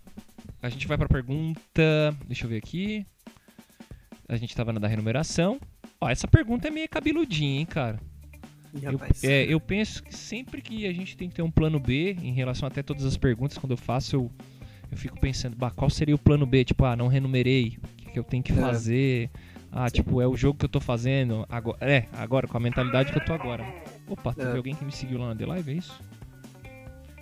[0.62, 2.16] a gente vai pra pergunta.
[2.28, 3.04] Deixa eu ver aqui.
[4.30, 5.60] A gente tava na da remuneração.
[6.00, 8.00] Ó, essa pergunta é meio cabeludinha, hein, cara.
[8.80, 12.16] Eu, é, eu penso que sempre que a gente tem que ter um plano B
[12.22, 14.32] em relação até todas as perguntas, quando eu faço, eu,
[14.92, 16.64] eu fico pensando, bah, qual seria o plano B?
[16.66, 18.56] Tipo, ah, não renumerei, o que, que eu tenho que É.
[18.56, 19.30] fazer?
[19.72, 21.78] Ah, tipo, é o jogo que eu tô fazendo agora.
[21.82, 23.66] É, agora, com a mentalidade que eu tô agora.
[24.08, 24.58] Opa, teve É.
[24.58, 26.00] alguém que me seguiu lá na The Live, é isso?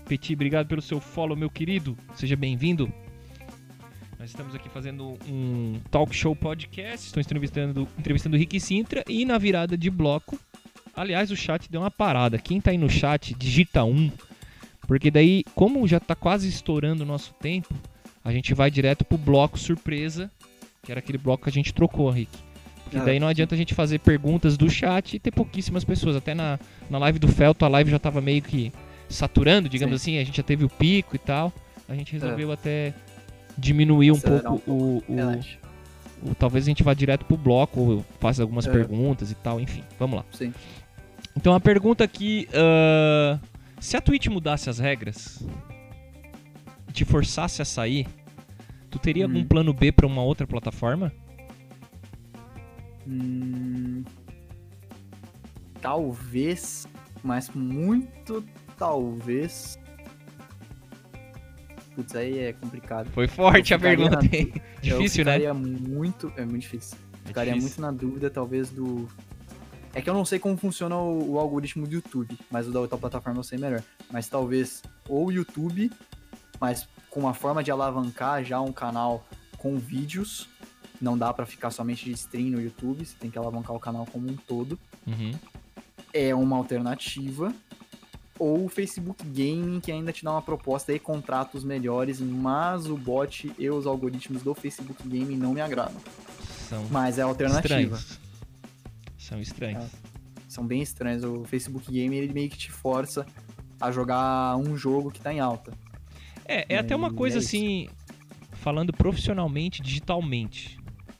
[0.05, 1.97] Petit, obrigado pelo seu follow, meu querido.
[2.13, 2.91] Seja bem-vindo.
[4.19, 7.07] Nós estamos aqui fazendo um talk show podcast.
[7.07, 10.37] Estou entrevistando, entrevistando o Rick Sintra e na virada de bloco.
[10.95, 12.37] Aliás, o chat deu uma parada.
[12.37, 14.11] Quem tá aí no chat, digita um.
[14.87, 17.73] Porque daí, como já tá quase estourando o nosso tempo,
[18.23, 20.29] a gente vai direto pro bloco surpresa,
[20.83, 22.31] que era aquele bloco que a gente trocou, Rick.
[22.83, 26.15] Porque daí não adianta a gente fazer perguntas do chat e ter pouquíssimas pessoas.
[26.15, 26.59] Até na,
[26.89, 28.71] na live do Felto, a live já tava meio que
[29.13, 30.17] saturando, digamos assim.
[30.17, 31.53] A gente já teve o pico e tal.
[31.87, 32.93] A gente resolveu até
[33.57, 38.05] diminuir um Acelerar pouco o, o, o- Talvez a gente vá direto pro bloco, ou
[38.19, 38.71] faça algumas É.
[38.71, 39.59] perguntas e tal.
[39.59, 40.25] Enfim, vamos lá.
[40.31, 40.53] Sim.
[41.35, 43.37] Então a pergunta aqui: ah,
[43.79, 45.45] se a Twitch mudasse as regras,
[46.87, 48.07] e te forçasse a sair,
[48.89, 49.29] tu teria Hum.
[49.31, 51.11] algum plano B pra uma outra plataforma?
[53.05, 54.03] Hum,
[55.81, 56.87] talvez,
[57.23, 58.43] mas muito
[58.77, 59.77] talvez.
[61.95, 63.09] Putz, aí é complicado.
[63.11, 64.53] Foi forte a pergunta, na- hein?
[64.81, 65.53] Difícil, eu né?
[65.53, 66.31] muito.
[66.35, 66.97] É muito difícil.
[67.23, 67.81] É Ficaria difícil.
[67.81, 69.07] muito na dúvida, talvez, do.
[69.93, 72.79] É que eu não sei como funciona o, o algoritmo do YouTube, mas o da
[72.79, 73.83] outra plataforma eu sei melhor.
[74.11, 75.91] Mas talvez ou o YouTube,
[76.59, 79.23] mas com uma forma de alavancar já um canal
[79.57, 80.49] com vídeos.
[80.99, 84.05] Não dá pra ficar somente de stream no YouTube, você tem que alavancar o canal
[84.11, 84.79] como um todo.
[85.05, 85.31] Uhum.
[86.11, 87.53] É uma alternativa.
[88.39, 92.97] Ou o Facebook Gaming, que ainda te dá uma proposta e contratos melhores, mas o
[92.97, 96.01] bot e os algoritmos do Facebook Gaming não me agradam.
[96.67, 97.95] São Mas é alternativa.
[97.95, 98.19] estranhos.
[99.17, 99.85] São estranhos.
[100.49, 101.23] São bem estranhos.
[101.23, 103.25] O Facebook Game ele meio que te força
[103.79, 105.71] a jogar um jogo que tá em alta.
[106.45, 107.87] É, é até uma coisa é assim,
[108.53, 110.79] falando profissionalmente, digitalmente.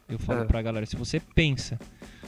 [0.10, 0.45] Eu falo É.
[0.45, 1.80] pra galera, se você pensa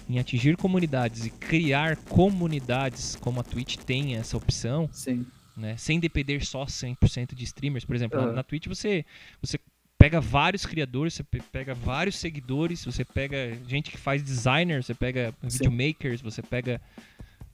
[0.07, 5.25] em atingir comunidades e criar comunidades, como a Twitch tem essa opção, Sim.
[5.57, 5.75] né?
[5.77, 7.85] Sem depender só 100% de streamers.
[7.85, 8.33] Por exemplo, na- Aham.
[8.35, 9.03] na Twitch você,
[9.41, 9.59] você
[9.97, 14.93] pega vários criadores, você pe- pega vários seguidores, você pega gente que faz designer, você
[14.93, 15.47] pega Sim.
[15.57, 16.79] videomakers, você pega...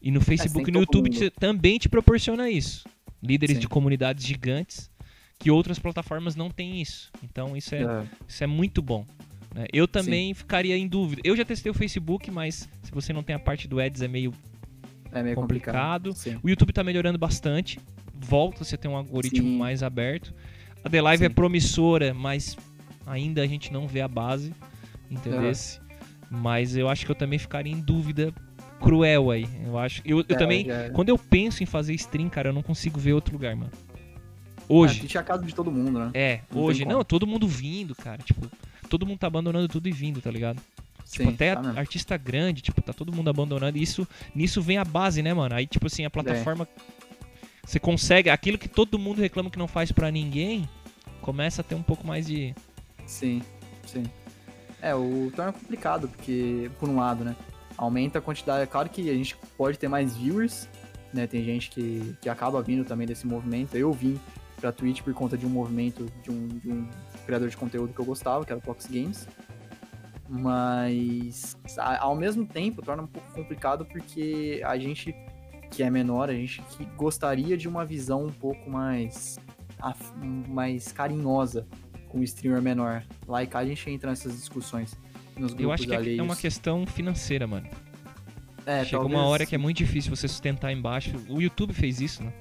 [0.01, 2.83] E no Facebook e tem no YouTube te- também te proporciona isso.
[3.21, 3.61] Líderes Sim.
[3.61, 4.89] de comunidades gigantes
[5.37, 7.11] que outras plataformas não têm isso.
[7.23, 9.05] Então isso é, É, isso é muito bom.
[9.53, 9.65] Né?
[9.73, 11.21] Eu também ficaria em dúvida.
[11.25, 14.07] Eu já testei o Facebook, mas se você não tem a parte do Ads é
[14.07, 14.33] meio
[15.11, 15.73] é meio complicado.
[16.05, 16.13] complicado.
[16.13, 16.39] Sim.
[16.41, 17.79] o YouTube tá melhorando bastante.
[18.13, 19.57] Volta você ter um algoritmo Sim.
[19.57, 20.33] mais aberto.
[20.83, 21.33] A The Live é Sim.
[21.35, 22.55] promissora, mas
[23.05, 24.53] ainda a gente não vê a base.
[25.09, 25.79] Entendesse?
[26.29, 28.33] Mas eu acho que eu também ficaria em dúvida
[28.79, 29.45] cruel aí.
[29.65, 30.01] Eu acho.
[30.05, 30.65] Eu, eu É, também.
[30.65, 33.71] já- Quando eu penso em fazer stream, cara, eu não consigo ver outro lugar, mano.
[34.69, 34.99] Hoje.
[35.01, 36.11] Twitch é a casa de todo mundo, né?
[36.13, 36.85] É, Não tem hoje.
[36.85, 38.21] Não, todo mundo vindo, cara.
[38.23, 38.47] Tipo,
[38.91, 40.61] todo mundo tá abandonando tudo e vindo, tá ligado?
[41.09, 43.77] Tipo, Sim, até tá artista grande, tipo, tá todo mundo abandonando.
[43.77, 44.05] E isso,
[44.35, 45.55] nisso vem a base, né, mano?
[45.55, 46.67] Aí, tipo assim, a plataforma.
[47.65, 48.29] Você consegue.
[48.29, 50.67] Aquilo que todo mundo reclama que não faz pra ninguém,
[51.21, 52.53] começa a ter um pouco mais de.
[53.05, 53.41] Sim,
[53.87, 54.03] sim.
[54.81, 57.35] É, o torna complicado, porque, por um lado, né?
[57.77, 58.63] Aumenta a quantidade.
[58.63, 60.67] É claro que a gente pode ter mais viewers,
[61.13, 61.27] né?
[61.27, 63.75] Tem gente que, que acaba vindo também desse movimento.
[63.75, 64.19] Eu vim
[64.59, 66.87] pra Twitch por conta de um movimento de um, de um
[67.25, 69.27] criador de conteúdo que eu gostava, que era o Fox Games.
[70.29, 71.57] Mas
[71.99, 75.13] ao mesmo tempo torna um pouco complicado porque a gente
[75.69, 79.39] que é menor, a gente que gostaria de uma visão um pouco mais
[80.47, 81.65] mais carinhosa
[82.07, 83.03] com o streamer menor.
[83.27, 84.97] Lá e cá a gente entra nessas discussões
[85.37, 86.19] nos grupos Eu acho que é- alheios.
[86.19, 87.67] é uma questão financeira, mano.
[88.65, 91.15] É, Chega talvez- uma hora que é muito difícil você sustentar embaixo.
[91.27, 92.31] O YouTube fez isso, né?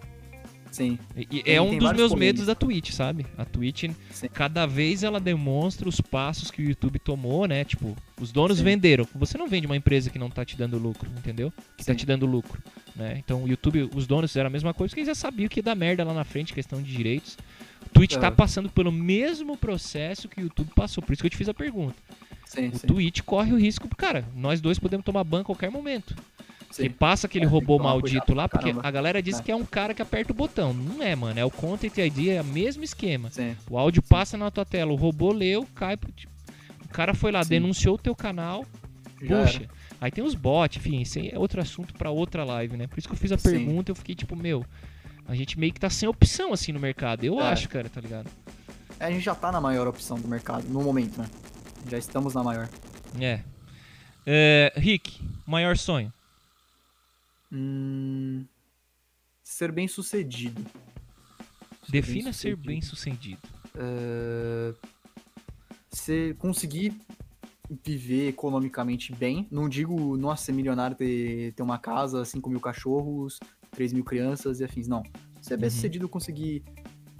[0.71, 2.19] Sim, E- Tem- é um dos meus polêmicos.
[2.19, 3.27] medos da Twitch, sabe?
[3.37, 4.29] A Twitch, Sim.
[4.33, 7.65] cada vez ela demonstra os passos que o YouTube tomou, né?
[7.65, 8.65] Tipo, os donos Sim.
[8.65, 9.07] venderam.
[9.15, 11.53] Você não vende uma empresa que não tá te dando lucro, entendeu?
[11.77, 11.99] Que tá Sim.
[11.99, 12.63] te dando lucro,
[12.95, 13.17] né?
[13.19, 15.63] Então o YouTube, os donos fizeram a mesma coisa, porque eles já sabiam que ia
[15.65, 17.37] dar merda lá na frente, questão de direitos.
[17.87, 18.31] O Twitch tá É.
[18.31, 21.55] passando pelo mesmo processo que o YouTube passou, por isso que eu te fiz a
[21.55, 21.97] pergunta.
[22.47, 22.87] sim, O sim.
[22.87, 26.15] Twitch corre o risco, cara, nós dois podemos tomar ban a qualquer momento.
[26.71, 26.91] Sim.
[26.91, 28.87] Passa aquele É, robô maldito lá, porque caramba.
[28.87, 29.43] a galera diz É.
[29.43, 30.73] que é um cara que aperta o botão.
[30.73, 31.39] Não é, mano.
[31.39, 33.31] É o Content ID, é o mesmo esquema.
[33.31, 36.11] Sim, O áudio passa na tua tela, o robô leu, cai pro.
[36.13, 36.33] tipo,
[36.85, 37.51] O cara foi lá, Sim.
[37.51, 38.65] denunciou o teu canal,
[39.23, 39.57] já puxa.
[39.63, 39.69] era.
[40.01, 42.87] Aí tem os bots, enfim, isso aí é outro assunto pra outra live, né?
[42.87, 43.51] Por isso que eu fiz a Sim.
[43.51, 44.65] pergunta, eu fiquei tipo, meu,
[45.29, 47.23] a gente meio que tá sem opção assim no mercado.
[47.23, 47.45] Eu É.
[47.53, 48.29] acho, cara, tá ligado?
[48.99, 51.27] É, a gente já tá na maior opção do mercado, no momento, né?
[51.89, 52.69] Já estamos na maior.
[53.21, 53.41] É.
[54.27, 56.13] É, Rick, maior sonho.
[57.53, 58.45] Hum,
[59.43, 60.65] ser bem sucedido.
[61.89, 63.41] Defina ser bem sucedido.
[63.75, 64.75] É,
[65.91, 66.95] Você conseguir
[67.85, 69.47] viver economicamente bem.
[69.51, 73.39] Não digo, nossa, ser milionário, ter, ter uma casa, 5 mil cachorros,
[73.73, 74.87] 3 mil crianças e afins.
[74.87, 75.03] Não.
[75.43, 75.75] Ser bem Uhum.
[75.75, 76.63] sucedido, conseguir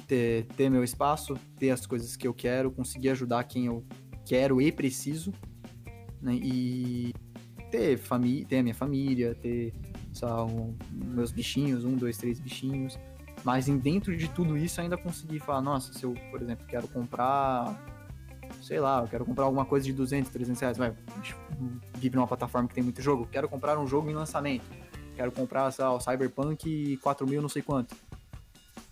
[0.07, 3.85] ter, ter meu espaço, ter as coisas que eu quero, conseguir ajudar quem eu
[4.25, 5.33] quero e preciso.
[6.23, 7.13] né, E
[7.71, 9.73] ter, família, ter a minha família, ter
[10.45, 12.99] um- meus bichinhos, um, dois, três bichinhos.
[13.45, 16.87] Mas em dentro de tudo isso ainda conseguir falar, nossa, se eu, por exemplo, quero
[16.89, 17.75] comprar,
[18.63, 21.35] sei lá, eu quero comprar alguma coisa de 200, 300 reais, vai, a gente
[21.97, 24.65] vive numa plataforma que tem muito jogo, quero comprar um jogo em lançamento,
[25.17, 27.97] quero comprar, sei lá, o Cyberpunk 4 mil não sei quanto.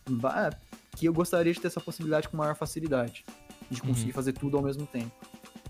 [0.09, 0.51] Va-
[0.97, 3.25] Que eu gostaria de ter essa possibilidade com maior facilidade,
[3.71, 5.13] de conseguir fazer tudo ao mesmo tempo.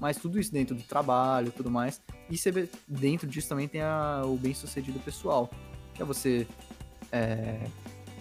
[0.01, 2.01] Mas tudo isso dentro do trabalho tudo mais.
[2.31, 5.51] E você dentro disso também tem a- o bem-sucedido pessoal.
[5.95, 6.47] Que é você
[7.11, 7.67] é,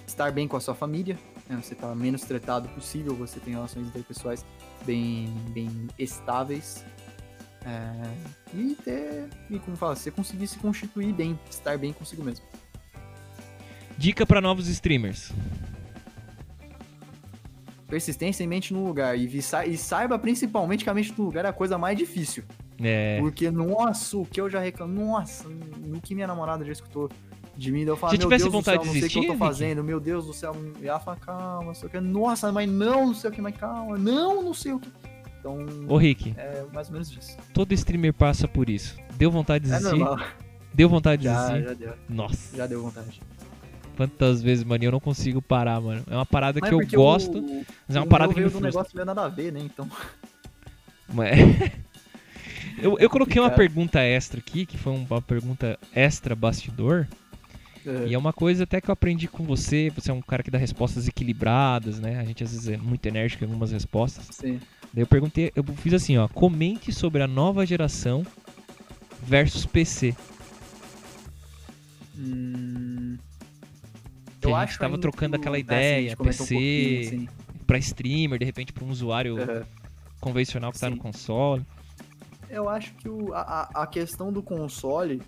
[0.07, 1.17] estar bem com a sua família,
[1.49, 1.59] né?
[1.61, 4.45] você tá menos tratado possível, você tem relações interpessoais
[4.85, 6.83] bem, bem estáveis.
[7.65, 7.91] é,
[8.53, 12.45] e ter, e como fala, você conseguir se constituir bem, estar bem consigo mesmo.
[13.97, 15.31] Dica pra novos streamers.
[17.87, 19.17] Persistência e mente no lugar.
[19.17, 22.43] E, sa- e saiba principalmente que a mente no lugar é a coisa mais difícil.
[22.81, 23.17] É.
[23.19, 27.09] Porque, nossa, o que eu já reclamo, nossa, no que minha namorada já escutou
[27.55, 29.09] de mim, daí eu falo, Se meu tivesse Deus do céu, de não sei o
[29.09, 30.55] que eu tô fazendo, meu Deus do céu.
[30.81, 31.99] E ela fala, calma, não sei o que.
[31.99, 34.91] Nossa, mas não, não sei o que, mas calma, não, não sei o que.
[35.39, 37.37] Então, Ô Rick, é mais ou menos isso.
[37.53, 38.97] todo streamer passa por isso.
[39.15, 39.97] Deu vontade de É desistir?
[39.97, 40.27] normal.
[40.73, 41.67] Deu vontade de Já, desistir?
[41.69, 41.93] já deu.
[42.09, 42.57] Nossa.
[42.57, 43.21] Já deu vontade.
[43.97, 46.03] Quantas vezes, mano, e eu não consigo parar, mano.
[46.09, 48.55] É uma parada Mas que eu gosto, o- mas é uma parada que me de
[48.55, 48.69] um frustra.
[48.69, 49.59] negócio meio nada a ver, né?
[49.59, 49.89] Então,
[51.11, 51.31] Mas-
[52.77, 57.07] eu, eu coloquei uma pergunta extra aqui, que foi uma pergunta extra bastidor.
[58.05, 59.89] E é uma coisa até que eu aprendi com você.
[59.95, 62.19] Você é um cara que dá respostas equilibradas, né?
[62.19, 64.27] A gente às vezes é muito enérgico em algumas respostas.
[64.31, 64.59] sim.
[64.93, 68.25] Daí eu perguntei, eu fiz assim, ó, comente sobre a nova geração
[69.23, 70.13] versus PC.
[72.17, 73.17] Hum,
[74.47, 76.17] Que eu gente acho tava ainda trocando que o- aquela é, sim, a ideia, gente
[76.17, 77.29] comentou um PC, pouquinho,
[77.67, 79.51] pra streamer, de repente pra um usuário assim.
[79.51, 79.65] Aham.
[80.19, 81.01] convencional que tá no Sim.
[81.01, 81.65] console.
[82.49, 83.41] Eu acho que o- a,
[83.73, 85.21] a- a questão do console.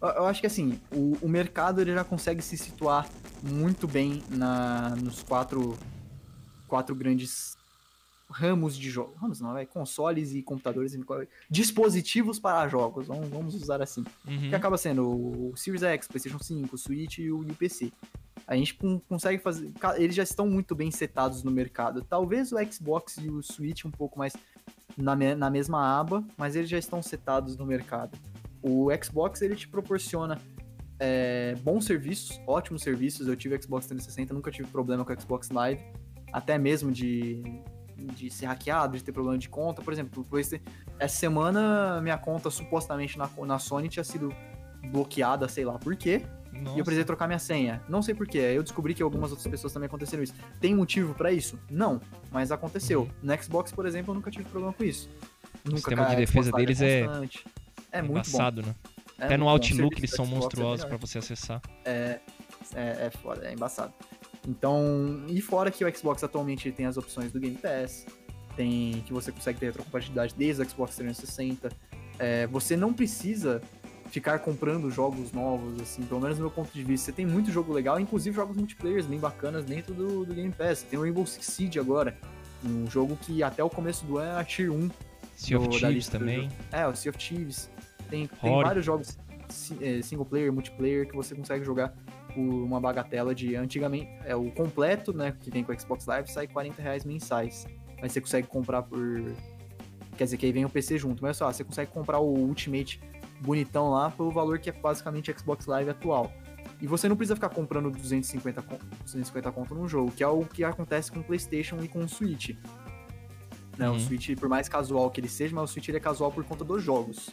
[0.00, 3.06] Eu, eu acho que assim, o, o mercado ele já consegue se situar
[3.42, 5.76] muito bem na, nos quatro,
[6.66, 7.57] quatro grandes
[8.30, 9.16] ramos de jogos.
[9.16, 11.00] Ramos não, é consoles e computadores e
[11.50, 13.06] dispositivos para jogos.
[13.06, 14.04] Vamos, vamos usar assim.
[14.26, 14.48] Uhum.
[14.50, 17.92] Que acaba sendo o Series X, PlayStation 5, o Switch e o, e o PC.
[18.46, 19.72] A gente con- consegue fazer.
[19.96, 22.02] Eles já estão muito bem setados no mercado.
[22.02, 24.34] Talvez o Xbox e o Switch um pouco mais
[24.96, 28.16] na, me- na mesma aba, mas eles já estão setados no mercado.
[28.62, 30.38] O Xbox ele te proporciona
[30.98, 33.28] é, bons serviços, ótimos serviços.
[33.28, 35.82] Eu tive Xbox 360, nunca tive problema com o Xbox Live,
[36.32, 37.42] até mesmo de,
[37.98, 39.82] de ser hackeado, de ter problema de conta.
[39.82, 44.34] Por exemplo, o essa semana minha conta supostamente na, na Sony tinha sido
[44.90, 46.22] bloqueada, sei lá por quê,
[46.52, 46.78] e Nossa.
[46.78, 47.82] eu precisei trocar minha senha.
[47.88, 48.38] Não sei porquê.
[48.38, 50.34] Eu descobri que algumas outras pessoas também aconteceram isso.
[50.60, 51.58] Tem motivo pra isso?
[51.70, 52.00] Não,
[52.30, 53.02] mas aconteceu.
[53.02, 53.10] Uhum.
[53.22, 55.08] No Xbox, por exemplo, eu nunca tive problema com isso.
[55.64, 57.44] Nunca sistema de defesa Live deles é constante.
[57.92, 58.38] é muito bom.
[58.38, 58.74] Embaçado, né?
[59.18, 59.78] É Até no muito bom.
[59.78, 60.98] O Outlook eles são é monstruosos melhor.
[60.98, 61.60] pra você acessar.
[61.84, 62.20] É,
[62.74, 63.92] é, é foda, é embaçado.
[64.48, 68.06] Então, e fora que o Xbox atualmente tem as opções do Game Pass,
[68.56, 71.70] tem que você consegue ter retrocompatibilidade desde o Xbox 360.
[72.18, 73.60] É, você não precisa
[74.10, 77.06] ficar comprando jogos novos, assim, pelo menos do meu ponto de vista.
[77.06, 80.82] Você tem muito jogo legal, inclusive jogos multiplayers bem bacanas dentro do, do Game Pass.
[80.82, 82.16] Tem o Rainbow Six Siege agora,
[82.64, 84.90] um jogo que até o começo do ano é a Tier 1
[85.36, 86.48] Sea of Thieves também.
[86.72, 87.70] É, o Sea of Thieves.
[88.08, 89.18] Tem, tem vários jogos
[89.80, 91.94] eh, single player, multiplayer que você consegue jogar
[92.38, 94.08] por uma bagatela de antigamente.
[94.24, 95.36] É o completo, né?
[95.40, 97.66] Que vem com o Xbox Live, sai 40 reais mensais.
[98.00, 99.00] Mas você consegue comprar por.
[100.16, 101.20] Quer dizer, que aí vem o PC junto.
[101.20, 103.00] Mas só, você consegue comprar o Ultimate
[103.40, 106.32] bonitão lá pelo valor que é basicamente Xbox Live atual.
[106.80, 110.44] E você não precisa ficar comprando 250 conto, 250 conto num jogo, que é o
[110.44, 112.50] que acontece com o PlayStation e com o Switch.
[113.76, 113.96] Né, Uhum.
[113.96, 116.64] O Switch, por mais casual que ele seja, mas o Switch é casual por conta
[116.64, 117.30] dos jogos.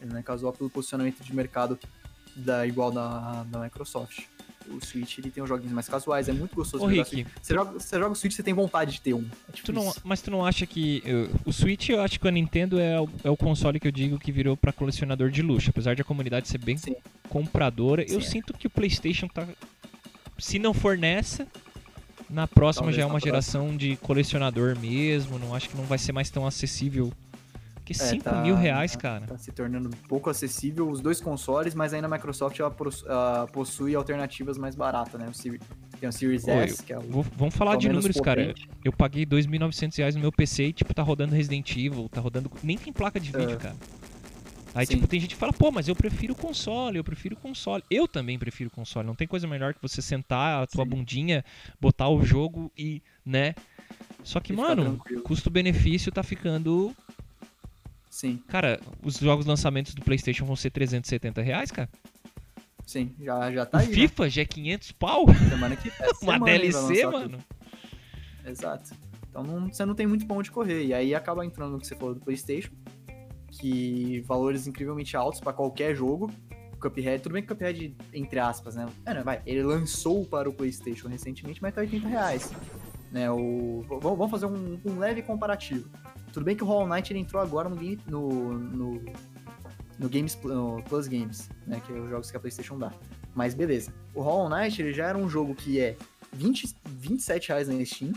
[0.00, 1.78] Ele não é casual pelo posicionamento de mercado
[2.36, 4.26] da, igual da, da Microsoft.
[4.70, 7.26] O Switch ele tem os joguinhos mais casuais, é muito gostoso Ô, Rick.
[7.40, 9.24] Você joga, você joga o Switch, você tem vontade de ter um.
[9.48, 11.02] É tu não, mas tu não acha que.
[11.04, 13.92] eu- o Switch, eu acho que a Nintendo é o, é o console que eu
[13.92, 15.70] digo que virou pra colecionador de luxo.
[15.70, 16.94] Apesar de a comunidade ser bem Sim.
[17.28, 18.30] compradora, eu Sim, é.
[18.30, 19.46] sinto que o PlayStation tá.
[20.38, 21.46] Se não for nessa,
[22.30, 23.30] na próxima Talvez já é uma próxima.
[23.32, 25.38] geração de colecionador mesmo.
[25.38, 27.12] Não acho que não vai ser mais tão acessível.
[27.96, 29.26] Porque 5 tá- mil reais, tá- cara.
[29.26, 32.74] Tá se tornando pouco acessível os dois consoles, mas ainda a Microsoft ela
[33.52, 35.28] possui alternativas mais baratas, né?
[35.28, 35.60] O Seri-
[36.00, 38.46] tem o Series Ô, S, que é o Vou- vamos falar pelo de números, cara.
[38.46, 38.68] potente.
[38.84, 42.50] Eu paguei 2.900 reais no meu PC e, tipo, tá rodando Resident Evil, tá rodando...
[42.62, 43.56] Nem tem placa de vídeo, É.
[43.56, 43.76] cara.
[44.74, 44.94] Aí, Sim.
[44.96, 47.82] tipo, tem gente que fala, pô, mas eu prefiro console, eu prefiro console.
[47.90, 49.06] Eu também prefiro console.
[49.06, 50.90] Não tem coisa melhor que você sentar a tua Sim.
[50.90, 51.44] bundinha,
[51.80, 53.54] botar o jogo e, né?
[54.22, 56.94] Só que, mano, custo-benefício tá ficando...
[58.18, 61.88] Sim, Cara, os jogos lançamentos do PlayStation vão ser 370 reais, cara.
[62.84, 63.92] sim, já, já O tá aí, né?
[63.94, 65.26] FIFA já é 500 pau.
[65.48, 67.38] Semana que essa Uma semana DLC, mano.
[68.44, 68.90] Exato.
[69.30, 70.84] Então não- você não tem muito pra onde correr.
[70.86, 72.72] E aí acaba entrando no que você falou do PlayStation,
[73.52, 76.28] que valores incrivelmente altos pra qualquer jogo.
[76.72, 78.86] O Cuphead, tudo bem que o Cuphead, entre aspas, né?
[79.06, 82.52] É, não, vai, ele lançou para o PlayStation recentemente, mas tá 80 reais.
[83.12, 85.88] Né, o, vamos fazer um, um leve comparativo.
[86.38, 89.04] Tudo bem que o Hollow Knight ele entrou agora no, game- no, no,
[89.98, 91.82] no Games no Plus Games, né?
[91.84, 92.92] Que é os jogos que a PlayStation dá.
[93.34, 93.92] Mas beleza.
[94.14, 95.96] O Hollow Knight ele já era um jogo que é
[96.32, 98.12] 20, 27 reais na Steam.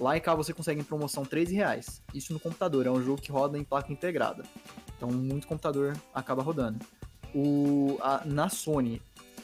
[0.00, 2.00] Lá em cá você consegue em promoção 13 reais.
[2.14, 2.86] Isso no computador.
[2.86, 4.42] É um jogo que roda em placa integrada.
[4.96, 6.78] Então muito computador acaba rodando.
[7.34, 9.02] O, a- na Sony,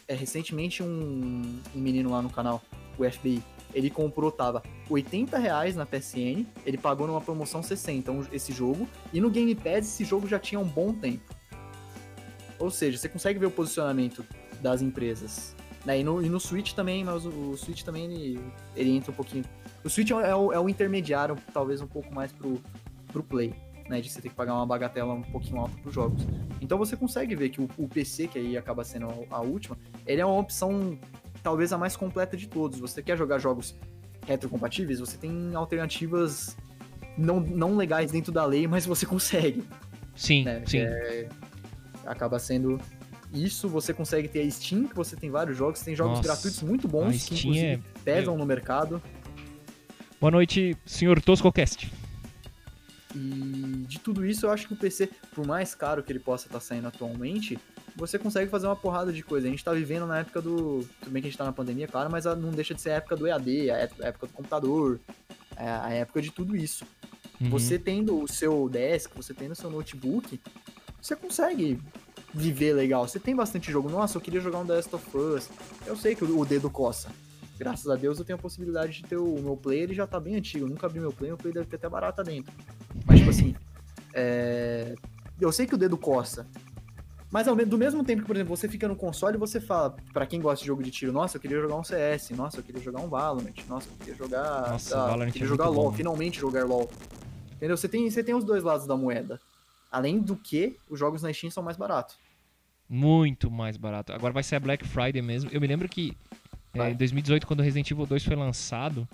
[0.09, 2.63] é, recentemente um, um menino lá no canal,
[2.99, 3.43] o FBI,
[3.75, 8.87] ele comprou, tava 80 reais na PSN, ele pagou numa promoção 60 um- esse jogo,
[9.13, 11.35] e no Game Pass esse jogo já tinha um bom tempo.
[12.59, 14.25] Ou seja, você consegue ver o posicionamento
[14.61, 15.57] das empresas.
[15.85, 16.01] Né?
[16.01, 18.41] E, no, e no Switch também, mas o, o Switch também ele,
[18.77, 19.45] ele entra um pouquinho.
[19.83, 22.61] O Switch é, o- é o, é intermediário, talvez um pouco mais pro,
[23.09, 23.53] pro Play,
[23.89, 24.01] né?
[24.01, 26.23] De você ter que pagar uma bagatela um pouquinho alta pros jogos.
[26.61, 30.21] Então você consegue ver que o, o PC, que aí acaba sendo a última, ele
[30.21, 30.97] é uma opção
[31.43, 32.79] talvez a mais completa de todos.
[32.79, 33.75] Você quer jogar jogos
[34.27, 36.57] retrocompatíveis, você tem alternativas
[37.19, 39.65] não, não legais dentro da lei, mas você consegue
[40.15, 40.63] Sim, né?
[40.67, 40.79] sim.
[40.79, 41.29] É,
[42.07, 42.81] acaba sendo
[43.33, 46.63] isso, você consegue ter a Steam, que você tem vários jogos, tem jogos Nossa, gratuitos
[46.63, 49.03] muito bons, que Steam é- inclusive pesam no mercado.
[50.21, 51.91] Boa noite, senhor Toscocast.
[53.15, 56.47] E de tudo isso, eu acho que o PC, por mais caro que ele possa
[56.47, 57.59] estar saindo atualmente,
[57.97, 59.47] você consegue fazer uma porrada de coisa.
[59.47, 60.87] A gente tá vivendo na época do.
[61.01, 62.95] Tudo bem que a gente tá na pandemia, claro, mas não deixa de ser a
[62.95, 65.01] época do EAD, a ép- a época do computador,
[65.57, 66.85] é a época de tudo isso.
[67.41, 67.51] Uhum.
[67.51, 70.41] Você tendo o seu desk, você tendo o seu notebook,
[71.01, 71.81] você consegue
[72.33, 73.07] viver legal.
[73.07, 73.91] Você tem bastante jogo.
[73.91, 75.51] Nossa, eu queria jogar um The Last of Us.
[75.87, 77.11] Eu sei que o dedo coça.
[77.59, 80.19] Graças a Deus eu tenho a possibilidade de ter o meu play, ele já tá
[80.19, 80.65] bem antigo.
[80.65, 82.53] Eu nunca abri meu play, meu play deve ter até barata dentro.
[83.07, 83.55] Mas, tipo assim,
[84.15, 84.95] é...
[85.41, 86.47] eu sei que o dedo coça.
[87.33, 89.97] Mas ao do mesmo tempo que, por exemplo, você fica no console e você fala,
[90.13, 92.63] pra quem gosta de jogo de tiro, nossa, eu queria jogar um CS, nossa, eu
[92.63, 94.71] queria jogar um Valorant, nossa, eu queria jogar.
[94.71, 96.91] Nossa, lá, Valorant eu queria é jogar LOL, bom, finalmente jogar LOL.
[97.53, 97.75] Entendeu?
[97.75, 99.41] Você tem, você tem os dois lados da moeda.
[99.91, 102.17] Além do que, os jogos na Steam são mais baratos.
[102.87, 104.13] Muito mais barato.
[104.13, 105.49] Agora vai ser a Black Friday mesmo.
[105.51, 106.15] Eu me lembro que
[106.75, 109.09] é, em 2018, quando o Resident Evil 2 foi lançado,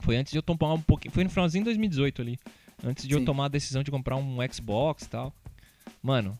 [0.00, 1.12] foi antes de eu tomar um pouquinho.
[1.12, 2.38] Foi no finalzinho de 2018 ali.
[2.82, 3.26] Antes de eu Sim.
[3.26, 5.34] tomar a decisão de comprar um Xbox e tal.
[6.02, 6.38] Mano,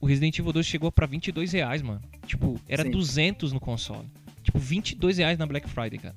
[0.00, 2.00] o, Resident Evil 2 chegou pra 22 reais, mano.
[2.26, 2.90] Tipo, era Sim.
[2.90, 4.08] 200 no console.
[4.42, 6.14] Tipo, 22 reais na Black Friday, cara.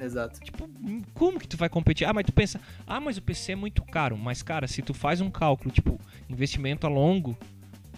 [0.00, 0.40] Exato.
[0.40, 2.06] Tipo, hum, como que tu vai competir?
[2.06, 4.16] Ah, mas tu pensa, ah, mas o PC é muito caro.
[4.16, 7.36] Mas, cara, se tu faz um cálculo, tipo, investimento a longo,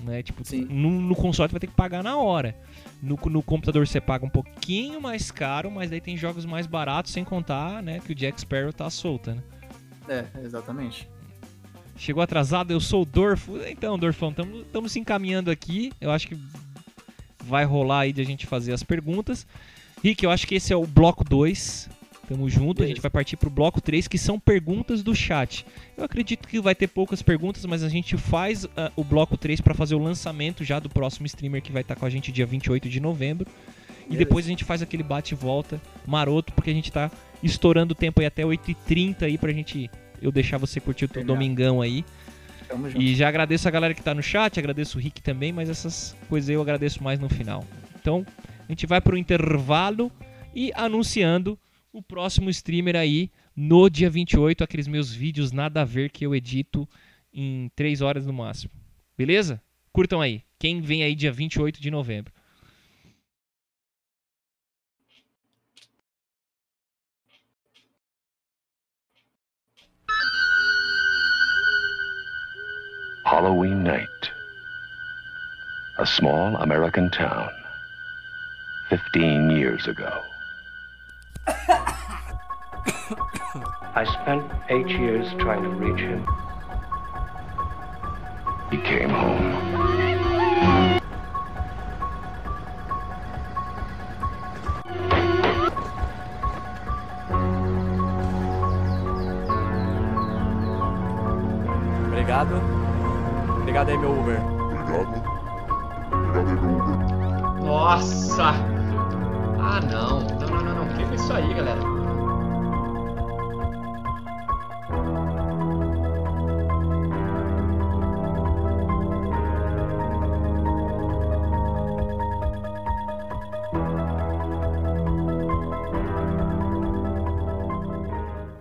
[0.04, 0.22] né?
[0.22, 2.54] Tipo, no, no console tu vai ter que pagar na hora.
[3.02, 7.12] No, no computador você paga um pouquinho mais caro, mas daí tem jogos mais baratos,
[7.12, 9.42] sem contar, né, que o Jack Sparrow tá solta, né?
[10.08, 11.08] É, exatamente.
[11.96, 13.58] Chegou atrasado, eu sou o Dorfo.
[13.68, 14.34] Então, Dorfão,
[14.64, 15.92] estamos se encaminhando aqui.
[16.00, 16.36] Eu acho que
[17.44, 19.46] vai rolar aí de a gente fazer as perguntas.
[20.02, 21.88] Rick, eu acho que esse é o bloco 2.
[22.28, 25.66] Tamo junto, a gente vai partir pro bloco 3, que são perguntas do chat.
[25.96, 29.60] Eu acredito que vai ter poucas perguntas, mas a gente faz ah, o bloco 3
[29.60, 32.46] para fazer o lançamento já do próximo streamer que vai estar com a gente dia
[32.46, 33.46] 28 de novembro.
[34.08, 37.10] E depois a gente faz aquele bate e volta maroto, porque a gente tá
[37.42, 39.90] estourando o tempo aí até 8h30 aí pra gente
[40.24, 42.04] eu deixar você curtir o teu domingão aí.
[42.66, 43.00] Tamo junto.
[43.00, 46.16] E já agradeço a galera que tá no chat, agradeço o Rick também, mas essas
[46.28, 47.64] coisas eu agradeço mais no final.
[48.00, 48.24] Então,
[48.66, 50.10] a gente vai pro intervalo
[50.54, 51.58] e anunciando
[51.92, 56.34] o próximo streamer aí no dia 28, aqueles meus vídeos nada a ver que eu
[56.34, 56.88] edito
[57.32, 58.72] em 3 horas no máximo.
[59.16, 59.62] Beleza?
[59.92, 60.42] Curtam aí.
[60.58, 62.33] Quem vem aí dia 28 de novembro.
[73.34, 74.30] Halloween night.
[75.98, 77.50] A small American town.
[78.88, 80.22] Fifteen years ago.
[83.96, 86.24] I spent eight years trying to reach him.
[88.70, 89.82] He came home.
[102.06, 102.73] Obrigado.
[103.74, 104.40] Obrigado aí, meu Uber.
[104.40, 105.34] Obrigado.
[106.12, 107.64] Obrigado aí, meu Uber.
[107.64, 108.52] Nossa!
[109.58, 110.20] Ah, não.
[110.20, 110.94] Não, não, não, não.
[110.94, 111.80] Clica isso aí, galera.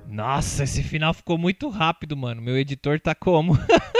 [0.07, 2.41] Nossa, esse final ficou muito rápido, mano.
[2.41, 3.55] Meu editor tá como?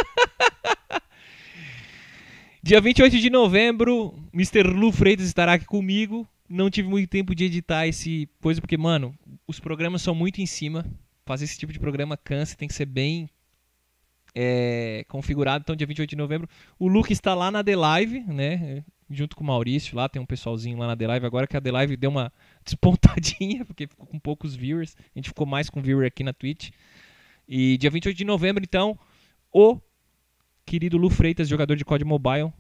[2.66, 4.64] Dia 28 de novembro, Mr.
[4.64, 6.26] Lu Freitas estará aqui comigo.
[6.48, 9.14] Não tive muito tempo de editar esse coisa, porque, mano,
[9.46, 10.86] os programas são muito em cima.
[11.26, 13.30] Fazer esse tipo de programa cansa, tem que ser bem
[14.34, 15.62] é, configurado.
[15.62, 16.48] Então, dia 28 de novembro,
[16.80, 18.86] o Luke está lá na The Live, né?
[19.10, 21.26] Junto com o Maurício lá, tem um pessoalzinho lá na The Live.
[21.26, 22.32] Agora que a The Live deu uma
[22.64, 24.96] despontadinha, porque ficou com poucos viewers.
[25.14, 26.70] A gente ficou mais com viewer aqui na Twitch.
[27.46, 28.98] E dia 28 de novembro, então,
[29.52, 29.82] o
[30.66, 32.52] querido Lu Freitas, jogador de COD Mobile,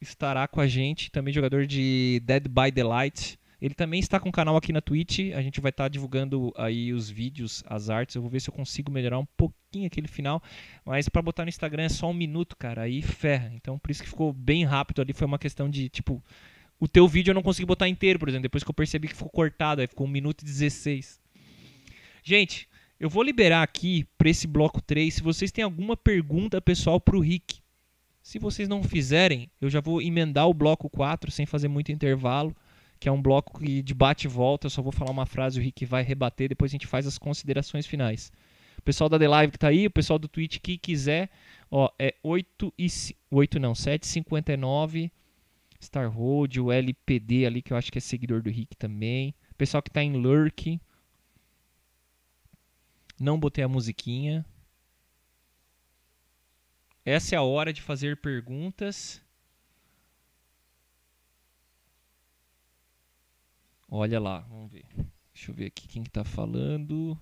[0.00, 1.10] estará com a gente.
[1.10, 3.38] Também jogador de Dead by Daylight.
[3.60, 5.32] Ele também está com um canal aqui na Twitch.
[5.34, 8.14] A gente vai estar divulgando aí os vídeos, as artes.
[8.14, 10.42] Eu vou ver se eu consigo melhorar um pouquinho aquele final.
[10.84, 12.82] Mas pra botar no Instagram é só um minuto, cara.
[12.82, 13.50] Aí ferra.
[13.54, 15.12] Então por isso que ficou bem rápido ali.
[15.12, 16.22] Foi uma questão de, tipo,
[16.78, 18.42] o teu vídeo eu não consegui botar inteiro, por exemplo.
[18.42, 21.18] Depois que eu percebi que ficou cortado, aí ficou 1 minuto e 16.
[22.22, 25.14] Gente, eu vou liberar aqui pra esse bloco 3.
[25.14, 27.60] Se vocês têm alguma pergunta pessoal pro Rick.
[28.22, 32.54] Se vocês não fizerem, eu já vou emendar o bloco 4 sem fazer muito intervalo
[32.98, 35.62] que é um bloco de bate e volta, eu só vou falar uma frase, o
[35.62, 38.32] Rick vai rebater, depois a gente faz as considerações finais.
[38.78, 41.28] O pessoal da The Live que tá aí, o pessoal do Twitch que quiser,
[41.70, 42.86] ó, é 8 e
[43.30, 45.10] 8 não, 7:59
[45.82, 49.34] Star Road, o LPD ali que eu acho que é seguidor do Rick também.
[49.58, 50.80] Pessoal que tá em Lurk.
[53.18, 54.44] Não botei a musiquinha.
[57.04, 59.22] essa é a hora de fazer perguntas.
[63.88, 64.84] Olha lá, vamos ver.
[65.32, 67.18] Deixa eu ver aqui quem que tá falando.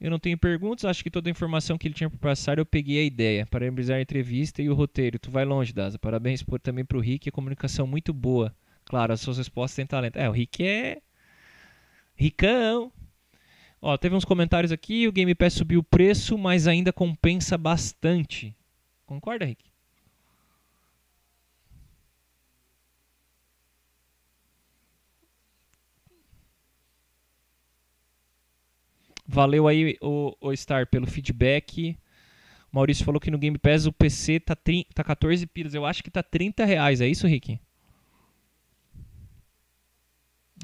[0.00, 2.66] Eu não tenho perguntas, acho que toda a informação que ele tinha para passar eu
[2.66, 3.46] peguei a ideia.
[3.46, 5.18] Parabenizar a entrevista e o roteiro.
[5.18, 5.98] Tu vai longe, Daza.
[5.98, 8.54] Parabéns por, também pro Rick, a comunicação muito boa.
[8.84, 10.16] Claro, as suas respostas têm talento.
[10.16, 11.00] É, o Rick é.
[12.16, 12.92] Ricão.
[13.86, 15.06] Ó, teve uns comentários aqui.
[15.06, 18.56] O Game Pass subiu o preço, mas ainda compensa bastante.
[19.04, 19.62] Concorda, Rick?
[29.26, 31.98] Valeu aí, o, o Star, pelo feedback.
[32.72, 35.74] O Maurício falou que no Game Pass o PC tá, tri, tá 14 pilas.
[35.74, 37.02] Eu acho que tá 30 reais.
[37.02, 37.60] É isso, Rick?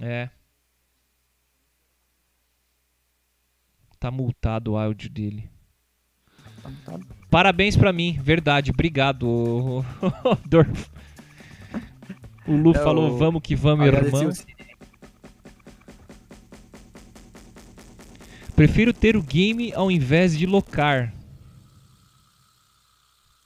[0.01, 0.31] É.
[4.01, 5.51] Tá multado o áudio dele.
[7.31, 8.71] Parabéns pra mim, verdade.
[8.71, 9.85] Obrigado,
[10.49, 10.89] Dorf.
[12.49, 14.33] O Lu É, falou, o- vamos que vamos, irmão.
[18.57, 21.13] Prefiro ter o game ao invés de locar.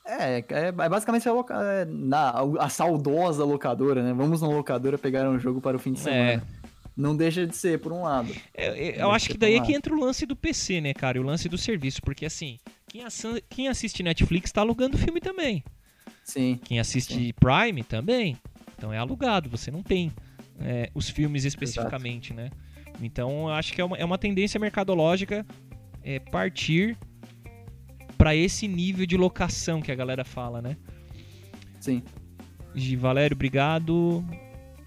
[0.05, 4.13] É, é, é basicamente a, loca- é, na, a saudosa locadora, né?
[4.13, 6.43] Vamos na locadora pegar um jogo para o fim de semana.
[6.95, 8.33] Não deixa de ser, por um lado.
[8.53, 10.93] É, é, eu Deve acho que daí é que entra o lance do PC, né,
[10.93, 11.17] cara?
[11.17, 12.01] E o lance do serviço.
[12.01, 12.57] Porque assim,
[12.87, 13.03] quem,
[13.49, 15.63] quem assiste Netflix tá alugando filme também.
[16.23, 16.59] Sim.
[16.63, 18.37] Quem assiste Prime também.
[18.77, 20.11] Então é alugado, você não tem
[20.59, 22.49] é, os filmes especificamente, né?
[23.01, 25.45] Então eu acho que é uma, é uma tendência mercadológica
[26.03, 26.97] é, partir
[28.17, 30.77] para esse nível de locação que a galera fala, né?
[31.79, 32.01] Sim.
[32.97, 34.23] Valério, obrigado.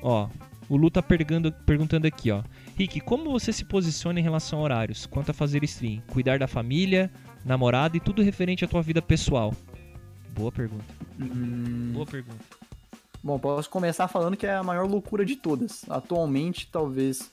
[0.02, 0.28] Ó,
[0.68, 2.42] o Lu tá perguntando aqui, ó.
[2.76, 5.06] Rick, como você se posiciona em relação a horários?
[5.06, 6.02] Quanto a fazer stream?
[6.08, 7.10] Cuidar da família,
[7.44, 9.54] namorada e tudo referente à tua vida pessoal?
[10.30, 10.84] Boa pergunta.
[11.18, 12.44] Hum, Boa pergunta.
[13.22, 15.84] Bom, posso começar falando que é a maior loucura de todas.
[15.88, 17.32] Atualmente, talvez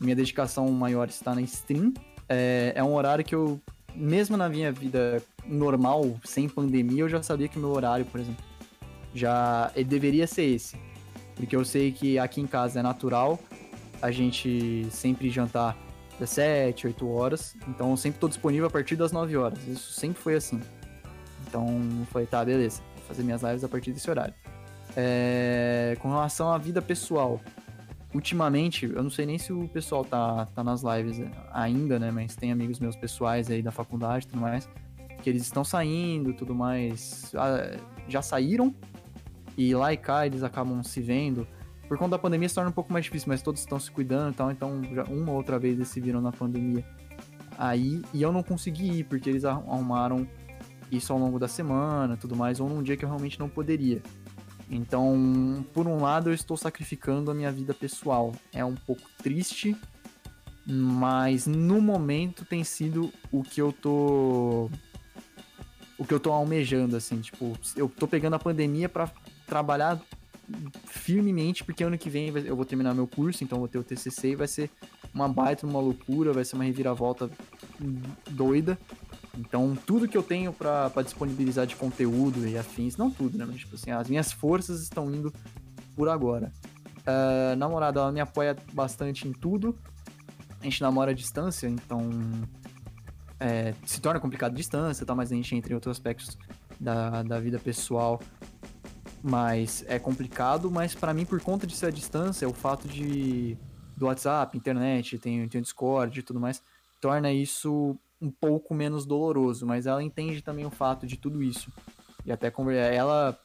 [0.00, 1.92] minha dedicação maior está na stream.
[2.28, 3.60] É, é um horário que eu,
[3.94, 8.20] mesmo na minha vida normal, sem pandemia, eu já sabia que o meu horário, por
[8.20, 8.44] exemplo,
[9.14, 10.76] já ele deveria ser esse.
[11.36, 13.38] Porque eu sei que aqui em casa é natural
[14.00, 15.76] a gente sempre jantar
[16.18, 17.56] 17, 8 horas.
[17.68, 19.58] Então eu sempre estou disponível a partir das 9 horas.
[19.66, 20.60] Isso sempre foi assim.
[21.46, 21.66] Então
[22.10, 22.82] falei, tá, beleza.
[22.96, 24.34] Vou fazer minhas lives a partir desse horário.
[24.96, 27.40] É, com relação à vida pessoal,
[28.14, 31.20] ultimamente, eu não sei nem se o pessoal tá, tá nas lives
[31.52, 32.10] ainda, né?
[32.10, 34.68] Mas tem amigos meus pessoais aí da faculdade e tudo mais,
[35.22, 37.32] que eles estão saindo tudo mais.
[37.34, 37.76] ah,
[38.08, 38.74] Já saíram
[39.56, 41.46] e lá e cá eles acabam se vendo.
[41.88, 44.32] Por conta da pandemia se torna um pouco mais difícil, mas todos estão se cuidando
[44.32, 46.84] e tal, então já uma ou outra vez eles se viram na pandemia
[47.58, 50.26] aí e eu não consegui ir, porque eles arru- arrumaram
[50.90, 54.02] isso ao longo da semana tudo mais, ou num dia que eu realmente não poderia.
[54.70, 58.32] Então, por um lado, eu estou sacrificando a minha vida pessoal.
[58.52, 59.76] É um pouco triste,
[60.66, 64.70] mas no momento tem sido o que eu tô.
[65.98, 67.20] O que eu tô almejando, assim.
[67.20, 69.06] Tipo, eu tô pegando a pandemia pra
[69.46, 70.00] trabalhar
[70.86, 74.30] firmemente, porque ano que vem eu vou terminar meu curso, então vou ter o TCC
[74.30, 74.70] e vai ser
[75.12, 77.30] uma baita, uma loucura, vai ser uma reviravolta
[78.30, 78.78] doida.
[79.36, 83.44] Então, tudo que eu tenho pra disponibilizar de conteúdo e afins, não tudo, né?
[83.44, 85.32] Mas, tipo assim, as minhas forças estão indo
[85.96, 86.52] por agora.
[87.06, 89.76] Ah, namorada, ela me apoia bastante em tudo.
[90.60, 92.10] A gente namora à distância, então
[93.38, 95.14] é, se torna complicado a distância, tá?
[95.14, 96.38] Mas a gente entra em outros aspectos
[96.80, 98.20] da, da vida pessoal.
[99.26, 103.56] Mas é complicado, mas pra mim, por conta de ser a distância, o fato de
[103.96, 106.60] do WhatsApp, internet, tem, tem o Discord e tudo mais,
[107.00, 111.72] torna isso um pouco menos doloroso, mas ela entende também o fato de tudo isso.
[112.26, 112.52] E até
[112.92, 113.38] ela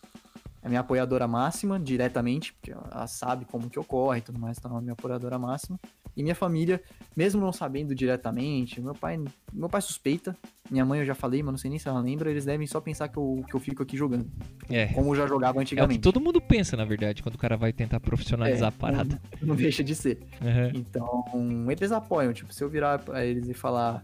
[0.62, 4.72] é minha apoiadora máxima, diretamente, porque ela sabe como que ocorre e tudo mais, então
[4.72, 5.80] ela é minha apoiadora máxima.
[6.20, 6.82] E minha família,
[7.16, 9.18] mesmo não sabendo diretamente, meu pai,
[9.54, 10.36] meu pai suspeita,
[10.70, 12.82] minha mãe eu já falei, mas não sei nem se ela lembra, eles devem só
[12.82, 14.30] pensar que eu, que eu fico aqui jogando.
[14.70, 14.88] É.
[14.88, 15.98] Como eu já jogava É o antigamente.
[16.00, 19.22] que todo mundo pensa, na verdade, quando o cara vai tentar profissionalizar É, a parada.
[19.40, 20.20] Não, não deixa de ser.
[20.42, 20.72] Uhum.
[20.76, 21.26] Então,
[21.72, 22.34] eles apoiam.
[22.34, 24.04] Tipo, se eu virar pra eles e falar,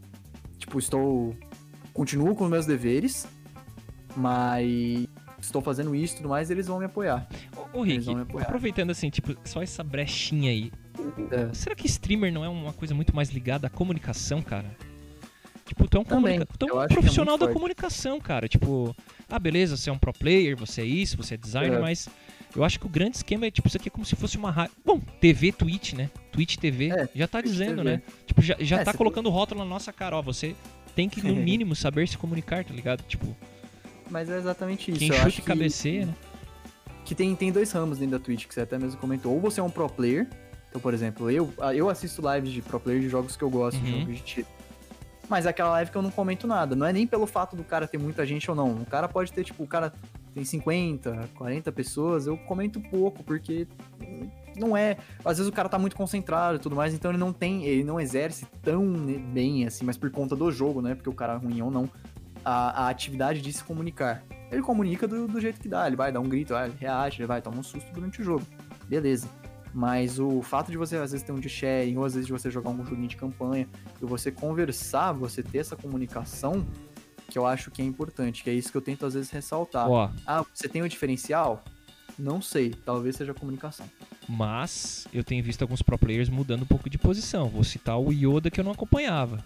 [0.58, 1.36] tipo, estou.
[1.94, 3.28] Continuo com os meus deveres,
[4.16, 5.06] mas
[5.46, 7.28] estou fazendo isso e tudo mais, eles vão me apoiar.
[7.74, 8.44] Ô, Eles Rick, vão me apoiar.
[8.46, 10.72] aproveitando assim, tipo, só essa brechinha aí.
[11.32, 11.54] É.
[11.54, 14.66] Será que streamer não é uma coisa muito mais ligada à comunicação, cara?
[15.66, 17.54] Tipo, tu é um, comunica- tu é um é profissional muito da forte.
[17.56, 18.48] comunicação, cara.
[18.48, 18.96] Tipo,
[19.28, 21.82] ah, beleza, você é um pro player, você é isso, você é designer, É.
[21.82, 22.08] mas
[22.56, 24.52] eu acho que o grande esquema é, tipo, isso aqui é como se fosse uma
[24.52, 24.76] rádio.
[24.86, 26.10] Bom, TV, Twitch, né?
[26.32, 27.84] Twitch TV, É, já tá Twitch dizendo, TV.
[27.90, 28.02] né?
[28.28, 30.56] Tipo, já, já É, tá colocando rótulo na nossa cara, ó, você
[30.96, 33.02] tem que, no mínimo, saber se comunicar, tá ligado?
[33.08, 33.36] Tipo,
[34.10, 35.00] mas é exatamente isso.
[35.00, 36.14] Quem eu acho e que, cabeceia, né?
[37.04, 39.34] que tem, tem dois ramos dentro da Twitch, que você até mesmo comentou.
[39.34, 40.28] Ou você é um pro player,
[40.70, 43.80] então, por exemplo, eu, eu assisto lives de pro player de jogos que eu gosto,
[43.80, 44.00] de Uhum.
[44.02, 44.48] jogos de tiro.
[45.28, 46.76] Mas é aquela live que eu não comento nada.
[46.76, 48.74] Não é nem pelo fato do cara ter muita gente ou não.
[48.74, 49.92] O cara pode ter, tipo, o cara
[50.36, 53.66] tem 50, 40 pessoas, eu comento pouco, porque
[54.56, 54.98] não é.
[55.24, 57.64] Às vezes o cara tá muito concentrado e tudo mais, então ele não tem.
[57.66, 60.94] Ele não exerce tão né, bem assim, mas por conta do jogo, né?
[60.94, 61.90] Porque o cara é ruim ou não,
[62.46, 64.24] a, a atividade de se comunicar.
[64.52, 67.28] Ele comunica do, do jeito que dá, ele vai dar um grito, ele reage, ele
[67.28, 68.46] vai tomar um susto durante o jogo.
[68.88, 69.28] Beleza.
[69.74, 72.32] Mas o fato de você às vezes ter um de sharing, ou às vezes de
[72.32, 73.68] você jogar um joguinho de campanha,
[74.02, 76.66] e você conversar, você ter essa comunicação,
[77.30, 79.90] que eu acho que é importante, que é isso que eu tento às vezes ressaltar.
[79.90, 81.62] Ó, Ah, você tem o diferencial?
[82.18, 83.86] Não sei, talvez seja a comunicação.
[84.30, 87.50] mas eu tenho visto alguns pro players mudando um pouco de posição.
[87.50, 89.44] Vou citar o Yoda que eu não acompanhava.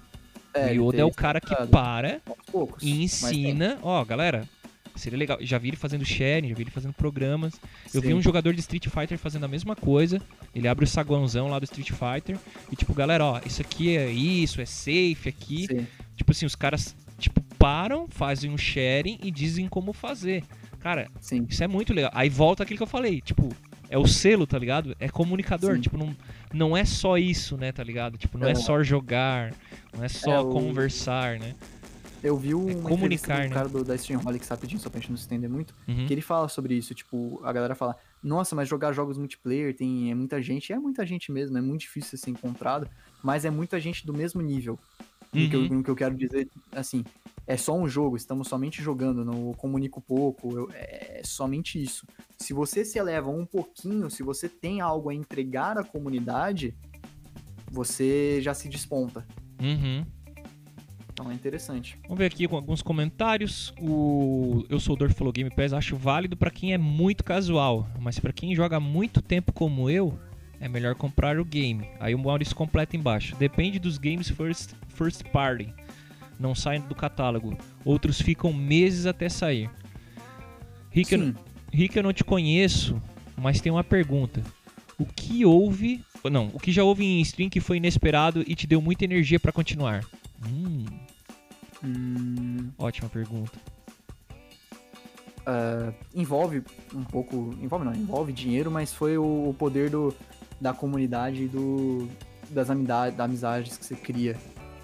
[0.55, 2.21] O Yoda é o cara que para
[2.51, 3.77] poucos, e ensina.
[3.81, 4.47] Ó, galera,
[4.95, 5.37] seria legal.
[5.41, 7.59] Já vi ele fazendo sharing, já vi ele fazendo programas.
[7.93, 8.13] Eu vi Sim.
[8.15, 10.21] um jogador de Street Fighter fazendo a mesma coisa.
[10.53, 12.37] Ele abre o saguãozão lá do Street Fighter
[12.71, 15.67] e tipo, galera, ó, isso aqui é isso, é safe aqui.
[15.67, 15.87] Sim.
[16.15, 20.43] Tipo assim, os caras tipo param, fazem um sharing e dizem como fazer.
[20.79, 21.45] Cara, Sim.
[21.49, 22.11] isso é muito legal.
[22.13, 23.49] Aí volta aquilo que eu falei, tipo,
[23.89, 24.95] é o selo, tá ligado?
[24.99, 25.81] É comunicador, Sim.
[25.81, 26.15] tipo, não,
[26.53, 28.17] não é só isso, né, tá ligado?
[28.17, 28.55] Tipo, não é, É.
[28.55, 29.53] só jogar,
[29.95, 31.55] não é só É, o- conversar, né?
[32.21, 33.49] Eu vi uma comunicar, entrevista do né?
[33.49, 36.05] cara do, da Streamholics rapidinho, só pra gente não se estender muito, Uhum.
[36.05, 40.11] que ele fala sobre isso, tipo, a galera fala, nossa, mas jogar jogos multiplayer tem
[40.11, 42.89] é muita gente, é muita gente mesmo, é muito difícil ser encontrado,
[43.23, 44.77] mas é muita gente do mesmo nível.
[45.31, 45.81] No, que eu, Uhum.
[45.83, 47.05] que eu quero dizer, assim,
[47.49, 52.05] é só um jogo, estamos somente jogando, não comunico pouco, eu- é somente isso.
[52.37, 56.75] Se você se eleva um pouquinho, se você tem algo a entregar à comunidade,
[57.71, 59.25] você já se desponta.
[59.59, 60.05] Uhum.
[61.11, 61.97] Então é interessante.
[62.03, 63.73] Vamos ver aqui com alguns comentários.
[63.81, 68.19] O Eu Sou Dor falou Game Pass, acho válido pra quem é muito casual, mas
[68.19, 70.17] pra quem joga muito tempo como eu,
[70.61, 71.89] é melhor comprar o game.
[71.99, 73.35] Aí o Maurício completa embaixo.
[73.37, 75.73] Depende dos games first, first party.
[76.39, 77.57] Não saem do catálogo.
[77.83, 79.69] Outros ficam meses até sair.
[80.89, 81.35] Rick, eu.
[81.71, 83.01] Rick, eu não te conheço,
[83.37, 84.41] mas tem uma pergunta.
[84.97, 86.03] O que houve.
[86.31, 89.39] Não, o que já houve em stream que foi inesperado e te deu muita energia
[89.39, 90.03] pra continuar?
[90.47, 90.85] Hum,
[91.83, 93.57] Hum, ótima pergunta.
[95.45, 96.61] ah, envolve
[96.93, 97.55] um pouco.
[97.61, 100.13] Envolve não, envolve dinheiro, mas foi o, o poder do,
[100.59, 102.07] da comunidade e do,
[102.49, 104.35] das amizades, das amizades que você cria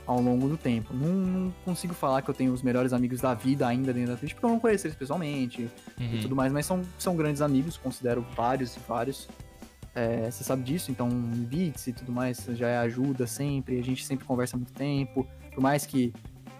[0.05, 0.93] ao longo do tempo.
[0.93, 4.17] Não, não consigo falar que eu tenho os melhores amigos da vida ainda dentro da
[4.17, 5.69] Twitch, porque eu não conheço eles pessoalmente
[5.99, 6.19] e Uhum.
[6.21, 9.27] tudo mais, mas são, são grandes amigos, considero vários e vários.
[9.95, 14.25] É, você sabe disso, então beats e tudo mais já ajuda sempre, a gente sempre
[14.25, 16.11] conversa muito tempo, por mais que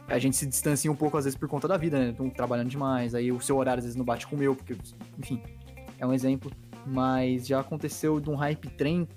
[0.08, 2.10] a gente se distancia um pouco às vezes por conta da vida, né?
[2.10, 4.76] Então, trabalhando demais, aí o seu horário às vezes não bate com o meu, porque,
[5.20, 5.42] enfim,
[6.00, 6.50] é um exemplo.
[6.86, 9.08] Mas já aconteceu de um hype trem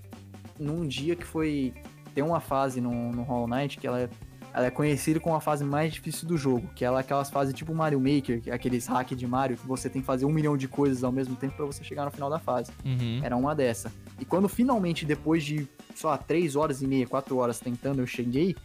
[0.59, 1.75] num dia que foi.
[2.19, 4.11] Tem uma fase no, no Hollow Knight que ela é,
[4.53, 7.55] ela é conhecida como a fase mais difícil do jogo, que ela é aquelas fases
[7.55, 10.57] tipo Mario Maker, é aqueles hack de Mario, que você tem que fazer um milhão
[10.57, 12.73] de coisas ao mesmo tempo pra você chegar no final da fase.
[12.85, 13.21] Uhum.
[13.23, 13.93] Era uma dessa.
[14.19, 18.07] E quando finalmente, depois de, sei lá, 3 horas e meia, 4 horas tentando, eu
[18.09, 18.57] cheguei,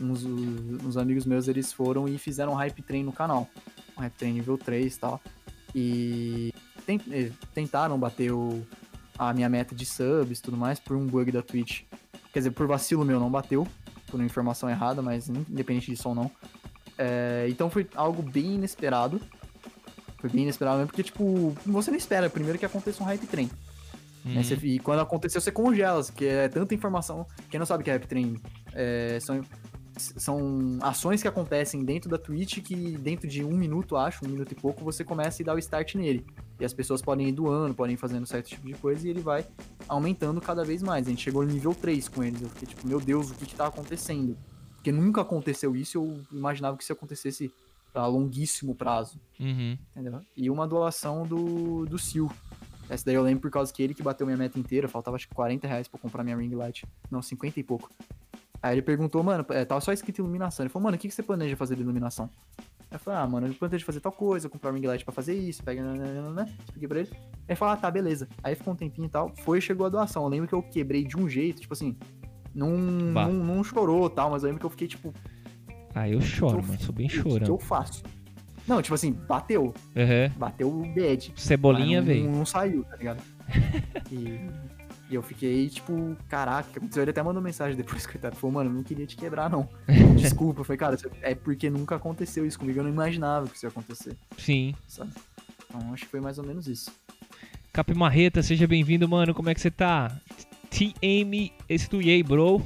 [0.00, 3.46] uns, uns amigos meus, eles foram e fizeram um hype train no canal.
[3.94, 5.20] Um hype train nível 3 e tal.
[5.74, 6.54] E
[6.88, 8.66] eh, tentaram bater o,
[9.18, 11.82] a minha meta de subs e tudo mais por um bug da Twitch.
[12.32, 13.66] Quer dizer, por vacilo meu não bateu,
[14.06, 16.30] por uma informação errada, mas independente disso ou não.
[16.96, 19.20] É, então foi algo bem inesperado.
[20.18, 23.50] Foi bem inesperado mesmo, porque, tipo, você não espera primeiro que aconteça um hype train.
[24.24, 24.34] Uhum.
[24.34, 24.42] Né?
[24.42, 27.26] Você- e quando aconteceu, você congela, porque é tanta informação.
[27.50, 28.36] Quem não sabe o que é hype train,
[28.72, 29.42] é, são,
[29.96, 34.52] são ações que acontecem dentro da Twitch que dentro de um minuto, acho, um minuto
[34.52, 36.24] e pouco, você começa e dá o start nele.
[36.62, 39.20] E as pessoas podem ir doando, podem ir fazendo certo tipo de coisa e ele
[39.20, 39.44] vai
[39.88, 41.08] aumentando cada vez mais.
[41.08, 42.40] A gente chegou no nível 3 com eles.
[42.40, 44.38] Eu fiquei tipo, meu Deus, o que que tá acontecendo?
[44.76, 47.52] Porque nunca aconteceu isso, eu imaginava que isso acontecesse
[47.92, 49.76] a longuíssimo prazo Uhum.
[49.90, 50.20] entendeu?
[50.36, 52.30] E uma doação do, do Sil.
[52.88, 55.28] Essa daí eu lembro por causa que ele que bateu minha meta inteira, faltava acho
[55.28, 56.86] que 40 reais pra comprar minha ring light.
[57.10, 57.90] Não, 50 e pouco.
[58.62, 60.62] Aí ele perguntou, mano, é, tava só escrito iluminação.
[60.62, 62.30] Ele falou, mano, o que, que você planeja fazer de iluminação?
[62.92, 65.34] Aí eu falei, ah, mano, eu planejo fazer tal coisa, comprar ring light pra fazer
[65.34, 66.46] isso, pega, né?
[66.62, 67.08] Expliquei pra ele.
[67.10, 68.28] Aí ele falou, ah, tá, beleza.
[68.42, 70.24] Aí ficou um tempinho e tal, foi e chegou a doação.
[70.24, 71.96] Eu lembro que eu quebrei de um jeito, tipo assim,
[72.54, 75.14] não, não, não chorou tal, mas eu lembro que eu fiquei tipo,
[75.94, 76.78] Ah, eu choro, eu- mano.
[76.80, 78.02] Sou bem o que, eu faço?
[78.68, 79.72] Não, tipo assim, bateu.
[79.96, 80.28] Uhum.
[80.36, 81.32] Bateu o bad.
[81.34, 82.24] Cebolinha não, veio.
[82.30, 83.22] Não, não saiu, tá ligado?
[84.12, 84.38] e,
[85.12, 87.02] E eu fiquei, tipo, caraca, o que aconteceu?
[87.02, 88.34] Ele até mandou mensagem depois, coitado.
[88.34, 89.68] Falou, mano, eu não queria te quebrar, não.
[90.16, 90.60] Desculpa.
[90.60, 92.78] Eu falei, cara, é porque nunca aconteceu isso comigo.
[92.78, 94.74] Eu não imaginava que isso ia acontecer, Sim.
[94.88, 95.12] sabe?
[95.68, 96.90] Então acho que foi mais ou menos isso.
[97.74, 99.34] Cap Marreta, seja bem-vindo, mano.
[99.34, 100.18] Como é que você tá?
[100.70, 102.62] TM Estuyei, bro.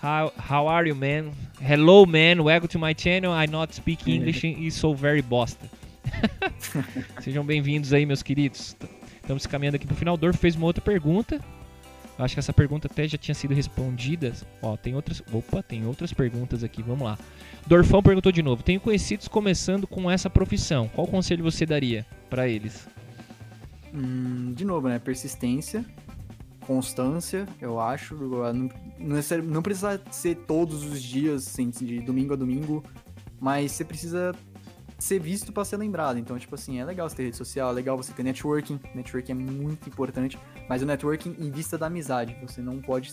[0.00, 1.32] How, how are you, man?
[1.60, 2.40] Hello, man.
[2.40, 3.32] Welcome to my channel.
[3.32, 5.68] I not speak English and so very bosta.
[7.20, 8.76] Sejam bem-vindos aí, meus queridos.
[9.22, 10.16] Estamos caminhando aqui pro final.
[10.16, 11.40] Dorf fez uma outra pergunta.
[12.18, 14.32] Acho que essa pergunta até já tinha sido respondida.
[14.60, 15.22] Ó, tem outras.
[15.32, 16.82] Opa, tem outras perguntas aqui.
[16.82, 17.18] Vamos lá.
[17.66, 18.62] Dorfão perguntou de novo.
[18.62, 20.88] Tenho conhecidos começando com essa profissão.
[20.88, 22.86] Qual conselho você daria pra eles?
[23.94, 24.98] Hum, de novo, né?
[24.98, 25.84] Persistência,
[26.66, 28.14] constância, eu acho.
[28.14, 28.68] Não,
[28.98, 32.84] necessari- não precisa ser todos os dias, assim, de domingo a domingo,
[33.40, 34.34] mas você precisa
[35.02, 36.18] ser visto pra ser lembrado.
[36.18, 38.80] Então, tipo assim, é legal você ter rede social, é legal você ter networking.
[38.94, 40.38] Networking é muito importante,
[40.68, 42.36] mas o networking em vista da amizade.
[42.42, 43.12] Você não pode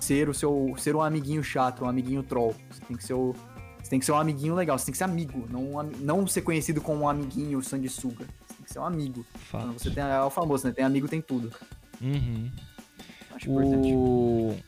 [0.00, 2.54] ser o seu ser um amiguinho chato, um amiguinho troll.
[2.70, 3.34] Você tem que ser o
[3.82, 6.42] você tem que ser um amiguinho legal, você tem que ser amigo, não, não ser
[6.42, 8.26] conhecido como um amiguinho sanguessuga.
[8.46, 9.24] Você tem que ser um amigo.
[9.34, 9.64] Fato.
[9.64, 10.74] Quando você tem é o famoso, né?
[10.74, 11.50] Tem amigo, tem tudo.
[12.00, 12.50] Uhum.
[13.34, 14.64] Acho importante.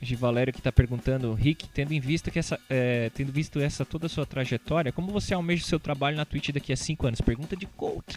[0.00, 3.84] O Givalério que tá perguntando, Rick, tendo em vista que essa, é, tendo visto essa
[3.84, 7.06] toda a sua trajetória, como você almeja o seu trabalho na Twitch daqui a 5
[7.06, 7.20] anos?
[7.20, 8.16] Pergunta de coach.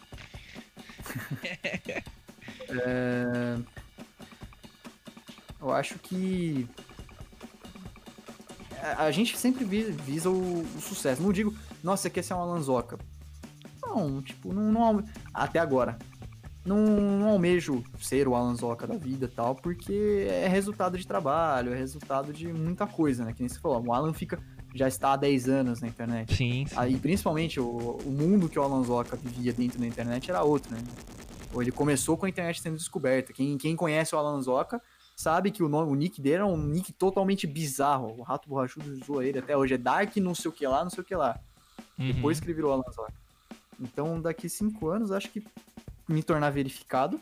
[2.73, 3.57] É,
[5.59, 6.65] Eu acho que
[8.97, 11.21] a- gente sempre vi- visa o, o sucesso.
[11.21, 11.53] Não digo,
[11.83, 12.97] nossa, você quer ser uma lanzoca.
[13.85, 15.03] Não, tipo, não, não
[15.33, 15.99] até agora.
[16.63, 21.07] Não, não almejo ser o Alan Zoca da vida e tal, porque é resultado de
[21.07, 23.33] trabalho, é resultado de muita coisa, né?
[23.33, 24.37] Que nem você falou, o Alan fica,
[24.75, 26.35] já está há 10 anos na internet.
[26.35, 26.75] Sim, sim.
[26.77, 30.71] Aí, principalmente, o, o mundo que o Alan Zoca vivia dentro da internet era outro,
[30.71, 30.81] né?
[31.59, 33.33] Ele começou com a internet sendo descoberta.
[33.33, 34.81] Quem, quem conhece o Alan Zoca
[35.15, 38.15] sabe que o, nome, o nick dele é um nick totalmente bizarro.
[38.17, 39.73] O Rato Borrachudo zoa ele até hoje.
[39.73, 41.39] É Dark não sei o que lá, não sei o que lá.
[41.99, 42.13] Uhum.
[42.13, 43.13] Depois que ele virou Alan Zoca.
[43.79, 45.43] Então, daqui cinco anos, acho que
[46.11, 47.19] me tornar verificado.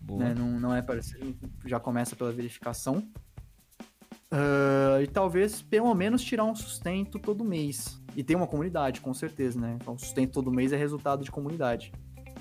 [0.00, 0.24] Boa.
[0.24, 0.34] né?
[0.34, 3.06] Não, não é parecido, já começa pela verificação.
[4.32, 8.00] Ah, e talvez, pelo menos, tirar um sustento todo mês.
[8.16, 9.76] E ter uma comunidade, com certeza, né?
[9.80, 11.92] Então, sustento todo mês é resultado de comunidade.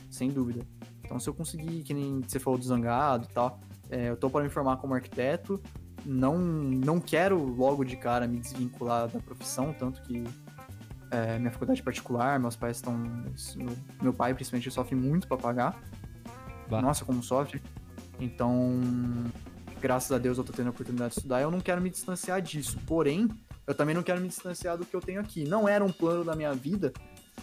[0.10, 0.66] Sem dúvida.
[1.04, 3.60] Então, se eu conseguir, que nem você falou do Zangado e tal,
[3.90, 5.62] é, eu tô para me formar como arquiteto.
[6.06, 10.24] Não, não quero logo de cara me desvincular da profissão, tanto que
[11.12, 12.94] é, minha faculdade particular, meus pais estão.
[13.56, 15.80] Meu, meu pai, principalmente, sofre muito para pagar.
[16.70, 16.82] Bah.
[16.82, 17.62] Nossa, como sofre.
[18.20, 18.80] Então,
[19.80, 21.42] graças a Deus eu tô tendo a oportunidade de estudar.
[21.42, 22.78] Eu não quero me distanciar disso.
[22.88, 23.28] Porém,
[23.68, 25.44] eu também não quero me distanciar do que eu tenho aqui.
[25.44, 26.94] Não era um plano da minha vida,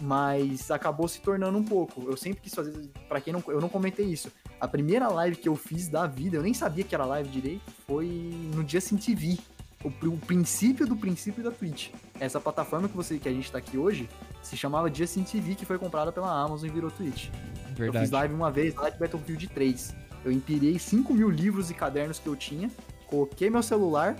[0.00, 2.08] mas acabou se tornando um pouco.
[2.08, 2.72] Eu sempre quis fazer,
[3.06, 4.32] Pra quem não, eu não comentei isso.
[4.58, 7.70] A primeira live que eu fiz da vida, eu nem sabia que era live direito,
[7.86, 8.06] foi
[8.54, 9.38] no Justin TV.
[9.84, 11.90] O, o princípio do princípio da Twitch.
[12.18, 14.08] Essa plataforma que você que a gente tá aqui hoje
[14.42, 17.28] se chamava Justin TV, que foi comprada pela Amazon e virou Twitch.
[17.28, 18.10] Eu fiz Verdade.
[18.12, 19.94] live uma vez, lá de Battlefield 3.
[20.24, 22.68] Eu empirei 5 mil livros e cadernos que eu tinha,
[23.06, 24.16] coloquei meu celular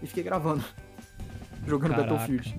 [0.00, 0.64] e fiquei gravando.
[1.66, 2.08] Jogando Caraca.
[2.10, 2.56] Battlefield.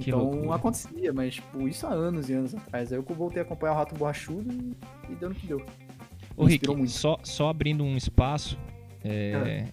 [0.00, 0.54] Que Então loucura.
[0.56, 2.92] acontecia, mas tipo, isso há anos e anos atrás.
[2.92, 5.62] Aí eu voltei a acompanhar o Rato Borrachudo e, e deu no que deu.
[6.36, 8.56] Ô, Rick, só, só abrindo um espaço
[9.04, 9.64] é,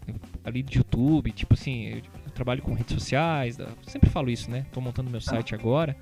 [0.43, 4.65] ali de YouTube, tipo assim, eu, eu trabalho com redes sociais, sempre falo isso, né?
[4.71, 5.95] Tô montando meu site agora.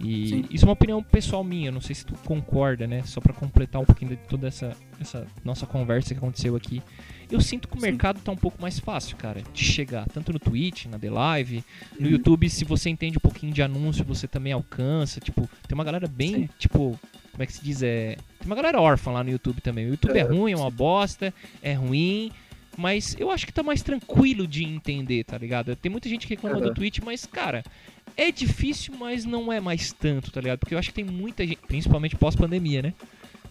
[0.00, 0.44] E Sim.
[0.50, 3.02] isso é uma opinião pessoal minha, não sei se tu concorda, né?
[3.04, 6.82] Só pra completar um pouquinho de toda essa, essa nossa conversa que aconteceu aqui.
[7.30, 7.86] Eu sinto que o Sim.
[7.86, 11.64] mercado tá um pouco mais fácil, cara, de chegar, tanto no Twitch, na The Live,
[12.00, 12.12] no Uhum.
[12.12, 16.08] YouTube, se você entende um pouquinho de anúncio, você também alcança, tipo, tem uma galera
[16.08, 16.48] bem, Sim.
[16.58, 16.98] tipo,
[17.30, 19.86] como é que se diz, é, tem uma galera órfã lá no YouTube também.
[19.86, 21.32] O YouTube é, É, ruim, é uma bosta,
[21.62, 22.32] é ruim,
[22.76, 25.74] mas eu acho que tá mais tranquilo de entender, tá ligado?
[25.76, 26.74] Tem muita gente que reclama do Aham.
[26.74, 27.62] Twitch, mas, cara,
[28.16, 30.58] é difícil, mas não é mais tanto, tá ligado?
[30.58, 32.94] Porque eu acho que tem muita gente, principalmente pós-pandemia, né?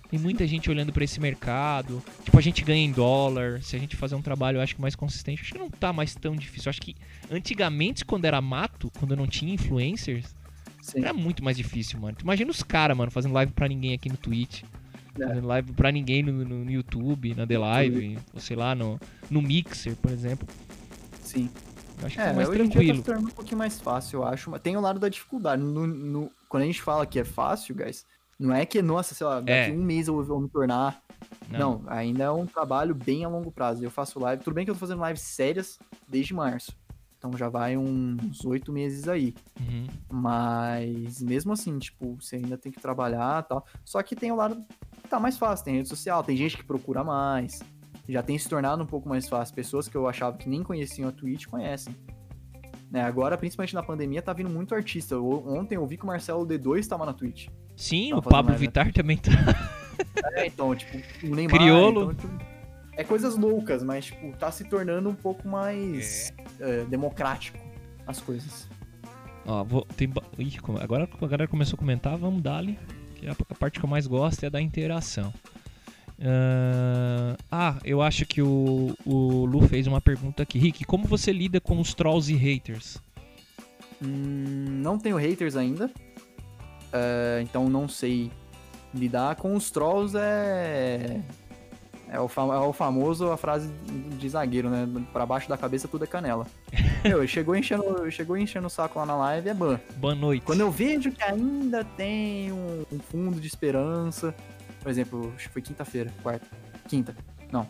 [0.10, 2.03] Tem muita gente olhando pra esse mercado.
[2.26, 3.61] Tipo, a gente ganha em dólar.
[3.61, 5.93] Se a gente fazer um trabalho, eu acho que mais consistente, acho que não tá
[5.93, 6.68] mais tão difícil.
[6.68, 6.95] Eu acho que
[7.30, 10.35] antigamente, quando era mato, quando não tinha influencers,
[10.81, 10.99] Sim.
[10.99, 12.18] era muito mais difícil, mano.
[12.18, 14.64] Tu Imagina os caras, mano, fazendo live pra ninguém aqui no Twitch.
[15.20, 15.28] É.
[15.28, 19.00] Fazendo live pra ninguém no, no- no YouTube, na The Live, ou sei lá, no,
[19.30, 20.48] no Mixer, por exemplo.
[21.22, 21.50] Sim.
[22.00, 23.04] Eu acho que É, tá mais dia tranquilo.
[23.04, 24.50] tá um pouquinho mais fácil, eu acho.
[24.50, 25.62] Mas tem o lado da dificuldade.
[25.62, 28.06] No- no- quando a gente fala que é fácil, guys,
[28.40, 29.72] não é que, nossa, sei lá, daqui É.
[29.72, 31.02] um mês eu vou me tornar.
[31.50, 31.80] Não.
[31.80, 31.84] Não.
[31.88, 33.84] ainda é um trabalho bem a longo prazo.
[33.84, 35.78] Eu faço live, tudo bem que eu tô fazendo lives sérias
[36.08, 36.72] desde março.
[37.20, 39.36] Então já vai uns oito meses aí.
[39.60, 39.86] Uhum.
[40.12, 43.66] Mas mesmo assim, tipo, você ainda tem que trabalhar e tal.
[43.86, 44.66] Só que tem o lado
[45.12, 47.62] tá mais fácil, tem rede social, tem gente que procura mais.
[48.10, 49.54] Já tem se tornado um pouco mais fácil.
[49.54, 51.96] Pessoas que eu achava que nem conheciam a Twitch conhecem.
[52.90, 55.18] Né, agora, principalmente na pandemia, tá vindo muito artista.
[55.18, 57.48] O- Ontem eu vi que o Marcelo D2 tava na Twitch.
[57.78, 58.92] Sim, Tava o Pablo live, né?
[58.94, 59.32] Também tá.
[60.34, 61.58] É, então, tipo, o Neymar.
[61.58, 62.12] Criolo.
[62.12, 62.44] então, tipo,
[62.94, 67.58] é coisas loucas, mas, tipo, tá se tornando um pouco mais é, democrático
[68.08, 68.68] as coisas.
[69.46, 72.78] Ó, vou, tem, Ih, agora a galera começou a comentar, vamos dar ali.
[73.22, 75.31] Que a, a parte que eu mais gosto é da interação.
[76.23, 80.57] Ah, ah, eu acho que o, o Lu fez uma pergunta aqui.
[80.57, 82.98] Rick, como você lida com os trolls e haters?
[84.03, 85.89] Hum, não tenho haters ainda.
[86.91, 88.31] é, então não sei
[88.93, 91.22] lidar com os trolls é.
[92.14, 93.72] É o, fam- é o famoso a frase
[94.20, 94.86] de zagueiro, né?
[95.14, 96.46] Pra baixo da cabeça tudo é canela.
[97.06, 99.80] Meu, chegou enchendo, chegou enchendo o saco lá na live, é ban.
[99.96, 100.44] Boa noite.
[100.46, 104.36] Quando eu vejo que ainda tem um, um fundo de esperança,
[104.82, 106.46] por exemplo, acho que foi quinta-feira, quarta,
[106.90, 107.16] quinta,
[107.50, 107.66] não,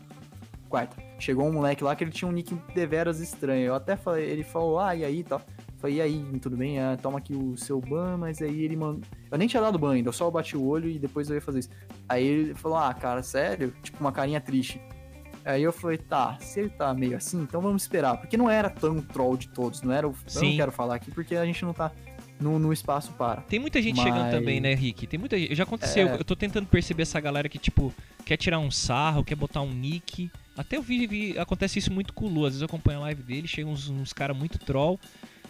[0.68, 0.96] quarta.
[1.20, 3.62] Chegou um moleque lá que ele tinha um nick deveras estranho.
[3.68, 5.40] Eu até falei, ele falou, ah, e aí, tal.
[5.82, 6.80] Falei, e aí, tudo bem?
[6.80, 9.02] Ah, toma aqui o seu ban, mas aí ele mandou.
[9.32, 11.42] Eu nem tinha dado ban ainda, eu só bati o olho e depois eu ia
[11.42, 11.70] fazer isso.
[12.08, 13.74] Aí ele falou, ah, cara, sério?
[13.82, 14.80] Tipo, uma carinha triste.
[15.44, 18.16] Aí eu falei, tá, se ele tá meio assim, então vamos esperar.
[18.18, 20.12] Porque não era tão troll de todos, não era o.
[20.12, 20.50] Eu Sim.
[20.52, 21.92] não quero falar aqui porque a gente não tá
[22.40, 23.42] no, no espaço para.
[23.42, 25.08] Tem muita gente Mas- chegando também, né, Rick?
[25.08, 25.56] Tem muita gente.
[25.56, 26.10] Já aconteceu.
[26.10, 26.14] É.
[26.14, 27.92] Eu tô tentando perceber essa galera que, tipo,
[28.24, 30.30] quer tirar um sarro, quer botar um nick.
[30.56, 32.42] Até eu vi, vi- acontece isso muito com o Lu.
[32.46, 35.00] Às vezes eu acompanho a live dele, chegam uns, uns caras muito troll.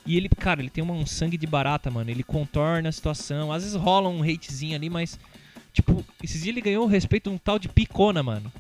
[0.05, 2.09] E ele, cara, ele tem uma- um sangue de barata, mano.
[2.09, 3.51] Ele contorna a situação.
[3.51, 5.19] Às vezes rola um hatezinho ali, mas.
[5.73, 8.51] Tipo, esses dias ele ganhou o respeito de um tal de Picona, mano.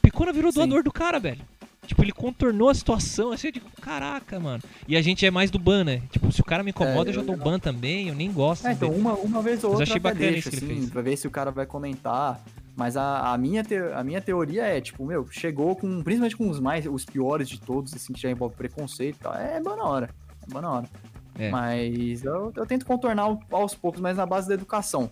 [0.00, 0.60] Picona virou Sim.
[0.60, 1.40] doador do cara, velho.
[1.86, 4.62] Tipo, ele contornou a situação, assim, eu digo, caraca, mano.
[4.88, 6.00] E a gente é mais do ban, né?
[6.10, 8.66] Tipo, se o cara me incomoda, É, eu já dou ban também, eu nem gosto.
[8.66, 9.00] É, então, dele.
[9.02, 10.90] uma, uma vez ou Mas outra achei bacana deixa, isso que ele assim, fez.
[10.90, 12.40] pra ver se o cara vai comentar.
[12.74, 16.48] Mas a, a, minha te- a minha teoria é, tipo, meu, chegou com, principalmente com
[16.48, 19.76] os mais, os piores de todos, assim, que já envolve preconceito e tal, é boa
[19.76, 20.10] na hora.
[20.48, 20.90] Boa na hora.
[21.36, 21.50] É.
[21.50, 25.10] Mas eu, eu tento contornar aos poucos, mas na base da educação.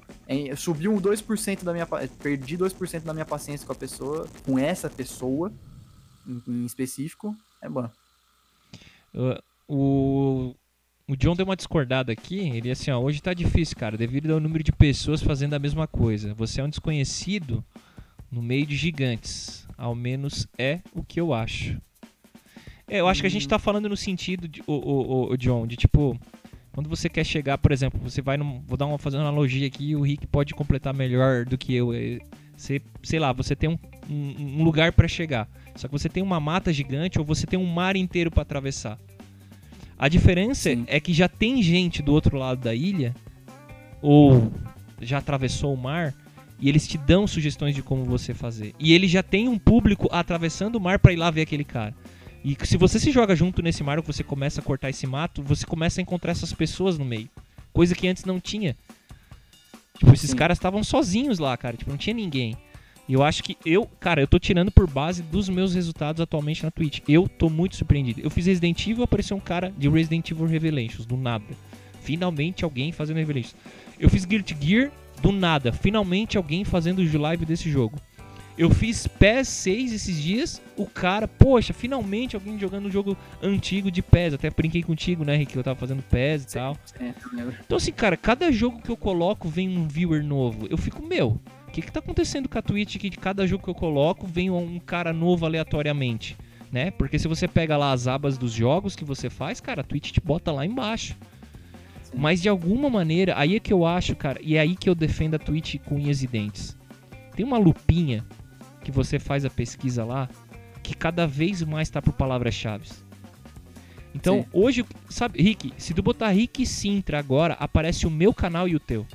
[0.57, 1.87] Subiu um 2% da minha.
[1.87, 5.53] Perdi 2% da minha paciência com a pessoa, com essa pessoa,
[6.27, 7.89] em, em específico, é bom.
[9.15, 10.55] Uh, o,
[11.09, 12.39] o John deu uma discordada aqui.
[12.39, 15.87] Ele assim, ó, hoje tá difícil, cara, devido ao número de pessoas fazendo a mesma
[15.87, 16.35] coisa.
[16.35, 17.65] Você é um desconhecido
[18.31, 19.67] no meio de gigantes.
[19.77, 21.81] Ao menos é o que eu acho.
[22.93, 25.67] É, eu acho que a gente tá falando no sentido de, o, o, o John,
[25.67, 26.15] de tipo,
[26.75, 29.67] quando você quer chegar, por exemplo, você vai num, vou dar uma fazer uma analogia
[29.67, 31.95] aqui, o Rick pode completar melhor do que eu.
[31.95, 32.19] É,
[32.55, 33.79] Você, sei lá, você tem um,
[34.11, 35.49] um, um lugar pra chegar.
[35.75, 38.99] Só que você tem uma mata gigante ou você tem um mar inteiro pra atravessar.
[39.99, 40.85] A diferença Sim.
[40.87, 43.15] é que já tem gente do outro lado da ilha
[44.03, 44.53] ou
[45.01, 46.13] já atravessou o mar
[46.61, 48.75] e eles te dão sugestões de como você fazer.
[48.79, 51.95] E ele já tem um público atravessando o mar pra ir lá ver aquele cara.
[52.45, 55.65] E se você se joga junto nesse mar você começa a cortar esse mato, você
[55.65, 57.29] começa a encontrar essas pessoas no meio.
[57.73, 58.77] Coisa que antes não tinha.
[59.99, 60.37] Tipo, esses Sim.
[60.37, 61.77] caras estavam sozinhos lá, cara.
[61.77, 62.57] Tipo, não tinha ninguém.
[63.09, 66.63] E eu acho que eu, cara, eu tô tirando por base dos meus resultados atualmente
[66.63, 67.01] na Twitch.
[67.09, 68.21] Eu tô muito surpreendido.
[68.21, 71.45] Eu fiz Resident Evil, apareceu um cara de Resident Evil Revelations, do nada.
[72.01, 73.55] Finalmente alguém fazendo Revelations.
[73.99, 74.91] Eu fiz Guilty Gear,
[75.21, 75.73] do nada.
[75.73, 77.99] Finalmente alguém fazendo live desse jogo.
[78.63, 83.91] Eu fiz PES 6 esses dias, o cara, poxa, finalmente alguém jogando um jogo antigo
[83.91, 84.35] de PES.
[84.35, 85.57] Até brinquei contigo, né, Rick?
[85.57, 86.77] Eu tava fazendo PES e tal.
[87.01, 87.13] É.
[87.67, 90.69] Então, assim, cara, cada jogo que eu coloco vem um viewer novo.
[90.71, 93.65] Eu fico, meu, o que que tá acontecendo com a Twitch que de cada jogo
[93.65, 96.37] que eu coloco vem um cara novo aleatoriamente,
[96.71, 96.93] né?
[96.93, 100.13] Porque se você pega lá as abas dos jogos que você faz, cara, a Twitch
[100.13, 101.17] te bota lá embaixo.
[102.05, 102.13] Sim.
[102.15, 104.95] Mas de alguma maneira, aí é que eu acho, cara, e é aí que eu
[104.95, 106.77] defendo a Twitch com unhas e dentes.
[107.35, 108.25] Tem uma lupinha
[108.83, 110.29] que você faz a pesquisa lá,
[110.83, 112.89] que cada vez mais tá por palavras-chave.
[114.15, 114.49] Então, Sim.
[114.53, 118.81] hoje, sabe, Rick, se tu botar Rick Sintra agora, aparece o meu canal e o
[118.81, 119.07] teu.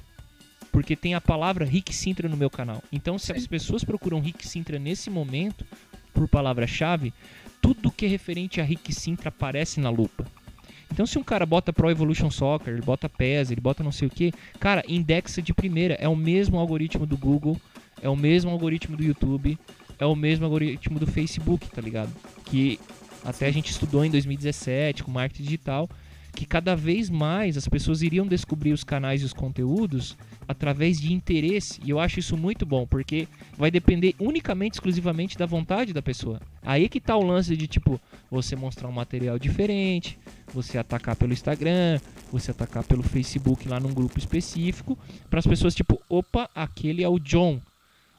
[0.71, 2.83] Porque tem a palavra Rick Sintra no meu canal.
[2.91, 3.49] Então, se as Sim.
[3.49, 5.65] pessoas procuram Rick Sintra nesse momento,
[6.13, 7.13] por palavra-chave,
[7.61, 10.25] tudo que é referente a Rick Sintra aparece na lupa.
[10.91, 14.07] Então, se um cara bota Pro Evolution Soccer, ele bota PES, ele bota não sei
[14.07, 15.95] o que, cara, indexa de primeira.
[15.95, 17.59] É o mesmo algoritmo do Google,
[18.01, 19.57] é o mesmo algoritmo do YouTube,
[19.99, 22.11] é o mesmo algoritmo do Facebook, tá ligado?
[22.45, 22.79] Que
[23.23, 25.89] até a gente estudou em 2017 com marketing digital,
[26.33, 30.15] que cada vez mais as pessoas iriam descobrir os canais e os conteúdos
[30.47, 31.81] através de interesse.
[31.83, 33.27] E eu acho isso muito bom, porque
[33.57, 36.39] vai depender unicamente, exclusivamente da vontade da pessoa.
[36.61, 40.17] Aí que tá o lance de tipo, você mostrar um material diferente,
[40.53, 41.99] você atacar pelo Instagram,
[42.31, 44.97] você atacar pelo Facebook lá num grupo específico,
[45.29, 47.59] para as pessoas tipo, opa, aquele é o John.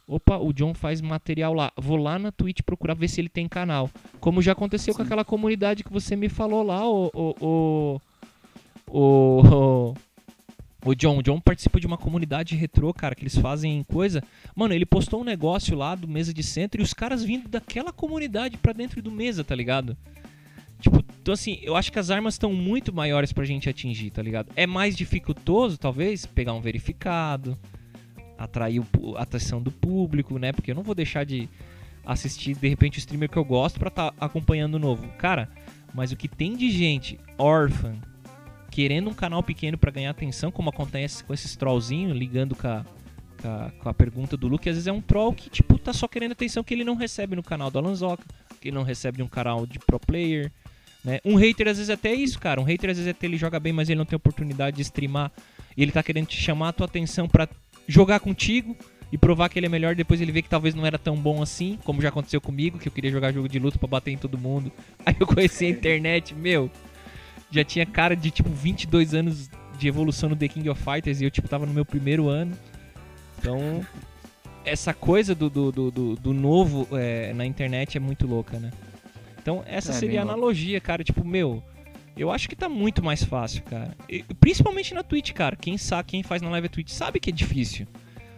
[0.08, 1.70] Opa, o John faz material lá.
[1.76, 3.90] Vou lá na Twitch procurar ver se ele tem canal.
[4.18, 7.10] Como já aconteceu com aquela comunidade que você me falou lá, o.
[7.14, 7.34] O.
[7.40, 8.00] O.
[8.90, 9.94] O,
[10.82, 11.18] o John.
[11.18, 14.24] O John participa de uma comunidade retrô, cara, que eles fazem coisa.
[14.56, 17.92] Mano, ele postou um negócio lá do mesa de centro e os caras vindo daquela
[17.92, 19.94] comunidade pra dentro do mesa, tá ligado?
[20.80, 24.22] Tipo, então assim, eu acho que as armas estão muito maiores pra gente atingir, tá
[24.22, 24.50] ligado?
[24.56, 27.58] É mais dificultoso, talvez, pegar um verificado,
[28.38, 28.82] atrair
[29.16, 30.52] a atenção do público, né?
[30.52, 31.48] Porque eu não vou deixar de
[32.06, 35.06] assistir, de repente, o streamer que eu gosto pra estar acompanhando o novo.
[35.18, 35.48] Cara,
[35.92, 37.94] mas o que tem de gente órfã
[38.70, 42.84] querendo um canal pequeno pra ganhar atenção, como acontece com esses trollzinhos, ligando com a,
[43.42, 45.92] com a, com a pergunta do Luke, às vezes é um troll que, tipo, tá
[45.92, 48.24] só querendo atenção que ele não recebe no canal do Alanzoca,
[48.60, 50.50] que ele não recebe de um canal de pro player,
[51.04, 51.20] né?
[51.24, 52.60] Um hater às vezes até é isso, cara.
[52.60, 55.32] Um hater às vezes até ele joga bem, mas ele não tem oportunidade de streamar.
[55.76, 57.48] E ele tá querendo te chamar a tua atenção pra
[57.88, 58.76] jogar contigo
[59.10, 59.94] e provar que ele é melhor.
[59.96, 62.86] Depois ele vê que talvez não era tão bom assim, como já aconteceu comigo, que
[62.88, 64.70] eu queria jogar jogo de luta pra bater em todo mundo.
[65.04, 66.70] Aí eu conheci a internet, meu.
[67.50, 71.24] Já tinha cara de tipo 22 anos de evolução no The King of Fighters e
[71.24, 72.54] eu tipo tava no meu primeiro ano.
[73.38, 73.84] Então,
[74.64, 78.70] essa coisa do, do, do, do- novo é, na internet é muito louca, né?
[79.40, 80.36] Então, essa É, seria a louco.
[80.38, 81.02] analogia, cara.
[81.02, 81.62] Tipo, meu,
[82.18, 83.96] eu acho que tá muito mais fácil, cara.
[84.08, 85.56] E, principalmente na Twitch, cara.
[85.56, 87.86] Quem sabe, quem faz na live Twitch sabe que é difícil.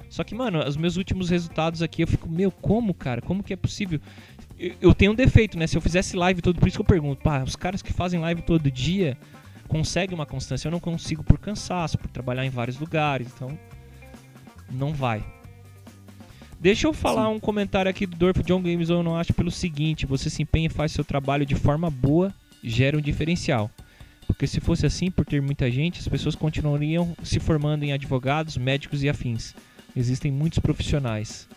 [0.09, 3.23] Só que, mano, os meus últimos resultados aqui, eu fico, meu, como, cara?
[3.23, 4.01] Como que é possível?
[4.59, 5.67] Eu, eu tenho um defeito, né?
[5.67, 8.21] Se eu fizesse live todo, por isso que eu pergunto, pá, os caras que fazem
[8.21, 9.17] live todo dia
[9.69, 10.67] conseguem uma constância.
[10.67, 13.57] Eu não consigo por cansaço, por trabalhar em vários lugares, então
[14.69, 15.25] não vai.
[16.59, 20.05] Deixa eu falar um comentário aqui do Dorf John Games, eu não acho pelo seguinte,
[20.05, 23.71] você se empenha e faz seu trabalho de forma boa, gera um diferencial.
[24.27, 28.57] Porque se fosse assim, por ter muita gente, as pessoas continuariam se formando em advogados,
[28.57, 29.55] médicos e afins.
[29.95, 31.49] Existem muitos profissionais.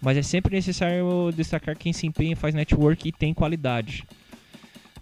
[0.00, 4.04] Mas é sempre necessário destacar quem se empenha e faz network e tem qualidade.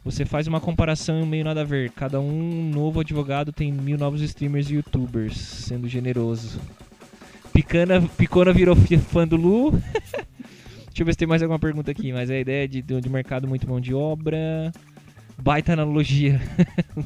[0.05, 1.91] Você faz uma comparação meio nada a ver.
[1.91, 6.61] Cada um novo advogado tem mil novos streamers e youtubers, sendo generoso.
[7.53, 8.77] Picana, Picona virou
[9.11, 9.73] fã do Lu.
[10.87, 12.13] Deixa eu ver se tem mais alguma pergunta aqui.
[12.13, 14.73] Mas a ideia de, de mercado muito mão de obra.
[15.39, 16.41] Baita analogia.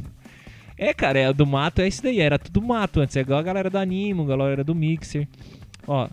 [0.76, 2.20] é, cara, é, do mato é isso daí.
[2.20, 3.16] Era tudo mato antes.
[3.16, 5.26] É igual a galera da Animo, a galera do Mixer.
[5.86, 6.08] Ó.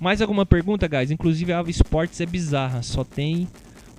[0.00, 1.10] Mais alguma pergunta, guys?
[1.10, 2.82] Inclusive a Ava Sports é bizarra.
[2.82, 3.48] Só tem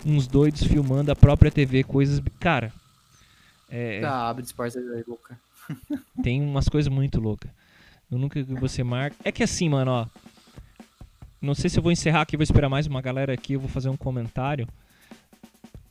[0.06, 2.22] uns doidos filmando a própria TV, coisas.
[2.40, 2.72] Cara.
[3.70, 5.38] É, Tá, abre Sports aí, louca.
[6.22, 7.50] tem umas coisas muito loucas.
[8.12, 9.16] Eu nunca que você marca.
[9.24, 10.08] É que assim, mano, ó.
[11.42, 13.70] Não sei se eu vou encerrar aqui, vou esperar mais uma galera aqui, eu vou
[13.70, 14.68] fazer um comentário.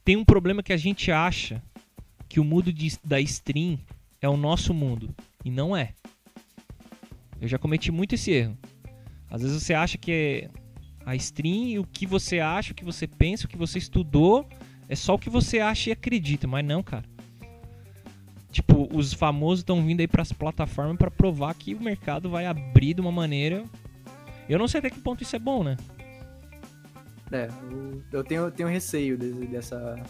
[0.05, 1.63] Tem um problema que a gente acha
[2.29, 3.79] que o mundo de- da stream
[4.21, 5.15] é o nosso mundo.
[5.45, 5.95] E não é.
[7.41, 8.57] Eu já cometi muito esse erro.
[9.31, 10.51] Às vezes você acha que é
[11.07, 14.47] a stream, o que você acha, o que você pensa, o que você estudou,
[14.89, 17.05] é só o que você acha e acredita, mas não, cara.
[18.51, 22.95] Tipo, os famosos estão vindo aí pras plataformas pra provar que o mercado vai abrir
[22.95, 23.65] de uma maneira.
[24.49, 25.77] Eu não sei até que ponto isso é bom, né?
[27.35, 27.49] É,
[28.13, 30.03] eu, tenho, eu tenho receio desse, dessa,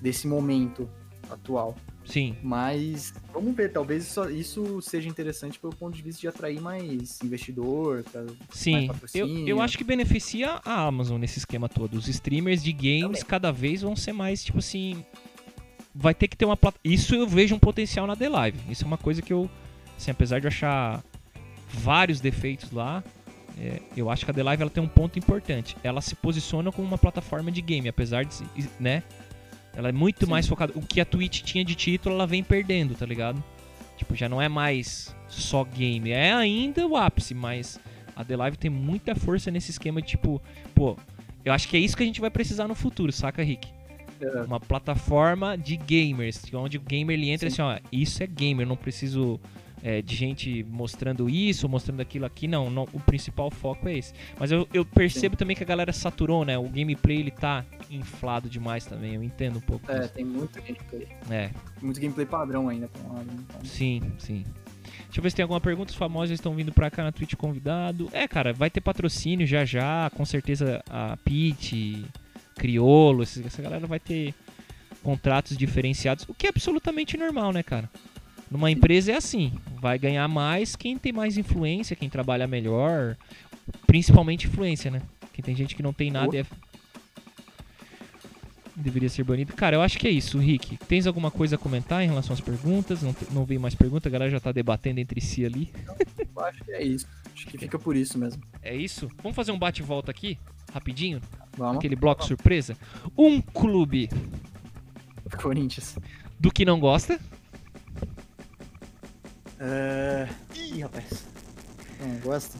[0.00, 0.88] desse momento
[1.30, 1.76] atual.
[2.06, 2.34] Sim.
[2.42, 7.20] Mas vamos ver, talvez isso, isso seja interessante pelo ponto de vista de atrair mais
[7.22, 11.98] investidor, pra, mais Sim, eu, eu acho que beneficia a Amazon nesse esquema todo.
[11.98, 15.04] Os streamers de games cada vez vão ser mais, tipo assim.
[15.94, 16.58] Vai ter que ter uma.
[16.82, 18.58] Isso eu vejo um potencial na The Live.
[18.70, 19.50] Isso é uma coisa que eu,
[19.98, 21.04] assim, apesar de eu achar
[21.68, 23.04] vários defeitos lá,
[23.58, 25.76] é, eu acho que a The Live ela tem um ponto importante.
[25.82, 28.36] Ela se posiciona como uma plataforma de game, apesar de,
[28.78, 29.02] né?
[29.74, 30.72] Ela é muito mais focada.
[30.74, 33.42] O que a Twitch tinha de título, ela vem perdendo, tá ligado?
[33.96, 36.10] Tipo, já não é mais só game.
[36.10, 37.78] É ainda o ápice, mas
[38.16, 40.42] a The Live tem muita força nesse esquema de tipo,
[40.74, 40.96] pô,
[41.44, 43.68] eu acho que é isso que a gente vai precisar no futuro, saca, Rick?
[44.20, 44.42] É.
[44.42, 48.68] Uma plataforma de gamers, onde o gamer ele entra assim, ó, isso é gamer, eu
[48.68, 49.40] não preciso
[49.82, 54.12] é, de gente mostrando isso, mostrando aquilo aqui, não, não, o principal foco é esse.
[54.38, 56.58] Mas eu, eu percebo também que a galera saturou, né?
[56.58, 60.12] O gameplay ele tá inflado demais também, eu entendo um pouco É, disso.
[60.14, 61.08] tem muito gameplay.
[61.30, 61.50] É.
[61.80, 62.90] Muito gameplay padrão ainda.
[62.94, 63.64] Então.
[63.64, 64.44] Sim, sim.
[65.06, 65.90] Deixa eu ver se tem alguma pergunta.
[65.90, 68.08] Os famosos estão vindo pra cá na Twitch convidado.
[68.12, 70.08] É, cara, vai ter patrocínio já já.
[70.10, 72.04] Com certeza a Pete,
[72.54, 74.32] Criolo, essa galera vai ter
[75.02, 76.24] contratos diferenciados.
[76.28, 77.90] O que é absolutamente normal, né, cara?
[78.50, 79.52] Numa empresa é assim.
[79.80, 83.16] Vai ganhar mais quem tem mais influência, quem trabalha melhor.
[83.86, 85.02] Principalmente influência, né?
[85.20, 86.46] Porque tem gente que não tem nada e é
[88.80, 89.52] deveria ser banido.
[89.52, 90.76] Cara, eu acho que é isso, Rick.
[90.88, 93.02] Tens alguma coisa a comentar em relação às perguntas?
[93.02, 95.70] Não, não veio mais pergunta, a galera já tá debatendo entre si ali.
[96.34, 97.06] Eu acho que é isso.
[97.34, 98.42] Acho que fica por isso mesmo.
[98.62, 99.10] É isso?
[99.22, 100.38] Vamos fazer um bate-volta aqui,
[100.72, 101.20] rapidinho?
[101.56, 101.76] Vamos.
[101.76, 102.76] Aquele bloco surpresa.
[103.16, 104.08] Um clube
[105.40, 105.98] Corinthians.
[106.38, 107.20] do que não gosta.
[109.60, 110.26] É...
[110.56, 111.26] Ih, rapaz.
[112.00, 112.58] Não gosta.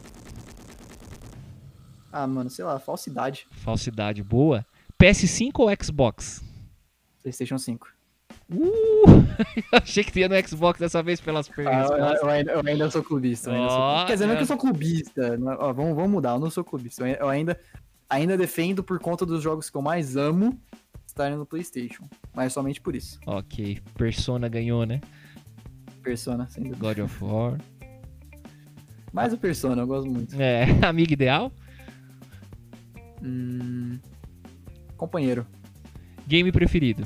[2.13, 3.47] Ah, mano, sei lá, falsidade.
[3.51, 4.67] Falsidade boa.
[5.01, 6.43] PS5 ou Xbox?
[7.23, 7.89] PlayStation 5.
[8.53, 9.25] Uh!
[9.73, 11.91] Achei que ia no Xbox dessa vez pelas Ah, pernas.
[11.91, 13.51] eu, eu ainda, eu ainda sou clubista.
[13.51, 14.07] eu ainda sou Ó, clubista.
[14.07, 15.37] Quer dizer, não é que eu sou clubista.
[15.39, 17.07] não é- ó, vamos, vamos mudar, eu não sou clubista.
[17.09, 17.59] Eu, eu ainda,
[18.09, 20.61] ainda defendo por conta dos jogos que eu mais amo
[21.07, 22.09] estarem no PlayStation.
[22.35, 23.19] Mas somente por isso.
[23.27, 25.01] Ok, Persona ganhou, né?
[26.01, 26.81] Persona, sem dúvida.
[26.81, 27.59] God of War.
[29.13, 30.35] Mais o Persona, eu gosto muito.
[30.41, 31.53] É, amigo ideal.
[33.23, 33.99] Hum,
[34.97, 35.47] companheiro.
[36.27, 37.05] Game preferido.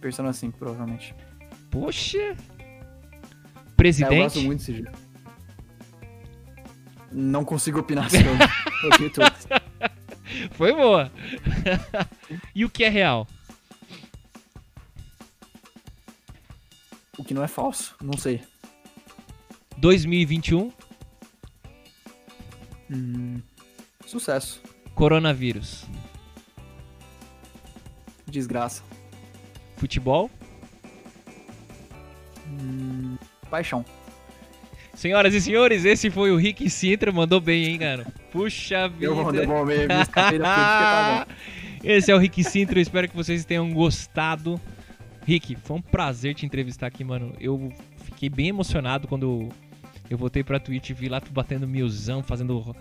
[0.00, 1.14] Persona 5, provavelmente.
[1.70, 2.18] Poxa.
[2.18, 2.36] É, eu
[3.76, 4.16] Presidente.
[4.16, 4.96] gosto muito desse jogo.
[7.12, 8.26] Não consigo opinar sobre.
[10.52, 11.10] Foi boa.
[12.54, 13.26] e o que é real?
[17.18, 18.42] O que não é falso, não sei.
[19.78, 20.72] 2021,
[22.90, 23.40] Hum,
[24.06, 24.62] sucesso.
[24.94, 25.84] coronavírus.
[28.26, 28.82] Desgraça.
[29.76, 30.30] Futebol.
[32.48, 33.16] Hum,
[33.50, 33.84] paixão.
[34.94, 37.12] Senhoras e senhores, esse foi o Rick Sintra.
[37.12, 38.06] Mandou bem, hein, cara?
[38.32, 39.00] Puxa vida.
[39.00, 39.64] Deu bom, deu bom.
[39.64, 41.26] Me, me escapei da política, tá.
[41.84, 44.60] Esse é o Rick Sintra, eu espero que vocês tenham gostado.
[45.26, 47.32] Rick, foi um prazer te entrevistar aqui, mano.
[47.40, 47.72] Eu
[48.04, 49.48] fiquei bem emocionado quando
[50.08, 52.74] eu voltei pra Twitch e vi lá tu batendo milzão, fazendo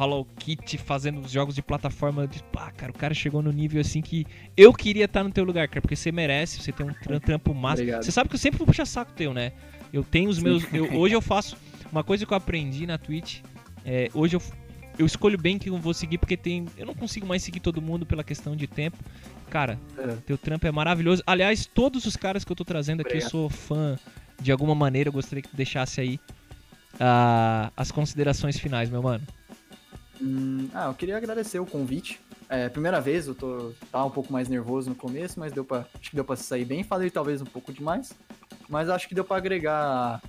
[0.00, 2.28] Hello Kitty, fazendo os jogos de plataforma.
[2.50, 5.68] Pá, cara, o cara chegou no nível assim que eu queria estar no teu lugar,
[5.68, 7.82] cara, porque você merece, você tem um tram- trampo massa.
[7.82, 8.02] Obrigado.
[8.02, 9.52] Você sabe que eu sempre vou puxar saco teu, né?
[9.92, 10.64] Eu tenho os meus.
[10.72, 11.56] eu- hoje eu faço.
[11.92, 13.40] Uma coisa que eu aprendi na Twitch.
[13.84, 14.42] É, hoje eu,
[14.98, 16.66] eu escolho bem que eu vou seguir, porque tem.
[16.76, 18.96] Eu não consigo mais seguir todo mundo pela questão de tempo.
[19.50, 20.16] Cara, É.
[20.26, 21.22] teu trampo é maravilhoso.
[21.26, 23.26] Aliás, todos os caras que eu tô trazendo aqui, Obrigado.
[23.26, 23.98] eu sou fã
[24.40, 25.08] de alguma maneira.
[25.08, 26.18] Eu gostaria que tu deixasse aí
[26.98, 29.24] ah, as considerações finais, meu mano.
[30.20, 32.20] Hum, ah, eu queria agradecer o convite.
[32.48, 35.86] É, primeira vez, eu tô tá um pouco mais nervoso no começo, mas deu pra,
[36.00, 36.84] acho que deu pra se sair bem.
[36.84, 38.12] Falei talvez um pouco demais,
[38.68, 40.20] mas acho que deu pra agregar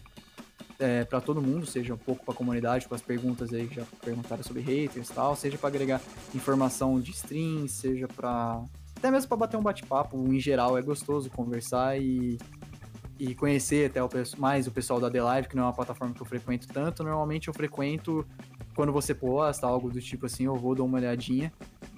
[0.79, 3.83] é, para todo mundo, seja um pouco pra comunidade, com as perguntas aí que já
[4.03, 6.01] perguntaram sobre haters e tal, seja pra agregar
[6.33, 8.61] informação de stream, seja pra.
[8.95, 10.17] até mesmo pra bater um bate-papo.
[10.31, 12.37] Em geral, é gostoso conversar e,
[13.19, 16.13] e conhecer até o, mais o pessoal da The Live, que não é uma plataforma
[16.13, 17.03] que eu frequento tanto.
[17.03, 18.25] Normalmente eu frequento
[18.75, 21.51] quando você posta algo do tipo assim, eu vou dar uma olhadinha.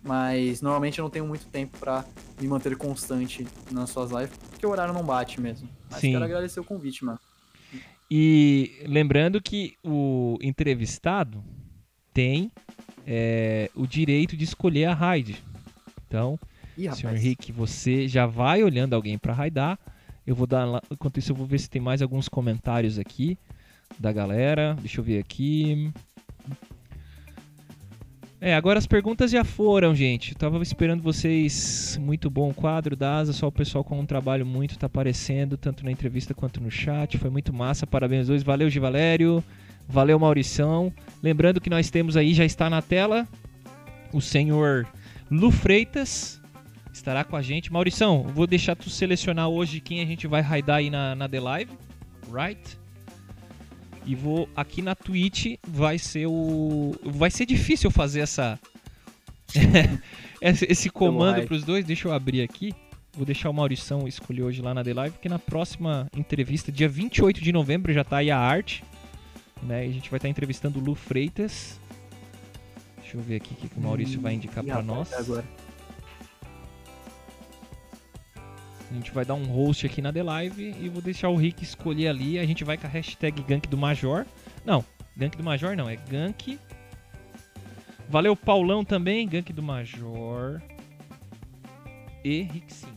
[0.03, 2.06] Mas normalmente eu não tenho muito tempo pra
[2.39, 5.67] me manter constante nas suas lives, porque o horário não bate mesmo.
[5.89, 6.11] Mas Sim.
[6.11, 7.19] quero agradecer o convite, mano.
[8.10, 11.44] E lembrando que o entrevistado
[12.14, 12.52] tem
[13.06, 15.44] é, o direito de escolher a raid.
[16.08, 16.40] Então,
[16.77, 19.77] Ih, senhor Henrique, você já vai olhando alguém pra raidar.
[20.26, 23.38] Eu vou dar lá, enquanto isso eu vou ver se tem mais alguns comentários aqui
[24.00, 24.76] da galera.
[24.80, 25.92] Deixa eu ver aqui.
[28.40, 30.32] É, agora as perguntas já foram, gente.
[30.32, 31.98] Eu tava esperando vocês.
[31.99, 35.57] Muito bom o quadro da Asa, só o pessoal com um trabalho muito tá aparecendo,
[35.57, 37.17] tanto na entrevista quanto no chat.
[37.17, 37.88] Foi muito massa.
[37.88, 38.43] Parabéns aos dois.
[38.43, 39.43] Valeu, Gi Valério.
[39.88, 40.93] Valeu, Maurição.
[41.24, 43.27] Lembrando que nós temos aí, já está na tela,
[44.14, 44.85] o senhor
[45.32, 46.40] Lu Freitas.
[46.93, 47.74] Estará com a gente.
[47.74, 51.40] Maurição, vou deixar tu selecionar hoje quem a gente vai raidar aí na, na The
[51.40, 51.72] Live.
[52.32, 52.77] Right?
[54.08, 58.58] E vou aqui na Twitch vai ser o vai ser difícil fazer essa
[60.42, 61.84] esse, comando para os dois.
[61.84, 62.74] Deixa eu abrir aqui.
[63.14, 66.88] Vou deixar o Maurição escolher hoje lá na The Live, porque na próxima entrevista, dia
[66.88, 68.84] 28 de novembro, já tá aí a arte.
[69.61, 69.88] Né?
[69.88, 71.80] E a gente vai estar entrevistando o Lu Freitas.
[73.02, 75.11] Deixa eu ver aqui o que que o Maurício vai indicar para rapaz, nós.
[75.11, 75.45] é agora.
[78.90, 81.64] A gente vai dar um host aqui na The Live e vou deixar o Rick
[81.64, 82.40] escolher ali.
[82.40, 84.25] A gente vai com a hashtag Gank do Major.
[84.66, 84.83] Não,
[85.16, 86.57] Gank do Major não, é Gank.
[88.09, 90.61] Valeu, Paulão também, Gank do Major.
[92.24, 92.88] E Rick Sim.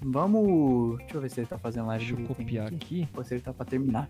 [0.00, 0.98] Vamos.
[0.98, 2.04] Deixa eu ver se ele tá fazendo live.
[2.04, 3.08] Deixa eu copiar aqui.
[3.14, 4.08] Ou se ele tá pra terminar.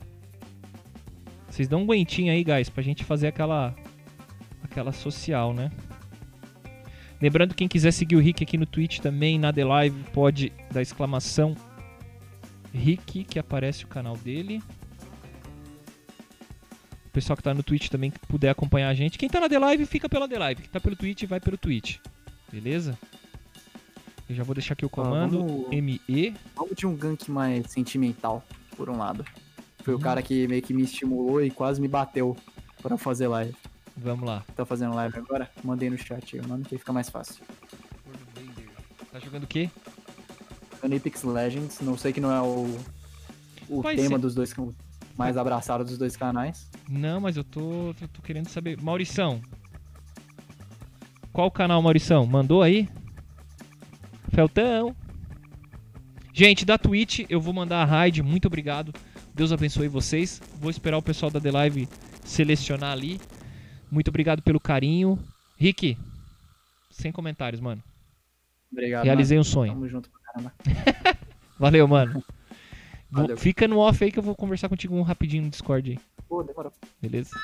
[1.49, 3.75] Vocês dão um aguentinho aí, guys, pra gente fazer aquela
[4.62, 5.70] aquela social, né?
[7.23, 10.83] Lembrando, quem quiser seguir o Rick aqui no Twitch também, na The Live, pode dar
[10.83, 11.55] exclamação
[12.75, 14.60] Rick, que aparece o canal dele.
[17.07, 19.17] O pessoal que tá no Twitch também que puder acompanhar a gente.
[19.18, 20.62] Quem tá na The Live, fica pela The Live.
[20.62, 21.99] Quem tá pelo Twitch, vai pelo Twitch.
[22.51, 22.99] Beleza?
[24.28, 26.34] Eu já vou deixar aqui o comando vamos- ME.
[26.57, 28.42] Vamos de um gank mais sentimental,
[28.76, 29.25] por um lado.
[29.84, 32.36] Foi o cara que meio que me estimulou e quase me bateu
[32.83, 33.55] pra fazer live.
[33.97, 34.45] Vamos lá.
[34.57, 35.51] Tá fazendo live agora?
[35.62, 37.45] Mandei no chat aí o nome que fica mais fácil.
[39.11, 39.71] Tá jogando o quê?
[40.83, 42.79] Apex Legends, não sei que não é o,
[43.69, 44.19] o Vai tema ser.
[44.19, 44.53] dos dois
[45.17, 46.69] mais abraçado dos dois canais.
[46.89, 48.81] Não, mas eu tô, eu tô querendo saber.
[48.81, 49.41] Maurição.
[51.33, 52.27] Qual o canal, Maurição?
[52.27, 52.89] Mandou aí?
[54.31, 54.97] Feltão.
[56.33, 58.23] Gente, da Twitch, eu vou mandar a raid.
[58.23, 58.93] Muito obrigado.
[59.35, 60.41] Deus abençoe vocês.
[60.61, 61.89] Vou esperar o pessoal da The Live
[62.25, 63.21] selecionar ali.
[63.93, 65.19] Muito obrigado pelo carinho.
[65.55, 65.99] Rick,
[66.91, 67.85] sem comentários, mano.
[68.73, 69.05] Obrigado.
[69.05, 69.45] Realizei um mano.
[69.45, 69.75] sonho.
[69.75, 70.55] Tamo junto pra caramba.
[71.61, 72.25] Valeu, mano.
[73.12, 73.37] Valeu.
[73.37, 75.99] Fica no off aí que eu vou conversar contigo um rapidinho no Discord aí.
[76.27, 76.73] Pô, demorou.
[77.03, 77.39] Beleza?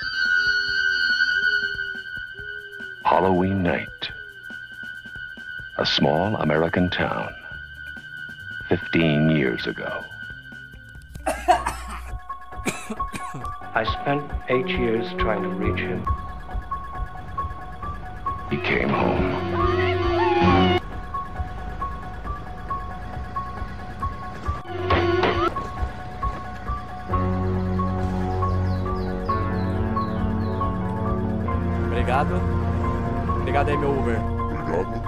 [3.05, 4.15] Halloween night.
[5.77, 7.29] A small American town.
[8.69, 10.03] Fifteen years ago.
[13.75, 16.03] I spent eight years trying to reach him.
[18.51, 19.29] He came home.
[31.89, 32.41] Obrigado.
[33.37, 34.19] Obrigado aí, meu Uber.
[34.19, 35.03] Obrigado.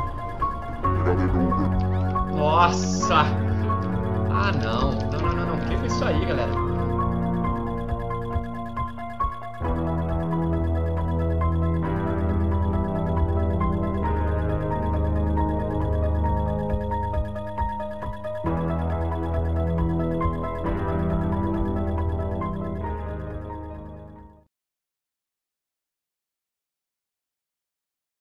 [0.85, 2.37] Obrigado aí, meu Uber.
[2.37, 3.25] Nossa!
[4.31, 4.93] Ah, não.
[4.93, 5.55] Não, não, não, não.
[5.55, 6.70] O que foi isso aí, galera?